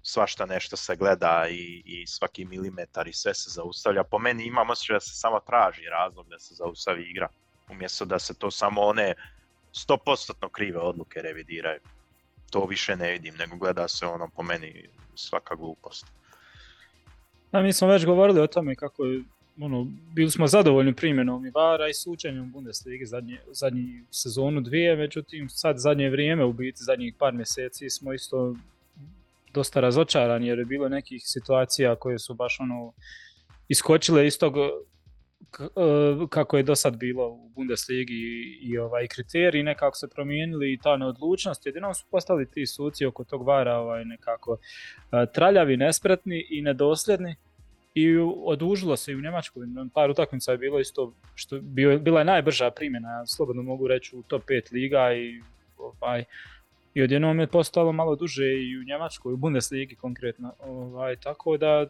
svašta 0.03 0.47
nešto 0.47 0.77
se 0.77 0.97
gleda 0.97 1.47
i, 1.51 1.83
i 1.85 2.07
svaki 2.07 2.45
milimetar 2.45 3.09
i 3.09 3.13
sve 3.13 3.35
se 3.35 3.51
zaustavlja. 3.51 4.05
Po 4.05 4.19
meni 4.19 4.47
imam 4.47 4.71
osjećaj 4.71 4.95
da 4.95 5.01
se 5.01 5.15
samo 5.15 5.41
traži 5.41 5.83
razlog 5.85 6.29
da 6.29 6.39
se 6.39 6.55
zaustavi 6.55 7.03
igra, 7.03 7.29
umjesto 7.71 8.05
da 8.05 8.19
se 8.19 8.39
to 8.39 8.51
samo 8.51 8.81
one 8.81 9.15
100% 9.73 10.51
krive 10.53 10.79
odluke 10.79 11.23
revidiraju. 11.23 11.81
To 12.51 12.67
više 12.67 12.97
ne 12.97 13.13
vidim, 13.13 13.35
nego 13.37 13.57
gleda 13.57 13.89
se 13.89 14.07
ono 14.07 14.29
po 14.37 14.43
meni 14.43 14.89
svaka 15.15 15.55
glupost. 15.55 16.07
A 17.53 17.61
mi 17.61 17.73
smo 17.73 17.89
već 17.89 18.05
govorili 18.05 18.41
o 18.41 18.47
tome 18.47 18.75
kako 18.75 19.05
je 19.05 19.23
ono, 19.61 19.87
bili 20.15 20.31
smo 20.31 20.47
zadovoljni 20.47 20.95
primjenom 20.95 21.47
i 21.47 21.51
Vara 21.51 21.89
i 21.89 21.95
sučenjem 21.95 22.53
Bundesligi 22.53 23.07
zadnje, 23.07 23.39
zadnji 23.51 24.03
sezonu 24.11 24.61
dvije, 24.61 24.97
međutim 24.97 25.49
sad 25.49 25.79
zadnje 25.79 26.11
vrijeme, 26.11 26.45
u 26.45 26.53
biti 26.53 26.83
zadnjih 26.83 27.15
par 27.19 27.35
mjeseci 27.35 27.91
smo 27.91 28.13
isto 28.13 28.57
dosta 29.55 29.81
razočarani 29.81 30.47
jer 30.47 30.59
je 30.59 30.65
bilo 30.65 30.89
nekih 30.89 31.23
situacija 31.25 31.97
koje 31.97 32.19
su 32.19 32.35
baš 32.35 32.61
ono 32.61 32.93
iskočile 33.69 34.27
iz 34.27 34.39
tog 34.39 34.55
e, 34.57 34.63
kako 36.31 36.57
je 36.57 36.63
do 36.63 36.75
sad 36.75 36.97
bilo 36.97 37.29
u 37.29 37.49
Bundesligi 37.49 38.15
i, 38.15 38.59
i 38.63 38.79
ovaj 38.79 39.07
kriteriji 39.07 39.63
nekako 39.63 39.97
se 39.97 40.09
promijenili 40.09 40.73
i 40.73 40.79
ta 40.83 40.97
neodlučnost. 40.97 41.67
Jedino 41.67 41.95
su 41.95 42.05
postali 42.11 42.51
ti 42.51 42.67
suci 42.67 43.07
oko 43.07 43.25
tog 43.25 43.47
vara 43.47 43.77
ovaj 43.77 44.05
nekako 44.05 44.59
e, 45.13 45.27
traljavi, 45.35 45.77
nespretni 45.77 46.47
i 46.51 46.63
nedosljedni 46.63 47.37
i 47.97 48.17
odužilo 48.45 48.97
se 48.97 49.13
i 49.13 49.15
u 49.15 49.21
Njemačkoj. 49.21 49.67
Par 49.95 50.11
utakmica 50.11 50.53
je 50.53 50.59
bilo 50.59 50.81
isto, 50.81 51.13
što 51.35 51.61
bio, 51.61 51.99
bila 51.99 52.21
je 52.21 52.25
najbrža 52.25 52.71
primjena, 52.71 53.27
slobodno 53.27 53.63
mogu 53.63 53.89
reći, 53.89 54.17
u 54.17 54.23
top 54.23 54.43
5 54.49 54.73
liga 54.73 55.13
i 55.13 55.43
ovaj, 55.79 56.25
i 56.95 57.03
odjednom 57.03 57.41
je 57.41 57.47
postalo 57.47 57.93
malo 57.93 58.17
duže 58.17 58.45
i 58.45 58.79
u 58.79 58.85
Njemačkoj, 58.85 59.33
u 59.33 59.37
Bundesligi 59.37 59.95
konkretno. 59.95 60.55
Ovaj, 60.59 61.17
tako 61.17 61.57
da 61.57 61.87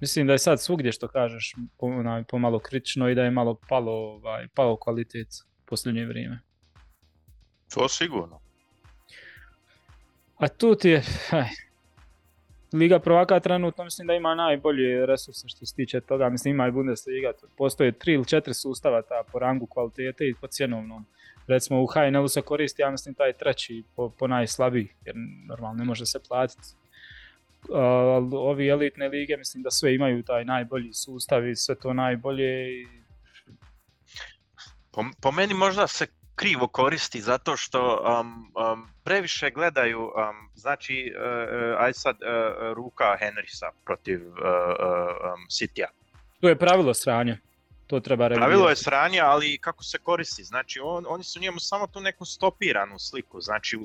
mislim 0.00 0.26
da 0.26 0.32
je 0.32 0.38
sad 0.38 0.60
svugdje 0.60 0.92
što 0.92 1.08
kažeš 1.08 1.54
pomalo 2.28 2.58
kritično 2.58 3.08
i 3.08 3.14
da 3.14 3.24
je 3.24 3.30
malo 3.30 3.54
palo, 3.68 3.92
ovaj, 3.92 4.48
palo 4.54 4.76
kvalitet 4.76 5.28
posljednje 5.64 6.06
vrijeme. 6.06 6.40
To 7.74 7.88
sigurno. 7.88 8.40
A 10.36 10.48
tu 10.48 10.74
ti 10.74 10.88
je, 10.88 11.02
aj, 11.30 11.48
Liga 12.72 12.98
prvaka 12.98 13.40
trenutno 13.40 13.84
mislim 13.84 14.06
da 14.06 14.14
ima 14.14 14.34
najbolje 14.34 15.06
resurse 15.06 15.48
što 15.48 15.66
se 15.66 15.74
tiče 15.74 16.00
toga, 16.00 16.28
mislim 16.28 16.54
ima 16.54 16.68
i 16.68 16.70
Bundesliga, 16.70 17.32
postoje 17.56 17.92
tri 17.92 18.12
ili 18.12 18.24
četiri 18.24 18.54
sustava 18.54 19.02
ta 19.02 19.22
po 19.32 19.38
rangu 19.38 19.66
kvalitete 19.66 20.28
i 20.28 20.34
po 20.40 20.46
cjenovnom. 20.46 21.06
Recimo 21.46 21.82
u 21.82 21.86
HNL-u 21.86 22.28
se 22.28 22.42
koristi, 22.42 22.82
ja 22.82 22.90
mislim 22.90 23.14
taj 23.14 23.32
treći 23.32 23.82
po, 23.96 24.10
po 24.18 24.26
najslabiji, 24.26 24.88
jer 25.04 25.14
normalno 25.48 25.78
ne 25.78 25.84
može 25.84 26.06
se 26.06 26.18
platiti. 26.28 26.68
Ovi 28.32 28.68
elitne 28.68 29.08
lige 29.08 29.36
mislim 29.36 29.62
da 29.62 29.70
sve 29.70 29.94
imaju 29.94 30.22
taj 30.22 30.44
najbolji 30.44 30.92
sustav 30.92 31.48
i 31.48 31.56
sve 31.56 31.74
to 31.74 31.92
najbolje. 31.92 32.80
I... 32.80 32.86
Po, 34.90 35.04
po 35.22 35.32
meni 35.32 35.54
možda 35.54 35.86
se 35.86 36.06
krivo 36.34 36.68
koristi 36.68 37.20
zato 37.20 37.56
što 37.56 38.04
um, 38.20 38.52
um, 38.72 38.88
previše 39.04 39.50
gledaju, 39.50 40.00
um, 40.00 40.50
znači, 40.54 41.14
uh, 41.16 41.82
aj 41.82 41.92
sad 41.92 42.16
uh, 42.16 42.72
ruka 42.72 43.16
Henrisa 43.20 43.70
protiv 43.84 44.20
uh, 44.28 44.36
um, 44.36 45.46
Citya. 45.50 45.86
To 46.40 46.48
je 46.48 46.58
pravilo 46.58 46.94
sranja. 46.94 47.38
To 47.86 48.00
treba 48.00 48.28
Pravilo 48.28 48.68
je 48.68 48.76
sranje, 48.76 49.20
ali 49.20 49.58
kako 49.58 49.84
se 49.84 49.98
koristi? 49.98 50.44
Znači, 50.44 50.80
on, 50.82 51.04
oni 51.08 51.24
su 51.24 51.40
njemu 51.40 51.60
samo 51.60 51.86
tu 51.86 52.00
neku 52.00 52.24
stopiranu 52.24 52.98
sliku. 52.98 53.40
Znači, 53.40 53.78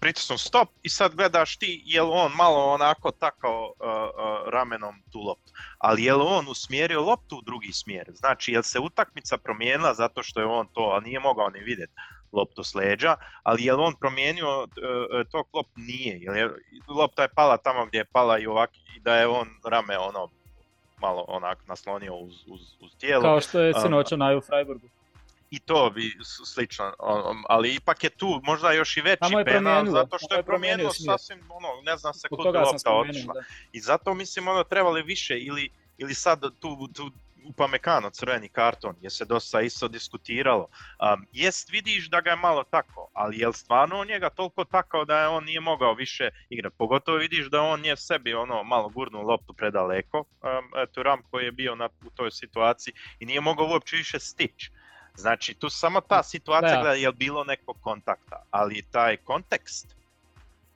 pritisnu 0.00 0.38
stop 0.38 0.68
i 0.82 0.88
sad 0.88 1.14
gledaš 1.14 1.56
ti 1.56 1.82
jel 1.84 2.12
on 2.12 2.32
malo 2.32 2.72
onako 2.74 3.10
takao 3.10 3.64
uh, 3.64 3.86
uh, 3.86 4.48
ramenom 4.52 4.94
tu 5.12 5.18
loptu. 5.20 5.52
Ali 5.78 6.04
jel 6.04 6.22
on 6.22 6.48
usmjerio 6.48 7.02
loptu 7.02 7.36
u 7.36 7.42
drugi 7.42 7.72
smjer? 7.72 8.06
Znači 8.14 8.52
jel 8.52 8.62
se 8.62 8.80
utakmica 8.80 9.38
promijenila 9.38 9.94
zato 9.94 10.22
što 10.22 10.40
je 10.40 10.46
on 10.46 10.66
to, 10.72 10.92
a 10.96 11.00
nije 11.00 11.20
mogao 11.20 11.50
ni 11.50 11.60
vidjeti 11.60 11.92
loptu 12.32 12.64
s 12.64 12.74
leđa, 12.74 13.16
ali 13.42 13.64
jel 13.64 13.80
on 13.80 13.94
promijenio 14.00 14.62
uh, 14.62 14.68
to 15.30 15.44
klop? 15.44 15.66
Nije. 15.76 16.18
Jel 16.20 16.36
je, 16.36 16.50
lopta 16.88 17.22
je 17.22 17.28
pala 17.28 17.56
tamo 17.56 17.86
gdje 17.86 17.98
je 17.98 18.04
pala 18.04 18.38
i 18.38 18.46
ovak, 18.46 18.70
i 18.96 19.00
da 19.00 19.16
je 19.16 19.26
on 19.26 19.48
rame 19.64 19.98
ono 19.98 20.28
malo 21.00 21.24
onak 21.28 21.58
naslonio 21.66 22.14
uz, 22.14 22.34
uz, 22.46 22.60
uz 22.80 22.90
tijelo. 23.00 23.22
Kao 23.22 23.40
što 23.40 23.60
je 23.60 23.74
sinoć 23.82 24.12
onaj 24.12 24.36
u 24.36 24.40
Freiburgu 24.40 24.88
i 25.56 25.58
to 25.58 25.90
bi 25.90 26.16
slično, 26.44 26.92
ali 27.48 27.74
ipak 27.74 28.04
je 28.04 28.10
tu 28.10 28.40
možda 28.44 28.72
još 28.72 28.96
i 28.96 29.00
veći 29.00 29.34
penal 29.44 29.86
zato 29.86 30.18
što 30.18 30.34
je 30.34 30.42
promijenio 30.42 30.90
sasvim, 30.90 31.40
ono, 31.50 31.68
ne 31.82 31.96
znam 31.96 32.14
se 32.14 32.28
kud 32.28 32.54
lopta 32.54 32.92
otišla. 32.92 33.34
I 33.72 33.80
zato 33.80 34.14
mislim 34.14 34.48
ono 34.48 34.64
trebali 34.64 35.02
više 35.02 35.38
ili, 35.38 35.70
ili 35.98 36.14
sad 36.14 36.40
tu, 36.60 36.88
tu 36.94 37.10
Upamecano 37.48 38.10
crveni 38.10 38.48
karton, 38.48 38.96
je 39.00 39.10
se 39.10 39.24
dosta 39.24 39.60
isto 39.60 39.88
diskutiralo. 39.88 40.68
Um, 40.68 41.26
jest 41.32 41.70
vidiš 41.70 42.08
da 42.10 42.20
ga 42.20 42.30
je 42.30 42.36
malo 42.36 42.64
tako, 42.64 43.10
ali 43.12 43.38
je 43.38 43.48
li 43.48 43.54
stvarno 43.54 43.98
on 43.98 44.06
njega 44.06 44.30
toliko 44.30 44.64
takao 44.64 45.04
da 45.04 45.20
je 45.20 45.28
on 45.28 45.44
nije 45.44 45.60
mogao 45.60 45.94
više 45.94 46.30
igrati? 46.48 46.76
Pogotovo 46.78 47.18
vidiš 47.18 47.46
da 47.46 47.62
on 47.62 47.84
je 47.84 47.96
sebi 47.96 48.34
ono 48.34 48.62
malo 48.62 48.88
gurnu 48.88 49.22
loptu 49.22 49.52
predaleko, 49.52 50.18
um, 50.18 50.88
Turam 50.94 51.22
koji 51.30 51.44
je 51.44 51.52
bio 51.52 51.74
na, 51.74 51.88
u 52.06 52.10
toj 52.10 52.30
situaciji 52.30 52.94
i 53.18 53.26
nije 53.26 53.40
mogao 53.40 53.66
uopće 53.66 53.96
više 53.96 54.18
stići. 54.20 54.70
Znači, 55.16 55.54
tu 55.54 55.70
samo 55.70 56.00
ta 56.00 56.22
situacija 56.22 56.80
gleda 56.80 56.94
je 56.94 57.12
bilo 57.12 57.44
nekog 57.44 57.76
kontakta, 57.80 58.42
ali 58.50 58.82
taj 58.82 59.16
kontekst 59.16 59.96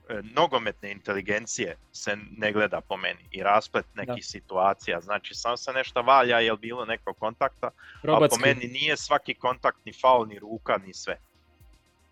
e, 0.09 0.21
nogometne 0.23 0.93
inteligencije 0.93 1.77
se 1.93 2.17
ne 2.37 2.53
gleda 2.53 2.81
po 2.81 2.97
meni 2.97 3.25
i 3.31 3.43
rasplet 3.43 3.87
nekih 3.95 4.27
situacija. 4.27 5.01
Znači, 5.01 5.35
samo 5.35 5.57
se 5.57 5.73
nešto 5.73 6.03
valja 6.03 6.39
je 6.39 6.53
li 6.53 6.59
bilo 6.59 6.85
nekog 6.85 7.19
kontakta, 7.19 7.71
a 8.03 8.29
po 8.31 8.37
meni 8.41 8.67
nije 8.67 8.97
svaki 8.97 9.35
kontakt 9.35 9.79
ni 9.85 9.93
faul, 9.93 10.27
ni 10.27 10.39
ruka, 10.39 10.79
ni 10.87 10.95
sve. 10.95 11.19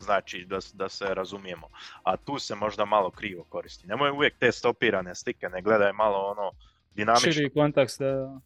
Znači, 0.01 0.45
da, 0.45 0.59
da 0.73 0.89
se 0.89 1.15
razumijemo. 1.15 1.69
A 2.03 2.17
tu 2.17 2.39
se 2.39 2.55
možda 2.55 2.85
malo 2.85 3.11
krivo 3.11 3.45
koristi. 3.49 3.87
Nemoj 3.87 4.11
uvijek 4.11 4.39
te 4.39 4.53
stopirane 4.53 5.15
slike, 5.15 5.49
ne 5.49 5.63
gledaj 5.63 5.93
malo 5.93 6.19
ono 6.19 6.53
dinamično. 6.95 7.33
Širi 7.33 7.51
kontakt, 7.51 7.99
da. 7.99 8.41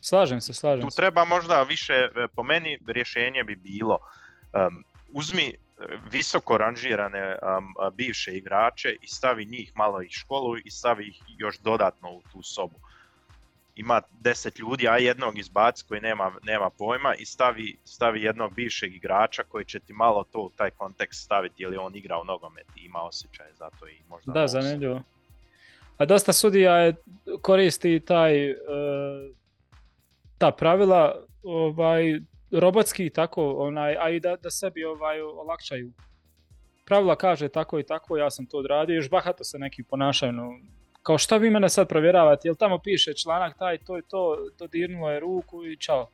Slažem 0.00 0.40
se, 0.40 0.54
slažem 0.54 0.88
tu 0.88 0.96
treba 0.96 1.24
možda 1.24 1.62
više, 1.62 1.92
e, 1.92 2.28
po 2.34 2.42
meni 2.42 2.78
rješenje 2.86 3.44
bi 3.44 3.56
bilo, 3.56 3.98
um, 3.98 4.84
uzmi 5.12 5.48
e, 5.48 5.54
visoko 6.10 6.58
ranžirane 6.58 7.36
um, 7.42 7.74
bivše 7.94 8.36
igrače 8.36 8.96
i 9.02 9.06
stavi 9.06 9.46
njih 9.46 9.72
malo 9.74 10.02
iz 10.02 10.10
školu 10.10 10.56
i 10.64 10.70
stavi 10.70 11.08
ih 11.08 11.22
još 11.38 11.58
dodatno 11.58 12.10
u 12.10 12.22
tu 12.32 12.42
sobu. 12.42 12.78
Ima 13.76 14.00
deset 14.20 14.58
ljudi, 14.58 14.88
a 14.88 14.96
jednog 14.96 15.38
izbaci 15.38 15.84
koji 15.88 16.00
nema, 16.00 16.32
nema 16.42 16.70
pojma 16.70 17.14
i 17.14 17.24
stavi, 17.24 17.76
stavi 17.84 18.22
jednog 18.22 18.54
bivšeg 18.54 18.94
igrača 18.94 19.42
koji 19.48 19.64
će 19.64 19.80
ti 19.80 19.92
malo 19.92 20.24
to 20.32 20.40
u 20.40 20.50
taj 20.56 20.70
kontekst 20.70 21.24
staviti 21.24 21.62
ili 21.62 21.76
on 21.76 21.96
igra 21.96 22.20
u 22.20 22.24
nogomet 22.24 22.66
i 22.76 22.84
ima 22.84 23.02
osjećaj 23.02 23.46
za 23.58 23.70
to 23.80 23.88
i 23.88 23.98
možda... 24.08 24.32
Da, 24.32 24.46
zanimljivo. 24.46 25.02
A 25.98 26.04
dosta 26.04 26.32
sudija 26.32 26.76
je, 26.76 26.94
koristi 27.42 28.00
taj 28.00 28.50
uh, 28.50 28.56
ta 30.38 30.50
pravila 30.50 31.14
ovaj 31.42 32.20
robotski 32.50 33.10
tako 33.10 33.52
onaj 33.52 33.96
a 34.00 34.10
i 34.10 34.20
da, 34.20 34.36
da 34.36 34.50
sebi 34.50 34.84
ovaj 34.84 35.20
olakšaju. 35.20 35.92
Pravila 36.84 37.16
kaže 37.16 37.48
tako 37.48 37.78
i 37.78 37.82
tako, 37.82 38.16
ja 38.16 38.30
sam 38.30 38.46
to 38.46 38.58
odradio, 38.58 38.94
još 38.94 39.10
bahato 39.10 39.44
se 39.44 39.58
neki 39.58 39.82
ponašaju. 39.82 40.32
No, 40.32 40.58
kao 41.02 41.18
šta 41.18 41.36
vi 41.36 41.50
mene 41.50 41.68
sad 41.68 41.88
provjeravate, 41.88 42.48
jel 42.48 42.54
tamo 42.54 42.78
piše 42.78 43.14
članak 43.14 43.58
taj, 43.58 43.78
to 43.78 43.98
i 43.98 44.02
to, 44.02 44.36
dodirnulo 44.58 45.10
je 45.10 45.20
ruku 45.20 45.66
i 45.66 45.76
čao. 45.76 46.08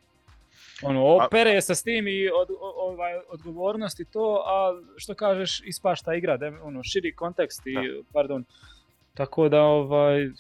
Ono, 0.82 1.06
opere 1.06 1.60
se 1.60 1.74
s 1.74 1.82
tim 1.82 2.08
i 2.08 2.28
od, 2.28 2.48
ovaj, 2.60 3.12
odgovornost 3.28 4.00
i 4.00 4.04
to, 4.04 4.42
a 4.46 4.80
što 4.96 5.14
kažeš, 5.14 5.62
ispašta 5.64 6.14
igra, 6.14 6.36
da, 6.36 6.52
ono, 6.62 6.82
širi 6.82 7.14
kontekst 7.14 7.66
i, 7.66 7.74
pardon, 8.12 8.44
tako 9.14 9.48
da, 9.48 9.62
ovaj, 9.62 10.30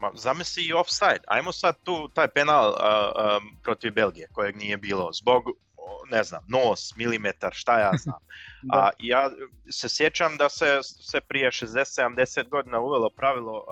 Ma, 0.00 0.10
zamisli 0.14 0.64
i 0.64 0.72
offside. 0.72 1.20
Ajmo 1.26 1.52
sad 1.52 1.76
tu 1.84 2.08
taj 2.08 2.28
penal 2.28 2.68
uh, 2.68 2.76
um, 2.76 3.56
protiv 3.62 3.92
Belgije 3.92 4.28
kojeg 4.32 4.56
nije 4.56 4.76
bilo 4.76 5.12
zbog 5.12 5.44
ne 6.10 6.24
znam, 6.24 6.44
nos, 6.48 6.96
milimetar, 6.96 7.52
šta 7.54 7.78
ja 7.78 7.90
znam. 7.98 8.18
A 8.80 8.90
ja 8.98 9.30
se 9.70 9.88
sjećam 9.88 10.36
da 10.36 10.48
se, 10.48 10.78
se 10.82 11.20
prije 11.20 11.50
60-70 11.50 12.48
godina 12.48 12.80
uvelo 12.80 13.10
pravilo 13.10 13.58
uh, 13.58 13.64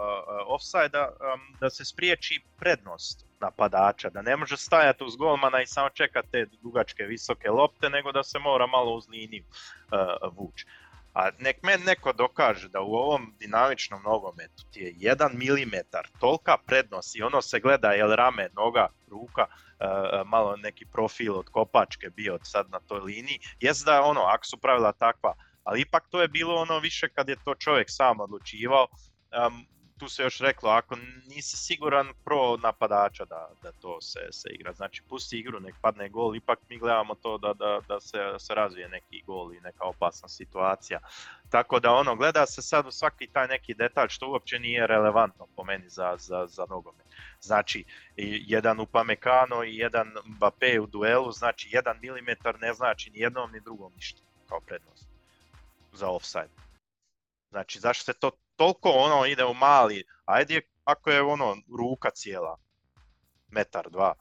offside 0.46 0.98
um, 0.98 1.56
da 1.60 1.70
se 1.70 1.84
spriječi 1.84 2.40
prednost 2.58 3.26
napadača, 3.40 4.10
da 4.10 4.22
ne 4.22 4.36
može 4.36 4.56
stajati 4.56 5.04
uz 5.04 5.16
golmana 5.16 5.62
i 5.62 5.66
samo 5.66 5.90
čekati 5.90 6.28
te 6.30 6.46
dugačke 6.62 7.02
visoke 7.02 7.50
lopte, 7.50 7.90
nego 7.90 8.12
da 8.12 8.22
se 8.22 8.38
mora 8.38 8.66
malo 8.66 8.94
uz 8.94 9.08
liniju 9.08 9.44
uh, 9.44 10.36
vući. 10.36 10.66
A 11.14 11.30
nek 11.38 11.62
men 11.62 11.84
neko 11.84 12.12
dokaže 12.12 12.68
da 12.68 12.80
u 12.80 12.94
ovom 12.94 13.34
dinamičnom 13.38 14.02
nogometu 14.02 14.64
ti 14.72 14.80
je 14.80 14.92
jedan 14.96 15.32
milimetar 15.34 16.08
tolika 16.20 16.56
prednost 16.66 17.16
i 17.16 17.22
ono 17.22 17.42
se 17.42 17.60
gleda 17.60 17.92
jel 17.92 18.10
rame, 18.10 18.48
noga, 18.56 18.88
ruka, 19.10 19.46
e, 19.46 19.86
malo 20.24 20.56
neki 20.56 20.86
profil 20.92 21.38
od 21.38 21.48
kopačke 21.48 22.10
bio 22.10 22.38
sad 22.42 22.70
na 22.70 22.80
toj 22.80 23.00
liniji. 23.00 23.38
Jest 23.60 23.84
da 23.86 24.02
ono, 24.02 24.20
ako 24.20 24.46
su 24.46 24.56
pravila 24.56 24.92
takva, 24.92 25.34
ali 25.64 25.80
ipak 25.80 26.08
to 26.10 26.22
je 26.22 26.28
bilo 26.28 26.54
ono 26.54 26.78
više 26.78 27.08
kad 27.08 27.28
je 27.28 27.36
to 27.44 27.54
čovjek 27.54 27.86
sam 27.90 28.20
odlučivao, 28.20 28.86
tu 29.98 30.08
se 30.08 30.22
još 30.22 30.38
reklo, 30.38 30.70
ako 30.70 30.96
nisi 31.26 31.56
siguran 31.56 32.08
pro 32.24 32.56
napadača 32.56 33.24
da, 33.24 33.50
da 33.62 33.72
to 33.72 34.00
se, 34.00 34.20
se 34.30 34.48
igra, 34.48 34.72
znači 34.72 35.02
pusti 35.08 35.38
igru, 35.38 35.60
nek 35.60 35.74
padne 35.80 36.08
gol, 36.08 36.36
ipak 36.36 36.58
mi 36.68 36.78
gledamo 36.78 37.14
to 37.14 37.38
da, 37.38 37.52
da, 37.52 37.80
da 37.88 38.00
se, 38.00 38.18
se 38.38 38.54
razvije 38.54 38.88
neki 38.88 39.22
gol 39.26 39.54
i 39.54 39.60
neka 39.60 39.84
opasna 39.84 40.28
situacija. 40.28 41.00
Tako 41.50 41.80
da 41.80 41.92
ono, 41.92 42.16
gleda 42.16 42.46
se 42.46 42.62
sad 42.62 42.86
u 42.86 42.90
svaki 42.90 43.26
taj 43.26 43.48
neki 43.48 43.74
detalj 43.74 44.08
što 44.08 44.30
uopće 44.30 44.58
nije 44.58 44.86
relevantno 44.86 45.46
po 45.56 45.64
meni 45.64 45.88
za, 45.88 46.16
za, 46.18 46.46
za 46.46 46.66
nogomet. 46.70 47.06
Znači, 47.40 47.84
jedan 48.46 48.80
Upamecano 48.80 49.64
i 49.64 49.76
jedan 49.76 50.08
Mbappé 50.24 50.80
u 50.80 50.86
duelu, 50.86 51.32
znači 51.32 51.68
jedan 51.72 51.98
milimetar 52.00 52.60
ne 52.60 52.74
znači 52.74 53.10
ni 53.10 53.18
jednom 53.18 53.52
ni 53.52 53.60
drugom 53.60 53.92
ništa 53.94 54.22
kao 54.48 54.60
prednost 54.60 55.06
za 55.92 56.08
offside. 56.08 56.50
Znači, 57.50 57.80
zašto 57.80 58.04
se 58.04 58.18
to 58.18 58.30
toliko 58.58 58.88
ono 58.90 59.26
ide 59.26 59.44
u 59.44 59.54
mali, 59.54 60.04
ajde 60.24 60.60
ako 60.84 61.10
je 61.10 61.22
ono 61.22 61.56
ruka 61.78 62.10
cijela, 62.10 62.56
metar, 63.50 63.90
dva, 63.90 64.14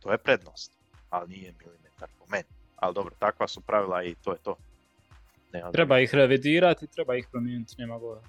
to 0.00 0.12
je 0.12 0.18
prednost, 0.18 0.78
ali 1.10 1.28
nije 1.28 1.54
milimetar 1.58 2.08
po 2.18 2.24
meni. 2.30 2.48
Ali 2.76 2.94
dobro, 2.94 3.14
takva 3.18 3.48
su 3.48 3.60
pravila 3.60 4.04
i 4.04 4.14
to 4.14 4.32
je 4.32 4.38
to. 4.42 4.56
treba 5.72 6.00
ih 6.00 6.14
revidirati, 6.14 6.86
treba 6.86 7.16
ih 7.16 7.26
promijeniti, 7.30 7.74
nema 7.78 7.98
govora. 7.98 8.20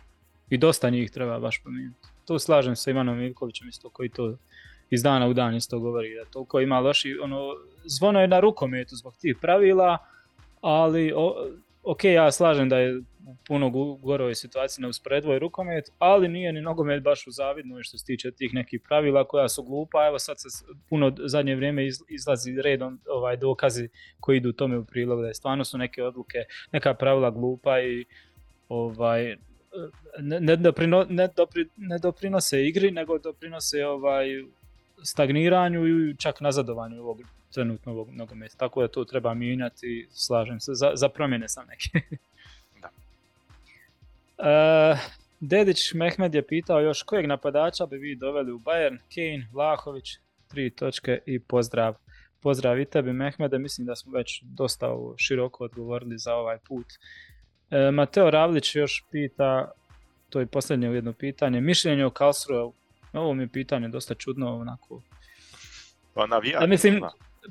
I 0.50 0.58
dosta 0.58 0.90
njih 0.90 1.12
treba 1.12 1.40
baš 1.40 1.62
promijeniti. 1.64 2.08
Tu 2.26 2.40
slažem 2.40 2.76
se 2.76 2.92
Ivanom 2.92 3.22
Ivkovićem 3.22 3.70
isto 3.70 3.90
koji 3.90 4.10
to 4.10 4.38
iz 4.90 5.04
dana 5.04 5.28
u 5.28 5.34
dan 5.34 5.56
isto 5.56 5.80
govori 5.80 6.16
da 6.16 6.26
toliko 6.26 6.60
ima 6.60 6.80
loši, 6.80 7.18
ono, 7.22 7.56
zvono 7.86 8.22
je 8.22 8.28
na 8.28 8.40
rukometu 8.40 8.96
zbog 8.96 9.18
tih 9.18 9.36
pravila, 9.42 9.98
ali 10.62 11.14
ok, 11.84 12.04
ja 12.04 12.32
slažem 12.32 12.70
da 12.70 12.78
je 12.78 13.02
puno 13.48 13.70
goroj 14.02 14.36
situaciji 14.36 14.82
na 14.82 14.88
usporedvoj 14.88 15.40
rukomet, 15.40 15.86
ali 16.00 16.28
nije 16.28 16.54
ni 16.54 16.62
nogomet 16.62 17.04
baš 17.04 17.28
u 17.28 17.32
zavidnoj 17.32 17.84
što 17.84 17.98
se 17.98 18.06
tiče 18.06 18.32
tih 18.32 18.54
nekih 18.54 18.82
pravila 18.82 19.28
koja 19.28 19.50
su 19.50 19.64
glupa. 19.64 20.08
Evo 20.08 20.20
sad 20.20 20.36
se 20.40 20.66
puno 20.90 21.16
zadnje 21.26 21.56
vrijeme 21.56 21.88
izlazi 22.10 22.62
redom 22.62 23.00
ovaj, 23.10 23.38
dokazi 23.38 23.90
koji 24.20 24.38
idu 24.38 24.52
tome 24.52 24.78
u 24.78 24.86
prilog 24.86 25.22
da 25.22 25.28
je 25.28 25.34
stvarno 25.34 25.64
su 25.64 25.78
neke 25.78 26.04
odluke, 26.04 26.38
neka 26.72 26.94
pravila 26.94 27.30
glupa 27.30 27.80
i 27.80 28.06
ovaj, 28.70 29.38
ne, 30.20 30.40
ne, 30.40 30.58
ne, 31.78 31.98
doprinose 32.00 32.68
igri, 32.68 32.92
nego 32.92 33.18
doprinose 33.18 33.86
ovaj, 33.86 34.28
stagniranju 35.04 35.88
i 35.88 36.16
čak 36.18 36.42
nazadovanju 36.42 37.02
ovog 37.02 37.22
trenutnog 37.54 38.10
nogometa. 38.12 38.58
Tako 38.58 38.82
da 38.82 38.88
to 38.88 39.06
treba 39.06 39.34
mijenjati, 39.34 40.08
slažem 40.12 40.60
se, 40.60 40.72
za, 40.74 40.92
za 40.96 41.10
promjene 41.10 41.50
sam 41.50 41.66
neke. 41.68 42.08
da. 42.82 42.90
Uh, 44.38 45.00
Dedić 45.40 45.94
Mehmed 45.94 46.36
je 46.36 46.48
pitao 46.48 46.80
još 46.80 47.04
kojeg 47.04 47.28
napadača 47.28 47.86
bi 47.86 47.98
vi 47.98 48.16
doveli 48.16 48.52
u 48.52 48.60
Bayern, 48.60 48.98
Kane, 49.16 49.48
Vlahović, 49.52 50.18
tri 50.48 50.70
točke 50.70 51.20
i 51.26 51.40
pozdrav. 51.40 51.96
Pozdrav 52.42 52.80
i 52.80 52.86
tebi 52.86 53.14
Mehmede, 53.14 53.60
mislim 53.60 53.88
da 53.88 53.96
smo 53.96 54.12
već 54.12 54.42
dosta 54.44 54.96
široko 55.18 55.64
odgovorili 55.64 56.18
za 56.18 56.36
ovaj 56.36 56.58
put. 56.58 56.86
E, 57.72 57.92
Mateo 57.92 58.30
Ravlić 58.30 58.76
još 58.76 59.06
pita, 59.12 59.72
to 60.30 60.40
je 60.40 60.46
posljednje 60.46 60.88
jedno 60.88 61.14
pitanje, 61.14 61.62
mišljenje 61.62 62.06
o 62.06 62.10
Karlsruhe 62.10 62.74
ovo 63.14 63.34
mi 63.34 63.44
je 63.44 63.48
pitanje 63.48 63.88
dosta 63.88 64.14
čudno 64.16 64.56
onako. 64.56 65.02
Pa 66.14 66.26
navija. 66.26 66.62
Ja, 66.62 66.68
mislim, 66.68 67.02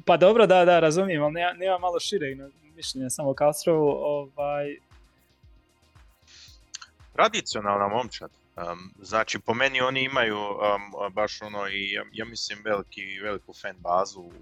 pa 0.05 0.17
dobro, 0.17 0.47
da, 0.47 0.65
da, 0.65 0.81
razumijem, 0.81 1.23
ali 1.23 1.33
nema, 1.33 1.53
nema 1.53 1.79
malo 1.79 2.01
šire 2.01 2.37
mišljenja 2.75 3.11
samo 3.11 3.35
Kalstrovu. 3.35 3.89
Ovaj... 3.89 4.77
Tradicionalna 7.13 7.89
momčad. 7.89 8.31
Um, 8.57 8.93
znači, 9.01 9.39
po 9.39 9.55
meni 9.55 9.81
oni 9.81 10.03
imaju 10.03 10.39
um, 10.39 11.13
baš 11.13 11.43
ono 11.43 11.69
i 11.69 11.93
ja, 12.13 12.25
mislim 12.25 12.59
veliki, 12.65 13.21
veliku 13.23 13.53
fan 13.63 13.77
bazu 13.79 14.21
u, 14.21 14.33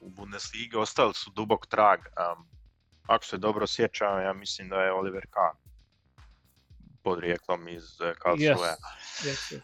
u 0.00 0.08
Bundesliga. 0.08 0.80
Ostali 0.80 1.14
su 1.14 1.30
dubok 1.30 1.66
trag. 1.66 2.00
Um, 2.00 2.46
ako 3.06 3.24
se 3.24 3.36
dobro 3.36 3.66
sjećam, 3.66 4.22
ja 4.22 4.32
mislim 4.32 4.68
da 4.68 4.82
je 4.82 4.92
Oliver 4.92 5.26
Kahn 5.30 5.56
podrijeklom 7.02 7.68
iz 7.68 8.00
uh, 8.00 8.16
Karlsruhe. 8.18 8.74
Yes, 9.22 9.54
yes, 9.54 9.60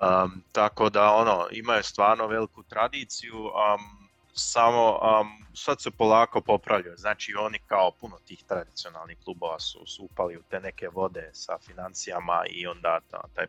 Um, 0.00 0.42
tako 0.52 0.90
da 0.90 1.12
ono, 1.12 1.48
imaju 1.50 1.82
stvarno 1.82 2.26
veliku 2.26 2.62
tradiciju, 2.62 3.36
um, 3.36 3.99
samo 4.34 4.90
um, 4.90 5.46
sad 5.54 5.82
se 5.82 5.90
polako 5.90 6.40
popravljaju. 6.40 6.96
Znači 6.96 7.34
oni 7.34 7.58
kao 7.66 7.90
puno 8.00 8.16
tih 8.26 8.44
tradicionalnih 8.48 9.18
klubova 9.24 9.60
su, 9.60 9.86
su 9.86 10.04
upali 10.04 10.36
u 10.36 10.42
te 10.50 10.60
neke 10.60 10.88
vode 10.88 11.30
sa 11.32 11.58
financijama 11.58 12.42
i 12.50 12.66
onda 12.66 13.00
taj 13.34 13.46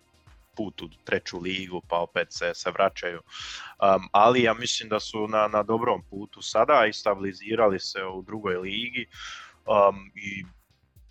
put 0.55 0.81
u 0.81 0.89
treću 1.03 1.39
ligu 1.39 1.81
pa 1.87 1.97
opet 1.97 2.27
se, 2.29 2.51
se 2.53 2.71
vraćaju. 2.71 3.17
Um, 3.17 4.09
ali 4.11 4.43
ja 4.43 4.53
mislim 4.53 4.89
da 4.89 4.99
su 4.99 5.27
na, 5.27 5.47
na 5.47 5.63
dobrom 5.63 6.03
putu 6.09 6.41
sada 6.41 6.85
i 6.89 6.93
stabilizirali 6.93 7.79
se 7.79 8.03
u 8.03 8.21
drugoj 8.21 8.55
ligi 8.55 9.05
um, 9.65 10.11
i 10.15 10.45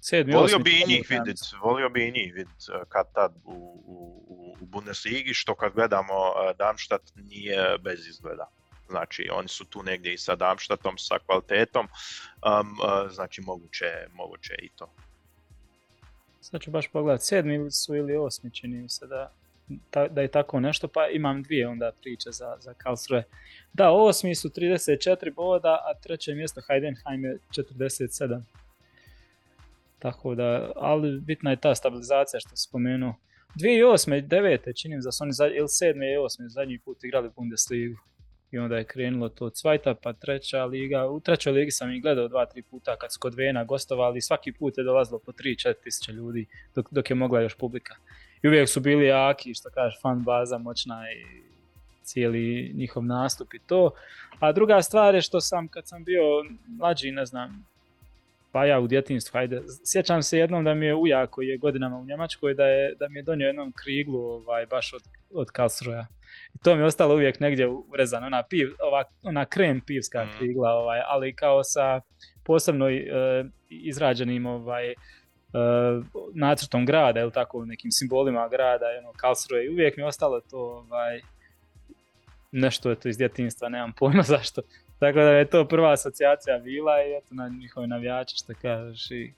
Sedmi, 0.02 0.32
volio 0.32 0.59
bi 0.59 0.70
i 0.70 0.84
njih 0.88 1.06
vidjeti, 1.10 1.40
volio 1.62 1.88
bi 1.88 2.09
i 2.09 2.12
njih 2.12 2.32
vidjeti 2.34 2.64
kad 2.88 3.12
tad 3.12 3.32
u, 3.44 3.82
u, 3.86 4.56
u 4.60 4.66
Bundesligi, 4.66 5.34
što 5.34 5.55
kad 5.55 5.72
gledamo 5.72 6.14
uh, 6.14 6.56
Darmstadt 6.59 7.12
nije 7.16 7.78
bez 7.78 8.06
izgleda. 8.06 8.51
Znači 8.90 9.28
oni 9.32 9.48
su 9.48 9.64
tu 9.64 9.82
negdje 9.82 10.14
i 10.14 10.18
sa 10.18 10.36
Darmstadtom, 10.36 10.98
sa 10.98 11.18
kvalitetom, 11.26 11.86
um, 11.86 12.70
uh, 12.70 13.12
znači 13.12 13.40
moguće, 13.40 14.06
moguće 14.12 14.54
i 14.62 14.68
to. 14.68 14.92
Sad 16.40 16.60
ću 16.60 16.70
baš 16.70 16.88
pogledati, 16.88 17.24
sedmi 17.24 17.70
su 17.70 17.94
ili 17.94 18.16
osmi 18.16 18.50
čini 18.50 18.76
mi 18.76 18.88
se 18.88 19.06
da, 19.06 19.30
da 20.10 20.20
je 20.20 20.28
tako 20.28 20.60
nešto, 20.60 20.88
pa 20.88 21.06
imam 21.06 21.42
dvije 21.42 21.68
onda 21.68 21.92
priče 22.00 22.30
za, 22.30 22.56
za 22.60 22.74
Karlsruhe. 22.74 23.22
Da, 23.72 23.90
osmi 23.90 24.34
su 24.34 24.48
34 24.48 25.34
boda, 25.34 25.68
a 25.68 26.00
treće 26.02 26.34
mjesto 26.34 26.60
Heidenheim 26.66 27.24
je 27.24 27.38
47. 27.50 28.42
Tako 29.98 30.34
da, 30.34 30.72
ali 30.76 31.20
bitna 31.20 31.50
je 31.50 31.60
ta 31.60 31.74
stabilizacija 31.74 32.40
što 32.40 32.48
sam 32.48 32.56
spomenuo. 32.56 33.14
2008. 33.56 34.18
i 34.18 34.22
2009. 34.22 34.80
činim 34.80 35.00
da 35.00 35.12
su 35.12 35.24
oni 35.24 35.32
ili 35.56 35.68
7. 35.68 36.14
i 36.14 36.16
8. 36.16 36.48
zadnji 36.48 36.78
put 36.78 37.04
igrali 37.04 37.30
Bundesligu. 37.36 38.10
I 38.51 38.59
onda 38.59 38.77
je 38.77 38.85
krenulo 38.85 39.28
to 39.28 39.51
cvajta, 39.51 39.94
pa 39.94 40.12
treća 40.12 40.64
liga. 40.64 41.06
U 41.06 41.20
trećoj 41.20 41.52
ligi 41.52 41.70
sam 41.70 41.93
ih 41.93 42.02
gledao 42.02 42.28
dva, 42.28 42.47
tri 42.47 42.62
puta 42.62 42.97
kad 42.97 43.12
su 43.12 43.20
kod 43.20 43.35
Vena 43.35 43.64
gostovali. 43.64 44.20
Svaki 44.20 44.52
put 44.52 44.78
je 44.78 44.85
dolazilo 44.85 45.18
po 45.18 45.32
3-4 45.32 45.74
tisuće 45.82 46.12
ljudi 46.12 46.47
dok, 46.74 46.86
dok 46.90 47.10
je 47.10 47.16
mogla 47.16 47.40
još 47.40 47.55
publika. 47.55 47.97
I 48.43 48.48
uvijek 48.48 48.68
su 48.68 48.81
bili 48.81 49.06
jaki, 49.06 49.55
što 49.55 49.70
kaže, 49.70 49.98
fan 50.02 50.24
baza 50.24 50.59
moćna 50.59 51.12
i 51.12 51.51
cijeli 52.02 52.72
njihov 52.74 53.05
nastup 53.05 53.55
i 53.55 53.59
to. 53.59 53.90
A 54.40 54.52
druga 54.52 54.82
stvar 54.82 55.14
je 55.14 55.22
što 55.22 55.40
sam, 55.40 55.68
kad 55.68 55.89
sam 55.89 56.05
bio 56.05 56.22
mlađi, 56.78 57.10
ne 57.10 57.27
znam, 57.27 57.66
pa 58.52 58.64
ja 58.64 58.81
u 58.81 58.86
djetinstvu, 58.86 59.32
hajde, 59.32 59.62
sjećam 59.85 60.22
se 60.22 60.39
jednom 60.39 60.64
da 60.64 60.74
mi 60.74 60.86
je 60.86 60.94
ujak 60.94 61.31
koji 61.31 61.48
je 61.48 61.59
godinama 61.59 61.98
u 61.98 62.05
Njemačkoj, 62.05 62.55
da, 62.55 62.66
je, 62.66 62.94
da 62.94 63.09
mi 63.09 63.18
je 63.18 63.22
donio 63.22 63.47
jednom 63.47 63.72
kriglu 63.72 64.20
ovaj, 64.20 64.66
baš 64.66 64.93
od, 64.93 65.02
od 65.35 65.51
Karlsruja. 65.51 66.06
I 66.55 66.59
to 66.59 66.74
mi 66.74 66.82
je 66.82 66.86
ostalo 66.86 67.15
uvijek 67.15 67.40
negdje 67.40 67.69
urezano, 67.69 68.27
ona, 68.27 68.43
piv, 68.43 68.69
ova, 68.82 69.05
ona 69.23 69.44
krem 69.44 69.81
pivska 69.81 70.24
mm. 70.24 70.28
krigla, 70.39 70.70
ovaj, 70.70 71.01
ali 71.07 71.35
kao 71.35 71.65
sa 71.65 72.01
posebno 72.44 72.86
uh, 72.86 72.93
izrađenim 73.69 74.47
ovaj, 74.47 74.89
uh, 74.89 76.05
nacrtom 76.35 76.86
grada, 76.86 77.20
ili 77.20 77.32
tako, 77.32 77.65
nekim 77.65 77.90
simbolima 77.90 78.48
grada, 78.48 78.86
ono, 78.98 79.12
Karlsruhe. 79.12 79.65
I 79.65 79.69
uvijek 79.69 79.97
mi 79.97 80.02
je 80.02 80.07
ostalo 80.07 80.40
to 80.40 80.59
ovaj, 80.59 81.20
nešto 82.52 82.90
je 82.90 82.97
to 82.97 83.09
iz 83.09 83.19
djetinstva, 83.19 83.69
nemam 83.69 83.93
pojma 83.93 84.23
zašto. 84.36 84.62
Tako 84.98 85.19
da 85.19 85.31
je 85.31 85.44
to 85.44 85.69
prva 85.69 85.93
asocijacija 85.93 86.59
bila 86.59 87.02
i 87.02 87.16
eto 87.16 87.35
na 87.35 87.48
njihovi 87.48 87.86
navijači 87.86 88.36
što 88.36 88.52
kažeš 88.62 89.11
i, 89.11 89.32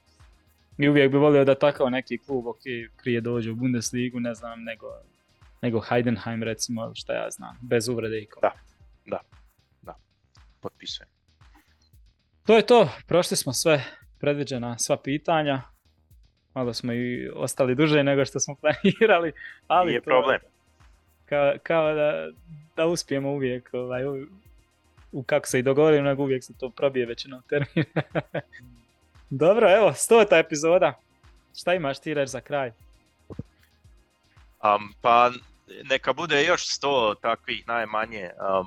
i 0.79 0.89
uvijek 0.89 1.11
bi 1.11 1.19
volio 1.19 1.45
da 1.45 1.55
takav 1.55 1.91
neki 1.91 2.19
klub 2.19 2.47
ok, 2.47 2.63
prije 3.03 3.21
dođe 3.21 3.51
u 3.51 3.55
Bundesligu, 3.55 4.21
ne 4.21 4.35
znam, 4.35 4.65
nego, 4.65 4.87
nego 5.63 5.81
Heidenheim 5.81 6.43
recimo, 6.43 6.93
što 6.95 7.13
ja 7.13 7.31
znam, 7.31 7.59
bez 7.63 7.89
uvrede 7.89 8.19
i 8.19 8.29
Da, 8.43 8.53
da, 9.07 9.21
da, 9.83 9.97
potpisujem. 10.61 11.09
To 12.47 12.57
je 12.57 12.67
to, 12.67 12.89
prošli 13.07 13.37
smo 13.37 13.53
sve 13.53 13.85
predviđena 14.21 14.79
sva 14.79 14.97
pitanja, 14.97 15.63
malo 16.55 16.75
smo 16.75 16.93
i 16.93 17.31
ostali 17.35 17.75
duže 17.75 18.03
nego 18.03 18.25
što 18.25 18.41
smo 18.41 18.55
planirali, 18.61 19.33
ali 19.67 19.89
Nije 19.89 20.03
problem. 20.03 20.41
Kao, 21.25 21.53
kao 21.63 21.95
da, 21.95 22.29
da 22.77 22.87
uspijemo 22.87 23.31
uvijek 23.31 23.71
ovaj, 23.73 24.03
u 25.13 25.23
kako 25.23 25.47
se 25.47 25.59
i 25.59 25.63
dogovorim, 25.63 26.05
nego 26.05 26.23
uvijek 26.23 26.45
se 26.45 26.53
to 26.59 26.71
probije 26.71 27.07
većinom 27.07 27.43
termina. 27.49 28.03
Dobro, 29.31 29.77
evo, 29.77 29.93
stota 29.93 30.39
epizoda. 30.39 30.99
Šta 31.57 31.75
imaš 31.75 32.01
ti 32.01 32.15
reći 32.15 32.31
za 32.31 32.41
kraj? 32.41 32.73
Um, 34.63 34.95
pa 35.01 35.31
neka 35.85 36.13
bude 36.13 36.45
još 36.45 36.67
sto 36.67 37.15
takvih 37.23 37.67
najmanje 37.67 38.31
um, 38.31 38.67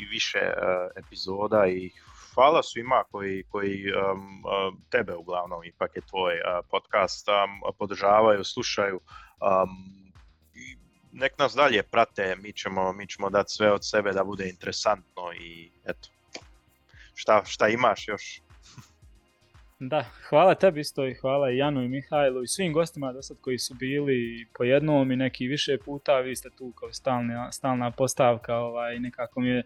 i 0.00 0.04
više 0.04 0.38
uh, 0.38 1.04
epizoda 1.04 1.66
i 1.66 1.90
hvala 2.34 2.62
svima 2.62 3.04
koji, 3.10 3.44
koji 3.48 3.92
um, 3.92 4.44
uh, 4.44 4.74
tebe 4.90 5.14
uglavnom 5.14 5.64
ipak 5.64 5.96
je 5.96 6.02
tvoj 6.10 6.34
podcast 6.70 7.28
um, 7.28 7.74
podržavaju, 7.78 8.44
slušaju 8.44 8.96
um, 8.96 10.02
nek 11.12 11.38
nas 11.38 11.54
dalje 11.54 11.82
prate, 11.82 12.36
mi 12.36 12.52
ćemo, 12.52 12.92
mi 12.92 13.06
ćemo 13.06 13.30
dati 13.30 13.52
sve 13.52 13.72
od 13.72 13.88
sebe 13.88 14.12
da 14.12 14.24
bude 14.24 14.48
interesantno 14.48 15.32
i 15.32 15.70
eto, 15.84 16.08
šta, 17.14 17.44
šta 17.44 17.68
imaš 17.68 18.08
još? 18.08 18.40
Da, 19.84 20.04
hvala 20.28 20.54
tebi 20.54 20.80
isto 20.80 21.06
i 21.06 21.14
hvala 21.14 21.50
i 21.50 21.56
Janu 21.56 21.82
i 21.82 21.88
Mihajlu 21.88 22.42
i 22.42 22.46
svim 22.46 22.72
gostima 22.72 23.12
do 23.12 23.22
sad 23.22 23.36
koji 23.40 23.58
su 23.58 23.74
bili 23.74 24.46
po 24.58 24.64
jednom 24.64 25.12
i 25.12 25.16
neki 25.16 25.46
više 25.46 25.78
puta, 25.84 26.20
vi 26.20 26.36
ste 26.36 26.48
tu 26.58 26.72
kao 26.72 26.92
stalna, 26.92 27.52
stalna 27.52 27.90
postavka, 27.90 28.56
ovaj, 28.56 28.98
nekako 28.98 29.40
mi 29.40 29.48
je 29.48 29.62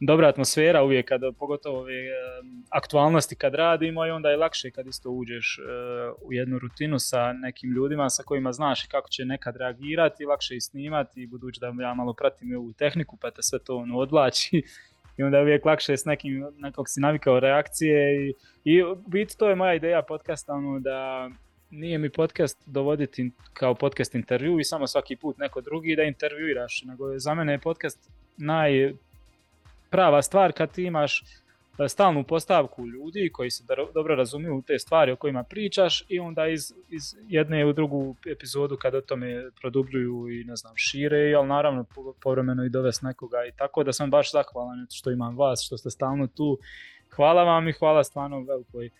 dobra 0.00 0.28
atmosfera 0.28 0.82
uvijek, 0.82 1.08
kada, 1.08 1.32
pogotovo 1.32 1.78
ove 1.78 1.92
aktualnosti 2.68 3.36
kad 3.36 3.54
radimo 3.54 4.06
i 4.06 4.10
onda 4.10 4.30
je 4.30 4.36
lakše 4.36 4.70
kad 4.70 4.86
isto 4.86 5.10
uđeš 5.10 5.58
e, 5.58 5.62
u 6.22 6.32
jednu 6.32 6.58
rutinu 6.58 6.98
sa 6.98 7.32
nekim 7.32 7.72
ljudima 7.72 8.10
sa 8.10 8.22
kojima 8.22 8.52
znaš 8.52 8.86
kako 8.86 9.08
će 9.08 9.24
nekad 9.24 9.56
reagirati, 9.56 10.24
lakše 10.24 10.56
i 10.56 10.60
snimati, 10.60 11.26
budući 11.26 11.60
da 11.60 11.82
ja 11.82 11.94
malo 11.94 12.14
pratim 12.14 12.52
i 12.52 12.54
ovu 12.54 12.72
tehniku 12.72 13.16
pa 13.16 13.30
te 13.30 13.42
sve 13.42 13.58
to 13.58 13.76
ono 13.76 13.98
odlači 13.98 14.62
i 15.20 15.22
onda 15.22 15.36
je 15.36 15.42
uvijek 15.42 15.64
lakše 15.64 15.96
s 15.96 16.04
nekim, 16.04 16.46
nekog 16.58 16.88
si 16.88 17.00
navikao 17.00 17.40
reakcije 17.40 18.26
i, 18.28 18.34
i 18.64 18.82
biti 19.06 19.38
to 19.38 19.48
je 19.48 19.54
moja 19.54 19.74
ideja 19.74 20.02
podcasta, 20.02 20.52
ono 20.52 20.80
da 20.80 21.30
nije 21.70 21.98
mi 21.98 22.10
podcast 22.10 22.62
dovoditi 22.66 23.30
kao 23.52 23.74
podcast 23.74 24.14
intervju 24.14 24.60
i 24.60 24.64
samo 24.64 24.86
svaki 24.86 25.16
put 25.16 25.38
neko 25.38 25.60
drugi 25.60 25.96
da 25.96 26.02
intervjuiraš, 26.02 26.82
nego 26.86 27.18
za 27.18 27.34
mene 27.34 27.52
je 27.52 27.58
podcast 27.58 28.10
naj 28.36 28.94
prava 29.90 30.22
stvar 30.22 30.52
kad 30.52 30.72
ti 30.72 30.84
imaš 30.84 31.24
stalnu 31.88 32.24
postavku 32.24 32.86
ljudi 32.86 33.30
koji 33.32 33.50
se 33.50 33.64
dobro 33.94 34.14
razumiju 34.14 34.56
u 34.56 34.62
te 34.62 34.78
stvari 34.78 35.12
o 35.12 35.16
kojima 35.16 35.42
pričaš 35.42 36.04
i 36.08 36.18
onda 36.20 36.46
iz, 36.46 36.72
iz 36.88 37.16
jedne 37.28 37.66
u 37.66 37.72
drugu 37.72 38.16
epizodu 38.26 38.76
kad 38.76 38.94
o 38.94 39.00
tome 39.00 39.50
produbljuju 39.60 40.28
i 40.30 40.44
ne 40.44 40.56
znam 40.56 40.72
šire, 40.76 41.34
ali 41.34 41.48
naravno 41.48 41.84
povremeno 42.22 42.64
i 42.64 42.70
dovesti 42.70 43.06
nekoga 43.06 43.44
i 43.48 43.52
tako 43.56 43.84
da 43.84 43.92
sam 43.92 44.10
baš 44.10 44.32
zahvalan 44.32 44.86
što 44.90 45.10
imam 45.10 45.36
vas, 45.36 45.62
što 45.66 45.78
ste 45.78 45.90
stalno 45.90 46.26
tu. 46.26 46.58
Hvala 47.16 47.44
vam 47.44 47.68
i 47.68 47.72
hvala 47.72 48.04
stvarno 48.04 48.40
velikoj 48.40 48.90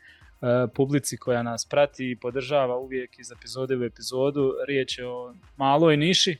E, 0.42 0.68
publici 0.74 1.16
koja 1.16 1.42
nas 1.42 1.66
prati 1.66 2.10
i 2.10 2.16
podržava 2.16 2.78
uvijek 2.78 3.18
iz 3.18 3.32
epizode 3.32 3.76
u 3.76 3.84
epizodu. 3.84 4.54
Riječ 4.66 4.98
je 4.98 5.08
o 5.08 5.34
maloj 5.56 5.96
niši 5.96 6.36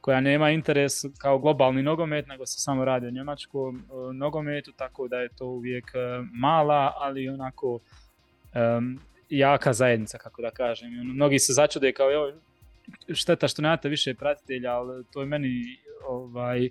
koja 0.00 0.20
nema 0.20 0.50
interes 0.50 0.92
kao 1.18 1.38
globalni 1.38 1.82
nogomet, 1.82 2.26
nego 2.26 2.46
se 2.46 2.60
samo 2.60 2.84
radi 2.84 3.06
o 3.06 3.10
njemačkom 3.10 3.76
e, 3.76 4.12
nogometu, 4.12 4.72
tako 4.72 5.08
da 5.08 5.16
je 5.16 5.28
to 5.28 5.46
uvijek 5.46 5.84
e, 5.94 6.22
mala, 6.32 6.92
ali 6.96 7.28
onako 7.28 7.80
jaka 9.30 9.72
zajednica, 9.72 10.18
kako 10.18 10.42
da 10.42 10.50
kažem. 10.50 11.00
Ono, 11.00 11.12
mnogi 11.12 11.38
se 11.38 11.52
začude 11.52 11.92
kao, 11.92 12.12
evo, 12.12 12.32
šteta 13.14 13.48
što 13.48 13.62
nemate 13.62 13.88
više 13.88 14.14
pratitelja, 14.14 14.72
ali 14.72 15.04
to 15.12 15.20
je 15.20 15.26
meni, 15.26 15.78
ovaj, 16.08 16.68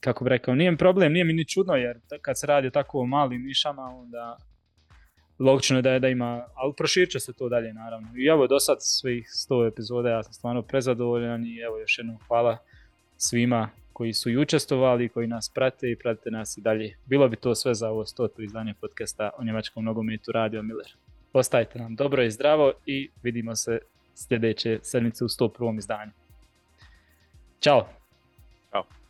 kako 0.00 0.24
bi 0.24 0.30
rekao, 0.30 0.54
nije 0.54 0.76
problem, 0.76 1.12
nije 1.12 1.24
mi 1.24 1.32
ni 1.32 1.48
čudno, 1.48 1.74
jer 1.74 1.98
kad 2.22 2.38
se 2.38 2.46
radi 2.46 2.66
o 2.66 2.70
tako 2.70 3.06
malim 3.06 3.42
nišama, 3.42 3.82
onda 3.82 4.36
logično 5.38 5.78
je 5.78 5.82
da, 5.82 5.98
da 5.98 6.08
ima, 6.08 6.46
ali 6.54 6.72
proširit 6.76 7.10
će 7.10 7.20
se 7.20 7.32
to 7.32 7.48
dalje 7.48 7.72
naravno. 7.72 8.08
I 8.16 8.26
evo 8.26 8.46
do 8.46 8.60
sad 8.60 8.76
svih 8.80 9.26
100 9.26 9.68
epizoda 9.68 10.10
ja 10.10 10.22
sam 10.22 10.32
stvarno 10.32 10.62
prezadovoljan 10.62 11.46
i 11.46 11.58
evo 11.58 11.78
još 11.78 11.98
jednom 11.98 12.18
hvala 12.28 12.58
svima 13.16 13.70
koji 13.92 14.12
su 14.12 14.30
i 14.30 14.38
učestvovali, 14.38 15.08
koji 15.08 15.26
nas 15.26 15.50
prate 15.54 15.90
i 15.90 15.96
pratite 15.96 16.30
nas 16.30 16.58
i 16.58 16.60
dalje. 16.60 16.96
Bilo 17.06 17.28
bi 17.28 17.36
to 17.36 17.54
sve 17.54 17.74
za 17.74 17.90
ovo 17.90 18.04
100. 18.04 18.44
izdanje 18.44 18.74
podcasta 18.80 19.30
o 19.38 19.44
njemačkom 19.44 19.84
nogometu 19.84 20.32
Radio 20.32 20.62
Miller. 20.62 20.94
Ostajte 21.32 21.78
nam 21.78 21.96
dobro 21.96 22.22
i 22.22 22.30
zdravo 22.30 22.72
i 22.86 23.10
vidimo 23.22 23.56
se 23.56 23.78
sljedeće 24.14 24.78
sedmice 24.82 25.24
u 25.24 25.28
101. 25.28 25.78
izdanju. 25.78 26.12
Ćao! 27.60 27.88
Ćao! 28.70 29.03